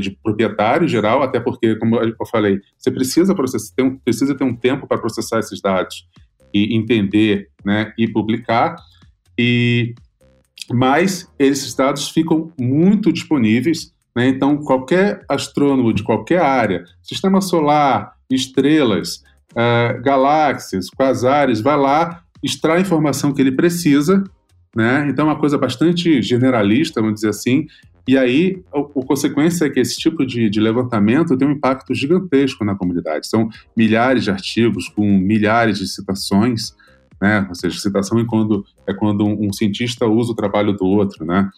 de 0.00 0.10
proprietário 0.22 0.88
geral, 0.88 1.22
até 1.22 1.38
porque, 1.40 1.76
como 1.76 1.96
eu 1.96 2.26
falei, 2.30 2.60
você 2.76 2.90
precisa 2.90 3.34
processar, 3.34 3.74
tem 3.76 3.84
um, 3.84 3.96
precisa 3.98 4.34
ter 4.34 4.44
um 4.44 4.54
tempo 4.54 4.86
para 4.86 4.98
processar 4.98 5.38
esses 5.38 5.60
dados 5.60 6.06
e 6.52 6.76
entender, 6.76 7.48
né, 7.64 7.92
e 7.98 8.08
publicar. 8.08 8.76
E 9.38 9.94
mas 10.72 11.30
esses 11.38 11.74
dados 11.74 12.08
ficam 12.08 12.52
muito 12.58 13.12
disponíveis, 13.12 13.92
né? 14.16 14.26
Então 14.28 14.56
qualquer 14.56 15.24
astrônomo 15.28 15.92
de 15.92 16.02
qualquer 16.02 16.40
área, 16.40 16.84
sistema 17.02 17.40
solar, 17.40 18.14
estrelas, 18.28 19.22
uh, 19.52 20.02
galáxias, 20.02 20.90
quasares, 20.90 21.60
vai 21.60 21.76
lá 21.76 22.26
extrai 22.42 22.78
a 22.78 22.80
informação 22.80 23.32
que 23.32 23.40
ele 23.40 23.52
precisa, 23.52 24.22
né? 24.74 25.06
Então 25.08 25.26
é 25.26 25.32
uma 25.32 25.38
coisa 25.38 25.58
bastante 25.58 26.22
generalista, 26.22 27.00
vamos 27.00 27.16
dizer 27.16 27.30
assim, 27.30 27.66
e 28.06 28.16
aí, 28.16 28.62
a, 28.72 28.82
consequência 29.04 29.64
é 29.64 29.70
que 29.70 29.80
esse 29.80 29.98
tipo 29.98 30.24
de, 30.24 30.48
de, 30.48 30.60
levantamento 30.60 31.36
tem 31.36 31.48
um 31.48 31.52
impacto 31.52 31.92
gigantesco 31.92 32.64
na 32.64 32.76
comunidade. 32.76 33.26
São 33.26 33.48
milhares 33.76 34.24
de 34.24 34.30
artigos 34.30 34.88
com 34.88 35.04
milhares 35.18 35.78
de 35.78 35.88
citações, 35.88 36.74
né? 37.20 37.44
Ou 37.48 37.54
seja, 37.54 37.78
citação 37.78 38.18
é 38.20 38.24
quando, 38.24 38.64
é 38.86 38.94
quando 38.94 39.26
um, 39.26 39.52
cientista 39.52 40.06
usa 40.06 40.32
o 40.32 40.36
trabalho 40.36 40.72
do 40.72 40.86
outro, 40.86 41.24
né? 41.24 41.50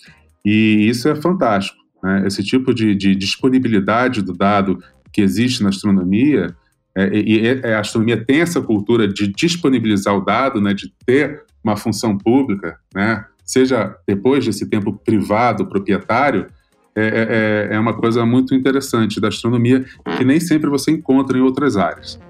E 0.45 0.89
isso 0.89 1.09
é 1.09 1.15
fantástico. 1.15 1.79
Né? 2.03 2.25
Esse 2.27 2.43
tipo 2.43 2.73
de, 2.73 2.95
de 2.95 3.15
disponibilidade 3.15 4.23
do 4.23 4.33
dado 4.33 4.83
que 5.13 5.21
existe 5.21 5.63
na 5.63 5.69
astronomia, 5.69 6.57
é, 6.95 7.11
e, 7.13 7.43
e, 7.43 7.67
a 7.67 7.81
astronomia 7.81 8.25
tem 8.25 8.41
essa 8.41 8.61
cultura 8.61 9.07
de 9.07 9.29
disponibilizar 9.29 10.17
o 10.17 10.25
dado, 10.25 10.61
né, 10.61 10.73
de 10.73 10.93
ter 11.05 11.43
uma 11.63 11.77
função 11.77 12.17
pública, 12.17 12.79
né, 12.95 13.25
seja 13.49 13.97
depois 14.07 14.45
desse 14.45 14.69
tempo 14.69 14.93
privado, 14.93 15.67
proprietário, 15.67 16.47
é, 16.95 17.01
é, 17.01 17.73
é, 17.73 17.77
é 17.77 17.79
uma 17.79 17.95
coisa 17.95 18.27
muito 18.27 18.55
interessante 18.55 19.21
da 19.21 19.29
astronomia 19.29 19.85
que 20.17 20.25
nem 20.25 20.39
sempre 20.39 20.69
você 20.69 20.91
encontra 20.91 21.39
em 21.39 21.41
outras 21.41 21.77
áreas. 21.77 22.21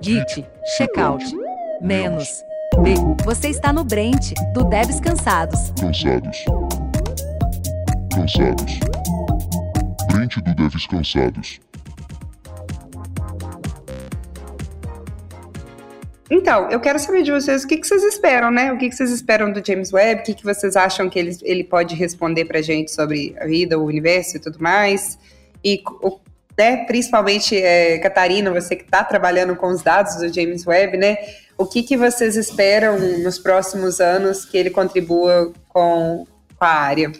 Git, 0.00 0.46
checkout, 0.76 1.24
menos. 1.82 2.26
B. 2.82 2.94
Você 3.24 3.48
está 3.48 3.72
no 3.72 3.84
Brent, 3.84 4.32
do 4.54 4.64
Devs 4.64 5.00
Cansados. 5.00 5.72
Cansados. 5.78 6.36
Cansados. 8.14 8.80
Brent 10.12 10.36
do 10.36 10.54
Devs 10.54 10.86
Cansados. 10.86 11.60
Então, 16.30 16.68
eu 16.70 16.80
quero 16.80 16.98
saber 16.98 17.22
de 17.22 17.30
vocês 17.30 17.62
o 17.62 17.68
que, 17.68 17.76
que 17.76 17.86
vocês 17.86 18.02
esperam, 18.02 18.50
né? 18.50 18.72
O 18.72 18.78
que, 18.78 18.88
que 18.88 18.96
vocês 18.96 19.10
esperam 19.10 19.52
do 19.52 19.64
James 19.64 19.92
Webb? 19.92 20.22
O 20.22 20.24
que, 20.24 20.34
que 20.34 20.44
vocês 20.44 20.74
acham 20.74 21.08
que 21.08 21.18
ele, 21.18 21.36
ele 21.42 21.62
pode 21.62 21.94
responder 21.94 22.44
pra 22.44 22.60
gente 22.60 22.90
sobre 22.90 23.36
a 23.40 23.46
vida, 23.46 23.78
o 23.78 23.84
universo 23.84 24.36
e 24.36 24.40
tudo 24.40 24.60
mais? 24.60 25.18
E 25.64 25.82
o, 26.02 26.18
né, 26.58 26.84
principalmente, 26.84 27.56
é, 27.56 27.98
Catarina, 27.98 28.50
você 28.50 28.74
que 28.74 28.84
está 28.84 29.04
trabalhando 29.04 29.54
com 29.54 29.68
os 29.68 29.82
dados 29.82 30.16
do 30.16 30.32
James 30.32 30.66
Webb, 30.66 30.96
né? 30.96 31.16
O 31.56 31.64
que, 31.64 31.82
que 31.82 31.96
vocês 31.96 32.36
esperam 32.36 32.98
nos 32.98 33.38
próximos 33.38 34.00
anos 34.00 34.44
que 34.44 34.58
ele 34.58 34.70
contribua 34.70 35.52
com, 35.68 36.26
com 36.58 36.64
a 36.64 36.68
área? 36.68 37.12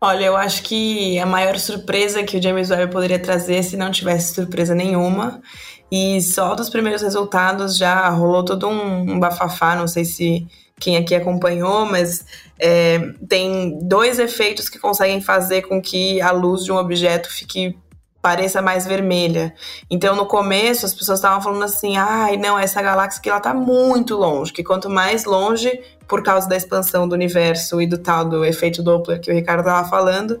Olha, 0.00 0.24
eu 0.24 0.36
acho 0.36 0.62
que 0.62 1.18
a 1.18 1.26
maior 1.26 1.58
surpresa 1.58 2.22
que 2.22 2.38
o 2.38 2.42
James 2.42 2.70
Webb 2.70 2.90
poderia 2.90 3.18
trazer, 3.18 3.62
se 3.62 3.76
não 3.76 3.90
tivesse 3.90 4.34
surpresa 4.34 4.74
nenhuma, 4.74 5.42
e 5.90 6.20
só 6.22 6.54
dos 6.54 6.70
primeiros 6.70 7.02
resultados 7.02 7.76
já 7.76 8.08
rolou 8.08 8.44
todo 8.44 8.68
um, 8.68 9.12
um 9.12 9.20
bafafá, 9.20 9.74
não 9.74 9.88
sei 9.88 10.04
se 10.04 10.46
quem 10.78 10.96
aqui 10.96 11.14
acompanhou, 11.14 11.84
mas 11.84 12.24
é, 12.58 12.98
tem 13.28 13.78
dois 13.82 14.18
efeitos 14.18 14.68
que 14.68 14.78
conseguem 14.78 15.20
fazer 15.20 15.62
com 15.62 15.80
que 15.80 16.20
a 16.20 16.30
luz 16.30 16.64
de 16.64 16.72
um 16.72 16.76
objeto 16.76 17.30
fique 17.30 17.76
pareça 18.22 18.60
mais 18.60 18.86
vermelha. 18.86 19.54
Então, 19.90 20.14
no 20.14 20.26
começo, 20.26 20.84
as 20.86 20.94
pessoas 20.94 21.18
estavam 21.18 21.40
falando 21.40 21.64
assim: 21.64 21.96
ai, 21.96 22.36
não, 22.36 22.58
essa 22.58 22.80
galáxia 22.82 23.18
aqui 23.18 23.30
ela 23.30 23.40
tá 23.40 23.54
muito 23.54 24.16
longe, 24.16 24.52
que 24.52 24.62
quanto 24.62 24.88
mais 24.88 25.24
longe, 25.24 25.70
por 26.06 26.22
causa 26.22 26.48
da 26.48 26.56
expansão 26.56 27.08
do 27.08 27.14
universo 27.14 27.80
e 27.80 27.86
do 27.86 27.98
tal 27.98 28.24
do 28.24 28.44
efeito 28.44 28.82
Doppler 28.82 29.20
que 29.20 29.30
o 29.30 29.34
Ricardo 29.34 29.60
estava 29.60 29.88
falando, 29.88 30.40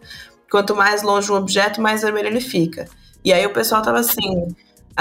quanto 0.50 0.74
mais 0.74 1.02
longe 1.02 1.30
um 1.30 1.36
objeto, 1.36 1.80
mais 1.80 2.02
vermelho 2.02 2.28
ele 2.28 2.40
fica. 2.40 2.86
E 3.24 3.32
aí 3.32 3.46
o 3.46 3.52
pessoal 3.52 3.82
tava 3.82 4.00
assim: 4.00 4.48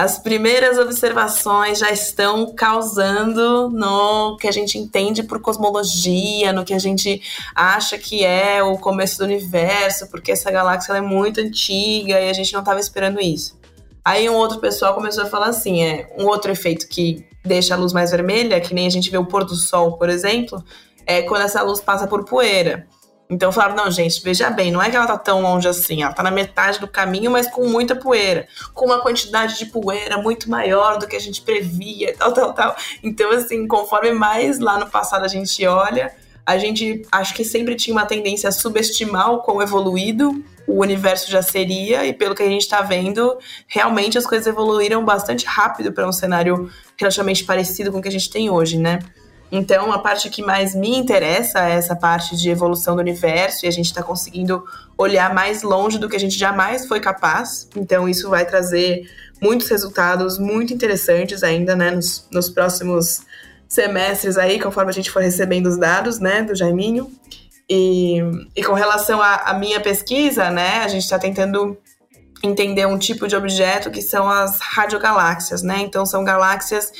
as 0.01 0.17
primeiras 0.17 0.77
observações 0.77 1.77
já 1.77 1.91
estão 1.91 2.55
causando 2.55 3.69
no 3.69 4.37
que 4.37 4.47
a 4.47 4.51
gente 4.51 4.77
entende 4.77 5.23
por 5.23 5.41
cosmologia, 5.41 6.53
no 6.53 6.63
que 6.63 6.73
a 6.73 6.79
gente 6.79 7.21
acha 7.53 7.97
que 7.97 8.23
é 8.23 8.63
o 8.63 8.77
começo 8.77 9.17
do 9.17 9.25
universo, 9.25 10.09
porque 10.09 10.31
essa 10.31 10.49
galáxia 10.49 10.93
é 10.93 11.01
muito 11.01 11.41
antiga 11.41 12.17
e 12.17 12.29
a 12.29 12.33
gente 12.33 12.53
não 12.53 12.61
estava 12.61 12.79
esperando 12.79 13.19
isso. 13.19 13.59
Aí 14.05 14.29
um 14.29 14.35
outro 14.35 14.59
pessoal 14.59 14.93
começou 14.93 15.25
a 15.25 15.27
falar 15.27 15.47
assim, 15.47 15.83
é 15.83 16.09
um 16.17 16.27
outro 16.27 16.49
efeito 16.49 16.87
que 16.87 17.27
deixa 17.43 17.73
a 17.73 17.77
luz 17.77 17.91
mais 17.91 18.11
vermelha, 18.11 18.61
que 18.61 18.73
nem 18.73 18.87
a 18.87 18.89
gente 18.89 19.11
vê 19.11 19.17
o 19.17 19.25
pôr 19.25 19.43
do 19.43 19.55
sol, 19.55 19.97
por 19.97 20.07
exemplo, 20.07 20.63
é 21.05 21.23
quando 21.23 21.41
essa 21.41 21.61
luz 21.61 21.81
passa 21.81 22.07
por 22.07 22.23
poeira. 22.23 22.87
Então 23.31 23.51
falaram, 23.51 23.75
não, 23.75 23.91
gente, 23.91 24.23
veja 24.23 24.49
bem, 24.49 24.71
não 24.71 24.81
é 24.81 24.89
que 24.89 24.95
ela 24.95 25.05
tá 25.05 25.17
tão 25.17 25.39
longe 25.39 25.67
assim, 25.67 26.01
ela 26.01 26.11
tá 26.11 26.23
na 26.23 26.31
metade 26.31 26.79
do 26.79 26.87
caminho, 26.87 27.29
mas 27.29 27.47
com 27.47 27.67
muita 27.67 27.95
poeira, 27.95 28.47
com 28.73 28.85
uma 28.85 29.01
quantidade 29.01 29.55
de 29.59 29.67
poeira 29.67 30.17
muito 30.17 30.49
maior 30.49 30.97
do 30.97 31.07
que 31.07 31.15
a 31.15 31.19
gente 31.19 31.43
previa, 31.43 32.13
tal, 32.17 32.33
tal, 32.33 32.53
tal. 32.53 32.75
Então, 33.03 33.29
assim, 33.31 33.67
conforme 33.67 34.13
mais 34.13 34.57
lá 34.57 34.79
no 34.79 34.89
passado 34.89 35.25
a 35.25 35.27
gente 35.27 35.63
olha, 35.67 36.11
a 36.43 36.57
gente 36.57 37.03
acho 37.11 37.35
que 37.35 37.45
sempre 37.45 37.75
tinha 37.75 37.95
uma 37.95 38.07
tendência 38.07 38.49
a 38.49 38.51
subestimar 38.51 39.31
o 39.31 39.43
quão 39.43 39.61
evoluído 39.61 40.43
o 40.65 40.81
universo 40.81 41.29
já 41.29 41.43
seria, 41.43 42.05
e 42.05 42.13
pelo 42.13 42.33
que 42.33 42.41
a 42.41 42.47
gente 42.47 42.61
está 42.61 42.81
vendo, 42.81 43.37
realmente 43.67 44.17
as 44.17 44.25
coisas 44.25 44.47
evoluíram 44.47 45.05
bastante 45.05 45.45
rápido 45.45 45.91
para 45.91 46.07
um 46.07 46.11
cenário 46.11 46.67
relativamente 46.97 47.43
parecido 47.43 47.91
com 47.91 47.99
o 47.99 48.01
que 48.01 48.07
a 48.07 48.11
gente 48.11 48.29
tem 48.29 48.49
hoje, 48.49 48.79
né? 48.79 48.99
Então, 49.51 49.91
a 49.91 49.99
parte 49.99 50.29
que 50.29 50.43
mais 50.43 50.75
me 50.75 50.95
interessa 50.95 51.67
é 51.67 51.71
essa 51.71 51.95
parte 51.95 52.37
de 52.37 52.49
evolução 52.49 52.95
do 52.95 53.01
universo 53.01 53.65
e 53.65 53.67
a 53.67 53.71
gente 53.71 53.87
está 53.87 54.03
conseguindo 54.03 54.63
olhar 54.97 55.33
mais 55.33 55.63
longe 55.63 55.97
do 55.97 56.07
que 56.07 56.15
a 56.15 56.19
gente 56.19 56.37
jamais 56.37 56.87
foi 56.87 56.99
capaz. 56.99 57.67
Então, 57.75 58.07
isso 58.07 58.29
vai 58.29 58.45
trazer 58.45 59.09
muitos 59.41 59.67
resultados 59.67 60.37
muito 60.37 60.73
interessantes 60.73 61.43
ainda, 61.43 61.75
né, 61.75 61.91
nos, 61.91 62.27
nos 62.31 62.49
próximos 62.49 63.21
semestres 63.67 64.37
aí, 64.37 64.59
conforme 64.59 64.89
a 64.89 64.93
gente 64.93 65.09
for 65.09 65.21
recebendo 65.21 65.67
os 65.67 65.77
dados, 65.77 66.19
né, 66.19 66.43
do 66.43 66.53
Jaiminho. 66.53 67.11
E, 67.67 68.19
e 68.55 68.63
com 68.63 68.73
relação 68.73 69.21
à 69.21 69.53
minha 69.53 69.79
pesquisa, 69.79 70.49
né, 70.49 70.83
a 70.83 70.87
gente 70.87 71.03
está 71.03 71.17
tentando 71.17 71.77
entender 72.41 72.85
um 72.85 72.97
tipo 72.97 73.27
de 73.27 73.35
objeto 73.35 73.91
que 73.91 74.01
são 74.01 74.29
as 74.29 74.59
radiogaláxias, 74.59 75.61
né? 75.61 75.79
Então 75.79 76.05
são 76.05 76.23
galáxias 76.23 76.91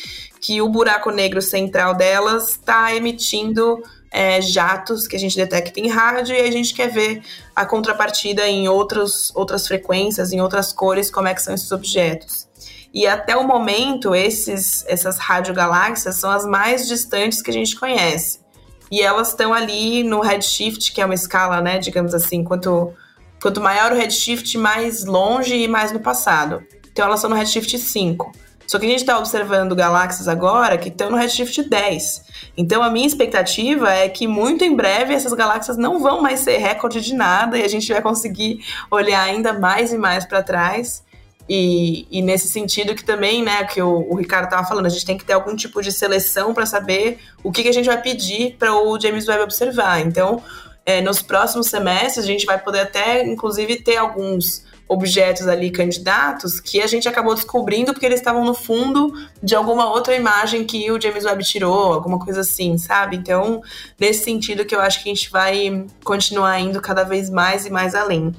que 0.41 0.61
o 0.61 0.70
buraco 0.70 1.11
negro 1.11 1.41
central 1.41 1.94
delas 1.94 2.52
está 2.52 2.95
emitindo 2.95 3.82
é, 4.11 4.41
jatos 4.41 5.07
que 5.07 5.16
a 5.16 5.20
gente 5.20 5.36
detecta 5.36 5.80
em 5.80 5.88
rádio 5.88 6.36
e 6.36 6.41
a 6.41 6.52
gente 6.52 6.74
quer 6.74 6.90
ver 6.90 7.22
a 7.56 7.66
contrapartida 7.66 8.48
em 8.48 8.68
outros, 8.68 9.32
outras 9.36 9.68
frequências, 9.68 10.32
em 10.32 10.41
outras 10.41 10.74
cores, 10.74 11.11
como 11.11 11.28
é 11.28 11.34
que 11.34 11.41
são 11.41 11.53
esses 11.53 11.72
objetos. 11.72 12.48
E 12.94 13.06
até 13.06 13.36
o 13.38 13.48
momento, 13.48 14.16
esses, 14.16 14.84
essas 14.88 15.20
radiogaláxias 15.20 16.16
são 16.16 16.32
as 16.32 16.45
mais 16.45 16.88
distantes 16.88 17.41
que 17.41 17.52
a 17.52 17.53
gente 17.53 17.76
conhece. 17.76 18.40
E 18.91 19.02
elas 19.02 19.30
estão 19.30 19.53
ali 19.53 20.03
no 20.03 20.20
redshift, 20.22 20.91
que 20.91 20.99
é 20.99 21.06
uma 21.06 21.14
escala, 21.14 21.61
né, 21.61 21.78
digamos 21.78 22.16
assim, 22.16 22.44
quanto, 22.44 22.91
quanto 23.40 23.61
maior 23.61 23.91
o 23.91 23.95
redshift, 23.95 24.57
mais 24.57 25.06
longe 25.06 25.56
e 25.56 25.68
mais 25.68 25.91
no 25.91 25.99
passado. 25.99 26.64
Então 26.91 27.06
elas 27.06 27.20
estão 27.20 27.30
no 27.30 27.36
redshift 27.36 27.78
5. 27.78 28.32
Só 28.70 28.78
que 28.78 28.86
a 28.86 28.90
gente 28.90 29.00
está 29.00 29.18
observando 29.18 29.76
galáxias 29.76 30.28
agora 30.28 30.78
que 30.78 30.90
estão 30.90 31.10
no 31.10 31.18
Redshift 31.18 31.64
10. 31.68 32.26
Então 32.56 32.84
a 32.84 32.91
minha 32.91 33.08
expectativa 33.08 33.91
é 33.91 34.08
que 34.08 34.28
muito 34.28 34.64
em 34.64 34.76
breve 34.76 35.12
essas 35.12 35.34
galáxias 35.34 35.76
não 35.76 36.00
vão 36.00 36.22
mais 36.22 36.41
ser 36.41 36.58
recorde 36.58 37.02
de 37.02 37.16
nada 37.16 37.58
e 37.58 37.64
a 37.64 37.68
gente 37.68 37.91
vai 37.91 38.00
conseguir 38.00 38.64
olhar 38.91 39.24
ainda 39.24 39.54
mais 39.54 39.91
e 39.91 39.98
mais 39.98 40.24
para 40.24 40.44
trás. 40.44 41.04
E, 41.50 42.06
e, 42.12 42.22
nesse 42.22 42.48
sentido 42.48 42.94
que 42.94 43.04
também, 43.04 43.41
né, 43.41 43.64
que 43.64 43.82
o, 43.82 44.08
o 44.08 44.16
Ricardo 44.16 44.44
estava 44.44 44.68
falando, 44.68 44.86
a 44.86 44.90
gente 44.90 45.04
tem 45.04 45.18
que 45.18 45.26
ter 45.26 45.34
algum 45.34 45.56
tipo 45.56 45.82
de 45.82 45.91
seleção 45.91 46.54
para 46.54 46.68
saber 46.68 47.18
o 47.44 47.52
que, 47.52 47.64
que, 47.64 47.70
a 47.70 47.74
gente 47.74 47.88
vai 47.88 48.00
pedir 48.00 48.56
para 48.60 48.72
o 48.72 49.00
James 49.00 49.28
Webb 49.28 49.46
observar. 49.46 50.00
Então, 50.00 50.44
é, 50.86 51.02
nos 51.02 51.24
próximos 51.24 51.66
semestres, 51.66 52.24
a 52.24 52.28
gente 52.28 52.46
vai 52.46 52.60
poder 52.60 52.82
até, 52.82 53.26
inclusive, 53.26 53.78
ter 53.78 53.98
alguns 53.98 54.64
objetos 54.90 55.48
ali 55.48 55.70
candidatos 55.70 56.60
que 56.60 56.82
a 56.82 56.88
gente 56.88 57.07
acabou 57.07 57.36
descobrindo 57.36 57.94
porque 57.94 58.07
eles 58.07 58.20
estavam 58.20 58.44
no 58.44 58.56
fundo 58.56 59.14
de 59.41 59.56
alguma 59.56 59.88
outra 59.91 60.16
imagem 60.16 60.66
que 60.66 60.91
o 60.91 60.99
James 60.99 61.24
Webb 61.26 61.44
tirou, 61.44 61.94
alguma 61.94 62.18
coisa 62.18 62.41
assim, 62.41 62.76
sabe? 62.80 63.16
Então, 63.16 63.61
nesse 63.99 64.24
sentido 64.24 64.66
que 64.66 64.76
eu 64.76 64.82
acho 64.82 65.03
que 65.03 65.10
a 65.10 65.14
gente 65.14 65.30
vai 65.30 65.86
continuar 66.03 66.60
indo 66.60 66.82
cada 66.82 67.03
vez 67.03 67.30
mais 67.30 67.68
e 67.68 67.70
mais 67.70 67.94
além. 67.94 68.36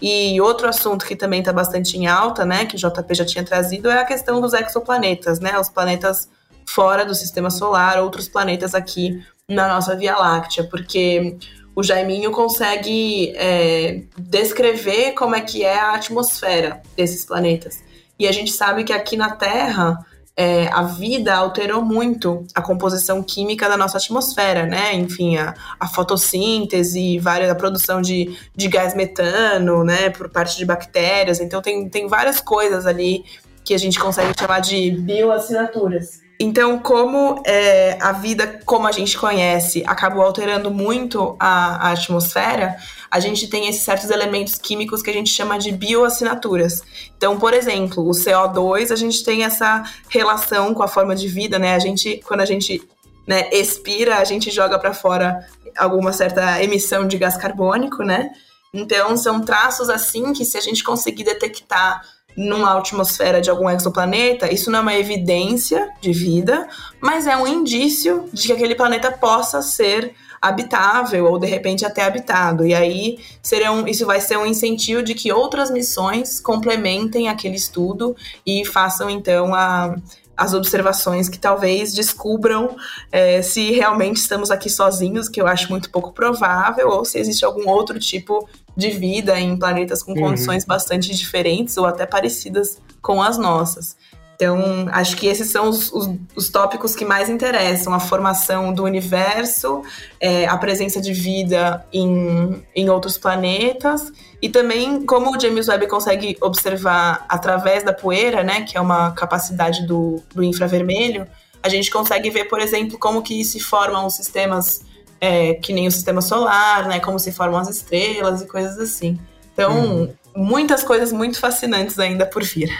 E 0.00 0.40
outro 0.40 0.68
assunto 0.68 1.04
que 1.04 1.16
também 1.16 1.40
está 1.40 1.52
bastante 1.52 1.98
em 1.98 2.06
alta, 2.06 2.44
né, 2.44 2.64
que 2.64 2.76
o 2.76 2.78
JP 2.78 3.12
já 3.12 3.24
tinha 3.24 3.44
trazido, 3.44 3.90
é 3.90 3.98
a 3.98 4.04
questão 4.04 4.40
dos 4.40 4.52
exoplanetas, 4.52 5.40
né, 5.40 5.58
os 5.58 5.68
planetas 5.68 6.28
fora 6.64 7.04
do 7.04 7.14
sistema 7.14 7.50
solar, 7.50 7.98
outros 7.98 8.28
planetas 8.28 8.72
aqui 8.72 9.20
na 9.48 9.66
nossa 9.66 9.96
Via 9.96 10.16
Láctea, 10.16 10.62
porque 10.62 11.36
o 11.78 11.82
Jaiminho 11.84 12.32
consegue 12.32 13.32
é, 13.36 14.00
descrever 14.18 15.12
como 15.12 15.36
é 15.36 15.40
que 15.40 15.62
é 15.62 15.78
a 15.78 15.94
atmosfera 15.94 16.82
desses 16.96 17.24
planetas. 17.24 17.84
E 18.18 18.26
a 18.26 18.32
gente 18.32 18.50
sabe 18.50 18.82
que 18.82 18.92
aqui 18.92 19.16
na 19.16 19.30
Terra 19.30 20.04
é, 20.36 20.66
a 20.72 20.82
vida 20.82 21.32
alterou 21.36 21.80
muito 21.80 22.44
a 22.52 22.60
composição 22.60 23.22
química 23.22 23.68
da 23.68 23.76
nossa 23.76 23.96
atmosfera, 23.96 24.66
né? 24.66 24.92
Enfim, 24.92 25.36
a, 25.36 25.54
a 25.78 25.86
fotossíntese, 25.86 27.16
várias, 27.20 27.48
a 27.48 27.54
produção 27.54 28.02
de, 28.02 28.36
de 28.56 28.66
gás 28.66 28.92
metano, 28.96 29.84
né? 29.84 30.10
Por 30.10 30.28
parte 30.28 30.56
de 30.56 30.64
bactérias. 30.64 31.38
Então 31.38 31.62
tem, 31.62 31.88
tem 31.88 32.08
várias 32.08 32.40
coisas 32.40 32.86
ali 32.86 33.24
que 33.64 33.72
a 33.72 33.78
gente 33.78 34.00
consegue 34.00 34.32
chamar 34.36 34.58
de 34.58 34.90
bioassinaturas. 34.90 36.26
Então, 36.40 36.78
como 36.78 37.42
é, 37.44 37.98
a 38.00 38.12
vida 38.12 38.60
como 38.64 38.86
a 38.86 38.92
gente 38.92 39.18
conhece 39.18 39.82
acabou 39.84 40.22
alterando 40.22 40.70
muito 40.70 41.34
a, 41.40 41.88
a, 41.88 41.90
atmosfera, 41.90 42.76
a 43.10 43.18
gente 43.18 43.48
tem 43.48 43.68
esses 43.68 43.82
certos 43.82 44.08
elementos 44.08 44.54
químicos 44.54 45.02
que 45.02 45.10
a 45.10 45.12
gente 45.12 45.30
chama 45.30 45.58
de 45.58 45.72
bioassinaturas. 45.72 46.80
Então, 47.16 47.40
por 47.40 47.52
exemplo, 47.52 48.08
o 48.08 48.12
CO2, 48.12 48.92
a 48.92 48.96
gente 48.96 49.24
tem 49.24 49.42
essa 49.42 49.82
relação 50.08 50.72
com 50.72 50.82
a 50.84 50.88
forma 50.88 51.16
de 51.16 51.26
vida, 51.26 51.58
né? 51.58 51.74
A 51.74 51.78
gente, 51.80 52.22
quando 52.24 52.40
a 52.42 52.46
gente 52.46 52.88
né, 53.26 53.50
expira, 53.50 54.18
a 54.18 54.24
gente 54.24 54.48
joga 54.52 54.78
para 54.78 54.94
fora 54.94 55.44
alguma 55.76 56.12
certa 56.12 56.62
emissão 56.62 57.08
de 57.08 57.18
gás 57.18 57.36
carbônico, 57.36 58.04
né? 58.04 58.30
Então, 58.72 59.16
são 59.16 59.40
traços 59.40 59.88
assim 59.90 60.32
que 60.32 60.44
se 60.44 60.56
a 60.56 60.60
gente 60.60 60.84
conseguir 60.84 61.24
detectar 61.24 62.00
numa 62.38 62.78
atmosfera 62.78 63.40
de 63.40 63.50
algum 63.50 63.68
exoplaneta, 63.68 64.52
isso 64.52 64.70
não 64.70 64.78
é 64.78 64.82
uma 64.82 64.94
evidência 64.94 65.90
de 66.00 66.12
vida, 66.12 66.68
mas 67.00 67.26
é 67.26 67.36
um 67.36 67.48
indício 67.48 68.28
de 68.32 68.46
que 68.46 68.52
aquele 68.52 68.76
planeta 68.76 69.10
possa 69.10 69.60
ser 69.60 70.14
habitável 70.40 71.26
ou 71.26 71.36
de 71.36 71.48
repente 71.48 71.84
até 71.84 72.04
habitado. 72.04 72.64
E 72.64 72.72
aí 72.72 73.18
serão, 73.42 73.88
isso 73.88 74.06
vai 74.06 74.20
ser 74.20 74.38
um 74.38 74.46
incentivo 74.46 75.02
de 75.02 75.14
que 75.14 75.32
outras 75.32 75.68
missões 75.68 76.38
complementem 76.38 77.28
aquele 77.28 77.56
estudo 77.56 78.14
e 78.46 78.64
façam 78.64 79.10
então 79.10 79.52
a, 79.52 79.96
as 80.36 80.54
observações 80.54 81.28
que 81.28 81.40
talvez 81.40 81.92
descubram 81.92 82.76
é, 83.10 83.42
se 83.42 83.72
realmente 83.72 84.18
estamos 84.18 84.52
aqui 84.52 84.70
sozinhos, 84.70 85.28
que 85.28 85.40
eu 85.40 85.48
acho 85.48 85.68
muito 85.70 85.90
pouco 85.90 86.12
provável, 86.12 86.88
ou 86.88 87.04
se 87.04 87.18
existe 87.18 87.44
algum 87.44 87.68
outro 87.68 87.98
tipo 87.98 88.48
de 88.78 88.90
vida 88.90 89.38
em 89.40 89.58
planetas 89.58 90.04
com 90.04 90.12
uhum. 90.12 90.20
condições 90.20 90.64
bastante 90.64 91.12
diferentes 91.12 91.76
ou 91.76 91.84
até 91.84 92.06
parecidas 92.06 92.80
com 93.02 93.20
as 93.20 93.36
nossas. 93.36 93.96
Então, 94.36 94.86
acho 94.92 95.16
que 95.16 95.26
esses 95.26 95.50
são 95.50 95.68
os, 95.68 95.92
os, 95.92 96.08
os, 96.36 96.48
tópicos 96.48 96.94
que 96.94 97.04
mais 97.04 97.28
interessam: 97.28 97.92
a 97.92 97.98
formação 97.98 98.72
do 98.72 98.84
universo, 98.84 99.82
é, 100.20 100.46
a 100.46 100.56
presença 100.56 101.00
de 101.00 101.12
vida 101.12 101.84
em, 101.92 102.62
em 102.72 102.88
outros 102.88 103.18
planetas, 103.18 104.12
e 104.40 104.48
também 104.48 105.04
como 105.04 105.36
o 105.36 105.40
James 105.40 105.66
Webb 105.66 105.88
consegue 105.88 106.36
observar 106.40 107.26
através 107.28 107.82
da 107.82 107.92
poeira, 107.92 108.44
né, 108.44 108.62
que 108.62 108.78
é 108.78 108.80
uma 108.80 109.10
capacidade 109.10 109.84
do, 109.84 110.22
do 110.32 110.44
infravermelho, 110.44 111.26
a 111.60 111.68
gente 111.68 111.90
consegue 111.90 112.30
ver, 112.30 112.44
por 112.44 112.60
exemplo, 112.60 112.96
como 112.96 113.22
que 113.22 113.42
se 113.42 113.58
formam 113.58 114.06
os 114.06 114.14
sistemas 114.14 114.86
é, 115.20 115.54
que 115.54 115.72
nem 115.72 115.86
o 115.86 115.90
sistema 115.90 116.20
solar, 116.20 116.86
né, 116.86 117.00
como 117.00 117.18
se 117.18 117.32
formam 117.32 117.60
as 117.60 117.68
estrelas 117.68 118.42
e 118.42 118.46
coisas 118.46 118.78
assim. 118.78 119.18
Então, 119.52 120.04
hum. 120.04 120.14
muitas 120.36 120.82
coisas 120.82 121.12
muito 121.12 121.38
fascinantes 121.40 121.98
ainda 121.98 122.24
por 122.24 122.44
vir. 122.44 122.70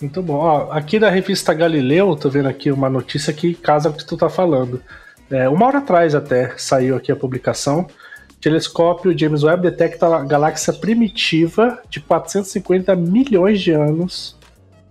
Muito 0.00 0.22
bom. 0.22 0.36
Ó, 0.36 0.72
aqui 0.72 0.98
da 0.98 1.10
revista 1.10 1.52
Galileu, 1.52 2.16
tô 2.16 2.30
vendo 2.30 2.48
aqui 2.48 2.70
uma 2.70 2.88
notícia 2.88 3.32
que 3.32 3.54
casa 3.54 3.90
com 3.90 3.96
o 3.96 3.98
que 3.98 4.06
tu 4.06 4.16
tá 4.16 4.30
falando. 4.30 4.82
É, 5.30 5.48
uma 5.48 5.66
hora 5.66 5.78
atrás 5.78 6.14
até 6.14 6.54
saiu 6.56 6.96
aqui 6.96 7.12
a 7.12 7.16
publicação. 7.16 7.86
O 8.32 8.40
telescópio 8.40 9.16
James 9.16 9.42
Webb 9.42 9.62
detecta 9.62 10.06
a 10.06 10.24
galáxia 10.24 10.72
primitiva 10.72 11.80
de 11.88 12.00
450 12.00 12.96
milhões 12.96 13.60
de 13.60 13.72
anos 13.72 14.36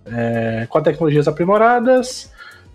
é, 0.06 0.66
com 0.68 0.80
tecnologias 0.80 1.26
aprimoradas. 1.26 2.30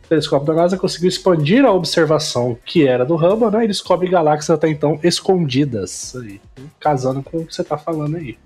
O 0.06 0.08
telescópio 0.08 0.48
da 0.48 0.54
NASA 0.54 0.78
conseguiu 0.78 1.10
expandir 1.10 1.66
a 1.66 1.72
observação 1.72 2.58
que 2.64 2.88
era 2.88 3.04
do 3.04 3.16
Hubble 3.16 3.50
né, 3.52 3.66
e 3.66 3.68
descobre 3.68 4.08
galáxias 4.08 4.52
até 4.52 4.70
então 4.70 5.00
escondidas. 5.04 6.16
Aí, 6.16 6.40
casando 6.80 7.24
com 7.24 7.40
o 7.40 7.46
que 7.46 7.54
você 7.54 7.64
tá 7.64 7.78
falando 7.78 8.18
aí. 8.18 8.38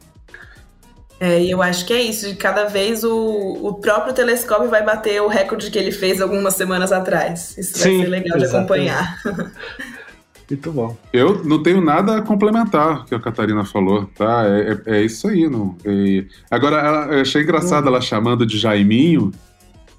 É, 1.20 1.42
e 1.42 1.52
eu 1.52 1.62
acho 1.62 1.86
que 1.86 1.92
é 1.92 2.02
isso, 2.02 2.30
de 2.30 2.36
cada 2.36 2.66
vez 2.66 3.04
o, 3.04 3.14
o 3.62 3.74
próprio 3.74 4.14
telescópio 4.14 4.70
vai 4.70 4.84
bater 4.86 5.22
o 5.22 5.28
recorde 5.28 5.70
que 5.70 5.78
ele 5.78 5.92
fez 5.92 6.22
algumas 6.22 6.54
semanas 6.54 6.94
atrás. 6.94 7.58
Isso 7.58 7.78
Sim, 7.78 7.98
vai 7.98 8.06
ser 8.06 8.10
legal 8.10 8.38
exatamente. 8.38 8.84
de 8.86 8.90
acompanhar. 8.90 9.22
Muito 10.50 10.72
bom. 10.72 10.98
Eu 11.14 11.44
não 11.44 11.62
tenho 11.62 11.80
nada 11.80 12.18
a 12.18 12.22
complementar 12.22 13.06
que 13.06 13.14
a 13.14 13.20
Catarina 13.20 13.64
falou, 13.64 14.10
tá? 14.16 14.46
É, 14.46 14.72
é, 14.94 14.98
é 14.98 15.02
isso 15.04 15.28
aí. 15.28 15.48
Não, 15.48 15.76
é... 15.86 16.26
Agora, 16.50 17.14
eu 17.14 17.22
achei 17.22 17.44
engraçado 17.44 17.84
uhum. 17.84 17.90
ela 17.90 18.02
chamando 18.02 18.46
de 18.46 18.58
Jaiminho, 18.58 19.32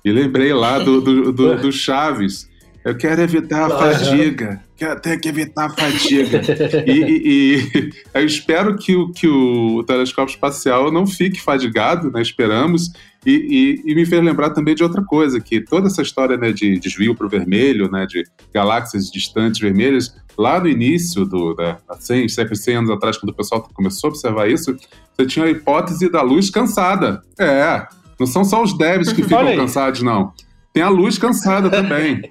e 0.04 0.12
lembrei 0.12 0.52
lá 0.52 0.78
do, 0.78 1.00
do, 1.00 1.32
do, 1.32 1.56
do 1.60 1.72
Chaves. 1.72 2.48
Eu 2.82 2.96
quero 2.96 3.20
evitar 3.20 3.66
a 3.66 3.78
fadiga. 3.78 4.62
Quero 4.74 4.92
até 4.92 5.16
que 5.18 5.28
evitar 5.28 5.66
a 5.66 5.70
fadiga. 5.70 6.40
e, 6.86 6.92
e, 6.92 7.58
e, 7.74 7.92
eu 8.14 8.24
espero 8.24 8.76
que 8.76 8.96
o, 8.96 9.12
que 9.12 9.28
o 9.28 9.84
telescópio 9.84 10.32
espacial 10.32 10.90
não 10.90 11.06
fique 11.06 11.40
fadigado, 11.40 12.10
né? 12.10 12.22
Esperamos. 12.22 12.90
E, 13.26 13.82
e, 13.84 13.94
me 13.94 14.06
fez 14.06 14.24
lembrar 14.24 14.50
também 14.50 14.74
de 14.74 14.82
outra 14.82 15.04
coisa, 15.04 15.38
que 15.40 15.60
toda 15.60 15.88
essa 15.88 16.00
história 16.00 16.38
né, 16.38 16.52
de 16.52 16.78
desvio 16.78 17.14
para 17.14 17.26
o 17.26 17.28
vermelho, 17.28 17.90
né, 17.90 18.06
de 18.06 18.24
galáxias 18.52 19.10
distantes 19.10 19.60
vermelhas, 19.60 20.16
lá 20.38 20.58
no 20.58 20.66
início, 20.66 21.26
do, 21.26 21.52
da, 21.52 21.78
100, 21.98 22.30
cerca 22.30 22.54
de 22.54 22.60
100 22.60 22.76
anos 22.76 22.90
atrás, 22.90 23.18
quando 23.18 23.30
o 23.30 23.34
pessoal 23.34 23.60
começou 23.74 24.08
a 24.08 24.10
observar 24.12 24.50
isso, 24.50 24.74
você 25.14 25.26
tinha 25.26 25.44
a 25.44 25.50
hipótese 25.50 26.10
da 26.10 26.22
luz 26.22 26.48
cansada. 26.48 27.20
É, 27.38 27.86
não 28.20 28.26
são 28.26 28.44
só 28.44 28.62
os 28.62 28.76
devs 28.76 29.12
que 29.12 29.22
ficam 29.24 29.56
cansados, 29.56 30.02
não 30.02 30.32
tem 30.72 30.82
a 30.82 30.88
luz 30.88 31.18
cansada 31.18 31.68
também. 31.70 32.22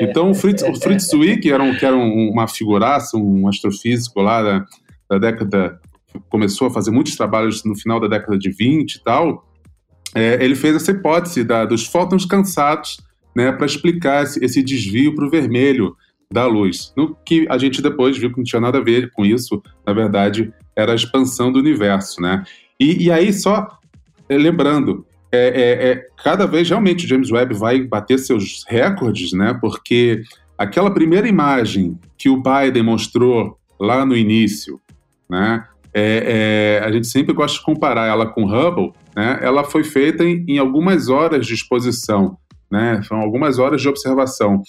Então, 0.00 0.30
o 0.30 0.34
Fritz, 0.34 0.62
o 0.62 0.74
Fritz 0.74 1.08
Zwick, 1.08 1.50
era, 1.50 1.62
um, 1.62 1.74
que 1.76 1.84
era 1.84 1.96
um, 1.96 2.30
uma 2.30 2.48
figuraça, 2.48 3.16
um 3.16 3.46
astrofísico 3.48 4.20
lá 4.20 4.42
da, 4.42 4.64
da 5.10 5.18
década, 5.18 5.80
começou 6.28 6.68
a 6.68 6.70
fazer 6.70 6.90
muitos 6.90 7.16
trabalhos 7.16 7.64
no 7.64 7.76
final 7.76 8.00
da 8.00 8.08
década 8.08 8.38
de 8.38 8.50
20 8.50 8.94
e 8.94 9.02
tal, 9.02 9.46
é, 10.14 10.42
ele 10.42 10.54
fez 10.54 10.76
essa 10.76 10.92
hipótese 10.92 11.44
da, 11.44 11.64
dos 11.64 11.86
fótons 11.86 12.24
cansados 12.24 12.98
né, 13.34 13.52
para 13.52 13.66
explicar 13.66 14.22
esse, 14.22 14.42
esse 14.42 14.62
desvio 14.62 15.14
para 15.14 15.26
o 15.26 15.30
vermelho 15.30 15.94
da 16.32 16.46
luz. 16.46 16.92
No 16.96 17.14
que 17.14 17.46
a 17.50 17.58
gente 17.58 17.82
depois 17.82 18.16
viu 18.16 18.30
que 18.30 18.38
não 18.38 18.44
tinha 18.44 18.60
nada 18.60 18.78
a 18.78 18.82
ver 18.82 19.10
com 19.12 19.24
isso, 19.26 19.62
na 19.86 19.92
verdade, 19.92 20.52
era 20.74 20.92
a 20.92 20.94
expansão 20.94 21.52
do 21.52 21.58
universo. 21.58 22.20
Né? 22.22 22.42
E, 22.80 23.04
e 23.04 23.10
aí, 23.12 23.32
só 23.32 23.78
é, 24.28 24.38
lembrando, 24.38 25.04
é, 25.32 25.38
é, 25.38 25.90
é, 25.90 26.06
cada 26.22 26.46
vez 26.46 26.68
realmente 26.68 27.04
o 27.04 27.08
James 27.08 27.30
Webb 27.30 27.54
vai 27.54 27.82
bater 27.82 28.18
seus 28.18 28.64
recordes, 28.68 29.32
né? 29.32 29.56
Porque 29.60 30.22
aquela 30.56 30.90
primeira 30.90 31.28
imagem 31.28 31.98
que 32.16 32.28
o 32.28 32.42
Biden 32.42 32.82
mostrou 32.82 33.58
lá 33.78 34.06
no 34.06 34.16
início, 34.16 34.80
né? 35.28 35.64
É, 35.92 36.80
é, 36.82 36.86
a 36.86 36.92
gente 36.92 37.06
sempre 37.06 37.32
gosta 37.32 37.58
de 37.58 37.64
comparar 37.64 38.06
ela 38.06 38.26
com 38.26 38.44
Hubble, 38.44 38.92
né? 39.14 39.38
Ela 39.42 39.64
foi 39.64 39.82
feita 39.82 40.24
em, 40.24 40.44
em 40.46 40.58
algumas 40.58 41.08
horas 41.08 41.46
de 41.46 41.54
exposição, 41.54 42.36
né? 42.70 43.00
São 43.02 43.18
algumas 43.18 43.58
horas 43.58 43.80
de 43.80 43.88
observação. 43.88 44.62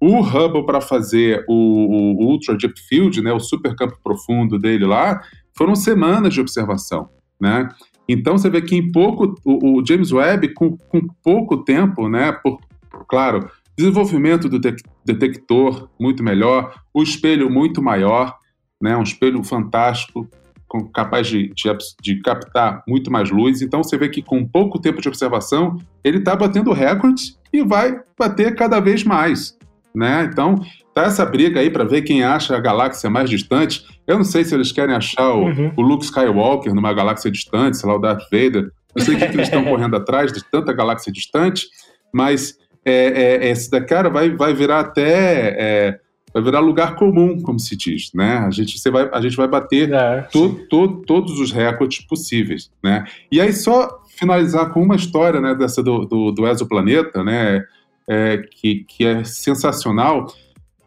O 0.00 0.20
Hubble 0.20 0.64
para 0.64 0.80
fazer 0.80 1.44
o, 1.48 1.54
o, 1.54 2.26
Ultra 2.26 2.56
Deep 2.56 2.78
Field, 2.88 3.20
né? 3.22 3.32
O 3.32 3.40
super 3.40 3.74
campo 3.74 3.98
profundo 4.02 4.58
dele 4.58 4.84
lá, 4.84 5.20
foram 5.56 5.74
semanas 5.74 6.34
de 6.34 6.40
observação, 6.40 7.08
né? 7.40 7.68
Então 8.08 8.38
você 8.38 8.48
vê 8.48 8.62
que 8.62 8.74
em 8.74 8.90
pouco 8.90 9.34
o, 9.44 9.78
o 9.78 9.86
James 9.86 10.10
Webb 10.10 10.54
com, 10.54 10.76
com, 10.76 11.06
pouco 11.22 11.58
tempo, 11.58 12.08
né, 12.08 12.32
por 12.32 12.58
claro, 13.06 13.50
desenvolvimento 13.76 14.48
do 14.48 14.58
detector 15.04 15.88
muito 16.00 16.22
melhor, 16.22 16.74
o 16.92 17.02
espelho 17.02 17.50
muito 17.50 17.82
maior, 17.82 18.36
né, 18.80 18.96
um 18.96 19.02
espelho 19.02 19.42
fantástico, 19.44 20.28
com, 20.66 20.86
capaz 20.88 21.26
de, 21.26 21.48
de, 21.54 21.76
de, 22.02 22.20
captar 22.20 22.82
muito 22.86 23.10
mais 23.10 23.30
luz. 23.30 23.62
Então 23.62 23.82
você 23.82 23.96
vê 23.96 24.08
que 24.08 24.22
com 24.22 24.46
pouco 24.46 24.78
tempo 24.78 25.00
de 25.00 25.08
observação 25.08 25.78
ele 26.04 26.18
está 26.18 26.36
batendo 26.36 26.72
recordes 26.72 27.38
e 27.52 27.62
vai 27.62 27.98
bater 28.18 28.54
cada 28.54 28.78
vez 28.78 29.02
mais, 29.02 29.56
né? 29.94 30.28
Então 30.30 30.56
tá 31.02 31.06
essa 31.06 31.24
briga 31.24 31.60
aí 31.60 31.70
para 31.70 31.84
ver 31.84 32.02
quem 32.02 32.24
acha 32.24 32.56
a 32.56 32.60
galáxia 32.60 33.08
mais 33.08 33.30
distante. 33.30 33.84
Eu 34.06 34.16
não 34.16 34.24
sei 34.24 34.44
se 34.44 34.54
eles 34.54 34.72
querem 34.72 34.94
achar 34.94 35.32
o, 35.32 35.44
uhum. 35.44 35.72
o 35.76 35.82
Luke 35.82 36.04
Skywalker 36.04 36.74
numa 36.74 36.92
galáxia 36.92 37.30
distante, 37.30 37.76
sei 37.76 37.88
lá, 37.88 37.96
o 37.96 38.00
Darth 38.00 38.24
Vader. 38.30 38.70
Não 38.96 39.04
sei 39.04 39.14
o 39.14 39.18
que, 39.18 39.28
que 39.28 39.36
eles 39.36 39.48
estão 39.48 39.64
correndo 39.66 39.96
atrás 39.96 40.32
de 40.32 40.42
tanta 40.44 40.72
galáxia 40.72 41.12
distante, 41.12 41.66
mas 42.12 42.56
é, 42.84 43.46
é, 43.46 43.50
esse 43.50 43.70
da 43.70 43.80
cara 43.80 44.08
vai, 44.08 44.30
vai 44.30 44.54
virar 44.54 44.80
até. 44.80 45.54
É, 45.58 46.00
vai 46.32 46.42
virar 46.42 46.60
lugar 46.60 46.94
comum, 46.94 47.40
como 47.40 47.58
se 47.58 47.76
diz, 47.76 48.10
né? 48.14 48.38
A 48.38 48.50
gente, 48.50 48.78
você 48.78 48.90
vai, 48.90 49.08
a 49.12 49.20
gente 49.20 49.36
vai 49.36 49.48
bater 49.48 49.92
é, 49.92 50.22
to, 50.22 50.66
to, 50.68 51.02
todos 51.06 51.38
os 51.40 51.52
recordes 51.52 52.06
possíveis, 52.06 52.70
né? 52.82 53.04
E 53.32 53.40
aí 53.40 53.52
só 53.52 54.02
finalizar 54.18 54.70
com 54.72 54.82
uma 54.82 54.96
história, 54.96 55.40
né, 55.40 55.54
dessa 55.54 55.82
do, 55.82 56.04
do, 56.04 56.32
do 56.32 56.46
exoplaneta, 56.46 57.22
né, 57.22 57.64
é, 58.08 58.38
que, 58.38 58.84
que 58.88 59.04
é 59.04 59.22
sensacional. 59.22 60.26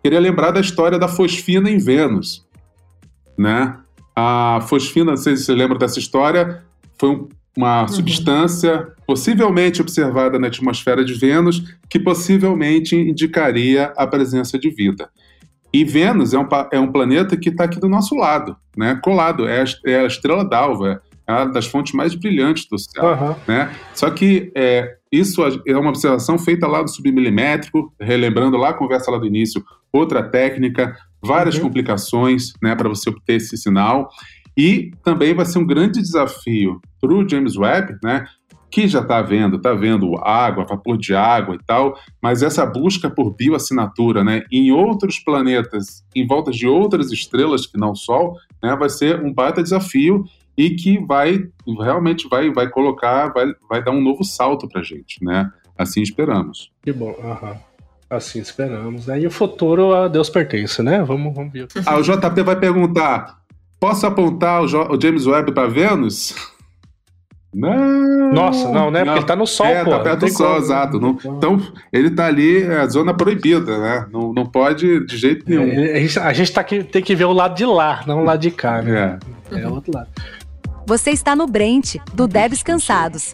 Queria 0.03 0.19
lembrar 0.19 0.51
da 0.51 0.59
história 0.59 0.97
da 0.97 1.07
fosfina 1.07 1.69
em 1.69 1.77
Vênus 1.77 2.45
né? 3.41 3.75
A 4.15 4.59
fosfina, 4.67 5.11
não 5.11 5.17
sei 5.17 5.35
se 5.35 5.45
você 5.45 5.53
lembra 5.53 5.77
dessa 5.77 5.99
história, 5.99 6.63
foi 6.97 7.09
um, 7.09 7.29
uma 7.57 7.81
uhum. 7.81 7.87
substância 7.87 8.87
possivelmente 9.07 9.81
observada 9.81 10.37
na 10.37 10.47
atmosfera 10.47 11.03
de 11.03 11.13
Vênus 11.13 11.75
que 11.89 11.99
possivelmente 11.99 12.95
indicaria 12.95 13.93
a 13.97 14.05
presença 14.05 14.59
de 14.59 14.69
vida. 14.69 15.09
E 15.73 15.83
Vênus 15.83 16.33
é 16.33 16.39
um, 16.39 16.47
é 16.71 16.79
um 16.79 16.91
planeta 16.91 17.37
que 17.37 17.49
está 17.49 17.63
aqui 17.63 17.79
do 17.79 17.89
nosso 17.89 18.15
lado, 18.15 18.55
né? 18.77 18.99
colado, 19.01 19.47
é 19.47 19.61
a, 19.61 19.65
é 19.85 19.99
a 20.01 20.05
estrela 20.05 20.43
d'alva, 20.43 21.01
das 21.53 21.65
fontes 21.65 21.93
mais 21.93 22.13
brilhantes 22.15 22.67
do 22.69 22.77
céu. 22.77 23.03
Uhum. 23.03 23.35
Né? 23.47 23.73
Só 23.93 24.09
que 24.09 24.51
é, 24.55 24.97
isso 25.11 25.41
é 25.65 25.77
uma 25.77 25.89
observação 25.89 26.37
feita 26.37 26.67
lá 26.67 26.81
no 26.81 26.87
submilimétrico, 26.87 27.93
relembrando 27.99 28.57
lá 28.57 28.69
a 28.69 28.73
conversa 28.73 29.11
lá 29.11 29.17
do 29.17 29.27
início, 29.27 29.63
outra 29.91 30.23
técnica, 30.23 30.95
várias 31.21 31.55
uhum. 31.55 31.63
complicações 31.63 32.53
né, 32.61 32.75
para 32.75 32.89
você 32.89 33.09
obter 33.09 33.35
esse 33.35 33.57
sinal. 33.57 34.09
E 34.57 34.91
também 35.03 35.33
vai 35.33 35.45
ser 35.45 35.59
um 35.59 35.65
grande 35.65 36.01
desafio 36.01 36.81
para 36.99 37.13
o 37.13 37.27
James 37.27 37.55
Webb, 37.55 37.97
né, 38.03 38.25
que 38.71 38.87
já 38.87 39.01
está 39.01 39.21
vendo, 39.21 39.57
está 39.57 39.73
vendo 39.73 40.15
água, 40.23 40.65
vapor 40.65 40.97
de 40.97 41.13
água 41.13 41.55
e 41.55 41.59
tal, 41.65 41.97
mas 42.21 42.41
essa 42.41 42.65
busca 42.65 43.09
por 43.09 43.35
bioassinatura 43.35 44.23
né, 44.23 44.43
em 44.51 44.71
outros 44.71 45.19
planetas, 45.19 46.03
em 46.15 46.25
volta 46.25 46.51
de 46.51 46.65
outras 46.67 47.11
estrelas 47.11 47.67
que 47.67 47.77
não 47.77 47.91
o 47.91 47.95
Sol, 47.95 48.37
né, 48.63 48.75
vai 48.77 48.89
ser 48.89 49.21
um 49.21 49.33
baita 49.33 49.61
desafio 49.61 50.23
e 50.61 50.75
que 50.75 50.99
vai 50.99 51.43
realmente 51.79 52.27
vai, 52.29 52.51
vai 52.51 52.69
colocar, 52.69 53.29
vai, 53.33 53.47
vai 53.67 53.83
dar 53.83 53.89
um 53.89 53.99
novo 54.01 54.23
salto 54.23 54.67
para 54.67 54.83
gente, 54.83 55.23
né? 55.23 55.51
Assim 55.75 56.03
esperamos. 56.03 56.71
Que 56.83 56.93
bom, 56.93 57.15
aham. 57.23 57.57
Assim 58.07 58.39
esperamos. 58.39 59.07
Né? 59.07 59.21
E 59.21 59.25
o 59.25 59.31
futuro 59.31 59.95
a 59.95 60.07
Deus 60.07 60.29
pertence, 60.29 60.83
né? 60.83 61.01
Vamos, 61.01 61.33
vamos 61.33 61.51
ver. 61.51 61.67
Ah, 61.83 61.97
o 61.97 62.03
JP 62.03 62.43
vai 62.43 62.55
perguntar: 62.55 63.39
posso 63.79 64.05
apontar 64.05 64.61
o, 64.61 64.65
o 64.65 65.01
James 65.01 65.25
Webb 65.25 65.51
para 65.51 65.67
Vênus? 65.67 66.35
Não. 67.53 68.31
Nossa, 68.31 68.71
não, 68.71 68.89
né? 68.89 68.99
Não. 68.99 69.07
Porque 69.07 69.19
ele 69.19 69.27
tá 69.27 69.35
no 69.35 69.45
sol, 69.45 69.65
é, 69.65 69.83
pô. 69.83 69.89
tá 69.89 69.99
perto 69.99 70.19
do 70.21 70.31
sol, 70.31 70.47
como. 70.47 70.59
exato. 70.59 70.99
Não, 71.01 71.17
então, 71.25 71.61
ele 71.91 72.09
tá 72.09 72.27
ali, 72.27 72.63
é 72.63 72.77
a 72.77 72.87
zona 72.87 73.13
proibida, 73.13 73.77
né? 73.77 74.07
Não, 74.09 74.31
não 74.31 74.45
pode 74.45 75.05
de 75.05 75.17
jeito 75.17 75.43
nenhum. 75.49 75.67
É, 75.67 75.97
a 75.97 75.99
gente, 75.99 76.19
a 76.19 76.31
gente 76.31 76.53
tá 76.53 76.63
que, 76.63 76.81
tem 76.81 77.01
que 77.01 77.13
ver 77.13 77.25
o 77.25 77.33
lado 77.33 77.53
de 77.53 77.65
lá, 77.65 78.03
não 78.07 78.21
o 78.21 78.23
lado 78.23 78.39
de 78.39 78.51
cá, 78.51 78.81
né? 78.81 79.19
É, 79.51 79.59
é 79.59 79.67
o 79.67 79.73
outro 79.73 79.91
lado. 79.93 80.07
Você 80.91 81.11
está 81.11 81.37
no 81.37 81.47
Brent, 81.47 81.95
do 82.13 82.27
Devs 82.27 82.61
Cansados. 82.61 83.33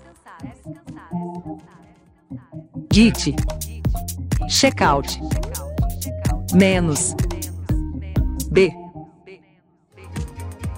Git. 2.93 3.35
Checkout. 4.47 5.19
Menos. 6.53 7.15
B. 8.51 8.71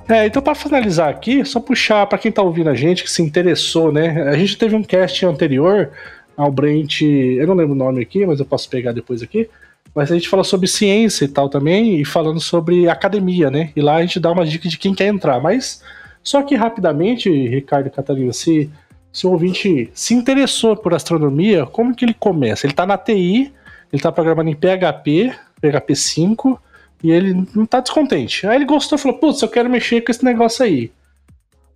É, 0.07 0.27
então 0.27 0.41
para 0.41 0.55
finalizar 0.55 1.09
aqui, 1.09 1.43
só 1.43 1.59
puxar 1.59 2.07
para 2.07 2.17
quem 2.17 2.31
tá 2.31 2.41
ouvindo 2.41 2.69
a 2.69 2.75
gente, 2.75 3.03
que 3.03 3.11
se 3.11 3.21
interessou, 3.21 3.91
né? 3.91 4.29
A 4.29 4.37
gente 4.37 4.57
teve 4.57 4.73
um 4.73 4.81
cast 4.81 5.25
anterior 5.25 5.91
ao 6.37 6.49
Brent, 6.49 7.01
eu 7.01 7.45
não 7.45 7.55
lembro 7.55 7.73
o 7.73 7.77
nome 7.77 8.01
aqui, 8.01 8.25
mas 8.25 8.39
eu 8.39 8.45
posso 8.45 8.69
pegar 8.69 8.93
depois 8.93 9.21
aqui. 9.21 9.49
Mas 9.93 10.09
a 10.09 10.15
gente 10.15 10.29
fala 10.29 10.45
sobre 10.45 10.65
ciência 10.65 11.25
e 11.25 11.27
tal 11.27 11.49
também, 11.49 11.99
e 11.99 12.05
falando 12.05 12.39
sobre 12.39 12.87
academia, 12.87 13.51
né? 13.51 13.73
E 13.75 13.81
lá 13.81 13.97
a 13.97 14.01
gente 14.01 14.17
dá 14.17 14.31
uma 14.31 14.45
dica 14.45 14.69
de 14.69 14.77
quem 14.77 14.95
quer 14.95 15.07
entrar. 15.07 15.41
Mas 15.41 15.83
só 16.23 16.43
que 16.43 16.55
rapidamente, 16.55 17.29
Ricardo 17.29 17.89
Catarina, 17.89 18.33
se, 18.33 18.69
se 19.11 19.25
o 19.25 19.31
ouvinte 19.31 19.89
se 19.93 20.13
interessou 20.13 20.75
por 20.75 20.93
astronomia, 20.93 21.65
como 21.65 21.95
que 21.95 22.05
ele 22.05 22.13
começa? 22.13 22.65
Ele 22.65 22.73
tá 22.73 22.85
na 22.85 22.97
TI, 22.97 23.53
ele 23.91 24.01
tá 24.01 24.11
programando 24.11 24.49
em 24.49 24.55
PHP, 24.55 25.33
PHP 25.61 25.95
5, 25.95 26.61
e 27.03 27.11
ele 27.11 27.47
não 27.55 27.65
tá 27.65 27.79
descontente. 27.79 28.45
Aí 28.45 28.57
ele 28.57 28.65
gostou 28.65 28.97
e 28.97 29.01
falou: 29.01 29.17
Putz, 29.17 29.41
eu 29.41 29.47
quero 29.47 29.69
mexer 29.69 30.01
com 30.01 30.11
esse 30.11 30.23
negócio 30.23 30.63
aí. 30.63 30.91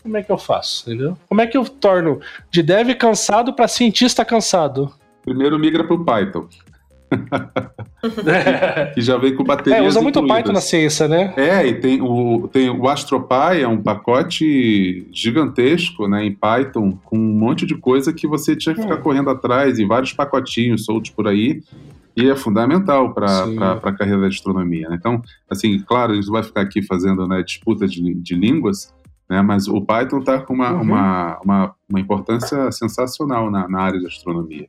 Como 0.02 0.18
é 0.18 0.22
que 0.22 0.32
eu 0.32 0.38
faço? 0.38 0.90
Entendeu? 0.90 1.18
Como 1.30 1.40
é 1.40 1.48
que 1.48 1.58
eu 1.58 1.64
torno 1.64 2.20
de 2.52 2.62
dev 2.62 2.94
cansado 2.96 3.54
para 3.54 3.70
cientista 3.70 4.26
cansado? 4.26 4.94
Primeiro 5.24 5.58
migra 5.58 5.86
para 5.86 5.96
o 5.96 6.04
Python. 6.04 6.48
Que 8.94 9.02
já 9.02 9.18
vem 9.18 9.36
com 9.36 9.44
bateria. 9.44 9.80
É, 9.80 9.88
usa 9.88 10.02
muito 10.02 10.20
incluídas. 10.20 10.38
Python 10.38 10.54
na 10.54 10.62
ciência, 10.62 11.08
né? 11.08 11.34
É, 11.38 11.66
e 11.66 11.76
tem 11.76 12.02
o, 12.02 12.48
tem 12.52 12.70
o 12.70 12.88
AstroPy, 12.88 13.62
é 13.62 13.68
um 13.68 13.82
pacote 13.82 15.08
gigantesco 15.12 16.08
né, 16.08 16.26
em 16.26 16.32
Python, 16.34 16.98
com 17.04 17.18
um 17.18 17.34
monte 17.34 17.66
de 17.66 17.76
coisa 17.76 18.12
que 18.14 18.28
você 18.28 18.56
tinha 18.56 18.76
que 18.76 18.82
ficar 18.82 18.96
hum. 18.96 19.02
correndo 19.02 19.30
atrás 19.30 19.80
e 19.80 19.86
vários 19.86 20.14
pacotinhos 20.14 20.86
soltos 20.86 21.12
por 21.12 21.28
aí 21.28 21.62
e 22.16 22.30
é 22.30 22.36
fundamental 22.36 23.14
para 23.14 23.44
a 23.84 23.92
carreira 23.92 24.22
da 24.22 24.28
astronomia. 24.28 24.88
Né? 24.90 24.96
Então, 25.00 25.22
assim, 25.50 25.80
claro, 25.80 26.14
a 26.14 26.16
gente 26.16 26.30
vai 26.30 26.44
ficar 26.44 26.62
aqui 26.62 26.82
fazendo 26.82 27.28
né, 27.28 27.42
disputa 27.42 27.88
de, 27.88 28.14
de 28.14 28.36
línguas, 28.36 28.94
né, 29.30 29.42
mas 29.42 29.68
o 29.68 29.82
Python 29.82 30.20
está 30.20 30.40
com 30.40 30.54
uma, 30.54 30.74
uhum. 30.74 30.82
uma, 30.82 31.40
uma, 31.44 31.76
uma, 31.90 32.00
importância 32.00 32.72
sensacional 32.72 33.50
na, 33.50 33.68
na 33.68 33.80
área 33.80 34.00
da 34.00 34.08
astronomia. 34.08 34.68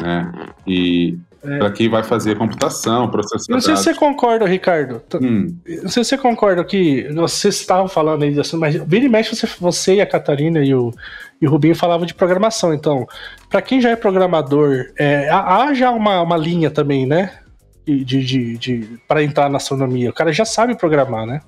Né? 0.00 0.32
E 0.66 1.18
é. 1.42 1.58
para 1.58 1.70
quem 1.70 1.88
vai 1.88 2.02
fazer 2.02 2.36
computação, 2.36 3.08
processamento. 3.08 3.50
Não 3.50 3.60
sei 3.60 3.76
se 3.76 3.84
você 3.84 3.94
concorda, 3.94 4.46
Ricardo. 4.46 5.02
Hum. 5.20 5.56
Não 5.82 5.88
sei 5.88 6.02
se 6.02 6.10
você 6.10 6.18
concorda 6.18 6.64
que 6.64 7.08
vocês 7.14 7.56
estavam 7.56 7.88
falando 7.88 8.24
aí, 8.24 8.34
mas 8.54 8.74
vira 8.74 9.04
e 9.04 9.08
mexe 9.08 9.34
você, 9.34 9.48
você 9.60 9.94
e 9.96 10.00
a 10.00 10.06
Catarina 10.06 10.64
e 10.64 10.74
o, 10.74 10.92
e 11.40 11.46
o 11.46 11.50
Rubinho 11.50 11.74
falavam 11.74 12.06
de 12.06 12.14
programação. 12.14 12.74
Então, 12.74 13.06
para 13.48 13.62
quem 13.62 13.80
já 13.80 13.90
é 13.90 13.96
programador, 13.96 14.86
é, 14.98 15.28
há 15.30 15.72
já 15.74 15.90
uma, 15.90 16.20
uma 16.22 16.36
linha 16.36 16.70
também, 16.70 17.06
né? 17.06 17.32
De, 17.86 18.04
de, 18.04 18.58
de 18.58 18.98
para 19.08 19.22
entrar 19.22 19.48
na 19.48 19.56
astronomia. 19.56 20.10
O 20.10 20.12
cara 20.12 20.30
já 20.30 20.44
sabe 20.44 20.76
programar, 20.76 21.24
né? 21.24 21.40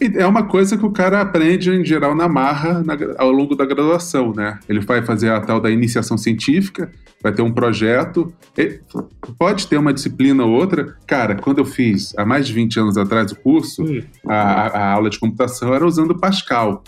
É 0.00 0.26
uma 0.26 0.42
coisa 0.42 0.76
que 0.76 0.84
o 0.84 0.90
cara 0.90 1.20
aprende 1.20 1.70
em 1.70 1.84
geral 1.84 2.16
na 2.16 2.28
marra 2.28 2.82
na, 2.82 2.96
ao 3.16 3.30
longo 3.30 3.54
da 3.54 3.64
graduação, 3.64 4.32
né? 4.34 4.58
Ele 4.68 4.80
vai 4.80 5.02
fazer 5.02 5.30
a 5.30 5.40
tal 5.40 5.60
da 5.60 5.70
iniciação 5.70 6.18
científica, 6.18 6.90
vai 7.22 7.32
ter 7.32 7.42
um 7.42 7.52
projeto, 7.52 8.32
pode 9.38 9.68
ter 9.68 9.76
uma 9.76 9.92
disciplina 9.92 10.44
ou 10.44 10.50
outra. 10.50 10.96
Cara, 11.06 11.36
quando 11.36 11.58
eu 11.58 11.64
fiz 11.64 12.12
há 12.18 12.26
mais 12.26 12.46
de 12.46 12.52
20 12.52 12.80
anos 12.80 12.98
atrás 12.98 13.30
o 13.30 13.36
curso, 13.36 13.84
a, 14.26 14.34
a, 14.34 14.92
aula 14.94 15.08
de 15.08 15.18
computação 15.18 15.72
era 15.72 15.86
usando 15.86 16.18
Pascal 16.18 16.82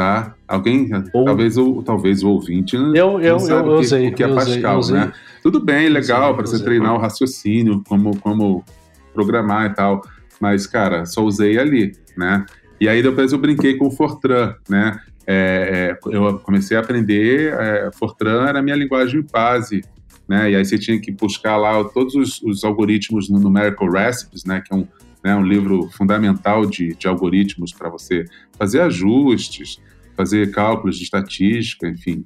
tá? 0.00 0.34
Alguém, 0.48 0.88
Ou... 1.12 1.26
talvez, 1.26 1.58
o, 1.58 1.82
talvez 1.82 2.22
o 2.22 2.30
ouvinte 2.30 2.74
não, 2.74 2.96
eu, 2.96 3.20
eu, 3.20 3.32
não 3.32 3.38
sabe 3.38 3.68
eu, 3.68 3.74
que, 3.74 3.80
usei, 3.80 4.08
o 4.08 4.14
que 4.14 4.24
é 4.24 4.28
Pascal, 4.28 4.78
usei, 4.78 4.96
né? 4.96 5.12
Tudo 5.42 5.60
bem, 5.60 5.90
legal 5.90 6.34
para 6.34 6.46
você 6.46 6.62
treinar 6.62 6.94
o 6.94 6.98
raciocínio, 6.98 7.82
como, 7.86 8.16
como 8.18 8.64
programar 9.12 9.70
e 9.70 9.74
tal, 9.74 10.02
mas, 10.40 10.66
cara, 10.66 11.04
só 11.04 11.22
usei 11.22 11.58
ali, 11.58 11.92
né? 12.16 12.46
E 12.80 12.88
aí 12.88 13.02
depois 13.02 13.32
eu 13.32 13.38
brinquei 13.38 13.76
com 13.76 13.88
o 13.88 13.90
Fortran, 13.90 14.54
né? 14.68 14.98
É, 15.26 15.96
é, 16.06 16.16
eu 16.16 16.38
comecei 16.38 16.76
a 16.76 16.80
aprender, 16.80 17.52
é, 17.52 17.90
Fortran 17.92 18.46
era 18.48 18.58
a 18.58 18.62
minha 18.62 18.74
linguagem 18.74 19.24
base, 19.30 19.82
né? 20.26 20.50
E 20.50 20.56
aí 20.56 20.64
você 20.64 20.78
tinha 20.78 20.98
que 20.98 21.12
buscar 21.12 21.56
lá 21.56 21.84
todos 21.84 22.14
os, 22.14 22.42
os 22.42 22.64
algoritmos 22.64 23.28
no 23.28 23.38
Numerical 23.38 23.90
Recipes, 23.90 24.44
né? 24.44 24.62
Que 24.64 24.72
é 24.72 24.76
um, 24.76 24.88
né, 25.22 25.36
um 25.36 25.44
livro 25.44 25.88
fundamental 25.90 26.64
de, 26.64 26.94
de 26.94 27.06
algoritmos 27.06 27.72
para 27.72 27.90
você 27.90 28.24
fazer 28.58 28.80
ajustes, 28.80 29.78
fazer 30.16 30.50
cálculos 30.50 30.96
de 30.96 31.04
estatística, 31.04 31.86
enfim. 31.86 32.24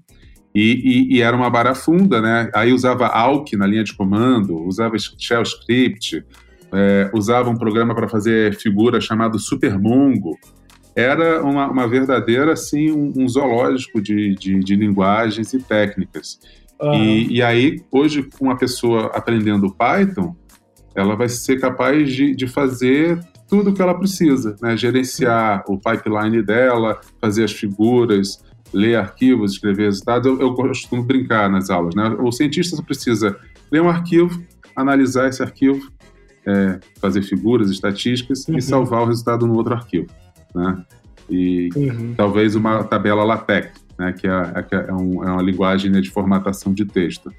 E, 0.55 1.09
e, 1.11 1.17
e, 1.17 1.21
era 1.21 1.37
uma 1.37 1.51
barafunda, 1.51 2.23
né? 2.23 2.49
Aí 2.55 2.73
usava 2.73 3.09
Alk 3.09 3.57
na 3.57 3.67
linha 3.67 3.83
de 3.83 3.93
comando, 3.93 4.57
usava 4.63 4.97
Shell 4.97 5.43
Script, 5.43 6.25
é, 6.75 7.11
usava 7.15 7.49
um 7.49 7.57
programa 7.57 7.95
para 7.95 8.09
fazer 8.09 8.57
figura 8.57 9.01
chamado 9.01 9.39
Supermongo. 9.39 10.37
Era 10.97 11.43
uma, 11.43 11.69
uma 11.71 11.89
verdadeira, 11.89 12.53
assim, 12.53 12.91
um, 12.91 13.13
um 13.17 13.29
zoológico 13.29 14.01
de, 14.01 14.35
de, 14.35 14.61
de, 14.61 14.77
linguagens 14.77 15.53
e 15.53 15.59
técnicas. 15.59 16.39
Uhum. 16.81 16.95
E, 16.95 17.37
e 17.37 17.43
aí, 17.43 17.83
hoje, 17.91 18.29
uma 18.41 18.57
pessoa 18.57 19.07
aprendendo 19.07 19.75
Python, 19.75 20.37
ela 20.95 21.17
vai 21.17 21.29
ser 21.29 21.61
capaz 21.61 22.13
de, 22.13 22.35
de 22.35 22.47
fazer 22.47 23.19
tudo 23.49 23.71
o 23.71 23.75
que 23.75 23.83
ela 23.83 23.99
precisa, 23.99 24.57
né? 24.63 24.77
gerenciar 24.77 25.65
o 25.69 25.79
pipeline 25.79 26.43
dela, 26.43 27.01
fazer 27.21 27.45
as 27.45 27.53
figuras, 27.53 28.43
ler 28.73 28.97
arquivos, 28.97 29.53
escrever 29.53 29.85
resultados. 29.85 30.27
Eu, 30.27 30.41
eu 30.41 30.55
costumo 30.55 31.03
brincar 31.03 31.51
nas 31.51 31.71
aulas. 31.71 31.95
Né? 31.95 32.09
O 32.21 32.33
cientista 32.33 32.81
precisa 32.83 33.37
ler 33.71 33.83
um 33.83 33.89
arquivo, 33.89 34.43
analisar 34.75 35.29
esse 35.29 35.43
arquivo, 35.43 35.91
é, 36.47 36.79
fazer 37.01 37.23
figuras, 37.23 37.71
estatísticas 37.71 38.47
uhum. 38.47 38.57
e 38.57 38.63
salvar 38.63 39.03
o 39.03 39.07
resultado 39.07 39.47
no 39.47 39.55
outro 39.55 39.75
arquivo. 39.75 40.09
Né? 40.55 40.85
E 41.29 41.71
uhum. 41.75 42.15
talvez 42.17 42.55
uma 42.55 42.85
tabela 42.85 43.25
LaTeX, 43.25 43.85
né? 43.99 44.13
que 44.13 44.27
é, 44.27 44.31
é, 44.31 44.77
é, 44.89 44.93
um, 44.93 45.25
é 45.25 45.31
uma 45.31 45.43
linguagem 45.43 45.91
né, 45.91 46.01
de 46.01 46.11
formatação 46.11 46.73
de 46.73 46.85
texto. 46.85 47.33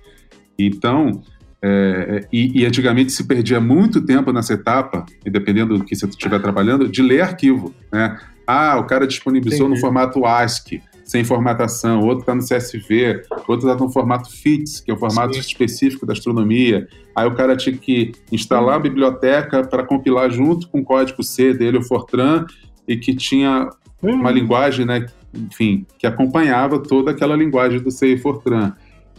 Então, 0.57 1.21
é, 1.61 1.67
é, 1.67 2.27
e, 2.31 2.61
e, 2.61 2.65
antigamente 2.65 3.11
se 3.11 3.23
perdia 3.23 3.59
muito 3.59 4.01
tempo 4.01 4.31
nessa 4.31 4.53
etapa, 4.53 5.05
e 5.25 5.29
dependendo 5.29 5.77
do 5.77 5.83
que 5.83 5.95
você 5.95 6.05
estiver 6.05 6.39
trabalhando, 6.39 6.87
de 6.87 7.01
ler 7.01 7.21
arquivo. 7.21 7.73
Né? 7.91 8.19
Ah, 8.45 8.77
o 8.77 8.85
cara 8.85 9.07
disponibilizou 9.07 9.65
Entendi. 9.65 9.81
no 9.81 9.85
formato 9.85 10.25
ASCII, 10.25 10.81
sem 11.15 11.23
formatação, 11.23 12.01
outro 12.01 12.19
está 12.19 12.35
no 12.35 12.41
CSV, 12.41 13.21
outro 13.47 13.69
está 13.69 13.81
no 13.81 13.89
formato 13.89 14.29
FITS, 14.29 14.81
que 14.81 14.91
é 14.91 14.93
o 14.93 14.97
formato 14.97 15.35
Sim. 15.35 15.39
específico 15.39 16.05
da 16.05 16.11
astronomia. 16.11 16.89
Aí 17.15 17.25
o 17.25 17.33
cara 17.33 17.55
tinha 17.55 17.77
que 17.77 18.11
instalar 18.29 18.75
a 18.75 18.79
biblioteca 18.79 19.65
para 19.65 19.85
compilar 19.85 20.29
junto 20.29 20.67
com 20.67 20.81
o 20.81 20.83
código 20.83 21.23
C 21.23 21.53
dele, 21.53 21.77
o 21.77 21.83
Fortran, 21.83 22.45
e 22.85 22.97
que 22.97 23.15
tinha 23.15 23.69
uma 24.01 24.29
linguagem, 24.29 24.85
né, 24.85 25.05
enfim, 25.33 25.85
que 25.97 26.05
acompanhava 26.05 26.79
toda 26.79 27.11
aquela 27.11 27.37
linguagem 27.37 27.79
do 27.79 27.91
C 27.91 28.07
e 28.07 28.17
Fortran. 28.17 28.73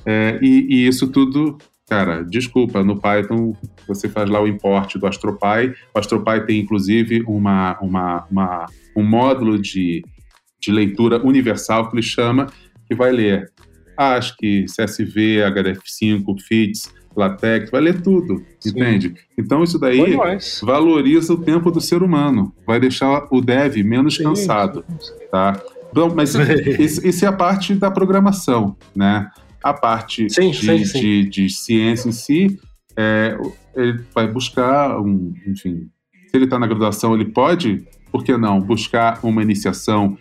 É, 0.05 0.39
e, 0.43 0.67
e, 0.69 0.87
isso 0.87 1.09
tudo 1.09 1.57
Cara, 1.89 2.25
desculpa, 2.25 2.83
no 2.83 3.01
Python 3.01 3.55
você 3.87 4.09
faz 4.09 4.29
lá 4.29 4.43
o 4.43 4.49
import 4.49 4.97
do 4.97 5.07
AstroPy. 5.07 5.73
O 5.95 5.99
AstroPy 6.01 6.45
tem 6.45 6.59
inclusive 6.59 7.23
uma, 7.29 7.79
uma, 7.81 8.27
uma, 8.29 8.67
um 8.97 9.05
módulo 9.05 9.57
de, 9.57 10.03
de 10.61 10.73
leitura 10.73 11.25
universal 11.25 11.89
que 11.89 11.97
ele 11.97 12.03
chama, 12.03 12.47
que 12.87 12.95
vai 12.95 13.13
ler 13.13 13.51
ASCII, 13.97 14.67
CSV, 14.67 15.39
HDF5, 15.39 16.41
FITS, 16.41 16.93
LaTeX, 17.17 17.71
vai 17.71 17.81
ler 17.81 18.03
tudo, 18.03 18.45
Sim. 18.61 18.71
entende? 18.71 19.15
Então 19.39 19.65
isso 19.65 19.79
daí 19.79 20.17
valoriza 20.63 21.33
o 21.33 21.39
tempo 21.39 21.71
do 21.71 21.81
ser 21.81 22.03
humano, 22.03 22.55
vai 22.67 22.79
deixar 22.79 23.27
o 23.31 23.41
dev 23.41 23.77
menos 23.83 24.17
Sim. 24.17 24.25
cansado, 24.25 24.85
tá? 25.31 25.61
Então, 25.91 26.15
mas 26.15 26.35
isso, 26.79 27.07
isso 27.07 27.25
é 27.25 27.29
a 27.29 27.33
parte 27.33 27.75
da 27.75 27.91
programação, 27.91 28.77
né? 28.95 29.31
A 29.63 29.73
parte 29.73 30.29
sim, 30.29 30.51
de, 30.51 30.59
sim, 30.59 30.85
sim. 30.85 31.01
De, 31.01 31.25
de, 31.25 31.51
ciência 31.51 32.09
em 32.09 32.13
si, 32.13 32.61
é, 32.97 33.37
ele 33.75 34.05
vai 34.15 34.29
buscar, 34.31 35.01
um, 35.01 35.33
enfim, 35.47 35.89
se 36.29 36.37
ele 36.37 36.45
está 36.45 36.59
na 36.59 36.67
graduação, 36.67 37.15
ele 37.15 37.25
pode, 37.25 37.85
por 38.13 38.23
que 38.23 38.37
não, 38.37 38.61
buscar 38.61 39.19
uma 39.23 39.43
iniciação 39.43 40.17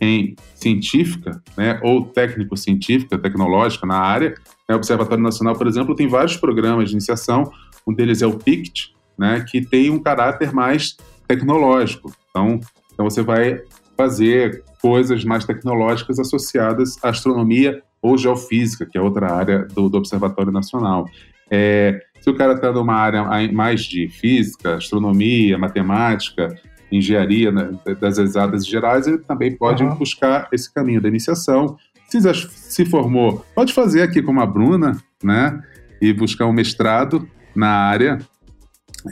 em 0.00 0.36
científica, 0.54 1.42
né, 1.56 1.80
ou 1.82 2.04
técnico-científica, 2.04 3.18
tecnológica 3.18 3.86
na 3.86 3.98
área. 3.98 4.34
O 4.68 4.74
Observatório 4.74 5.22
Nacional, 5.22 5.56
por 5.56 5.66
exemplo, 5.66 5.94
tem 5.94 6.06
vários 6.06 6.36
programas 6.36 6.88
de 6.88 6.94
iniciação, 6.94 7.50
um 7.86 7.92
deles 7.92 8.22
é 8.22 8.26
o 8.26 8.38
PICT, 8.38 8.94
né, 9.18 9.44
que 9.48 9.60
tem 9.60 9.90
um 9.90 9.98
caráter 9.98 10.52
mais 10.52 10.96
tecnológico. 11.26 12.12
Então, 12.30 12.60
então 12.92 13.08
você 13.08 13.22
vai 13.22 13.60
fazer 13.96 14.62
coisas 14.80 15.24
mais 15.24 15.44
tecnológicas 15.44 16.18
associadas 16.18 16.96
à 17.02 17.08
astronomia 17.08 17.82
ou 18.00 18.16
geofísica, 18.16 18.86
que 18.86 18.96
é 18.96 19.00
outra 19.00 19.32
área 19.32 19.64
do, 19.64 19.88
do 19.88 19.98
Observatório 19.98 20.52
Nacional. 20.52 21.06
É, 21.50 22.00
se 22.20 22.30
o 22.30 22.36
cara 22.36 22.54
está 22.54 22.70
numa 22.72 22.94
área 22.94 23.24
mais 23.52 23.82
de 23.82 24.08
física, 24.08 24.76
astronomia, 24.76 25.58
matemática, 25.58 26.54
engenharia 26.90 27.52
né, 27.52 27.70
das 28.00 28.18
exatas 28.18 28.66
gerais, 28.66 29.06
ele 29.06 29.18
também 29.18 29.54
pode 29.54 29.82
uhum. 29.82 29.94
buscar 29.94 30.48
esse 30.52 30.72
caminho 30.72 31.00
da 31.00 31.08
iniciação, 31.08 31.76
Se 32.08 32.20
já 32.20 32.32
se 32.34 32.84
formou, 32.86 33.44
pode 33.54 33.72
fazer 33.72 34.02
aqui 34.02 34.22
como 34.22 34.40
a 34.40 34.46
Bruna, 34.46 34.96
né? 35.22 35.62
E 36.00 36.12
buscar 36.12 36.46
um 36.46 36.52
mestrado 36.52 37.28
na 37.54 37.68
área. 37.68 38.18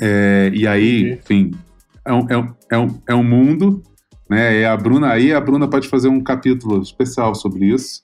É, 0.00 0.50
e 0.54 0.66
aí, 0.66 1.12
enfim, 1.12 1.52
é 2.04 2.12
um, 2.12 2.26
é, 2.30 2.38
um, 2.38 2.54
é, 2.70 2.78
um, 2.78 3.02
é 3.08 3.14
um 3.14 3.22
mundo, 3.22 3.82
né? 4.30 4.60
E 4.60 4.64
a 4.64 4.76
Bruna, 4.76 5.10
aí 5.10 5.32
a 5.32 5.40
Bruna 5.40 5.68
pode 5.68 5.88
fazer 5.88 6.08
um 6.08 6.22
capítulo 6.22 6.80
especial 6.80 7.34
sobre 7.34 7.66
isso. 7.66 8.02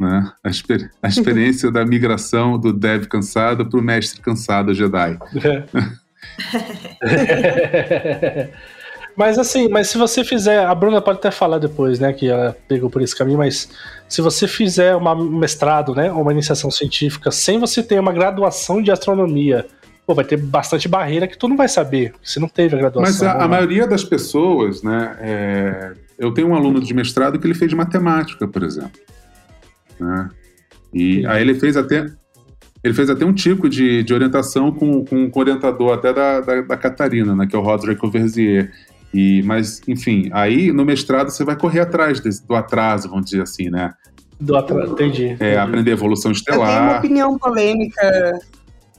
Né? 0.00 0.32
A, 0.42 0.48
exper 0.48 0.90
a 1.02 1.08
experiência 1.08 1.70
da 1.70 1.84
migração 1.84 2.58
do 2.58 2.72
dev 2.72 3.06
cansado 3.06 3.68
para 3.68 3.78
o 3.78 3.82
mestre 3.82 4.20
cansado 4.20 4.74
Jedi. 4.74 5.18
mas 9.16 9.38
assim, 9.38 9.68
mas 9.68 9.88
se 9.88 9.98
você 9.98 10.24
fizer, 10.24 10.64
a 10.64 10.74
Bruna 10.74 11.00
pode 11.00 11.18
até 11.18 11.30
falar 11.30 11.58
depois, 11.58 11.98
né, 11.98 12.12
que 12.12 12.28
ela 12.28 12.56
pegou 12.66 12.88
por 12.88 13.02
esse 13.02 13.14
caminho, 13.14 13.38
mas 13.38 13.68
se 14.08 14.20
você 14.22 14.46
fizer 14.48 14.96
uma, 14.96 15.14
um 15.14 15.38
mestrado, 15.38 15.94
né, 15.94 16.10
uma 16.10 16.32
iniciação 16.32 16.70
científica, 16.70 17.30
sem 17.30 17.58
você 17.58 17.82
ter 17.82 18.00
uma 18.00 18.12
graduação 18.12 18.82
de 18.82 18.90
astronomia, 18.90 19.66
pô, 20.06 20.14
vai 20.14 20.24
ter 20.24 20.36
bastante 20.36 20.88
barreira 20.88 21.26
que 21.26 21.36
tu 21.36 21.48
não 21.48 21.56
vai 21.56 21.68
saber, 21.68 22.12
você 22.22 22.40
não 22.40 22.48
teve 22.48 22.74
a 22.74 22.78
graduação. 22.78 23.26
Mas 23.26 23.36
a, 23.36 23.44
a 23.44 23.48
maioria 23.48 23.86
das 23.86 24.04
pessoas, 24.04 24.82
né, 24.82 25.16
é... 25.20 25.92
eu 26.18 26.32
tenho 26.32 26.48
um 26.48 26.54
aluno 26.54 26.80
de 26.80 26.94
mestrado 26.94 27.38
que 27.38 27.46
ele 27.46 27.54
fez 27.54 27.72
matemática, 27.72 28.48
por 28.48 28.62
exemplo. 28.62 29.00
Né? 30.00 30.30
E 30.92 31.26
aí 31.26 31.42
ele 31.42 31.54
fez 31.54 31.76
até 31.76 32.06
ele 32.82 32.94
fez 32.94 33.08
até 33.08 33.24
um 33.24 33.32
tipo 33.32 33.68
de, 33.68 34.02
de 34.02 34.12
orientação 34.12 34.72
com, 34.72 35.04
com, 35.04 35.30
orientador 35.36 35.92
até 35.92 36.12
da, 36.12 36.40
da, 36.40 36.60
da, 36.62 36.76
Catarina, 36.76 37.34
né, 37.34 37.46
que 37.46 37.54
é 37.54 37.58
o 37.58 37.62
Roderick 37.62 38.04
Overzier. 38.04 38.72
E, 39.12 39.42
mas, 39.42 39.80
enfim, 39.86 40.30
aí 40.32 40.72
no 40.72 40.84
mestrado 40.84 41.30
você 41.30 41.44
vai 41.44 41.56
correr 41.56 41.80
atrás 41.80 42.20
desse, 42.20 42.46
do 42.46 42.54
atraso, 42.54 43.08
vamos 43.08 43.26
dizer 43.26 43.42
assim, 43.42 43.68
né? 43.68 43.92
Do 44.40 44.56
atraso, 44.56 44.92
entendi, 44.92 45.26
entendi. 45.26 45.44
É, 45.44 45.58
aprender 45.58 45.90
evolução 45.90 46.32
estelar. 46.32 46.68
Eu 46.68 46.74
tenho 46.74 46.90
uma 46.90 46.98
opinião 46.98 47.38
polêmica, 47.38 48.40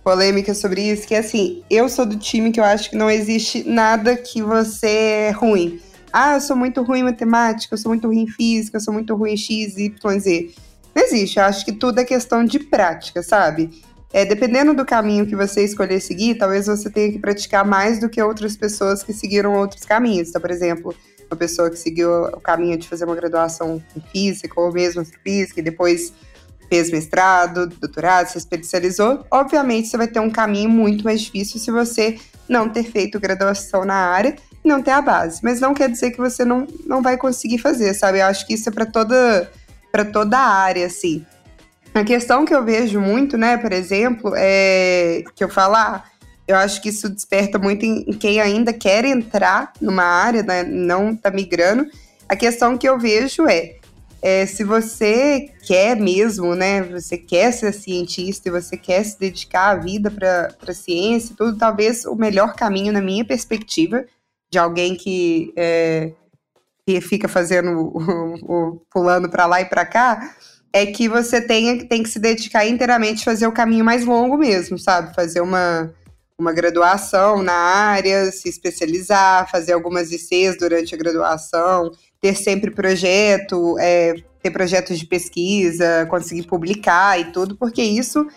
polêmica 0.03 0.53
sobre 0.53 0.81
isso, 0.81 1.07
que 1.07 1.15
é 1.15 1.19
assim, 1.19 1.63
eu 1.69 1.89
sou 1.89 2.05
do 2.05 2.15
time 2.17 2.51
que 2.51 2.59
eu 2.59 2.63
acho 2.63 2.89
que 2.89 2.95
não 2.95 3.09
existe 3.09 3.67
nada 3.67 4.15
que 4.15 4.41
você 4.41 4.87
é 4.87 5.31
ruim. 5.31 5.79
Ah, 6.11 6.35
eu 6.35 6.41
sou 6.41 6.55
muito 6.55 6.83
ruim 6.83 6.99
em 6.99 7.03
matemática, 7.03 7.73
eu 7.73 7.77
sou 7.77 7.89
muito 7.89 8.05
ruim 8.05 8.21
em 8.21 8.27
física, 8.27 8.77
eu 8.77 8.81
sou 8.81 8.93
muito 8.93 9.15
ruim 9.15 9.31
em 9.31 9.37
X, 9.37 9.77
Y, 9.77 10.19
Z. 10.19 10.51
Não 10.93 11.03
existe. 11.03 11.39
Eu 11.39 11.45
acho 11.45 11.65
que 11.65 11.71
tudo 11.71 11.99
é 11.99 12.03
questão 12.03 12.45
de 12.45 12.59
prática, 12.59 13.23
sabe? 13.23 13.71
É, 14.13 14.23
dependendo 14.23 14.75
do 14.75 14.85
caminho 14.85 15.25
que 15.25 15.35
você 15.35 15.63
escolher 15.63 15.99
seguir, 15.99 16.35
talvez 16.35 16.67
você 16.67 16.87
tenha 16.87 17.11
que 17.11 17.17
praticar 17.17 17.65
mais 17.65 17.99
do 17.99 18.07
que 18.07 18.21
outras 18.21 18.55
pessoas 18.55 19.01
que 19.01 19.11
seguiram 19.11 19.55
outros 19.55 19.83
caminhos. 19.83 20.29
Então, 20.29 20.39
por 20.39 20.51
exemplo, 20.51 20.95
uma 21.31 21.35
pessoa 21.35 21.67
que 21.67 21.77
seguiu 21.77 22.25
o 22.25 22.39
caminho 22.39 22.77
de 22.77 22.87
fazer 22.87 23.05
uma 23.05 23.15
graduação 23.15 23.81
em 23.97 24.01
física 24.11 24.61
ou 24.61 24.71
mesmo 24.71 25.03
física 25.23 25.59
e 25.59 25.63
depois 25.63 26.13
fez 26.69 26.91
mestrado, 26.91 27.67
doutorado, 27.67 28.27
se 28.27 28.37
especializou, 28.37 29.25
obviamente 29.31 29.87
você 29.87 29.97
vai 29.97 30.07
ter 30.07 30.19
um 30.19 30.29
caminho 30.29 30.69
muito 30.69 31.03
mais 31.03 31.21
difícil 31.21 31.59
se 31.59 31.71
você 31.71 32.19
não 32.47 32.69
ter 32.69 32.83
feito 32.83 33.19
graduação 33.19 33.83
na 33.83 33.95
área 33.95 34.35
e 34.63 34.67
não 34.67 34.81
ter 34.81 34.91
a 34.91 35.01
base. 35.01 35.39
Mas 35.43 35.59
não 35.59 35.73
quer 35.73 35.89
dizer 35.89 36.11
que 36.11 36.17
você 36.17 36.45
não, 36.45 36.67
não 36.85 37.01
vai 37.01 37.17
conseguir 37.17 37.57
fazer, 37.57 37.93
sabe? 37.95 38.19
Eu 38.19 38.25
acho 38.27 38.45
que 38.45 38.53
isso 38.53 38.69
é 38.69 38.71
para 38.71 38.85
toda 38.85 39.51
para 39.91 40.05
toda 40.05 40.39
a 40.39 40.47
área, 40.47 40.87
assim. 40.87 41.23
A 41.93 42.03
questão 42.03 42.43
que 42.43 42.53
eu 42.53 42.63
vejo 42.65 42.99
muito, 42.99 43.37
né, 43.37 43.55
por 43.57 43.71
exemplo, 43.71 44.33
é 44.35 45.23
que 45.35 45.43
eu 45.43 45.49
falar, 45.49 46.03
ah, 46.05 46.27
eu 46.47 46.55
acho 46.55 46.81
que 46.81 46.89
isso 46.89 47.07
desperta 47.07 47.59
muito 47.59 47.85
em 47.85 48.11
quem 48.13 48.41
ainda 48.41 48.73
quer 48.73 49.05
entrar 49.05 49.71
numa 49.79 50.03
área, 50.03 50.41
né, 50.41 50.63
não 50.63 51.15
tá 51.15 51.29
migrando. 51.29 51.85
A 52.27 52.35
questão 52.35 52.77
que 52.77 52.89
eu 52.89 52.97
vejo 52.97 53.47
é, 53.47 53.75
é, 54.23 54.45
se 54.45 54.63
você 54.63 55.49
quer 55.67 55.95
mesmo, 55.95 56.55
né, 56.55 56.81
você 56.81 57.17
quer 57.17 57.51
ser 57.51 57.71
cientista 57.73 58.49
e 58.49 58.51
você 58.51 58.75
quer 58.75 59.03
se 59.03 59.19
dedicar 59.19 59.69
a 59.69 59.75
vida 59.75 60.09
para 60.09 60.55
a 60.65 60.73
ciência, 60.73 61.35
tudo, 61.37 61.57
talvez 61.57 62.05
o 62.05 62.15
melhor 62.15 62.55
caminho, 62.55 62.91
na 62.91 63.01
minha 63.01 63.23
perspectiva, 63.23 64.05
de 64.51 64.57
alguém 64.57 64.95
que 64.95 65.53
é, 65.55 66.11
que 66.85 66.99
fica 67.01 67.27
fazendo 67.27 67.79
o, 67.79 68.33
o 68.45 68.81
pulando 68.89 69.29
para 69.29 69.45
lá 69.45 69.61
e 69.61 69.65
para 69.65 69.85
cá, 69.85 70.35
é 70.73 70.87
que 70.87 71.07
você 71.07 71.39
tem, 71.39 71.87
tem 71.87 72.01
que 72.01 72.09
se 72.09 72.17
dedicar 72.17 72.65
inteiramente 72.65 73.21
a 73.21 73.25
fazer 73.25 73.45
o 73.45 73.51
caminho 73.51 73.85
mais 73.85 74.03
longo 74.03 74.35
mesmo, 74.35 74.79
sabe? 74.79 75.13
Fazer 75.13 75.39
uma, 75.39 75.93
uma 76.37 76.51
graduação 76.51 77.43
na 77.43 77.53
área, 77.53 78.31
se 78.31 78.49
especializar, 78.49 79.49
fazer 79.51 79.73
algumas 79.73 80.11
ICs 80.11 80.57
durante 80.57 80.95
a 80.95 80.97
graduação, 80.97 81.91
ter 82.19 82.35
sempre 82.35 82.71
projeto, 82.71 83.77
é, 83.77 84.15
ter 84.41 84.49
projetos 84.49 84.97
de 84.97 85.05
pesquisa, 85.05 86.07
conseguir 86.09 86.47
publicar 86.47 87.19
e 87.19 87.31
tudo, 87.31 87.55
porque 87.55 87.83
isso 87.83 88.27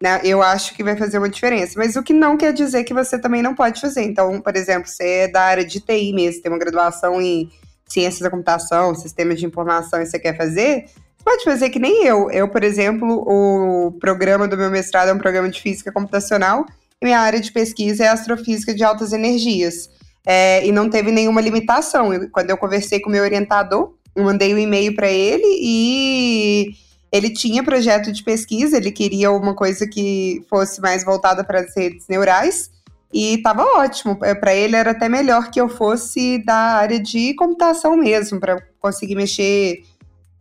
né, 0.00 0.20
eu 0.24 0.40
acho 0.40 0.74
que 0.74 0.84
vai 0.84 0.96
fazer 0.96 1.18
uma 1.18 1.28
diferença. 1.28 1.74
Mas 1.76 1.96
o 1.96 2.02
que 2.02 2.12
não 2.12 2.36
quer 2.36 2.52
dizer 2.52 2.84
que 2.84 2.94
você 2.94 3.18
também 3.18 3.42
não 3.42 3.54
pode 3.54 3.80
fazer. 3.80 4.02
Então, 4.02 4.40
por 4.40 4.54
exemplo, 4.54 4.88
você 4.88 5.04
é 5.04 5.28
da 5.28 5.42
área 5.42 5.64
de 5.64 5.80
TI 5.80 6.12
mesmo, 6.12 6.42
tem 6.42 6.50
uma 6.50 6.58
graduação 6.58 7.20
em 7.20 7.50
ciências 7.86 8.20
da 8.20 8.30
computação, 8.30 8.94
sistemas 8.94 9.38
de 9.38 9.46
informação 9.46 10.00
e 10.00 10.06
você 10.06 10.18
quer 10.18 10.36
fazer, 10.36 10.86
pode 11.22 11.44
fazer 11.44 11.70
que 11.70 11.78
nem 11.78 12.04
eu. 12.04 12.30
Eu, 12.30 12.48
por 12.48 12.62
exemplo, 12.62 13.24
o 13.26 13.92
programa 13.92 14.46
do 14.46 14.56
meu 14.56 14.70
mestrado 14.70 15.08
é 15.08 15.12
um 15.12 15.18
programa 15.18 15.48
de 15.48 15.60
física 15.60 15.92
computacional 15.92 16.66
e 17.00 17.04
minha 17.04 17.20
área 17.20 17.40
de 17.40 17.50
pesquisa 17.50 18.04
é 18.04 18.08
astrofísica 18.08 18.74
de 18.74 18.84
altas 18.84 19.12
energias. 19.12 19.90
É, 20.24 20.64
e 20.64 20.70
não 20.70 20.88
teve 20.88 21.10
nenhuma 21.10 21.40
limitação. 21.40 22.12
Eu, 22.12 22.30
quando 22.30 22.50
eu 22.50 22.56
conversei 22.56 23.00
com 23.00 23.08
o 23.08 23.12
meu 23.12 23.24
orientador, 23.24 23.94
eu 24.14 24.24
mandei 24.24 24.54
um 24.54 24.58
e-mail 24.58 24.94
para 24.94 25.10
ele 25.10 25.46
e 25.60 26.74
ele 27.10 27.30
tinha 27.30 27.62
projeto 27.62 28.12
de 28.12 28.22
pesquisa, 28.22 28.76
ele 28.76 28.90
queria 28.90 29.30
uma 29.30 29.54
coisa 29.54 29.86
que 29.86 30.44
fosse 30.48 30.80
mais 30.80 31.04
voltada 31.04 31.44
para 31.44 31.60
as 31.60 31.76
redes 31.76 32.06
neurais. 32.08 32.70
E 33.12 33.34
estava 33.34 33.62
ótimo. 33.62 34.18
É, 34.22 34.34
para 34.34 34.54
ele 34.54 34.74
era 34.74 34.92
até 34.92 35.08
melhor 35.08 35.50
que 35.50 35.60
eu 35.60 35.68
fosse 35.68 36.38
da 36.44 36.54
área 36.54 36.98
de 36.98 37.34
computação 37.34 37.96
mesmo, 37.96 38.40
para 38.40 38.62
conseguir 38.80 39.14
mexer 39.14 39.84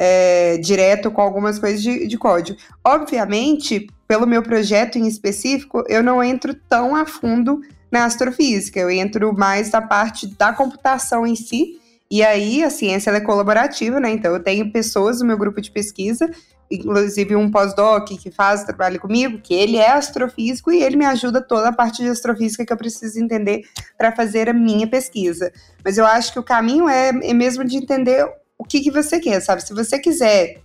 é, 0.04 0.58
direto 0.58 1.12
com 1.12 1.22
algumas 1.22 1.60
coisas 1.60 1.80
de, 1.80 2.08
de, 2.08 2.18
código. 2.18 2.58
Obviamente, 2.84 3.88
pelo 4.08 4.26
meu 4.26 4.42
projeto 4.42 4.98
em 4.98 5.06
específico, 5.06 5.84
eu 5.88 6.02
não 6.02 6.24
entro 6.24 6.56
tão 6.68 6.96
a 6.96 7.06
fundo 7.06 7.62
na 7.92 8.06
astrofísica, 8.06 8.80
eu 8.80 8.90
entro 8.90 9.32
mais 9.32 9.70
na 9.70 9.80
parte 9.80 10.26
da 10.26 10.52
computação 10.54 11.28
em 11.28 11.36
si. 11.36 11.80
E 12.10 12.24
aí 12.24 12.64
a 12.64 12.72
ciência 12.72 13.12
é 13.12 13.20
colaborativa, 13.22 14.00
né? 14.00 14.10
Então 14.10 14.34
eu 14.34 14.42
tenho 14.42 14.72
pessoas 14.72 15.20
no 15.20 15.28
meu 15.28 15.38
grupo 15.38 15.62
de 15.62 15.70
pesquisa 15.70 16.32
inclusive 16.72 17.36
um 17.36 17.52
pós-doc 17.52 18.08
que 18.08 18.32
faz 18.32 18.64
trabalho 18.64 19.00
comigo, 19.00 19.40
que 19.40 19.54
ele 19.54 19.78
é 19.78 19.92
astrofísico 19.92 20.72
e 20.72 20.82
ele 20.82 20.96
me 20.96 21.06
ajuda 21.06 21.42
toda 21.42 21.70
a 21.70 21.74
parte 21.74 22.02
de 22.02 22.08
astrofísica 22.08 22.66
que 22.66 22.72
eu 22.72 22.78
preciso 22.78 23.20
entender 23.20 23.64
para 23.98 24.12
fazer 24.16 24.50
a 24.50 24.54
minha 24.54 24.88
pesquisa. 24.88 25.52
Mas 25.84 25.98
eu 25.98 26.06
acho 26.06 26.32
que 26.32 26.40
o 26.40 26.44
caminho 26.44 26.88
é, 26.88 27.10
é 27.10 27.34
mesmo 27.34 27.66
de 27.66 27.76
entender 27.76 28.26
o 28.62 28.64
que, 28.64 28.80
que 28.80 28.92
você 28.92 29.20
quer, 29.20 29.42
sabe? 29.42 29.66
Se 29.66 29.74
você 29.74 29.98
quiser, 29.98 30.62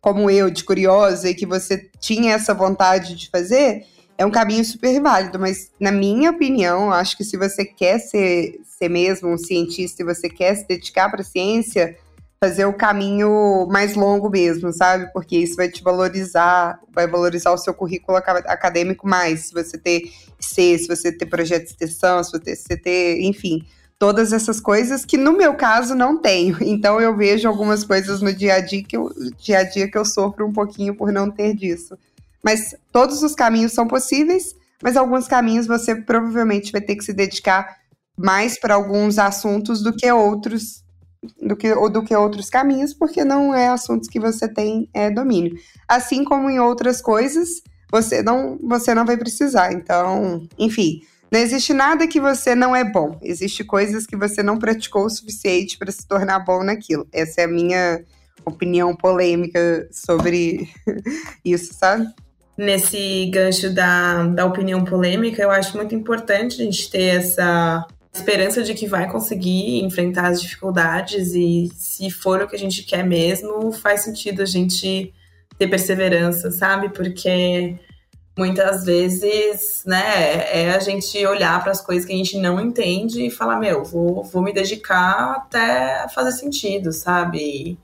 como 0.00 0.28
eu, 0.28 0.50
de 0.50 0.64
curiosa, 0.64 1.30
e 1.30 1.34
que 1.34 1.46
você 1.46 1.88
tinha 2.00 2.34
essa 2.34 2.52
vontade 2.52 3.14
de 3.14 3.30
fazer, 3.30 3.86
é 4.18 4.26
um 4.26 4.30
caminho 4.30 4.64
super 4.64 5.00
válido, 5.00 5.38
mas 5.38 5.70
na 5.78 5.92
minha 5.92 6.30
opinião, 6.30 6.92
acho 6.92 7.16
que 7.16 7.22
se 7.22 7.36
você 7.36 7.64
quer 7.64 8.00
ser, 8.00 8.60
ser 8.64 8.88
mesmo 8.88 9.28
um 9.28 9.38
cientista 9.38 10.02
e 10.02 10.04
você 10.04 10.28
quer 10.28 10.56
se 10.56 10.66
dedicar 10.66 11.08
para 11.08 11.20
a 11.20 11.24
ciência, 11.24 11.96
fazer 12.40 12.64
o 12.64 12.72
caminho 12.72 13.68
mais 13.70 13.94
longo 13.94 14.28
mesmo, 14.28 14.72
sabe? 14.72 15.08
Porque 15.12 15.36
isso 15.36 15.54
vai 15.54 15.68
te 15.68 15.80
valorizar, 15.80 16.80
vai 16.92 17.06
valorizar 17.06 17.52
o 17.52 17.58
seu 17.58 17.72
currículo 17.72 18.18
acadêmico 18.18 19.06
mais. 19.06 19.46
Se 19.46 19.54
você 19.54 19.78
ter 19.78 20.10
C, 20.40 20.76
se 20.76 20.88
você 20.88 21.12
ter 21.12 21.26
projeto 21.26 21.66
de 21.66 21.70
extensão, 21.70 22.22
se 22.24 22.32
você 22.32 22.76
ter, 22.76 23.20
enfim, 23.22 23.64
todas 23.98 24.32
essas 24.32 24.60
coisas 24.60 25.04
que 25.04 25.16
no 25.16 25.32
meu 25.32 25.54
caso 25.54 25.94
não 25.94 26.16
tenho. 26.16 26.56
Então 26.62 27.00
eu 27.00 27.16
vejo 27.16 27.48
algumas 27.48 27.84
coisas 27.84 28.20
no 28.20 28.32
dia 28.32 28.54
a 28.54 28.60
dia 28.60 28.82
que 28.82 28.96
eu, 28.96 29.10
dia 29.38 29.58
a 29.58 29.62
dia 29.64 29.90
que 29.90 29.98
eu 29.98 30.04
sofro 30.04 30.46
um 30.46 30.52
pouquinho 30.52 30.94
por 30.94 31.10
não 31.10 31.30
ter 31.30 31.54
disso. 31.54 31.98
Mas 32.42 32.74
todos 32.92 33.22
os 33.22 33.34
caminhos 33.34 33.72
são 33.72 33.86
possíveis, 33.86 34.54
mas 34.82 34.96
alguns 34.96 35.26
caminhos 35.26 35.66
você 35.66 35.94
provavelmente 35.94 36.70
vai 36.70 36.80
ter 36.80 36.94
que 36.94 37.04
se 37.04 37.12
dedicar 37.12 37.76
mais 38.16 38.58
para 38.58 38.74
alguns 38.74 39.18
assuntos 39.18 39.82
do 39.82 39.92
que 39.92 40.10
outros 40.10 40.84
do 41.42 41.56
que, 41.56 41.72
ou 41.72 41.90
do 41.90 42.04
que 42.04 42.14
outros 42.14 42.48
caminhos, 42.48 42.94
porque 42.94 43.24
não 43.24 43.54
é 43.54 43.68
assuntos 43.68 44.08
que 44.08 44.20
você 44.20 44.48
tem 44.48 44.88
é, 44.94 45.10
domínio. 45.10 45.58
Assim 45.86 46.24
como 46.24 46.48
em 46.48 46.60
outras 46.60 47.00
coisas, 47.00 47.62
você 47.90 48.22
não, 48.22 48.58
você 48.62 48.94
não 48.94 49.04
vai 49.04 49.16
precisar. 49.16 49.72
Então, 49.72 50.46
enfim, 50.58 51.00
não 51.30 51.40
existe 51.40 51.72
nada 51.72 52.08
que 52.08 52.20
você 52.20 52.54
não 52.54 52.74
é 52.74 52.84
bom. 52.84 53.18
Existe 53.22 53.62
coisas 53.62 54.06
que 54.06 54.16
você 54.16 54.42
não 54.42 54.58
praticou 54.58 55.04
o 55.04 55.10
suficiente 55.10 55.76
para 55.76 55.92
se 55.92 56.06
tornar 56.06 56.40
bom 56.40 56.62
naquilo. 56.64 57.06
Essa 57.12 57.42
é 57.42 57.44
a 57.44 57.48
minha 57.48 58.02
opinião 58.44 58.96
polêmica 58.96 59.88
sobre 59.92 60.68
isso, 61.44 61.74
sabe? 61.74 62.06
Nesse 62.56 63.26
gancho 63.26 63.72
da, 63.72 64.24
da 64.26 64.44
opinião 64.44 64.84
polêmica, 64.84 65.42
eu 65.42 65.50
acho 65.50 65.76
muito 65.76 65.94
importante 65.94 66.60
a 66.60 66.64
gente 66.64 66.90
ter 66.90 67.16
essa 67.18 67.86
esperança 68.12 68.62
de 68.62 68.74
que 68.74 68.86
vai 68.86 69.08
conseguir 69.08 69.84
enfrentar 69.84 70.28
as 70.28 70.40
dificuldades 70.40 71.34
e 71.34 71.70
se 71.76 72.10
for 72.10 72.42
o 72.42 72.48
que 72.48 72.56
a 72.56 72.58
gente 72.58 72.82
quer 72.82 73.04
mesmo, 73.04 73.70
faz 73.70 74.02
sentido 74.02 74.42
a 74.42 74.46
gente 74.46 75.12
ter 75.56 75.68
perseverança, 75.68 76.50
sabe? 76.50 76.88
Porque 76.88 77.76
muitas 78.38 78.84
vezes, 78.84 79.82
né, 79.84 80.46
é 80.52 80.70
a 80.70 80.78
gente 80.78 81.26
olhar 81.26 81.60
para 81.60 81.72
as 81.72 81.80
coisas 81.80 82.04
que 82.04 82.12
a 82.12 82.16
gente 82.16 82.38
não 82.38 82.60
entende 82.60 83.26
e 83.26 83.30
falar, 83.30 83.58
meu, 83.58 83.84
vou, 83.84 84.22
vou 84.22 84.40
me 84.40 84.52
dedicar 84.52 85.32
até 85.32 86.06
fazer 86.14 86.30
sentido, 86.30 86.92
sabe? 86.92 87.76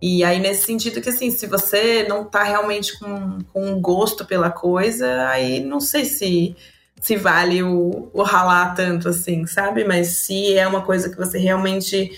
E, 0.00 0.18
e 0.18 0.24
aí, 0.24 0.40
nesse 0.40 0.64
sentido 0.64 1.02
que, 1.02 1.10
assim, 1.10 1.30
se 1.30 1.46
você 1.46 2.06
não 2.08 2.24
tá 2.24 2.42
realmente 2.42 2.98
com, 2.98 3.38
com 3.52 3.70
um 3.70 3.80
gosto 3.80 4.24
pela 4.24 4.50
coisa, 4.50 5.28
aí 5.28 5.60
não 5.60 5.78
sei 5.78 6.06
se 6.06 6.56
se 7.00 7.14
vale 7.14 7.62
o, 7.62 8.10
o 8.12 8.22
ralar 8.24 8.74
tanto 8.74 9.08
assim, 9.08 9.46
sabe? 9.46 9.84
Mas 9.84 10.08
se 10.16 10.56
é 10.56 10.66
uma 10.66 10.82
coisa 10.82 11.08
que 11.08 11.16
você 11.16 11.38
realmente 11.38 12.10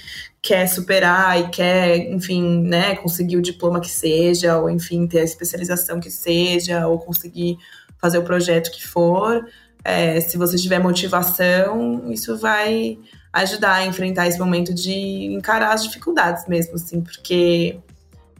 quer 0.42 0.66
superar 0.66 1.38
e 1.38 1.48
quer, 1.48 1.96
enfim, 2.10 2.62
né, 2.62 2.96
conseguir 2.96 3.36
o 3.36 3.42
diploma 3.42 3.80
que 3.80 3.90
seja, 3.90 4.56
ou 4.58 4.70
enfim, 4.70 5.06
ter 5.06 5.20
a 5.20 5.24
especialização 5.24 6.00
que 6.00 6.10
seja, 6.10 6.86
ou 6.86 6.98
conseguir 6.98 7.58
fazer 8.00 8.18
o 8.18 8.22
projeto 8.22 8.70
que 8.70 8.86
for, 8.86 9.44
é, 9.84 10.20
se 10.20 10.36
você 10.36 10.56
tiver 10.56 10.78
motivação, 10.78 12.10
isso 12.10 12.36
vai 12.36 12.98
ajudar 13.32 13.74
a 13.74 13.86
enfrentar 13.86 14.26
esse 14.26 14.38
momento 14.38 14.74
de 14.74 15.26
encarar 15.32 15.72
as 15.72 15.84
dificuldades 15.84 16.46
mesmo, 16.46 16.74
assim, 16.74 17.00
porque 17.00 17.78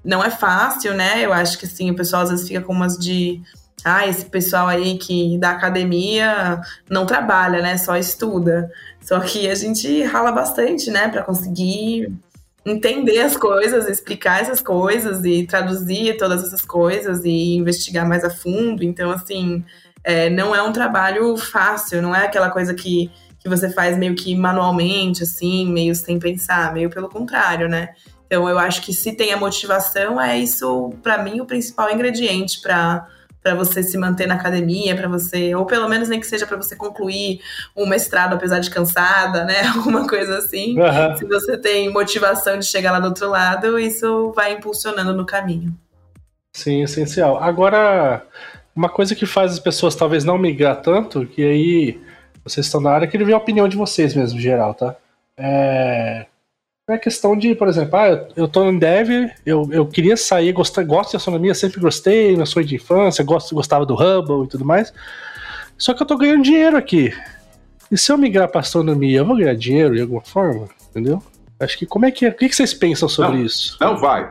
não 0.04 0.22
é 0.24 0.30
fácil, 0.30 0.94
né? 0.94 1.24
Eu 1.24 1.32
acho 1.32 1.58
que 1.58 1.66
assim, 1.66 1.90
o 1.90 1.96
pessoal 1.96 2.22
às 2.22 2.30
vezes 2.30 2.48
fica 2.48 2.60
com 2.60 2.72
umas 2.72 2.98
de 2.98 3.40
ah, 3.84 4.06
esse 4.06 4.26
pessoal 4.26 4.66
aí 4.66 4.98
que 4.98 5.38
da 5.38 5.50
academia 5.50 6.60
não 6.88 7.06
trabalha, 7.06 7.62
né? 7.62 7.78
Só 7.78 7.96
estuda. 7.96 8.70
Só 9.00 9.20
que 9.20 9.48
a 9.48 9.54
gente 9.54 10.02
rala 10.02 10.32
bastante, 10.32 10.90
né, 10.90 11.08
para 11.08 11.22
conseguir 11.22 12.12
entender 12.70 13.20
as 13.20 13.36
coisas, 13.36 13.88
explicar 13.88 14.40
essas 14.40 14.60
coisas 14.60 15.24
e 15.24 15.46
traduzir 15.46 16.16
todas 16.16 16.44
essas 16.44 16.62
coisas 16.62 17.24
e 17.24 17.56
investigar 17.56 18.08
mais 18.08 18.24
a 18.24 18.30
fundo. 18.30 18.82
Então, 18.82 19.10
assim, 19.10 19.64
é, 20.04 20.30
não 20.30 20.54
é 20.54 20.62
um 20.62 20.72
trabalho 20.72 21.36
fácil, 21.36 22.00
não 22.00 22.14
é 22.14 22.24
aquela 22.24 22.50
coisa 22.50 22.74
que, 22.74 23.10
que 23.38 23.48
você 23.48 23.70
faz 23.70 23.98
meio 23.98 24.14
que 24.14 24.34
manualmente, 24.34 25.22
assim, 25.22 25.70
meio 25.70 25.94
sem 25.94 26.18
pensar, 26.18 26.72
meio 26.72 26.90
pelo 26.90 27.08
contrário, 27.08 27.68
né? 27.68 27.90
Então, 28.26 28.48
eu 28.48 28.58
acho 28.58 28.82
que 28.82 28.92
se 28.92 29.12
tem 29.12 29.32
a 29.32 29.36
motivação, 29.36 30.20
é 30.20 30.38
isso, 30.38 30.92
para 31.02 31.22
mim, 31.22 31.40
o 31.40 31.46
principal 31.46 31.90
ingrediente 31.92 32.60
para 32.60 33.06
para 33.42 33.54
você 33.54 33.82
se 33.82 33.96
manter 33.96 34.26
na 34.26 34.34
academia, 34.34 34.94
para 34.94 35.08
você, 35.08 35.54
ou 35.54 35.64
pelo 35.64 35.88
menos 35.88 36.08
nem 36.08 36.20
que 36.20 36.26
seja 36.26 36.46
para 36.46 36.56
você 36.56 36.76
concluir 36.76 37.40
um 37.76 37.86
mestrado 37.86 38.34
apesar 38.34 38.58
de 38.58 38.70
cansada, 38.70 39.44
né? 39.44 39.66
Alguma 39.74 40.06
coisa 40.06 40.38
assim. 40.38 40.78
Uhum. 40.78 41.16
Se 41.16 41.24
você 41.24 41.56
tem 41.56 41.90
motivação 41.90 42.58
de 42.58 42.66
chegar 42.66 42.92
lá 42.92 43.00
do 43.00 43.08
outro 43.08 43.30
lado, 43.30 43.78
isso 43.78 44.32
vai 44.34 44.52
impulsionando 44.52 45.14
no 45.14 45.24
caminho. 45.24 45.74
Sim, 46.52 46.82
essencial. 46.82 47.42
Agora, 47.42 48.22
uma 48.74 48.88
coisa 48.88 49.14
que 49.14 49.24
faz 49.24 49.52
as 49.52 49.58
pessoas 49.58 49.94
talvez 49.94 50.24
não 50.24 50.36
migrar 50.36 50.80
tanto, 50.82 51.26
que 51.26 51.42
aí 51.42 52.00
vocês 52.44 52.66
estão 52.66 52.80
na 52.80 52.90
área, 52.90 53.06
queria 53.06 53.26
ver 53.26 53.34
a 53.34 53.38
opinião 53.38 53.68
de 53.68 53.76
vocês 53.76 54.14
mesmo, 54.14 54.38
em 54.38 54.42
geral, 54.42 54.74
tá? 54.74 54.96
É, 55.36 56.26
é 56.92 56.98
questão 56.98 57.36
de, 57.36 57.54
por 57.54 57.68
exemplo, 57.68 57.96
ah, 57.96 58.26
eu 58.36 58.48
tô 58.48 58.68
em 58.68 58.78
dev, 58.78 59.30
eu, 59.44 59.68
eu 59.70 59.86
queria 59.86 60.16
sair, 60.16 60.52
gosto, 60.52 60.84
gosto 60.84 61.10
de 61.10 61.16
astronomia, 61.16 61.54
sempre 61.54 61.80
gostei, 61.80 62.36
meu 62.36 62.46
sonho 62.46 62.66
de 62.66 62.76
infância, 62.76 63.24
gosto, 63.24 63.54
gostava 63.54 63.86
do 63.86 63.94
Hubble 63.94 64.44
e 64.44 64.48
tudo 64.48 64.64
mais. 64.64 64.92
Só 65.76 65.94
que 65.94 66.02
eu 66.02 66.06
tô 66.06 66.16
ganhando 66.16 66.42
dinheiro 66.42 66.76
aqui. 66.76 67.12
E 67.90 67.98
se 67.98 68.12
eu 68.12 68.18
migrar 68.18 68.48
pra 68.48 68.60
astronomia, 68.60 69.18
eu 69.18 69.24
vou 69.24 69.36
ganhar 69.36 69.54
dinheiro 69.54 69.94
de 69.94 70.02
alguma 70.02 70.22
forma? 70.22 70.68
Entendeu? 70.90 71.22
Acho 71.58 71.76
que 71.78 71.86
como 71.86 72.06
é 72.06 72.10
que 72.10 72.26
é? 72.26 72.28
O 72.28 72.34
que 72.34 72.52
vocês 72.52 72.72
pensam 72.72 73.08
sobre 73.08 73.38
não, 73.38 73.44
isso? 73.44 73.76
Não 73.80 73.96
vai. 73.98 74.30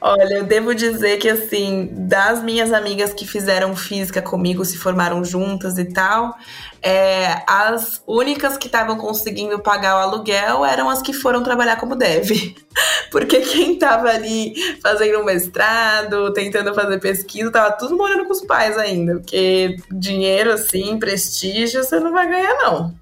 Olha, 0.00 0.34
eu 0.34 0.44
devo 0.44 0.74
dizer 0.74 1.18
que 1.18 1.28
assim, 1.28 1.90
das 1.92 2.42
minhas 2.42 2.72
amigas 2.72 3.12
que 3.12 3.26
fizeram 3.26 3.76
física 3.76 4.22
comigo, 4.22 4.64
se 4.64 4.78
formaram 4.78 5.24
juntas 5.24 5.76
e 5.76 5.84
tal, 5.84 6.34
é, 6.80 7.42
as 7.46 8.02
únicas 8.06 8.56
que 8.56 8.66
estavam 8.66 8.96
conseguindo 8.96 9.58
pagar 9.58 9.96
o 9.96 9.98
aluguel 9.98 10.64
eram 10.64 10.88
as 10.88 11.02
que 11.02 11.12
foram 11.12 11.42
trabalhar 11.42 11.76
como 11.76 11.96
dev. 11.96 12.30
Porque 13.10 13.40
quem 13.40 13.74
estava 13.74 14.08
ali 14.08 14.54
fazendo 14.82 15.24
mestrado, 15.24 16.32
tentando 16.32 16.74
fazer 16.74 16.98
pesquisa, 17.00 17.50
tava 17.50 17.72
tudo 17.72 17.96
morando 17.96 18.26
com 18.26 18.32
os 18.32 18.44
pais 18.44 18.78
ainda. 18.78 19.16
Porque 19.16 19.76
dinheiro 19.90 20.52
assim, 20.52 20.98
prestígio, 20.98 21.82
você 21.82 21.98
não 21.98 22.12
vai 22.12 22.28
ganhar, 22.28 22.54
não. 22.54 22.94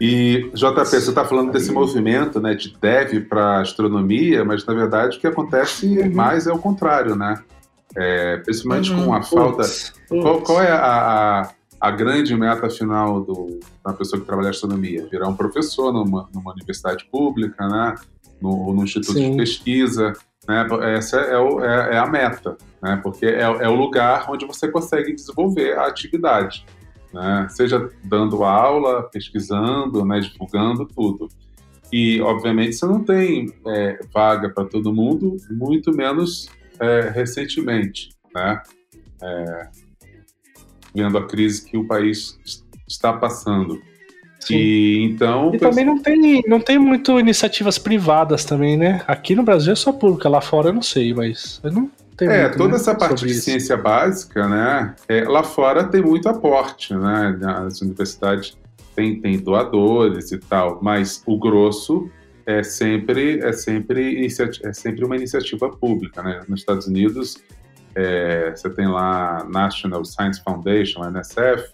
E, 0.00 0.50
JP, 0.54 0.80
você 0.82 0.96
está 0.96 1.26
falando 1.26 1.52
desse 1.52 1.70
movimento 1.70 2.40
né, 2.40 2.54
de 2.54 2.74
dev 2.80 3.26
para 3.28 3.60
astronomia, 3.60 4.42
mas 4.42 4.64
na 4.64 4.72
verdade 4.72 5.18
o 5.18 5.20
que 5.20 5.26
acontece 5.26 5.86
uhum. 5.86 6.14
mais 6.14 6.46
é 6.46 6.52
o 6.52 6.58
contrário, 6.58 7.14
né? 7.14 7.38
É, 7.94 8.38
principalmente 8.38 8.90
uhum. 8.92 9.04
com 9.04 9.14
a 9.14 9.22
falta. 9.22 9.62
Qual, 10.08 10.40
qual, 10.40 10.62
é 10.62 10.70
a, 10.70 11.42
a, 11.42 11.50
a, 11.80 11.90
grande 11.90 12.34
meta 12.34 12.70
final 12.70 13.20
do, 13.20 13.60
da 13.84 13.92
pessoa 13.92 14.18
que 14.18 14.26
trabalha 14.26 14.46
em 14.46 14.50
astronomia? 14.50 15.06
Virar 15.10 15.28
um 15.28 15.36
professor 15.36 15.92
numa, 15.92 16.26
numa 16.32 16.52
universidade 16.52 17.04
pública, 17.12 17.68
né? 17.68 17.94
No, 18.40 18.72
no 18.72 18.84
instituto 18.84 19.18
Sim. 19.18 19.32
de 19.32 19.36
pesquisa. 19.36 20.14
Né? 20.48 20.66
Essa 20.96 21.18
é, 21.18 21.36
o, 21.36 21.62
é, 21.62 21.96
é, 21.96 21.98
a 21.98 22.06
meta, 22.06 22.56
né? 22.82 22.98
porque 23.02 23.26
é, 23.26 23.42
é 23.42 23.68
o 23.68 23.74
lugar 23.74 24.30
onde 24.30 24.46
você 24.46 24.66
consegue 24.68 25.12
desenvolver 25.12 25.76
a 25.76 25.86
atividade 25.88 26.64
né? 27.12 27.46
seja 27.50 27.90
dando 28.04 28.44
aula, 28.44 29.02
pesquisando, 29.02 30.04
né? 30.04 30.20
divulgando 30.20 30.86
tudo. 30.86 31.28
E, 31.92 32.20
obviamente, 32.20 32.74
você 32.76 32.86
não 32.86 33.02
tem 33.02 33.52
é, 33.66 33.98
vaga 34.12 34.48
para 34.48 34.64
todo 34.64 34.94
mundo, 34.94 35.36
muito 35.50 35.92
menos 35.92 36.48
é, 36.78 37.10
recentemente, 37.10 38.10
né? 38.34 38.62
É, 39.22 39.68
vendo 40.94 41.18
a 41.18 41.26
crise 41.26 41.68
que 41.68 41.76
o 41.76 41.86
país 41.86 42.38
está 42.88 43.12
passando. 43.12 43.80
Sim. 44.38 44.56
E 44.56 45.04
então. 45.04 45.54
E 45.54 45.58
também 45.58 45.84
não 45.84 46.00
tem, 46.00 46.42
não 46.46 46.60
tem 46.60 46.78
muito 46.78 47.18
iniciativas 47.18 47.78
privadas 47.78 48.44
também, 48.44 48.76
né? 48.76 49.02
Aqui 49.06 49.34
no 49.34 49.42
Brasil 49.42 49.72
é 49.72 49.76
só 49.76 49.92
pública, 49.92 50.28
lá 50.28 50.40
fora 50.40 50.68
eu 50.68 50.72
não 50.72 50.82
sei, 50.82 51.12
mas 51.12 51.60
eu 51.62 51.72
não 51.72 51.90
tem 52.20 52.28
é, 52.28 52.42
muito, 52.42 52.58
toda 52.58 52.70
né, 52.70 52.76
essa 52.76 52.94
parte 52.94 53.24
de 53.24 53.32
isso. 53.32 53.40
ciência 53.40 53.78
básica, 53.78 54.46
né? 54.46 54.94
É, 55.08 55.24
lá 55.24 55.42
fora 55.42 55.84
tem 55.84 56.02
muito 56.02 56.28
aporte, 56.28 56.94
né? 56.94 57.38
As 57.66 57.80
universidades 57.80 58.58
têm, 58.94 59.18
têm 59.18 59.38
doadores 59.38 60.30
e 60.30 60.36
tal, 60.36 60.78
mas 60.82 61.22
o 61.24 61.38
grosso 61.38 62.10
é 62.44 62.62
sempre 62.62 63.38
é 63.38 63.52
sempre 63.52 64.26
é 64.26 64.72
sempre 64.74 65.02
uma 65.02 65.16
iniciativa 65.16 65.70
pública, 65.70 66.22
né? 66.22 66.42
Nos 66.46 66.60
Estados 66.60 66.86
Unidos 66.86 67.38
é, 67.94 68.52
você 68.54 68.68
tem 68.68 68.86
lá 68.86 69.42
National 69.50 70.04
Science 70.04 70.42
Foundation, 70.44 71.02
NSF, 71.04 71.72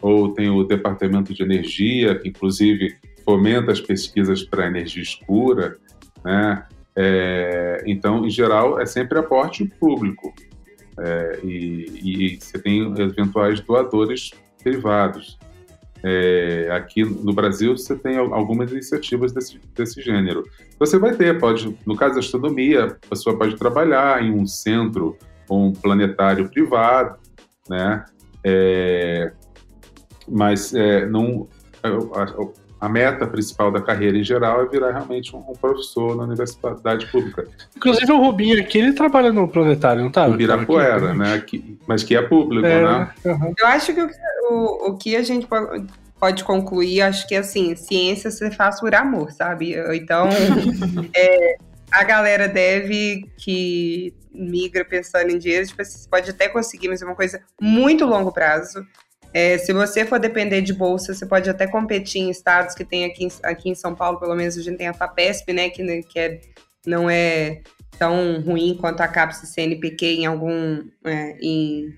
ou 0.00 0.32
tem 0.32 0.48
o 0.48 0.62
Departamento 0.62 1.34
de 1.34 1.42
Energia, 1.42 2.16
que 2.16 2.28
inclusive 2.28 2.94
fomenta 3.24 3.72
as 3.72 3.80
pesquisas 3.80 4.44
para 4.44 4.68
energia 4.68 5.02
escura, 5.02 5.76
né? 6.24 6.64
É, 7.00 7.80
então, 7.86 8.26
em 8.26 8.30
geral, 8.30 8.80
é 8.80 8.84
sempre 8.84 9.20
aporte 9.20 9.64
público. 9.64 10.34
É, 10.98 11.38
e, 11.44 12.34
e, 12.34 12.40
você 12.40 12.58
tem 12.58 12.92
eventuais 13.00 13.60
doadores 13.60 14.32
privados. 14.60 15.38
É, 16.02 16.68
aqui 16.72 17.04
no 17.04 17.32
Brasil, 17.32 17.76
você 17.76 17.94
tem 17.94 18.16
algumas 18.16 18.72
iniciativas 18.72 19.30
desse, 19.30 19.60
desse 19.76 20.02
gênero. 20.02 20.42
Você 20.76 20.98
vai 20.98 21.14
ter, 21.14 21.38
pode, 21.38 21.76
no 21.86 21.94
caso 21.94 22.14
da 22.14 22.20
astronomia, 22.20 22.86
a 22.86 23.08
pessoa 23.08 23.38
pode 23.38 23.54
trabalhar 23.56 24.20
em 24.20 24.32
um 24.32 24.44
centro 24.44 25.16
ou 25.48 25.66
um 25.66 25.72
planetário 25.72 26.48
privado, 26.48 27.16
né? 27.68 28.04
É, 28.44 29.32
mas 30.28 30.74
é, 30.74 31.06
não, 31.06 31.48
a 32.80 32.88
meta 32.88 33.26
principal 33.26 33.72
da 33.72 33.80
carreira 33.80 34.16
em 34.16 34.22
geral 34.22 34.62
é 34.62 34.66
virar 34.66 34.92
realmente 34.92 35.34
um, 35.34 35.38
um 35.40 35.54
professor 35.54 36.16
na 36.16 36.24
universidade 36.24 37.06
pública. 37.06 37.46
Inclusive 37.76 38.12
o 38.12 38.18
Rubinho 38.18 38.60
aqui, 38.60 38.78
ele 38.78 38.92
trabalha 38.92 39.32
no 39.32 39.48
planetário, 39.48 40.02
não 40.02 40.10
tá? 40.10 40.28
No 40.28 40.34
Ibirapuera, 40.34 41.12
né? 41.14 41.40
Que, 41.40 41.78
mas 41.86 42.04
que 42.04 42.14
é 42.14 42.22
público, 42.22 42.66
é, 42.66 42.82
né? 42.82 43.10
Uhum. 43.24 43.54
Eu 43.58 43.66
acho 43.66 43.92
que 43.92 44.00
o, 44.00 44.10
o, 44.50 44.90
o 44.90 44.96
que 44.96 45.16
a 45.16 45.22
gente 45.22 45.46
pode, 45.46 45.86
pode 46.20 46.44
concluir, 46.44 47.02
acho 47.02 47.26
que 47.26 47.34
assim, 47.34 47.74
ciência 47.74 48.30
você 48.30 48.50
faz 48.50 48.80
por 48.80 48.94
amor, 48.94 49.32
sabe? 49.32 49.74
Então, 49.96 50.28
é, 51.14 51.56
a 51.90 52.04
galera 52.04 52.46
deve 52.46 53.28
que 53.36 54.14
migra 54.32 54.84
pensando 54.84 55.30
em 55.30 55.38
dinheiro, 55.38 55.66
tipo, 55.66 55.84
você 55.84 56.08
pode 56.08 56.30
até 56.30 56.48
conseguir, 56.48 56.88
mas 56.88 57.02
é 57.02 57.04
uma 57.04 57.16
coisa 57.16 57.40
muito 57.60 58.04
longo 58.04 58.30
prazo. 58.30 58.84
É, 59.32 59.58
se 59.58 59.72
você 59.72 60.04
for 60.06 60.18
depender 60.18 60.62
de 60.62 60.72
bolsa, 60.72 61.12
você 61.12 61.26
pode 61.26 61.48
até 61.50 61.66
competir 61.66 62.22
em 62.22 62.30
estados 62.30 62.74
que 62.74 62.84
tem 62.84 63.04
aqui, 63.04 63.28
aqui 63.42 63.70
em 63.70 63.74
São 63.74 63.94
Paulo, 63.94 64.18
pelo 64.18 64.34
menos 64.34 64.56
a 64.56 64.62
gente 64.62 64.78
tem 64.78 64.88
a 64.88 64.94
FAPESP, 64.94 65.52
né, 65.52 65.68
que, 65.68 66.02
que 66.04 66.18
é, 66.18 66.40
não 66.86 67.10
é 67.10 67.60
tão 67.98 68.40
ruim 68.40 68.76
quanto 68.80 69.00
a 69.00 69.08
CAPES 69.08 69.48
CNPq 69.48 70.06
em 70.06 70.26
algum, 70.26 70.82
é, 71.04 71.36
em, 71.42 71.92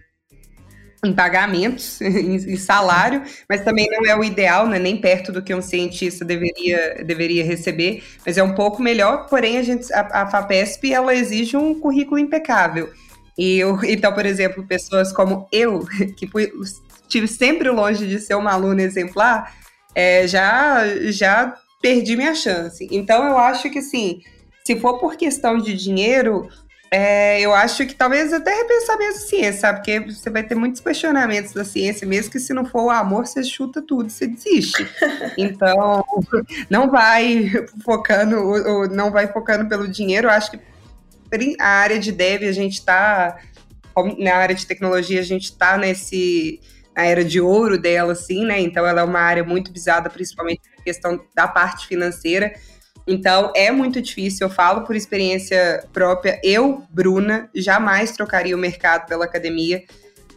em 1.05 1.12
pagamentos, 1.12 2.01
em, 2.02 2.57
salário, 2.57 3.23
mas 3.48 3.62
também 3.62 3.86
não 3.90 4.05
é 4.07 4.16
o 4.16 4.24
ideal, 4.24 4.66
né, 4.66 4.78
nem 4.78 4.97
perto 4.97 5.31
do 5.31 5.43
que 5.43 5.55
um 5.55 5.62
cientista 5.62 6.24
deveria, 6.24 7.05
deveria 7.05 7.44
receber, 7.44 8.02
mas 8.27 8.36
é 8.39 8.43
um 8.43 8.55
pouco 8.55 8.82
melhor, 8.82 9.28
porém 9.28 9.59
a, 9.59 9.62
gente, 9.62 9.93
a, 9.93 10.23
a 10.23 10.27
FAPESP 10.31 10.93
ela 10.93 11.15
exige 11.15 11.57
um 11.57 11.78
currículo 11.78 12.19
impecável. 12.19 12.90
E 13.39 13.59
eu, 13.59 13.78
então, 13.85 14.12
por 14.12 14.27
exemplo, 14.27 14.66
pessoas 14.66 15.12
como 15.12 15.47
eu, 15.52 15.86
que 16.16 16.27
estive 17.10 17.26
sempre 17.26 17.68
longe 17.68 18.06
de 18.06 18.20
ser 18.20 18.34
uma 18.34 18.52
aluna 18.52 18.82
exemplar, 18.82 19.52
é, 19.94 20.26
já, 20.28 20.86
já 21.10 21.56
perdi 21.82 22.16
minha 22.16 22.34
chance. 22.34 22.86
Então, 22.90 23.26
eu 23.26 23.36
acho 23.36 23.68
que, 23.68 23.80
assim, 23.80 24.20
se 24.64 24.78
for 24.78 24.98
por 24.98 25.16
questão 25.16 25.58
de 25.58 25.74
dinheiro, 25.74 26.48
é, 26.92 27.40
eu 27.40 27.52
acho 27.52 27.84
que 27.86 27.94
talvez 27.94 28.32
até 28.32 28.54
repensar 28.54 28.96
mesmo 28.96 29.16
a 29.16 29.26
ciência, 29.26 29.60
sabe? 29.60 29.78
Porque 29.78 30.00
você 30.00 30.30
vai 30.30 30.44
ter 30.44 30.54
muitos 30.54 30.80
questionamentos 30.80 31.52
da 31.52 31.64
ciência, 31.64 32.06
mesmo 32.06 32.30
que 32.30 32.38
se 32.38 32.54
não 32.54 32.64
for 32.64 32.84
o 32.84 32.90
amor, 32.90 33.26
você 33.26 33.42
chuta 33.42 33.82
tudo, 33.82 34.08
você 34.08 34.26
desiste. 34.26 34.86
Então, 35.36 36.04
não 36.68 36.90
vai 36.90 37.50
focando, 37.84 38.88
não 38.88 39.10
vai 39.10 39.26
focando 39.26 39.68
pelo 39.68 39.88
dinheiro. 39.88 40.26
Eu 40.26 40.32
acho 40.32 40.50
que 40.50 40.60
a 41.58 41.66
área 41.66 41.98
de 41.98 42.12
dev, 42.12 42.42
a 42.42 42.52
gente 42.52 42.74
está, 42.74 43.38
na 44.18 44.34
área 44.34 44.54
de 44.54 44.66
tecnologia, 44.66 45.20
a 45.20 45.24
gente 45.24 45.44
está 45.44 45.78
nesse, 45.78 46.60
na 46.96 47.04
era 47.04 47.24
de 47.24 47.40
ouro 47.40 47.78
dela, 47.78 48.12
assim, 48.12 48.44
né? 48.44 48.60
Então, 48.60 48.86
ela 48.86 49.00
é 49.00 49.04
uma 49.04 49.20
área 49.20 49.44
muito 49.44 49.72
visada, 49.72 50.10
principalmente 50.10 50.62
na 50.76 50.82
questão 50.82 51.20
da 51.34 51.46
parte 51.46 51.86
financeira. 51.86 52.52
Então, 53.06 53.52
é 53.56 53.70
muito 53.70 54.00
difícil, 54.00 54.46
eu 54.46 54.52
falo 54.52 54.82
por 54.82 54.94
experiência 54.94 55.84
própria. 55.92 56.40
Eu, 56.44 56.84
Bruna, 56.90 57.48
jamais 57.54 58.12
trocaria 58.12 58.54
o 58.54 58.58
mercado 58.58 59.06
pela 59.06 59.24
academia, 59.24 59.82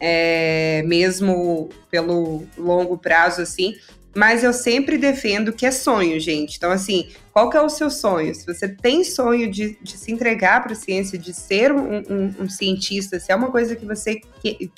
é, 0.00 0.82
mesmo 0.86 1.68
pelo 1.90 2.44
longo 2.56 2.98
prazo, 2.98 3.42
assim. 3.42 3.74
Mas 4.14 4.44
eu 4.44 4.52
sempre 4.52 4.96
defendo 4.96 5.52
que 5.52 5.66
é 5.66 5.70
sonho, 5.72 6.20
gente. 6.20 6.56
Então, 6.56 6.70
assim, 6.70 7.08
qual 7.32 7.50
que 7.50 7.56
é 7.56 7.60
o 7.60 7.68
seu 7.68 7.90
sonho? 7.90 8.32
Se 8.34 8.46
você 8.46 8.68
tem 8.68 9.02
sonho 9.02 9.50
de, 9.50 9.76
de 9.82 9.98
se 9.98 10.12
entregar 10.12 10.62
para 10.62 10.72
a 10.72 10.76
ciência, 10.76 11.18
de 11.18 11.34
ser 11.34 11.72
um, 11.72 11.96
um, 11.96 12.34
um, 12.40 12.48
cientista, 12.48 13.18
se 13.18 13.32
é 13.32 13.34
uma 13.34 13.50
coisa 13.50 13.74
que 13.74 13.84
você 13.84 14.20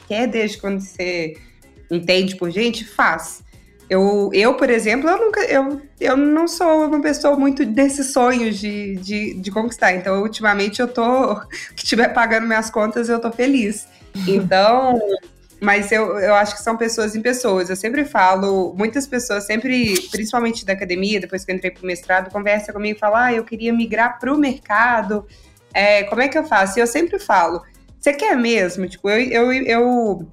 quer 0.08 0.26
desde 0.26 0.58
quando 0.58 0.80
você 0.80 1.34
entende 1.90 2.36
por 2.36 2.50
gente, 2.50 2.84
faz. 2.84 3.44
Eu, 3.88 4.30
eu, 4.32 4.54
por 4.54 4.68
exemplo, 4.68 5.08
eu 5.08 5.16
nunca, 5.16 5.40
eu, 5.44 5.80
eu 6.00 6.16
não 6.16 6.48
sou 6.48 6.86
uma 6.86 7.00
pessoa 7.00 7.36
muito 7.36 7.64
desses 7.64 8.12
sonhos 8.12 8.58
de, 8.58 8.96
de, 8.96 9.34
de 9.34 9.50
conquistar. 9.52 9.94
Então, 9.94 10.22
ultimamente, 10.22 10.80
eu 10.80 10.88
tô. 10.88 11.36
que 11.76 11.84
estiver 11.84 12.08
pagando 12.12 12.46
minhas 12.46 12.68
contas, 12.68 13.08
eu 13.08 13.20
tô 13.20 13.30
feliz. 13.30 13.86
Então, 14.26 14.98
mas 15.60 15.92
eu, 15.92 16.18
eu 16.18 16.34
acho 16.34 16.56
que 16.56 16.62
são 16.62 16.74
pessoas 16.74 17.14
em 17.14 17.20
pessoas. 17.20 17.68
Eu 17.68 17.76
sempre 17.76 18.04
falo, 18.06 18.74
muitas 18.74 19.06
pessoas, 19.06 19.44
sempre, 19.44 19.94
principalmente 20.10 20.64
da 20.64 20.72
academia, 20.72 21.20
depois 21.20 21.44
que 21.44 21.52
eu 21.52 21.56
entrei 21.56 21.70
pro 21.70 21.86
mestrado, 21.86 22.30
conversa 22.30 22.72
comigo 22.72 22.96
e 22.96 22.98
fala: 22.98 23.26
ah, 23.26 23.34
eu 23.34 23.44
queria 23.44 23.74
migrar 23.74 24.18
pro 24.18 24.38
mercado. 24.38 25.26
É, 25.72 26.04
como 26.04 26.22
é 26.22 26.28
que 26.28 26.38
eu 26.38 26.44
faço? 26.44 26.78
E 26.78 26.82
eu 26.82 26.86
sempre 26.86 27.18
falo: 27.18 27.62
você 27.98 28.12
quer 28.12 28.36
mesmo? 28.36 28.88
Tipo, 28.88 29.10
eu, 29.10 29.20
eu, 29.20 29.52
eu 29.52 30.28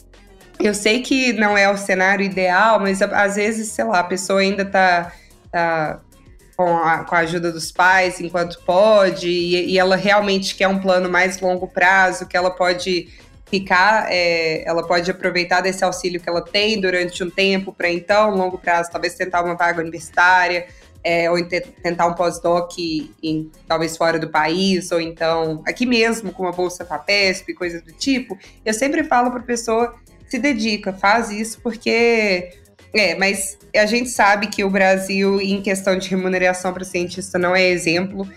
eu 0.64 0.73
sei 0.73 1.02
que 1.02 1.34
não 1.34 1.57
é 1.57 1.69
o 1.69 1.77
cenário 1.77 2.26
ideal, 2.26 2.80
mas 2.80 3.02
às 3.02 3.35
vezes, 3.35 3.69
sei 3.69 3.84
lá, 3.84 3.99
a 3.99 4.03
pessoa 4.03 4.40
ainda 4.40 4.64
tá, 4.64 5.11
tá 5.52 5.99
com, 6.56 6.77
a, 6.77 7.03
com 7.03 7.15
a 7.15 7.19
ajuda 7.19 7.52
dos 7.52 7.69
pais 7.69 8.22
enquanto 8.22 8.61
pode, 8.64 9.27
e, 9.27 9.72
e, 9.72 9.77
ela 9.77 9.98
realmente 9.98 10.56
quer 10.56 10.69
um 10.69 10.80
plano 10.80 11.10
mais 11.10 11.41
longo 11.41 11.68
prazo, 11.68 12.26
que 12.27 12.38
ela 12.38 12.49
pode 12.49 13.10
ficar, 13.45 14.07
é, 14.10 14.64
ela 14.68 14.88
pode 14.88 15.11
aproveitar 15.11 15.60
desse 15.60 15.84
auxílio 15.84 16.22
que 16.22 16.30
ela 16.30 16.41
tem 16.41 16.80
durante 16.80 17.23
um 17.23 17.30
tempo 17.30 17.73
para 17.73 17.90
então, 17.90 18.30
longo 18.30 18.57
prazo, 18.57 18.90
talvez 18.90 19.15
tentar 19.15 19.44
uma 19.44 19.56
vaga 19.56 19.81
universitária, 19.81 20.65
é, 21.03 21.30
ou 21.30 21.38
tentar 21.84 22.07
um 22.07 22.14
pós-doc 22.14 22.72
talvez 23.68 23.98
fora 23.98 24.18
do 24.18 24.30
país, 24.30 24.90
ou 24.91 25.02
então 25.02 25.61
aqui 25.68 25.85
mesmo 25.85 26.31
com 26.31 26.44
uma 26.44 26.53
bolsa 26.53 26.85
FAPESP, 26.85 27.53
coisas 27.53 27.81
do 27.81 27.91
tipo. 27.91 28.38
Eu 28.64 28.73
sempre 28.73 29.03
falo 29.03 29.30
para 29.30 29.41
pessoa 29.41 29.94
se 30.34 30.40
dedica, 30.40 30.92
faz 30.92 31.30
isso, 31.30 31.60
porque. 31.62 32.50
É, 32.92 33.16
mas 33.16 33.58
a 33.76 33.86
gente 33.86 34.10
sabe 34.10 34.48
que 34.48 34.64
o 34.64 34.70
Brasil, 34.70 35.40
em 35.42 35.62
questão 35.62 35.98
de 35.98 36.10
remuneração 36.10 36.74
para 36.74 36.84
cientista, 36.84 37.38
não 37.38 37.56
é 37.56 37.68
exemplo. 37.70 38.28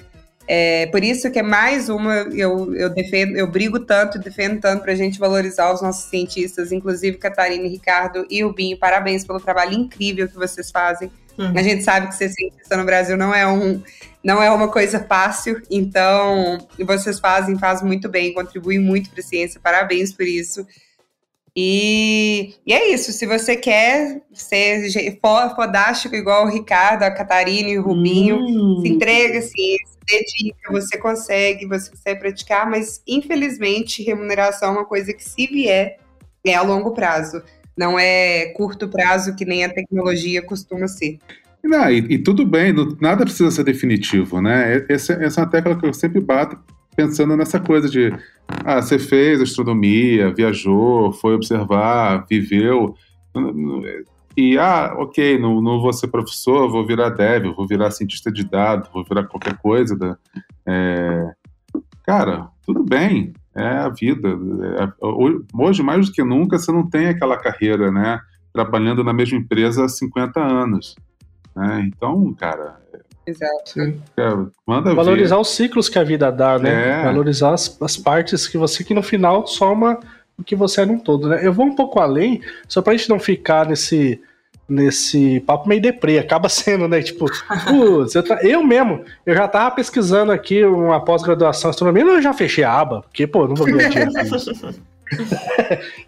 É, 0.48 0.86
por 0.86 1.02
isso 1.02 1.30
que 1.30 1.38
é 1.38 1.42
mais 1.42 1.88
uma, 1.88 2.14
eu, 2.32 2.74
eu 2.74 2.88
defendo, 2.90 3.36
eu 3.36 3.50
brigo 3.50 3.80
tanto, 3.80 4.18
defendo 4.18 4.60
tanto 4.60 4.82
para 4.82 4.92
a 4.92 4.96
gente 4.96 5.18
valorizar 5.18 5.72
os 5.72 5.82
nossos 5.82 6.08
cientistas, 6.08 6.70
inclusive 6.70 7.18
Catarina, 7.18 7.66
Ricardo 7.66 8.26
e 8.30 8.44
o 8.44 8.52
Binho. 8.52 8.78
Parabéns 8.78 9.24
pelo 9.24 9.40
trabalho 9.40 9.74
incrível 9.74 10.28
que 10.28 10.36
vocês 10.36 10.70
fazem. 10.70 11.10
Uhum. 11.36 11.52
A 11.54 11.62
gente 11.62 11.82
sabe 11.82 12.08
que 12.08 12.14
ser 12.14 12.30
cientista 12.30 12.76
no 12.76 12.84
Brasil 12.84 13.16
não 13.16 13.34
é 13.34 13.46
um, 13.46 13.82
não 14.22 14.42
é 14.42 14.50
uma 14.50 14.68
coisa 14.68 15.00
fácil, 15.00 15.60
então 15.70 16.58
vocês 16.78 17.18
fazem, 17.18 17.58
fazem 17.58 17.86
muito 17.86 18.08
bem, 18.08 18.32
contribuem 18.32 18.78
muito 18.78 19.10
para 19.10 19.20
a 19.20 19.24
ciência. 19.24 19.60
Parabéns 19.62 20.12
por 20.12 20.26
isso. 20.26 20.66
E, 21.56 22.54
e, 22.66 22.72
é 22.74 22.92
isso. 22.92 23.12
Se 23.12 23.24
você 23.26 23.56
quer 23.56 24.20
ser 24.34 25.18
fodástico 25.56 26.14
igual 26.14 26.44
o 26.44 26.50
Ricardo, 26.50 27.02
a 27.02 27.10
Catarina 27.10 27.70
e 27.70 27.78
o 27.78 27.82
Rubinho, 27.82 28.36
hum. 28.36 28.82
se 28.82 28.88
entrega, 28.88 29.40
se, 29.40 29.76
dedica, 30.06 30.70
você 30.70 30.98
consegue, 30.98 31.66
você 31.66 31.90
consegue 31.90 32.20
praticar, 32.20 32.68
mas 32.68 33.02
infelizmente 33.06 34.02
remuneração 34.02 34.68
é 34.68 34.72
uma 34.72 34.84
coisa 34.84 35.12
que 35.12 35.24
se 35.24 35.46
vier 35.46 35.98
é 36.44 36.54
a 36.54 36.62
longo 36.62 36.92
prazo. 36.92 37.42
Não 37.76 37.98
é 37.98 38.46
curto 38.56 38.88
prazo 38.88 39.34
que 39.34 39.44
nem 39.44 39.64
a 39.64 39.72
tecnologia 39.72 40.42
costuma 40.42 40.86
ser. 40.86 41.18
Não, 41.62 41.90
e, 41.90 41.98
e 42.14 42.18
tudo 42.18 42.46
bem, 42.46 42.72
nada 43.00 43.24
precisa 43.24 43.50
ser 43.50 43.64
definitivo, 43.64 44.40
né? 44.40 44.86
Essa, 44.88 45.14
essa 45.14 45.40
é 45.40 45.44
uma 45.44 45.50
tecla 45.50 45.76
que 45.76 45.86
eu 45.86 45.92
sempre 45.92 46.20
bato 46.20 46.56
pensando 46.96 47.36
nessa 47.36 47.60
coisa 47.60 47.88
de 47.88 48.10
ah, 48.64 48.80
você 48.80 48.98
fez 48.98 49.40
astronomia, 49.40 50.32
viajou, 50.32 51.12
foi 51.12 51.34
observar, 51.34 52.24
viveu. 52.28 52.96
E, 54.36 54.58
ah, 54.58 54.94
ok, 54.98 55.38
não, 55.38 55.60
não 55.60 55.80
vou 55.80 55.92
ser 55.92 56.08
professor, 56.08 56.70
vou 56.70 56.86
virar 56.86 57.10
dev, 57.10 57.54
vou 57.54 57.66
virar 57.66 57.90
cientista 57.90 58.32
de 58.32 58.44
dados, 58.44 58.88
vou 58.92 59.04
virar 59.04 59.24
qualquer 59.24 59.56
coisa. 59.58 60.18
É... 60.66 61.32
Cara, 62.02 62.48
tudo 62.64 62.82
bem, 62.82 63.32
é 63.54 63.66
a 63.66 63.88
vida. 63.88 64.28
É, 64.28 64.92
hoje, 65.54 65.82
mais 65.82 66.06
do 66.06 66.12
que 66.12 66.22
nunca, 66.22 66.58
você 66.58 66.70
não 66.70 66.88
tem 66.88 67.08
aquela 67.08 67.36
carreira, 67.36 67.90
né? 67.90 68.20
Trabalhando 68.52 69.02
na 69.02 69.12
mesma 69.12 69.38
empresa 69.38 69.84
há 69.84 69.88
50 69.88 70.40
anos. 70.40 70.96
Né? 71.54 71.88
Então, 71.88 72.32
cara, 72.34 72.78
Exato. 73.26 73.80
É, 74.16 74.36
manda 74.66 74.94
Valorizar 74.94 75.36
ver. 75.36 75.42
os 75.42 75.48
ciclos 75.48 75.88
que 75.88 75.98
a 75.98 76.04
vida 76.04 76.30
dá, 76.30 76.58
né? 76.58 77.00
É. 77.00 77.04
Valorizar 77.04 77.52
as, 77.52 77.76
as 77.82 77.96
partes 77.96 78.46
que 78.46 78.56
você, 78.56 78.84
que 78.84 78.94
no 78.94 79.02
final 79.02 79.46
soma 79.46 79.98
o 80.38 80.44
que 80.44 80.54
você 80.54 80.82
é 80.82 80.86
num 80.86 80.98
todo, 80.98 81.28
né? 81.28 81.40
Eu 81.42 81.52
vou 81.52 81.66
um 81.66 81.74
pouco 81.74 81.98
além, 81.98 82.40
só 82.68 82.80
pra 82.80 82.94
gente 82.94 83.08
não 83.08 83.18
ficar 83.18 83.66
nesse 83.66 84.20
nesse 84.68 85.38
papo 85.40 85.68
meio 85.68 85.80
deprê, 85.80 86.18
acaba 86.18 86.48
sendo, 86.50 86.88
né? 86.88 87.00
Tipo, 87.00 87.26
putz, 87.66 88.14
eu, 88.14 88.24
eu, 88.42 88.64
mesmo, 88.64 89.04
eu 89.24 89.34
já 89.34 89.46
tava 89.46 89.74
pesquisando 89.74 90.32
aqui 90.32 90.64
uma 90.64 91.00
pós-graduação 91.00 91.68
em 91.68 91.70
astronomia, 91.70 92.04
eu 92.04 92.22
já 92.22 92.32
fechei 92.32 92.64
a 92.64 92.80
aba, 92.80 93.02
porque, 93.02 93.26
pô, 93.26 93.46
não 93.46 93.54
vou 93.54 93.66
ganhar 93.66 93.88
dinheiro. 93.88 94.10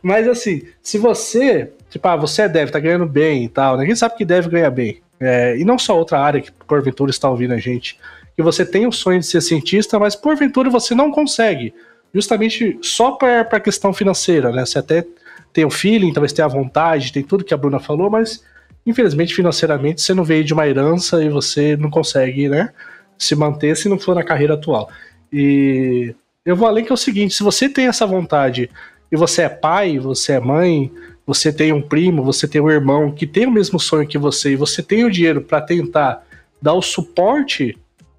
Mas 0.03 0.27
assim, 0.27 0.63
se 0.83 0.99
você, 0.99 1.71
tipo, 1.89 2.07
ah, 2.09 2.17
você 2.17 2.49
deve, 2.49 2.73
tá 2.73 2.81
ganhando 2.81 3.07
bem 3.07 3.45
e 3.45 3.49
tal, 3.49 3.77
né? 3.77 3.87
Quem 3.87 3.95
sabe 3.95 4.17
que 4.17 4.25
deve 4.25 4.49
ganhar 4.49 4.71
bem 4.71 5.01
é, 5.21 5.57
e 5.59 5.65
não 5.65 5.79
só 5.79 5.97
outra 5.99 6.21
área 6.21 6.41
que 6.41 6.53
porventura 6.67 7.11
está 7.11 7.29
ouvindo 7.29 7.55
a 7.55 7.59
gente, 7.59 7.99
que 8.37 8.43
você 8.43 8.65
tem 8.65 8.87
o 8.87 8.93
sonho 8.93 9.19
de 9.19 9.27
ser 9.27 9.41
cientista, 9.41 9.99
mas 9.99 10.15
porventura 10.15 10.71
você 10.71 10.95
não 10.95 11.11
consegue, 11.11 11.75
justamente 12.15 12.79
só 12.83 13.13
para 13.13 13.41
a 13.41 13.61
questão 13.61 13.93
financeira, 13.93 14.53
né? 14.53 14.65
Você 14.65 14.79
até 14.79 15.05
tem 15.53 15.65
o 15.65 15.71
feeling, 15.71 16.13
talvez 16.13 16.33
tenha 16.33 16.47
a 16.47 16.49
vontade, 16.49 17.13
tem 17.13 17.23
tudo 17.23 17.45
que 17.45 17.53
a 17.53 17.57
Bruna 17.57 17.81
falou, 17.81 18.09
mas 18.09 18.45
infelizmente 18.87 19.35
financeiramente 19.35 20.01
você 20.01 20.15
não 20.15 20.25
veio 20.25 20.45
de 20.45 20.55
uma 20.55 20.67
herança 20.67 21.23
e 21.23 21.29
você 21.29 21.77
não 21.77 21.91
consegue, 21.91 22.49
né, 22.49 22.73
se 23.19 23.35
manter 23.35 23.77
se 23.77 23.89
não 23.89 23.99
for 23.99 24.15
na 24.15 24.23
carreira 24.23 24.55
atual. 24.55 24.89
E 25.33 26.15
eu 26.45 26.57
vou 26.57 26.67
além 26.69 26.85
que 26.85 26.93
é 26.93 26.95
o 26.95 26.97
seguinte, 26.97 27.35
se 27.35 27.43
você 27.43 27.69
tem 27.69 27.87
essa 27.87 28.07
vontade 28.07 28.71
e 29.11 29.17
você 29.17 29.43
é 29.43 29.49
pai, 29.49 29.99
você 29.99 30.35
é 30.35 30.41
mãe, 30.41 30.91
você 31.29 31.53
tem 31.53 31.75
um 31.75 31.83
primo, 31.83 32.25
você 32.25 32.49
tem 32.49 32.59
um 32.59 32.71
irmão 32.71 33.13
que 33.13 33.27
tem 33.27 33.45
o 33.45 33.51
mesmo 33.51 33.79
sonho 33.79 34.09
que 34.09 34.17
você 34.17 34.53
e 34.53 34.57
você 34.57 34.83
tem 34.83 35.05
o 35.05 35.11
dinheiro 35.11 35.43
para 35.43 35.61
tentar 35.61 36.27
dar 36.61 36.73
o 36.73 36.81
suporte 36.81 37.77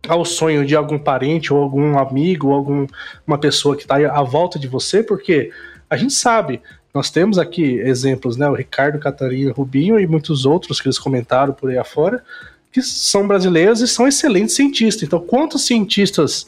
ao 0.08 0.24
sonho 0.24 0.64
de 0.64 0.76
algum 0.76 1.00
parente 1.00 1.52
ou 1.52 1.60
algum 1.60 1.98
amigo 1.98 2.50
ou 2.50 2.54
alguma 2.54 3.38
pessoa 3.42 3.76
que 3.76 3.82
está 3.82 3.96
à 3.96 4.22
volta 4.22 4.60
de 4.60 4.68
você, 4.68 5.02
porque 5.02 5.52
a 5.90 5.98
gente 5.98 6.14
sabe, 6.14 6.62
nós 6.94 7.10
temos 7.10 7.40
aqui 7.40 7.80
exemplos, 7.80 8.38
né? 8.38 8.48
O 8.48 8.54
Ricardo, 8.54 9.00
Catarina, 9.00 9.54
Rubinho 9.54 10.00
e 10.00 10.06
muitos 10.06 10.46
outros 10.46 10.80
que 10.80 10.88
eles 10.88 11.00
comentaram 11.00 11.52
por 11.52 11.72
aí 11.72 11.80
afora, 11.80 12.24
que 12.72 12.80
são 12.84 13.28
brasileiros 13.28 13.82
e 13.82 13.88
são 13.88 14.08
excelentes 14.08 14.56
cientistas. 14.56 15.02
Então, 15.02 15.20
quantos 15.20 15.66
cientistas 15.66 16.46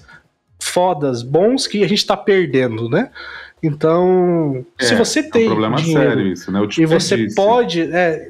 fodas, 0.60 1.24
bons 1.24 1.66
que 1.66 1.84
a 1.84 1.88
gente 1.88 1.98
está 1.98 2.16
perdendo, 2.16 2.88
né? 2.88 3.10
Então, 3.64 4.66
É, 4.80 4.86
se 4.86 4.96
você 4.96 5.20
é 5.20 5.24
um 5.24 5.30
tem 5.30 5.46
problema 5.46 5.78
dinheiro 5.78 6.10
sério 6.10 6.28
isso, 6.28 6.52
né? 6.52 6.60
O 6.60 6.64
e 6.66 6.86
você 6.86 7.16
desperdício. 7.16 7.36
pode, 7.36 7.82
é, 7.82 8.30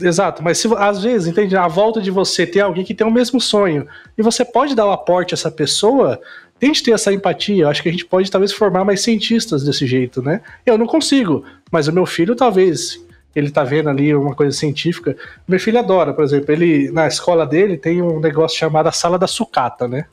exato, 0.00 0.42
mas 0.42 0.58
se, 0.58 0.68
às 0.76 1.02
vezes, 1.02 1.28
entende, 1.28 1.56
à 1.56 1.68
volta 1.68 2.00
de 2.00 2.10
você 2.10 2.46
tem 2.46 2.60
alguém 2.60 2.84
que 2.84 2.94
tem 2.94 3.06
o 3.06 3.10
mesmo 3.10 3.40
sonho 3.40 3.86
e 4.16 4.22
você 4.22 4.44
pode 4.44 4.74
dar 4.74 4.86
o 4.86 4.90
aporte 4.90 5.32
a 5.32 5.36
essa 5.36 5.50
pessoa, 5.50 6.20
tente 6.58 6.82
ter 6.82 6.90
essa 6.90 7.12
empatia. 7.12 7.64
Eu 7.64 7.68
acho 7.68 7.82
que 7.82 7.88
a 7.88 7.92
gente 7.92 8.04
pode 8.04 8.30
talvez 8.30 8.52
formar 8.52 8.84
mais 8.84 9.00
cientistas 9.00 9.62
desse 9.64 9.86
jeito, 9.86 10.20
né? 10.20 10.40
Eu 10.66 10.76
não 10.76 10.86
consigo, 10.86 11.44
mas 11.70 11.86
o 11.86 11.92
meu 11.92 12.04
filho 12.04 12.34
talvez 12.34 13.00
ele 13.36 13.50
tá 13.50 13.62
vendo 13.62 13.88
ali 13.88 14.12
uma 14.12 14.34
coisa 14.34 14.56
científica. 14.56 15.16
Meu 15.46 15.60
filho 15.60 15.78
adora, 15.78 16.12
por 16.12 16.24
exemplo, 16.24 16.50
ele 16.50 16.90
na 16.90 17.06
escola 17.06 17.46
dele 17.46 17.76
tem 17.76 18.02
um 18.02 18.18
negócio 18.18 18.58
chamado 18.58 18.88
a 18.88 18.92
sala 18.92 19.16
da 19.16 19.28
sucata, 19.28 19.86
né? 19.86 20.06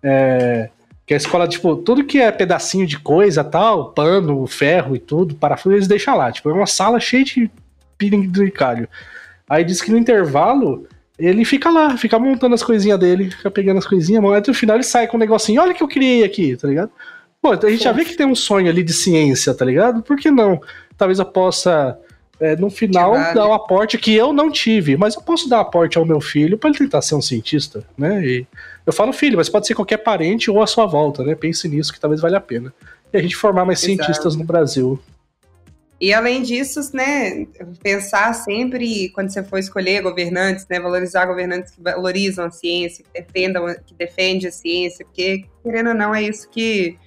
É, 0.00 0.68
que 1.06 1.14
a 1.14 1.16
escola, 1.16 1.48
tipo, 1.48 1.76
tudo 1.76 2.04
que 2.04 2.20
é 2.20 2.30
pedacinho 2.30 2.86
de 2.86 2.98
coisa, 2.98 3.42
tal, 3.42 3.90
pano, 3.90 4.46
ferro 4.46 4.94
e 4.94 4.98
tudo, 4.98 5.34
parafuso, 5.34 5.74
eles 5.74 5.88
deixam 5.88 6.16
lá. 6.16 6.30
Tipo, 6.30 6.50
é 6.50 6.52
uma 6.52 6.66
sala 6.66 7.00
cheia 7.00 7.24
de 7.24 7.50
pirindicalho. 7.98 8.88
Aí 9.48 9.64
diz 9.64 9.80
que 9.80 9.90
no 9.90 9.98
intervalo 9.98 10.86
ele 11.18 11.44
fica 11.44 11.70
lá, 11.70 11.96
fica 11.96 12.18
montando 12.18 12.54
as 12.54 12.62
coisinhas 12.62 12.98
dele, 12.98 13.30
fica 13.30 13.50
pegando 13.50 13.78
as 13.78 13.86
coisinhas, 13.86 14.22
mas 14.22 14.46
no 14.46 14.54
final 14.54 14.76
ele 14.76 14.82
sai 14.82 15.06
com 15.06 15.16
um 15.16 15.20
negocinho, 15.20 15.60
olha 15.60 15.74
que 15.74 15.82
eu 15.82 15.88
criei 15.88 16.24
aqui, 16.24 16.56
tá 16.56 16.66
ligado? 16.66 16.90
Pô, 17.40 17.50
a 17.50 17.70
gente 17.70 17.84
já 17.84 17.92
vê 17.92 18.04
que 18.04 18.16
tem 18.16 18.26
um 18.26 18.34
sonho 18.34 18.68
ali 18.68 18.82
de 18.82 18.92
ciência, 18.92 19.52
tá 19.52 19.64
ligado? 19.64 20.02
Por 20.02 20.16
que 20.16 20.30
não? 20.30 20.60
Talvez 20.96 21.18
eu 21.18 21.24
possa, 21.24 21.98
é, 22.40 22.56
no 22.56 22.70
final, 22.70 23.12
vale. 23.12 23.34
dar 23.34 23.46
um 23.46 23.52
aporte 23.52 23.98
que 23.98 24.14
eu 24.14 24.32
não 24.32 24.50
tive, 24.50 24.96
mas 24.96 25.14
eu 25.14 25.22
posso 25.22 25.48
dar 25.48 25.60
aporte 25.60 25.98
ao 25.98 26.04
meu 26.04 26.20
filho 26.20 26.56
para 26.56 26.70
ele 26.70 26.78
tentar 26.78 27.02
ser 27.02 27.14
um 27.14 27.22
cientista, 27.22 27.84
né? 27.98 28.24
E 28.24 28.46
eu 28.84 28.92
falo 28.92 29.12
filho, 29.12 29.36
mas 29.36 29.48
pode 29.48 29.66
ser 29.66 29.74
qualquer 29.74 29.98
parente 29.98 30.50
ou 30.50 30.62
à 30.62 30.66
sua 30.66 30.86
volta, 30.86 31.22
né? 31.22 31.34
Pense 31.34 31.68
nisso 31.68 31.92
que 31.92 32.00
talvez 32.00 32.20
valha 32.20 32.38
a 32.38 32.40
pena. 32.40 32.72
E 33.12 33.16
a 33.16 33.22
gente 33.22 33.36
formar 33.36 33.64
mais 33.64 33.82
Exato. 33.82 33.96
cientistas 33.96 34.36
no 34.36 34.44
Brasil. 34.44 35.00
E 36.00 36.12
além 36.12 36.42
disso, 36.42 36.80
né, 36.92 37.46
pensar 37.80 38.34
sempre, 38.34 39.08
quando 39.10 39.30
você 39.30 39.40
for 39.40 39.58
escolher 39.58 40.02
governantes, 40.02 40.66
né, 40.68 40.80
valorizar 40.80 41.26
governantes 41.26 41.70
que 41.70 41.80
valorizam 41.80 42.46
a 42.46 42.50
ciência, 42.50 43.04
que 43.04 43.22
defendam, 43.22 43.66
que 43.86 43.94
defendem 43.94 44.48
a 44.48 44.50
ciência, 44.50 45.04
porque, 45.04 45.44
querendo 45.62 45.90
ou 45.90 45.94
não, 45.94 46.12
é 46.12 46.24
isso 46.24 46.50
que, 46.50 46.98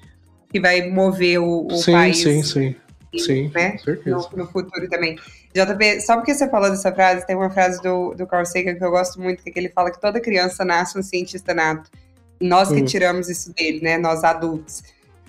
que 0.49 0.61
vai 0.61 0.89
mover 0.89 1.39
o, 1.39 1.67
o 1.67 1.75
sim, 1.75 1.91
país. 1.91 2.19
sim, 2.19 2.41
sim, 2.41 2.75
sim, 3.17 3.51
né? 3.53 3.71
com 3.71 3.79
certeza. 3.79 4.29
no, 4.31 4.37
no 4.37 4.47
futuro 4.47 4.87
também. 4.87 5.17
JP, 5.55 6.01
só 6.01 6.17
porque 6.17 6.33
você 6.33 6.49
falou 6.49 6.69
dessa 6.69 6.91
frase, 6.91 7.25
tem 7.25 7.35
uma 7.35 7.49
frase 7.49 7.81
do, 7.81 8.13
do 8.13 8.27
Carl 8.27 8.45
Sagan 8.45 8.75
que 8.75 8.83
eu 8.83 8.91
gosto 8.91 9.21
muito, 9.21 9.41
que 9.41 9.51
ele 9.57 9.69
fala 9.69 9.89
que 9.89 10.01
toda 10.01 10.19
criança 10.19 10.65
nasce 10.65 10.99
um 10.99 11.01
cientista 11.03 11.53
nato. 11.53 11.89
Nós 12.41 12.67
que 12.69 12.79
Uhum. 12.81 12.85
tiramos 12.85 13.29
isso 13.29 13.53
dele, 13.53 13.79
né? 13.81 13.97
Nós 13.97 14.23
adultos. 14.25 14.83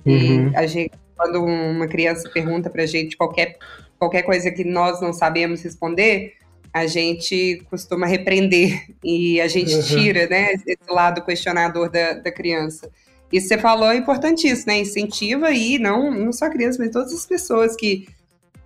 Uhum. 0.05 0.51
E 0.51 0.57
a 0.57 0.66
gente, 0.66 0.90
quando 1.16 1.44
uma 1.44 1.86
criança 1.86 2.28
pergunta 2.28 2.69
pra 2.69 2.85
gente 2.86 3.16
qualquer, 3.16 3.57
qualquer 3.98 4.23
coisa 4.23 4.51
que 4.51 4.65
nós 4.65 5.01
não 5.01 5.12
sabemos 5.12 5.62
responder, 5.62 6.35
a 6.73 6.86
gente 6.86 7.62
costuma 7.70 8.07
repreender 8.07 8.85
e 9.05 9.40
a 9.40 9.47
gente 9.48 9.74
Uhum. 9.74 9.82
tira, 9.82 10.27
né, 10.27 10.53
esse 10.55 10.77
lado 10.90 11.24
questionador 11.24 11.89
da, 11.89 12.15
da 12.15 12.32
criança. 12.32 12.90
Isso 13.32 13.48
você 13.48 13.59
falou 13.59 13.90
é 13.90 13.97
importantíssimo, 13.97 14.73
né? 14.73 14.78
Incentiva 14.81 15.47
aí, 15.47 15.78
não, 15.78 16.11
não 16.11 16.32
só 16.32 16.47
a 16.47 16.51
criança, 16.51 16.78
mas 16.82 16.90
todas 16.93 17.12
as 17.12 17.24
pessoas 17.27 17.74
que 17.77 18.07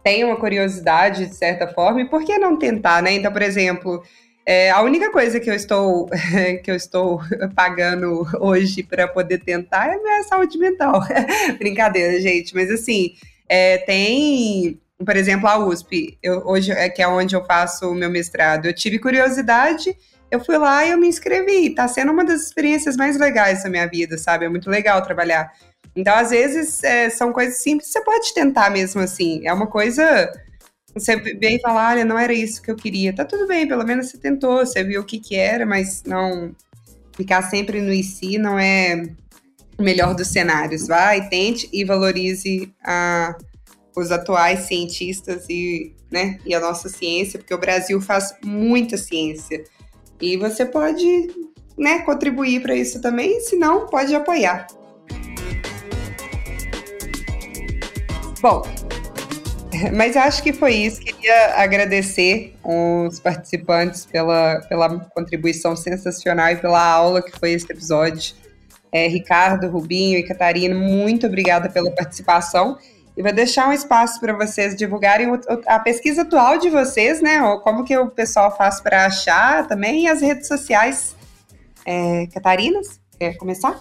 têm 0.03 0.25
uma 0.25 0.37
curiosidade, 0.37 1.27
de 1.27 1.35
certa 1.35 1.69
forma, 1.69 2.01
e 2.01 2.09
por 2.09 2.25
que 2.25 2.39
não 2.39 2.57
tentar, 2.57 3.03
né? 3.03 3.13
Então, 3.13 3.33
por 3.33 3.43
exemplo, 3.43 4.03
é, 4.47 4.71
a 4.71 4.81
única 4.83 5.13
coisa 5.13 5.39
que 5.39 5.51
eu 5.51 5.55
estou 5.55 6.09
que 6.65 6.71
eu 6.71 6.75
estou 6.75 7.21
pagando 7.55 8.27
hoje 8.41 8.83
para 8.83 9.07
poder 9.07 9.39
tentar 9.39 9.89
é 9.89 9.97
minha 9.97 10.23
saúde 10.25 10.59
mental. 10.59 11.01
Brincadeira, 11.59 12.21
gente. 12.21 12.55
Mas 12.55 12.71
assim, 12.71 13.15
é, 13.49 13.79
tem, 13.79 14.81
por 15.05 15.17
exemplo, 15.17 15.49
a 15.49 15.59
USP, 15.59 16.19
eu, 16.23 16.43
hoje 16.47 16.73
é 16.73 16.89
que 16.89 17.03
é 17.03 17.09
onde 17.09 17.37
eu 17.37 17.45
faço 17.45 17.91
o 17.91 17.95
meu 17.95 18.11
mestrado. 18.11 18.67
Eu 18.67 18.75
tive 18.75 18.99
curiosidade, 18.99 19.95
eu 20.31 20.41
fui 20.41 20.57
lá 20.57 20.85
e 20.85 20.91
eu 20.91 20.99
me 20.99 21.09
inscrevi. 21.09 21.71
Tá 21.75 21.87
sendo 21.87 22.13
uma 22.13 22.25
das 22.25 22.43
experiências 22.43 22.97
mais 22.97 23.19
legais 23.19 23.63
da 23.63 23.69
minha 23.69 23.87
vida, 23.87 24.17
sabe? 24.17 24.47
É 24.47 24.49
muito 24.49 24.71
legal 24.71 25.03
trabalhar. 25.03 25.53
Então, 25.95 26.15
às 26.15 26.31
vezes, 26.31 26.83
é, 26.85 27.11
são 27.11 27.33
coisas 27.33 27.57
simples, 27.63 27.91
você 27.91 28.01
pode 28.03 28.33
tentar 28.33 28.71
mesmo 28.71 29.01
assim. 29.01 29.47
É 29.47 29.53
uma 29.53 29.67
coisa. 29.67 30.31
Você 30.95 31.17
vem 31.17 31.57
e 31.57 31.61
fala, 31.61 31.91
olha, 31.91 32.05
não 32.05 32.19
era 32.19 32.33
isso 32.33 32.63
que 32.63 32.71
eu 32.71 32.77
queria. 32.77 33.15
Tá 33.15 33.25
tudo 33.25 33.47
bem, 33.47 33.67
pelo 33.67 33.85
menos 33.85 34.09
você 34.09 34.19
tentou, 34.19 34.59
você 34.59 34.83
viu 34.83 35.01
o 35.01 35.05
que 35.05 35.19
que 35.19 35.37
era, 35.37 35.65
mas 35.65 36.03
não 36.05 36.55
ficar 37.17 37.43
sempre 37.43 37.81
no 37.81 37.93
IC 37.93 38.39
não 38.39 38.59
é 38.59 39.03
o 39.79 39.83
melhor 39.83 40.15
dos 40.15 40.29
cenários. 40.29 40.87
Vai, 40.87 41.29
tente 41.29 41.69
e 41.73 41.85
valorize 41.85 42.73
a, 42.85 43.37
os 43.97 44.11
atuais 44.11 44.61
cientistas 44.61 45.47
e, 45.49 45.95
né, 46.11 46.39
e 46.45 46.55
a 46.55 46.61
nossa 46.61 46.89
ciência, 46.89 47.39
porque 47.39 47.55
o 47.55 47.59
Brasil 47.59 48.01
faz 48.01 48.35
muita 48.45 48.97
ciência. 48.97 49.63
E 50.21 50.37
você 50.37 50.67
pode 50.67 51.29
né, 51.79 52.01
contribuir 52.01 52.61
para 52.61 52.75
isso 52.75 53.01
também, 53.01 53.41
se 53.41 53.57
não, 53.57 53.87
pode 53.87 54.15
apoiar. 54.15 54.67
Bom, 58.41 58.63
mas 59.95 60.17
acho 60.17 60.43
que 60.43 60.53
foi 60.53 60.75
isso. 60.75 61.01
Queria 61.01 61.55
agradecer 61.57 62.57
os 62.65 63.21
participantes 63.21 64.07
pela, 64.07 64.61
pela 64.69 65.01
contribuição 65.11 65.77
sensacional 65.77 66.51
e 66.51 66.57
pela 66.57 66.83
aula 66.83 67.23
que 67.23 67.39
foi 67.39 67.53
esse 67.53 67.71
episódio. 67.71 68.35
É, 68.93 69.07
Ricardo, 69.07 69.69
Rubinho 69.69 70.19
e 70.19 70.23
Catarina, 70.23 70.75
muito 70.75 71.27
obrigada 71.27 71.69
pela 71.69 71.91
participação. 71.91 72.77
E 73.17 73.23
vou 73.23 73.33
deixar 73.33 73.69
um 73.69 73.73
espaço 73.73 74.19
para 74.19 74.33
vocês 74.33 74.75
divulgarem 74.75 75.29
a 75.67 75.79
pesquisa 75.79 76.23
atual 76.23 76.59
de 76.59 76.71
vocês, 76.71 77.21
né? 77.21 77.39
Como 77.63 77.85
que 77.85 77.97
o 77.97 78.09
pessoal 78.09 78.57
faz 78.57 78.81
para 78.81 79.07
achar 79.07 79.67
também 79.67 80.05
e 80.05 80.09
as 80.09 80.21
redes 80.23 80.49
sociais. 80.49 81.15
É, 81.85 82.27
Catarinas, 82.33 83.01
quer 83.19 83.37
começar? 83.37 83.79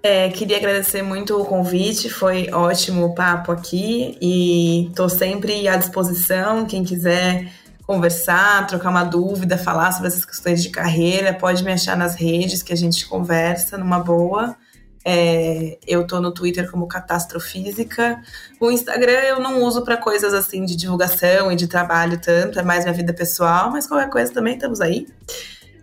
É, 0.00 0.28
queria 0.30 0.56
agradecer 0.56 1.02
muito 1.02 1.40
o 1.40 1.44
convite, 1.44 2.08
foi 2.08 2.50
ótimo 2.52 3.06
o 3.06 3.14
papo 3.14 3.50
aqui 3.50 4.16
e 4.20 4.86
estou 4.88 5.08
sempre 5.08 5.66
à 5.66 5.76
disposição. 5.76 6.66
Quem 6.66 6.84
quiser 6.84 7.52
conversar, 7.84 8.66
trocar 8.66 8.90
uma 8.90 9.02
dúvida, 9.02 9.58
falar 9.58 9.90
sobre 9.92 10.08
essas 10.08 10.24
questões 10.24 10.62
de 10.62 10.70
carreira, 10.70 11.34
pode 11.34 11.64
me 11.64 11.72
achar 11.72 11.96
nas 11.96 12.14
redes 12.14 12.62
que 12.62 12.72
a 12.72 12.76
gente 12.76 13.08
conversa 13.08 13.76
numa 13.76 13.98
boa. 13.98 14.56
É, 15.04 15.78
eu 15.86 16.06
tô 16.06 16.20
no 16.20 16.30
Twitter 16.32 16.70
como 16.70 16.86
Catastrofísica. 16.86 18.22
O 18.60 18.70
Instagram 18.70 19.20
eu 19.22 19.40
não 19.40 19.62
uso 19.64 19.82
para 19.82 19.96
coisas 19.96 20.32
assim 20.32 20.64
de 20.64 20.76
divulgação 20.76 21.50
e 21.50 21.56
de 21.56 21.66
trabalho 21.66 22.20
tanto, 22.20 22.60
é 22.60 22.62
mais 22.62 22.84
minha 22.84 22.94
vida 22.94 23.12
pessoal, 23.12 23.70
mas 23.70 23.86
qualquer 23.86 24.10
coisa 24.10 24.32
também 24.32 24.54
estamos 24.54 24.80
aí. 24.80 25.08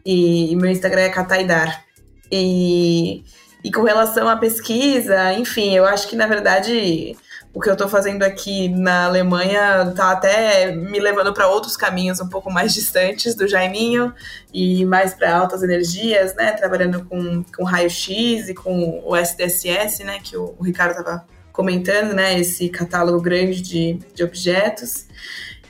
E, 0.05 0.53
e 0.53 0.55
meu 0.55 0.69
Instagram 0.69 1.01
é 1.01 1.09
Cataidar. 1.09 1.83
E 2.31 3.23
e 3.65 3.71
com 3.71 3.81
relação 3.81 4.29
à 4.29 4.37
pesquisa, 4.37 5.33
enfim, 5.33 5.75
eu 5.75 5.85
acho 5.85 6.07
que 6.07 6.15
na 6.15 6.27
verdade 6.27 7.17
o 7.51 7.59
que 7.59 7.67
eu 7.67 7.73
estou 7.73 7.89
fazendo 7.89 8.21
aqui 8.21 8.69
na 8.69 9.05
Alemanha 9.05 9.87
está 9.89 10.11
até 10.11 10.71
me 10.71 10.99
levando 10.99 11.33
para 11.33 11.47
outros 11.47 11.75
caminhos 11.75 12.21
um 12.21 12.29
pouco 12.29 12.51
mais 12.51 12.75
distantes 12.75 13.33
do 13.33 13.47
Jaiminho 13.47 14.13
e 14.53 14.85
mais 14.85 15.15
para 15.15 15.35
altas 15.35 15.63
energias, 15.63 16.35
né? 16.35 16.51
Trabalhando 16.51 17.05
com, 17.05 17.43
com 17.57 17.63
raio-x 17.63 18.49
e 18.49 18.53
com 18.53 19.01
o 19.03 19.15
SDSS, 19.15 20.03
né? 20.03 20.19
Que 20.23 20.37
o, 20.37 20.53
o 20.59 20.63
Ricardo 20.63 20.99
estava 20.99 21.25
comentando, 21.51 22.13
né? 22.13 22.39
Esse 22.39 22.69
catálogo 22.69 23.19
grande 23.19 23.63
de, 23.63 23.93
de 24.13 24.23
objetos. 24.23 25.07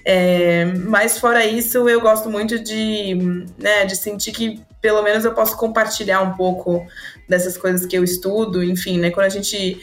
É, 0.04 0.66
mas 0.66 1.18
fora 1.18 1.46
isso, 1.46 1.88
eu 1.88 2.02
gosto 2.02 2.30
muito 2.30 2.60
de, 2.60 3.16
né, 3.58 3.86
de 3.86 3.96
sentir 3.96 4.34
que 4.34 4.62
pelo 4.86 5.02
menos 5.02 5.26
eu 5.26 5.34
posso 5.34 5.58
compartilhar 5.58 6.22
um 6.22 6.34
pouco 6.34 6.86
dessas 7.28 7.58
coisas 7.58 7.86
que 7.86 7.98
eu 7.98 8.04
estudo, 8.04 8.64
enfim, 8.64 9.00
né? 9.00 9.12
Quando 9.12 9.26
a 9.26 9.30
gente 9.30 9.82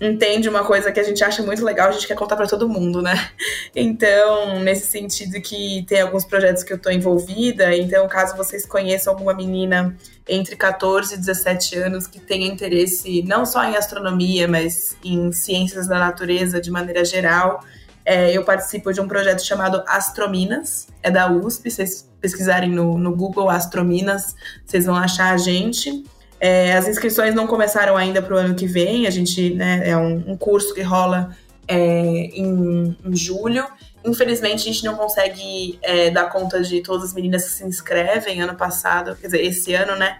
entende 0.00 0.48
uma 0.48 0.64
coisa 0.64 0.90
que 0.90 0.98
a 0.98 1.02
gente 1.02 1.22
acha 1.22 1.42
muito 1.42 1.62
legal, 1.62 1.88
a 1.88 1.92
gente 1.92 2.06
quer 2.06 2.14
contar 2.14 2.34
para 2.34 2.46
todo 2.46 2.68
mundo, 2.68 3.02
né? 3.02 3.14
Então, 3.72 4.58
nesse 4.58 4.88
sentido 4.88 5.40
que 5.40 5.84
tem 5.86 6.00
alguns 6.00 6.24
projetos 6.24 6.64
que 6.64 6.72
eu 6.72 6.76
estou 6.76 6.90
envolvida, 6.90 7.72
então 7.76 8.08
caso 8.08 8.36
vocês 8.36 8.66
conheçam 8.66 9.12
alguma 9.12 9.32
menina 9.32 9.96
entre 10.28 10.56
14 10.56 11.14
e 11.14 11.16
17 11.16 11.76
anos 11.78 12.08
que 12.08 12.18
tenha 12.18 12.48
interesse 12.48 13.22
não 13.22 13.46
só 13.46 13.62
em 13.62 13.76
astronomia, 13.76 14.48
mas 14.48 14.96
em 15.04 15.30
ciências 15.30 15.86
da 15.86 16.00
natureza 16.00 16.60
de 16.60 16.68
maneira 16.68 17.04
geral, 17.04 17.62
é, 18.04 18.36
eu 18.36 18.44
participo 18.44 18.92
de 18.92 19.00
um 19.00 19.06
projeto 19.06 19.46
chamado 19.46 19.84
Astrominas, 19.86 20.88
é 21.00 21.12
da 21.12 21.30
USP, 21.30 21.70
vocês 21.70 22.10
pesquisarem 22.20 22.70
no, 22.70 22.98
no 22.98 23.14
Google 23.14 23.48
Astrominas, 23.48 24.34
vocês 24.66 24.86
vão 24.86 24.96
achar 24.96 25.32
a 25.32 25.36
gente. 25.36 26.04
É, 26.40 26.72
as 26.72 26.88
inscrições 26.88 27.34
não 27.34 27.46
começaram 27.46 27.96
ainda 27.96 28.22
para 28.22 28.34
o 28.34 28.38
ano 28.38 28.54
que 28.54 28.66
vem, 28.66 29.06
a 29.06 29.10
gente 29.10 29.54
né, 29.54 29.82
é 29.84 29.96
um, 29.96 30.32
um 30.32 30.36
curso 30.36 30.74
que 30.74 30.80
rola 30.80 31.36
é, 31.68 31.76
em, 31.78 32.96
em, 33.04 33.16
julho. 33.16 33.64
Infelizmente, 34.04 34.62
a 34.62 34.72
gente 34.72 34.84
não 34.84 34.96
consegue 34.96 35.78
é, 35.82 36.10
dar 36.10 36.30
conta 36.30 36.62
de 36.62 36.82
todas 36.82 37.10
as 37.10 37.14
meninas 37.14 37.44
que 37.44 37.50
se 37.50 37.64
inscrevem 37.64 38.40
ano 38.40 38.56
passado, 38.56 39.14
quer 39.16 39.26
dizer, 39.26 39.44
esse 39.44 39.74
ano, 39.74 39.94
né? 39.96 40.16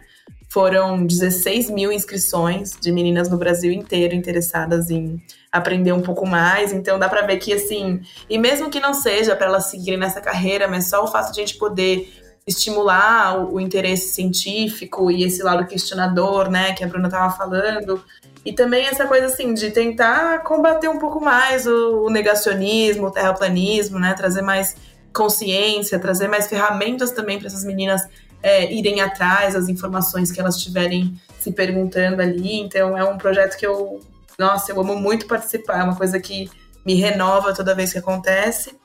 foram 0.51 1.07
16 1.07 1.71
mil 1.71 1.93
inscrições 1.93 2.73
de 2.81 2.91
meninas 2.91 3.31
no 3.31 3.39
Brasil 3.39 3.71
inteiro 3.71 4.17
interessadas 4.17 4.91
em 4.91 5.23
aprender 5.51 5.93
um 5.93 6.03
pouco 6.03 6.27
mais. 6.27 6.73
Então 6.73 6.99
dá 6.99 7.09
para 7.09 7.23
ver 7.25 7.37
que 7.37 7.53
assim, 7.53 8.01
e 8.29 8.37
mesmo 8.37 8.69
que 8.69 8.81
não 8.81 8.93
seja 8.93 9.37
para 9.37 9.47
elas 9.47 9.67
seguirem 9.67 9.99
nessa 9.99 10.21
carreira, 10.21 10.67
mas 10.67 10.89
só 10.89 11.05
o 11.05 11.07
fato 11.07 11.33
de 11.33 11.41
a 11.41 11.47
gente 11.47 11.57
poder 11.57 12.13
estimular 12.47 13.39
o, 13.39 13.55
o, 13.55 13.61
interesse 13.61 14.15
científico 14.15 15.11
e 15.11 15.25
esse 15.25 15.43
lado 15.43 15.67
questionador, 15.67 16.51
né, 16.51 16.73
que 16.73 16.83
a 16.83 16.87
Bruna 16.87 17.09
estava 17.09 17.35
falando, 17.37 18.03
e 18.45 18.53
também 18.53 18.87
essa 18.87 19.07
coisa 19.07 19.27
assim 19.27 19.53
de 19.55 19.71
tentar 19.71 20.43
combater 20.43 20.89
um 20.89 20.99
pouco 20.99 21.21
mais 21.21 21.67
o, 21.67 22.07
o 22.07 22.11
negacionismo, 22.11 23.07
o 23.07 23.11
terraplanismo, 23.11 23.99
né, 23.99 24.15
trazer 24.15 24.43
mais 24.43 24.77
consciência, 25.13 25.99
trazer 25.99 26.29
mais 26.29 26.47
ferramentas 26.47 27.11
também 27.11 27.39
para 27.39 27.49
essas 27.49 27.65
meninas 27.65 28.03
é, 28.43 28.73
irem 28.73 29.01
atrás 29.01 29.55
das 29.55 29.69
informações 29.69 30.33
que 30.33 30.41
elas 30.41 30.57
estiverem 30.57 31.21
se 31.39 31.53
perguntando 31.53 32.23
ali. 32.23 32.61
Então 32.61 32.97
é 32.97 33.05
um 33.05 33.19
projeto 33.19 33.57
que 33.57 33.67
eu, 33.67 34.01
nossa, 34.39 34.73
eu 34.73 34.81
amo 34.81 34.97
muito 34.97 35.27
participar, 35.27 35.81
é 35.81 35.85
uma 35.85 35.97
coisa 35.97 36.19
que 36.19 36.51
me 36.85 36.95
renova 36.95 37.55
toda 37.55 37.75
vez 37.75 37.93
que 37.93 37.99
acontece. 37.99 38.80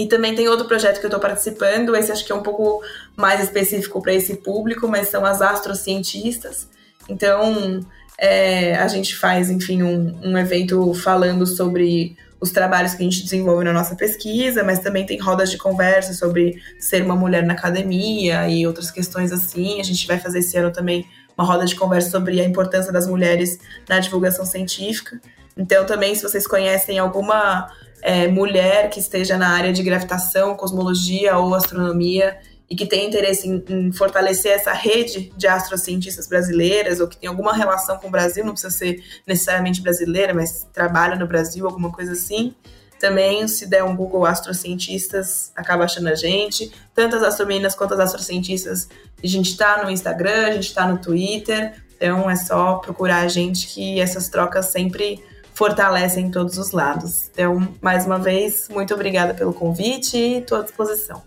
E 0.00 0.06
também 0.06 0.34
tem 0.34 0.48
outro 0.48 0.66
projeto 0.66 0.98
que 0.98 1.04
eu 1.04 1.08
estou 1.08 1.20
participando, 1.20 1.94
esse 1.94 2.10
acho 2.10 2.24
que 2.24 2.32
é 2.32 2.34
um 2.34 2.42
pouco 2.42 2.82
mais 3.14 3.42
específico 3.44 4.00
para 4.00 4.14
esse 4.14 4.36
público, 4.36 4.88
mas 4.88 5.08
são 5.08 5.26
as 5.26 5.42
astrocientistas. 5.42 6.66
Então, 7.06 7.84
é, 8.16 8.76
a 8.76 8.88
gente 8.88 9.14
faz, 9.14 9.50
enfim, 9.50 9.82
um, 9.82 10.18
um 10.24 10.38
evento 10.38 10.94
falando 10.94 11.46
sobre 11.46 12.16
os 12.40 12.50
trabalhos 12.50 12.94
que 12.94 13.02
a 13.02 13.04
gente 13.04 13.22
desenvolve 13.22 13.62
na 13.62 13.74
nossa 13.74 13.94
pesquisa, 13.94 14.64
mas 14.64 14.78
também 14.78 15.04
tem 15.04 15.18
rodas 15.18 15.50
de 15.50 15.58
conversa 15.58 16.14
sobre 16.14 16.62
ser 16.78 17.02
uma 17.02 17.14
mulher 17.14 17.44
na 17.44 17.52
academia 17.52 18.48
e 18.48 18.66
outras 18.66 18.90
questões 18.90 19.32
assim. 19.32 19.80
A 19.80 19.84
gente 19.84 20.06
vai 20.06 20.18
fazer 20.18 20.38
esse 20.38 20.56
ano 20.56 20.72
também 20.72 21.06
uma 21.36 21.46
roda 21.46 21.66
de 21.66 21.74
conversa 21.74 22.08
sobre 22.08 22.40
a 22.40 22.44
importância 22.44 22.90
das 22.90 23.06
mulheres 23.06 23.58
na 23.86 23.98
divulgação 23.98 24.46
científica. 24.46 25.20
Então, 25.56 25.84
também, 25.84 26.14
se 26.14 26.22
vocês 26.22 26.46
conhecem 26.46 26.98
alguma 26.98 27.70
é, 28.02 28.28
mulher 28.28 28.90
que 28.90 29.00
esteja 29.00 29.36
na 29.36 29.48
área 29.50 29.72
de 29.72 29.82
gravitação, 29.82 30.54
cosmologia 30.54 31.36
ou 31.38 31.54
astronomia 31.54 32.38
e 32.68 32.76
que 32.76 32.86
tem 32.86 33.08
interesse 33.08 33.48
em, 33.48 33.64
em, 33.68 33.92
fortalecer 33.92 34.52
essa 34.52 34.72
rede 34.72 35.32
de 35.36 35.48
astrocientistas 35.48 36.28
brasileiras 36.28 37.00
ou 37.00 37.08
que 37.08 37.16
tem 37.16 37.28
alguma 37.28 37.52
relação 37.52 37.98
com 37.98 38.06
o 38.06 38.10
Brasil, 38.10 38.44
não 38.44 38.52
precisa 38.52 38.72
ser 38.72 39.02
necessariamente 39.26 39.82
brasileira, 39.82 40.32
mas 40.32 40.68
trabalha 40.72 41.16
no 41.16 41.26
Brasil, 41.26 41.66
alguma 41.66 41.90
coisa 41.90 42.12
assim. 42.12 42.54
Também, 43.00 43.48
se 43.48 43.66
der 43.66 43.82
um 43.82 43.96
Google 43.96 44.26
Astrocientistas, 44.26 45.50
acaba 45.56 45.84
achando 45.84 46.08
a 46.08 46.14
gente. 46.14 46.70
Tanto 46.94 47.16
as 47.16 47.22
astromeninas 47.22 47.74
quanto 47.74 47.94
as 47.94 48.00
astrocientistas, 48.00 48.88
a 49.22 49.26
gente 49.26 49.50
está 49.50 49.82
no 49.82 49.90
Instagram, 49.90 50.46
a 50.46 50.52
gente 50.52 50.68
está 50.68 50.86
no 50.86 50.98
Twitter. 50.98 51.82
Então, 51.96 52.30
é 52.30 52.36
só 52.36 52.74
procurar 52.74 53.22
a 53.22 53.28
gente 53.28 53.66
que 53.68 53.98
essas 53.98 54.28
trocas 54.28 54.66
sempre 54.66 55.24
fortalecem 55.60 56.30
todos 56.30 56.56
os 56.56 56.70
lados. 56.70 57.28
Então, 57.30 57.68
mais 57.82 58.06
uma 58.06 58.18
vez, 58.18 58.66
muito 58.70 58.94
obrigada 58.94 59.34
pelo 59.34 59.52
convite 59.52 60.16
e 60.16 60.38
estou 60.38 60.56
à 60.56 60.62
disposição. 60.62 61.22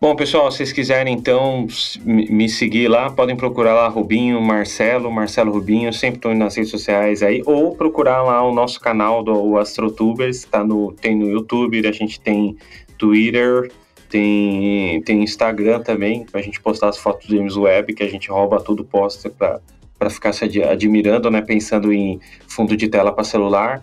Bom, 0.00 0.14
pessoal, 0.14 0.48
se 0.52 0.58
vocês 0.58 0.72
quiserem 0.72 1.16
então 1.16 1.66
me 2.04 2.48
seguir 2.48 2.86
lá, 2.86 3.10
podem 3.10 3.34
procurar 3.34 3.74
lá 3.74 3.88
Rubinho, 3.88 4.40
Marcelo, 4.40 5.10
Marcelo 5.10 5.50
Rubinho, 5.50 5.92
sempre 5.92 6.18
estou 6.18 6.32
nas 6.32 6.54
redes 6.54 6.70
sociais 6.70 7.20
aí, 7.20 7.42
ou 7.44 7.74
procurar 7.74 8.22
lá 8.22 8.40
o 8.44 8.54
nosso 8.54 8.78
canal 8.78 9.24
do 9.24 9.58
AstroTubers, 9.58 10.44
tá 10.44 10.62
no, 10.62 10.92
tem 10.92 11.16
no 11.16 11.28
YouTube, 11.28 11.84
a 11.88 11.90
gente 11.90 12.20
tem 12.20 12.56
Twitter, 12.96 13.72
tem, 14.08 15.02
tem 15.02 15.24
Instagram 15.24 15.80
também, 15.80 16.24
pra 16.24 16.40
gente 16.40 16.60
postar 16.60 16.90
as 16.90 16.98
fotos 16.98 17.26
do 17.26 17.36
James 17.36 17.56
Web, 17.56 17.94
que 17.94 18.04
a 18.04 18.08
gente 18.08 18.30
rouba 18.30 18.60
tudo, 18.60 18.84
posta 18.84 19.28
pra, 19.28 19.58
pra 19.98 20.08
ficar 20.08 20.32
se 20.32 20.44
admirando, 20.62 21.30
né, 21.30 21.42
pensando 21.42 21.92
em 21.92 22.20
fundo 22.46 22.76
de 22.76 22.88
tela 22.88 23.12
para 23.12 23.24
celular. 23.24 23.82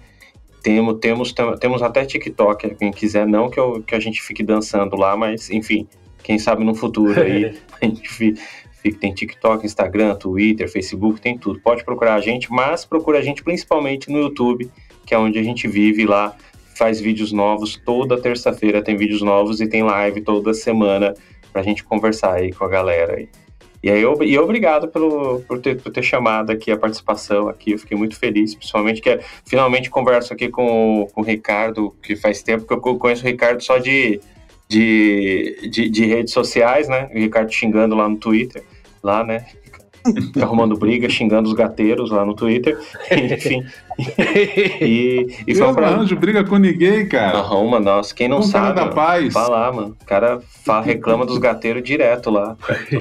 Temos, 0.64 0.98
temos, 1.00 1.34
temos 1.60 1.84
até 1.84 2.06
TikTok, 2.06 2.76
quem 2.76 2.92
quiser, 2.92 3.28
não 3.28 3.50
que, 3.50 3.60
eu, 3.60 3.84
que 3.84 3.94
a 3.94 4.00
gente 4.00 4.22
fique 4.22 4.42
dançando 4.42 4.96
lá, 4.96 5.16
mas 5.16 5.52
enfim, 5.52 5.88
quem 6.24 6.40
sabe 6.40 6.64
no 6.64 6.74
futuro 6.74 7.22
aí 7.22 7.56
a 7.80 7.86
gente 7.86 8.10
fica, 8.10 8.42
tem 9.00 9.14
TikTok, 9.14 9.66
Instagram, 9.66 10.16
Twitter, 10.16 10.72
Facebook, 10.72 11.20
tem 11.22 11.38
tudo. 11.38 11.60
Pode 11.60 11.84
procurar 11.84 12.16
a 12.16 12.22
gente, 12.22 12.52
mas 12.52 12.86
procura 12.86 13.20
a 13.20 13.22
gente 13.22 13.44
principalmente 13.44 14.10
no 14.10 14.20
YouTube, 14.20 14.70
que 15.06 15.14
é 15.14 15.18
onde 15.18 15.38
a 15.38 15.44
gente 15.44 15.68
vive 15.68 16.06
lá, 16.06 16.36
faz 16.76 17.00
vídeos 17.00 17.32
novos 17.32 17.80
toda 17.84 18.20
terça-feira, 18.20 18.82
tem 18.82 18.96
vídeos 18.96 19.22
novos 19.22 19.62
e 19.62 19.68
tem 19.68 19.84
live 19.84 20.22
toda 20.22 20.54
semana 20.54 21.14
pra 21.52 21.62
gente 21.62 21.84
conversar 21.84 22.34
aí 22.34 22.52
com 22.52 22.66
a 22.66 22.68
galera 22.68 23.16
aí. 23.16 23.30
E 23.86 23.92
aí, 23.92 24.02
eu, 24.02 24.18
e 24.24 24.36
obrigado 24.40 24.88
pelo, 24.88 25.42
por, 25.42 25.60
ter, 25.60 25.80
por 25.80 25.92
ter 25.92 26.02
chamado 26.02 26.52
aqui 26.52 26.72
a 26.72 26.78
participação 26.78 27.48
aqui, 27.48 27.74
eu 27.74 27.78
fiquei 27.78 27.96
muito 27.96 28.16
feliz, 28.16 28.56
principalmente 28.56 29.00
que 29.00 29.20
finalmente 29.46 29.92
converso 29.92 30.34
aqui 30.34 30.50
com, 30.50 31.08
com 31.14 31.22
o 31.22 31.24
Ricardo, 31.24 31.96
que 32.02 32.16
faz 32.16 32.42
tempo 32.42 32.66
que 32.66 32.74
eu 32.74 32.98
conheço 32.98 33.22
o 33.22 33.28
Ricardo 33.28 33.62
só 33.62 33.78
de, 33.78 34.20
de, 34.68 35.70
de, 35.70 35.88
de, 35.88 36.06
redes 36.08 36.34
sociais, 36.34 36.90
né? 36.90 37.12
O 37.14 37.20
Ricardo 37.20 37.52
xingando 37.52 37.94
lá 37.94 38.10
no 38.10 38.18
Twitter, 38.18 38.64
lá, 39.04 39.24
né? 39.24 39.46
Arrumando 40.42 40.78
briga, 40.78 41.10
xingando 41.10 41.50
os 41.50 41.56
gateiros 41.56 42.12
lá 42.12 42.26
no 42.26 42.34
Twitter, 42.34 42.78
enfim. 43.12 43.66
e, 44.82 45.28
e 45.48 45.56
foi 45.56 45.74
pra... 45.74 45.88
arranjo 45.88 46.16
briga 46.16 46.44
com 46.44 46.58
ninguém, 46.58 47.08
cara. 47.08 47.40
Arruma, 47.40 47.80
nossa, 47.80 48.14
quem 48.14 48.28
não 48.28 48.40
um 48.40 48.44
sabe. 48.44 48.76
Cara 48.76 48.90
da 48.90 48.96
paz. 48.96 49.34
Vai 49.34 49.50
lá, 49.50 49.72
mano. 49.72 49.98
O 50.02 50.06
cara 50.06 50.42
fala, 50.64 50.84
reclama 50.84 51.26
dos 51.26 51.38
gateiros 51.38 51.84
direto 51.84 52.30
lá. 52.30 52.58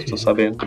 Tô 0.08 0.16
sabendo. 0.16 0.58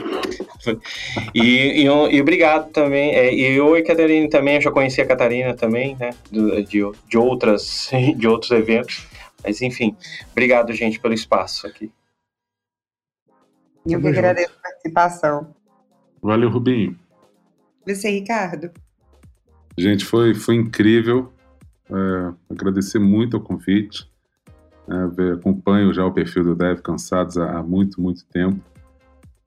E, 1.34 1.84
e, 1.84 1.86
e, 1.86 2.22
obrigado 2.22 2.72
também. 2.72 3.16
É, 3.16 3.34
e 3.34 3.56
eu 3.56 3.78
e 3.78 3.84
Catarina 3.84 4.30
também, 4.30 4.56
eu 4.56 4.62
já 4.62 4.72
conheci 4.72 5.02
a 5.02 5.06
Catarina 5.06 5.54
também, 5.54 5.96
né? 6.00 6.12
De, 6.32 6.64
de, 6.64 6.92
de, 7.08 7.18
outras, 7.18 7.90
de 8.16 8.28
outros 8.28 8.52
eventos. 8.52 9.08
Mas 9.44 9.62
enfim, 9.62 9.96
obrigado, 10.32 10.74
gente, 10.74 11.00
pelo 11.00 11.14
espaço 11.14 11.68
aqui. 11.68 11.92
Eu 13.86 14.02
que 14.02 14.08
agradeço 14.08 14.52
a 14.60 14.62
participação. 14.62 15.56
Valeu, 16.22 16.50
Rubinho. 16.50 16.98
Você, 17.86 18.10
Ricardo. 18.10 18.72
Gente, 19.78 20.06
foi, 20.06 20.34
foi 20.34 20.56
incrível. 20.56 21.32
É, 21.90 22.34
agradecer 22.50 23.00
muito 23.00 23.38
o 23.38 23.42
convite. 23.42 24.10
É, 24.90 25.34
acompanho 25.34 25.94
já 25.94 26.06
o 26.06 26.12
perfil 26.12 26.44
do 26.44 26.56
Dev 26.56 26.80
Cansados 26.80 27.38
há, 27.38 27.60
há 27.60 27.64
muito, 27.64 28.02
muito 28.02 28.26
tempo. 28.26 28.62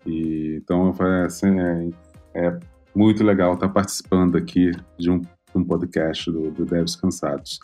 E, 0.06 0.60
então, 0.62 0.94
é, 1.01 1.24
assim, 1.24 1.60
é, 1.60 1.90
é, 2.34 2.59
muito 2.94 3.22
legal 3.24 3.55
estar 3.55 3.68
participando 3.68 4.36
aqui 4.36 4.72
de 4.98 5.10
um, 5.10 5.22
um 5.55 5.64
podcast 5.64 6.30
do, 6.30 6.51
do 6.51 6.64
Devs 6.64 6.97
Cansados. 6.97 7.60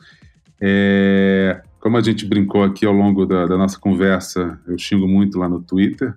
É, 0.60 1.62
como 1.80 1.96
a 1.96 2.02
gente 2.02 2.26
brincou 2.26 2.62
aqui 2.62 2.86
ao 2.86 2.92
longo 2.92 3.26
da, 3.26 3.46
da, 3.46 3.56
nossa 3.56 3.78
conversa, 3.78 4.58
eu 4.66 4.78
xingo 4.78 5.06
muito 5.06 5.38
lá 5.38 5.48
no 5.48 5.60
Twitter, 5.60 6.14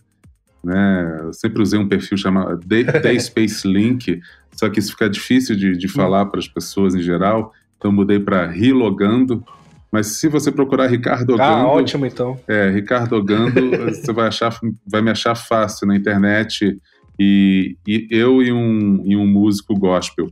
né? 0.64 1.20
Eu 1.22 1.34
sempre 1.34 1.62
usei 1.62 1.80
um 1.80 1.88
perfil 1.88 2.18
chamado 2.18 2.60
Day 2.66 3.20
Space 3.20 3.68
Link, 3.68 4.22
só 4.52 4.70
que 4.70 4.80
isso 4.80 4.92
fica 4.92 5.10
difícil 5.10 5.56
de, 5.56 5.78
de 5.78 5.88
falar 5.88 6.26
para 6.26 6.40
as 6.40 6.48
pessoas 6.48 6.96
em 6.96 7.02
geral, 7.02 7.54
então 7.78 7.92
mudei 7.92 8.20
para 8.20 8.48
Rilogando. 8.48 9.44
Mas 9.92 10.08
se 10.08 10.28
você 10.28 10.52
procurar 10.52 10.88
Ricardo 10.88 11.34
Ogando. 11.34 11.42
Ah, 11.42 11.68
ótimo 11.68 12.06
então. 12.06 12.40
É, 12.48 12.70
Ricardo 12.70 13.16
Ogando, 13.16 13.72
você 13.90 14.14
vai, 14.14 14.28
achar, 14.28 14.56
vai 14.86 15.02
me 15.02 15.10
achar 15.10 15.34
fácil 15.34 15.88
na 15.88 15.96
internet. 15.96 16.78
E, 17.20 17.76
e 17.88 18.08
eu 18.12 18.42
e 18.42 18.52
um, 18.52 19.04
e 19.04 19.16
um 19.16 19.26
músico 19.26 19.74
gospel, 19.74 20.30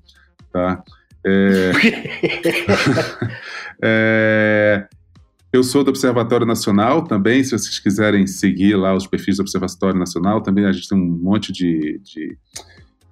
tá? 0.54 0.84
É, 1.26 1.72
é, 3.82 4.88
eu 5.52 5.64
sou 5.64 5.84
do 5.84 5.90
Observatório 5.90 6.46
Nacional 6.46 7.04
também, 7.04 7.44
se 7.44 7.52
vocês 7.52 7.80
quiserem 7.80 8.28
seguir 8.28 8.76
lá 8.76 8.94
os 8.94 9.08
perfis 9.08 9.38
do 9.38 9.42
Observatório 9.42 10.00
Nacional, 10.00 10.42
também 10.42 10.66
a 10.66 10.72
gente 10.72 10.90
tem 10.90 10.98
um 10.98 11.06
monte 11.06 11.52
de, 11.52 12.00
de, 12.04 12.38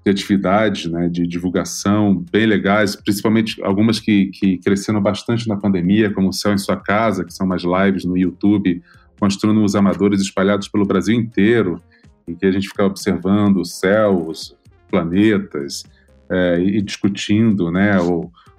de 0.06 0.12
atividades, 0.12 0.91
né, 0.91 1.07
de 1.07 1.26
divulgação 1.26 2.24
bem 2.32 2.45
legais, 2.45 2.95
principalmente 2.95 3.62
algumas 3.64 3.99
que, 3.99 4.28
que 4.28 4.57
cresceram 4.57 5.02
bastante 5.02 5.48
na 5.48 5.56
pandemia, 5.56 6.14
como 6.14 6.30
o 6.30 6.34
Céu 6.34 6.53
em 6.53 6.57
Sua 6.57 6.76
Casa, 6.76 7.24
que 7.24 7.34
são 7.34 7.45
umas 7.45 7.64
lives 7.64 8.06
no 8.06 8.18
YouTube 8.18 8.82
com 9.18 9.26
astrônomos 9.26 9.76
amadores 9.76 10.20
espalhados 10.20 10.68
pelo 10.68 10.86
Brasil 10.86 11.16
inteiro, 11.16 11.82
em 12.28 12.36
que 12.36 12.45
a 12.45 12.52
gente 12.52 12.68
fica 12.68 12.84
observando 12.84 13.62
os 13.62 13.80
planetas, 14.90 15.84
é, 16.30 16.60
e 16.60 16.82
discutindo, 16.82 17.72
né, 17.72 17.99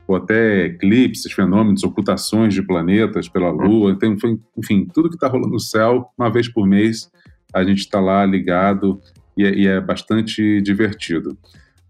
ou 0.07 0.16
até 0.16 0.66
eclipses, 0.66 1.33
fenômenos, 1.33 1.83
ocultações 1.83 2.55
de 2.55 2.62
planetas 2.62 3.28
pela 3.28 3.51
Lua, 3.51 3.91
então, 3.91 4.16
enfim, 4.57 4.87
tudo 4.93 5.09
que 5.09 5.16
está 5.16 5.28
rolando 5.28 5.53
no 5.53 5.61
céu, 5.61 6.11
uma 6.16 6.31
vez 6.31 6.49
por 6.49 6.66
mês, 6.66 7.11
a 7.53 7.65
gente 7.65 7.81
está 7.81 8.01
lá 8.01 8.24
ligado 8.24 9.01
e 9.37 9.45
é, 9.45 9.55
e 9.55 9.66
é, 9.66 9.81
bastante 9.81 10.61
divertido. 10.61 11.37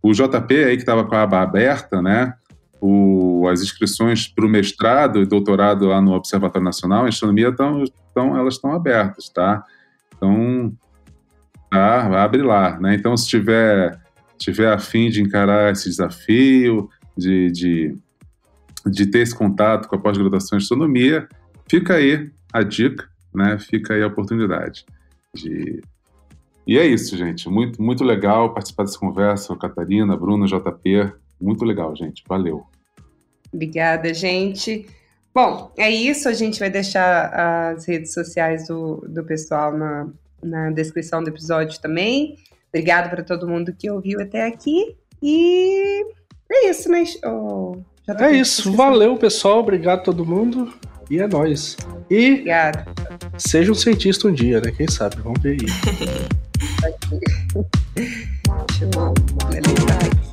O 0.03 0.13
JP 0.13 0.55
aí 0.65 0.77
que 0.77 0.83
estava 0.83 1.05
com 1.05 1.15
a 1.15 1.23
aba 1.23 1.43
aberta, 1.43 2.01
né? 2.01 2.35
O, 2.81 3.49
as 3.51 3.63
inscrições 3.63 4.29
para 4.29 4.47
o 4.47 4.49
mestrado 4.49 5.21
e 5.21 5.27
doutorado 5.27 5.87
lá 5.87 6.01
no 6.01 6.13
Observatório 6.13 6.65
Nacional 6.65 7.07
em 7.07 7.09
Astronomia 7.09 7.49
estão, 7.49 7.83
estão 7.83 8.37
elas 8.37 8.55
estão 8.55 8.73
abertas, 8.73 9.29
tá? 9.29 9.65
Então 10.15 10.73
Tá, 11.71 12.23
abre 12.23 12.43
lá, 12.43 12.79
né? 12.79 12.95
Então, 12.95 13.17
se 13.17 13.29
tiver, 13.29 14.01
tiver 14.39 14.73
a 14.73 14.79
fim 14.79 15.11
de 15.11 15.21
encarar 15.21 15.73
esse 15.73 15.89
desafio, 15.89 16.89
de, 17.17 17.51
de, 17.51 17.97
de 18.87 19.07
ter 19.07 19.21
esse 19.21 19.35
contato 19.35 19.89
com 19.89 19.97
a 19.97 19.99
pós-graduação 19.99 20.57
em 20.57 20.63
astronomia, 20.63 21.29
fica 21.69 21.95
aí 21.95 22.31
a 22.53 22.63
dica, 22.63 23.09
né? 23.35 23.59
Fica 23.59 23.95
aí 23.95 24.03
a 24.03 24.07
oportunidade. 24.07 24.85
De... 25.35 25.83
E 26.67 26.79
é 26.79 26.87
isso, 26.87 27.17
gente. 27.17 27.49
Muito, 27.49 27.83
muito 27.83 28.05
legal 28.05 28.55
participar 28.55 28.85
dessa 28.85 28.99
conversa. 28.99 29.57
Catarina, 29.57 30.17
Bruna, 30.17 30.47
JP. 30.47 31.13
Muito 31.41 31.65
legal, 31.65 31.95
gente. 31.95 32.23
Valeu. 32.29 32.65
Obrigada, 33.53 34.13
gente. 34.15 34.87
Bom, 35.35 35.71
é 35.77 35.91
isso. 35.91 36.29
A 36.29 36.33
gente 36.33 36.59
vai 36.59 36.71
deixar 36.71 37.75
as 37.75 37.87
redes 37.87 38.15
sociais 38.15 38.69
do, 38.69 39.05
do 39.09 39.25
pessoal 39.25 39.77
na, 39.77 40.09
na 40.43 40.71
descrição 40.71 41.23
do 41.23 41.29
episódio 41.29 41.81
também. 41.81 42.39
Obrigada 42.69 43.09
para 43.09 43.23
todo 43.23 43.49
mundo 43.49 43.73
que 43.73 43.91
ouviu 43.91 44.21
até 44.21 44.47
aqui. 44.47 44.97
E 45.23 46.05
é 46.51 46.71
isso, 46.71 46.91
né? 46.91 47.05
Oh, 47.25 47.77
é 48.07 48.33
isso. 48.33 48.73
Valeu, 48.73 49.17
pessoal. 49.17 49.61
Obrigado 49.61 50.01
a 50.01 50.03
todo 50.03 50.25
mundo. 50.25 50.73
E 51.11 51.19
é 51.19 51.27
nóis. 51.27 51.77
E 52.11 52.33
Obrigada. 52.33 52.87
seja 53.39 53.71
um 53.71 53.75
cientista 53.75 54.29
um 54.29 54.33
dia, 54.33 54.61
né? 54.61 54.73
Quem 54.73 54.89
sabe? 54.89 55.17
Vamos 55.23 55.41
ver 55.41 55.57
aí. 55.61 55.67
Deixa 58.69 58.85
eu 58.85 58.91
finalizar 59.51 59.97
aqui. 60.05 60.26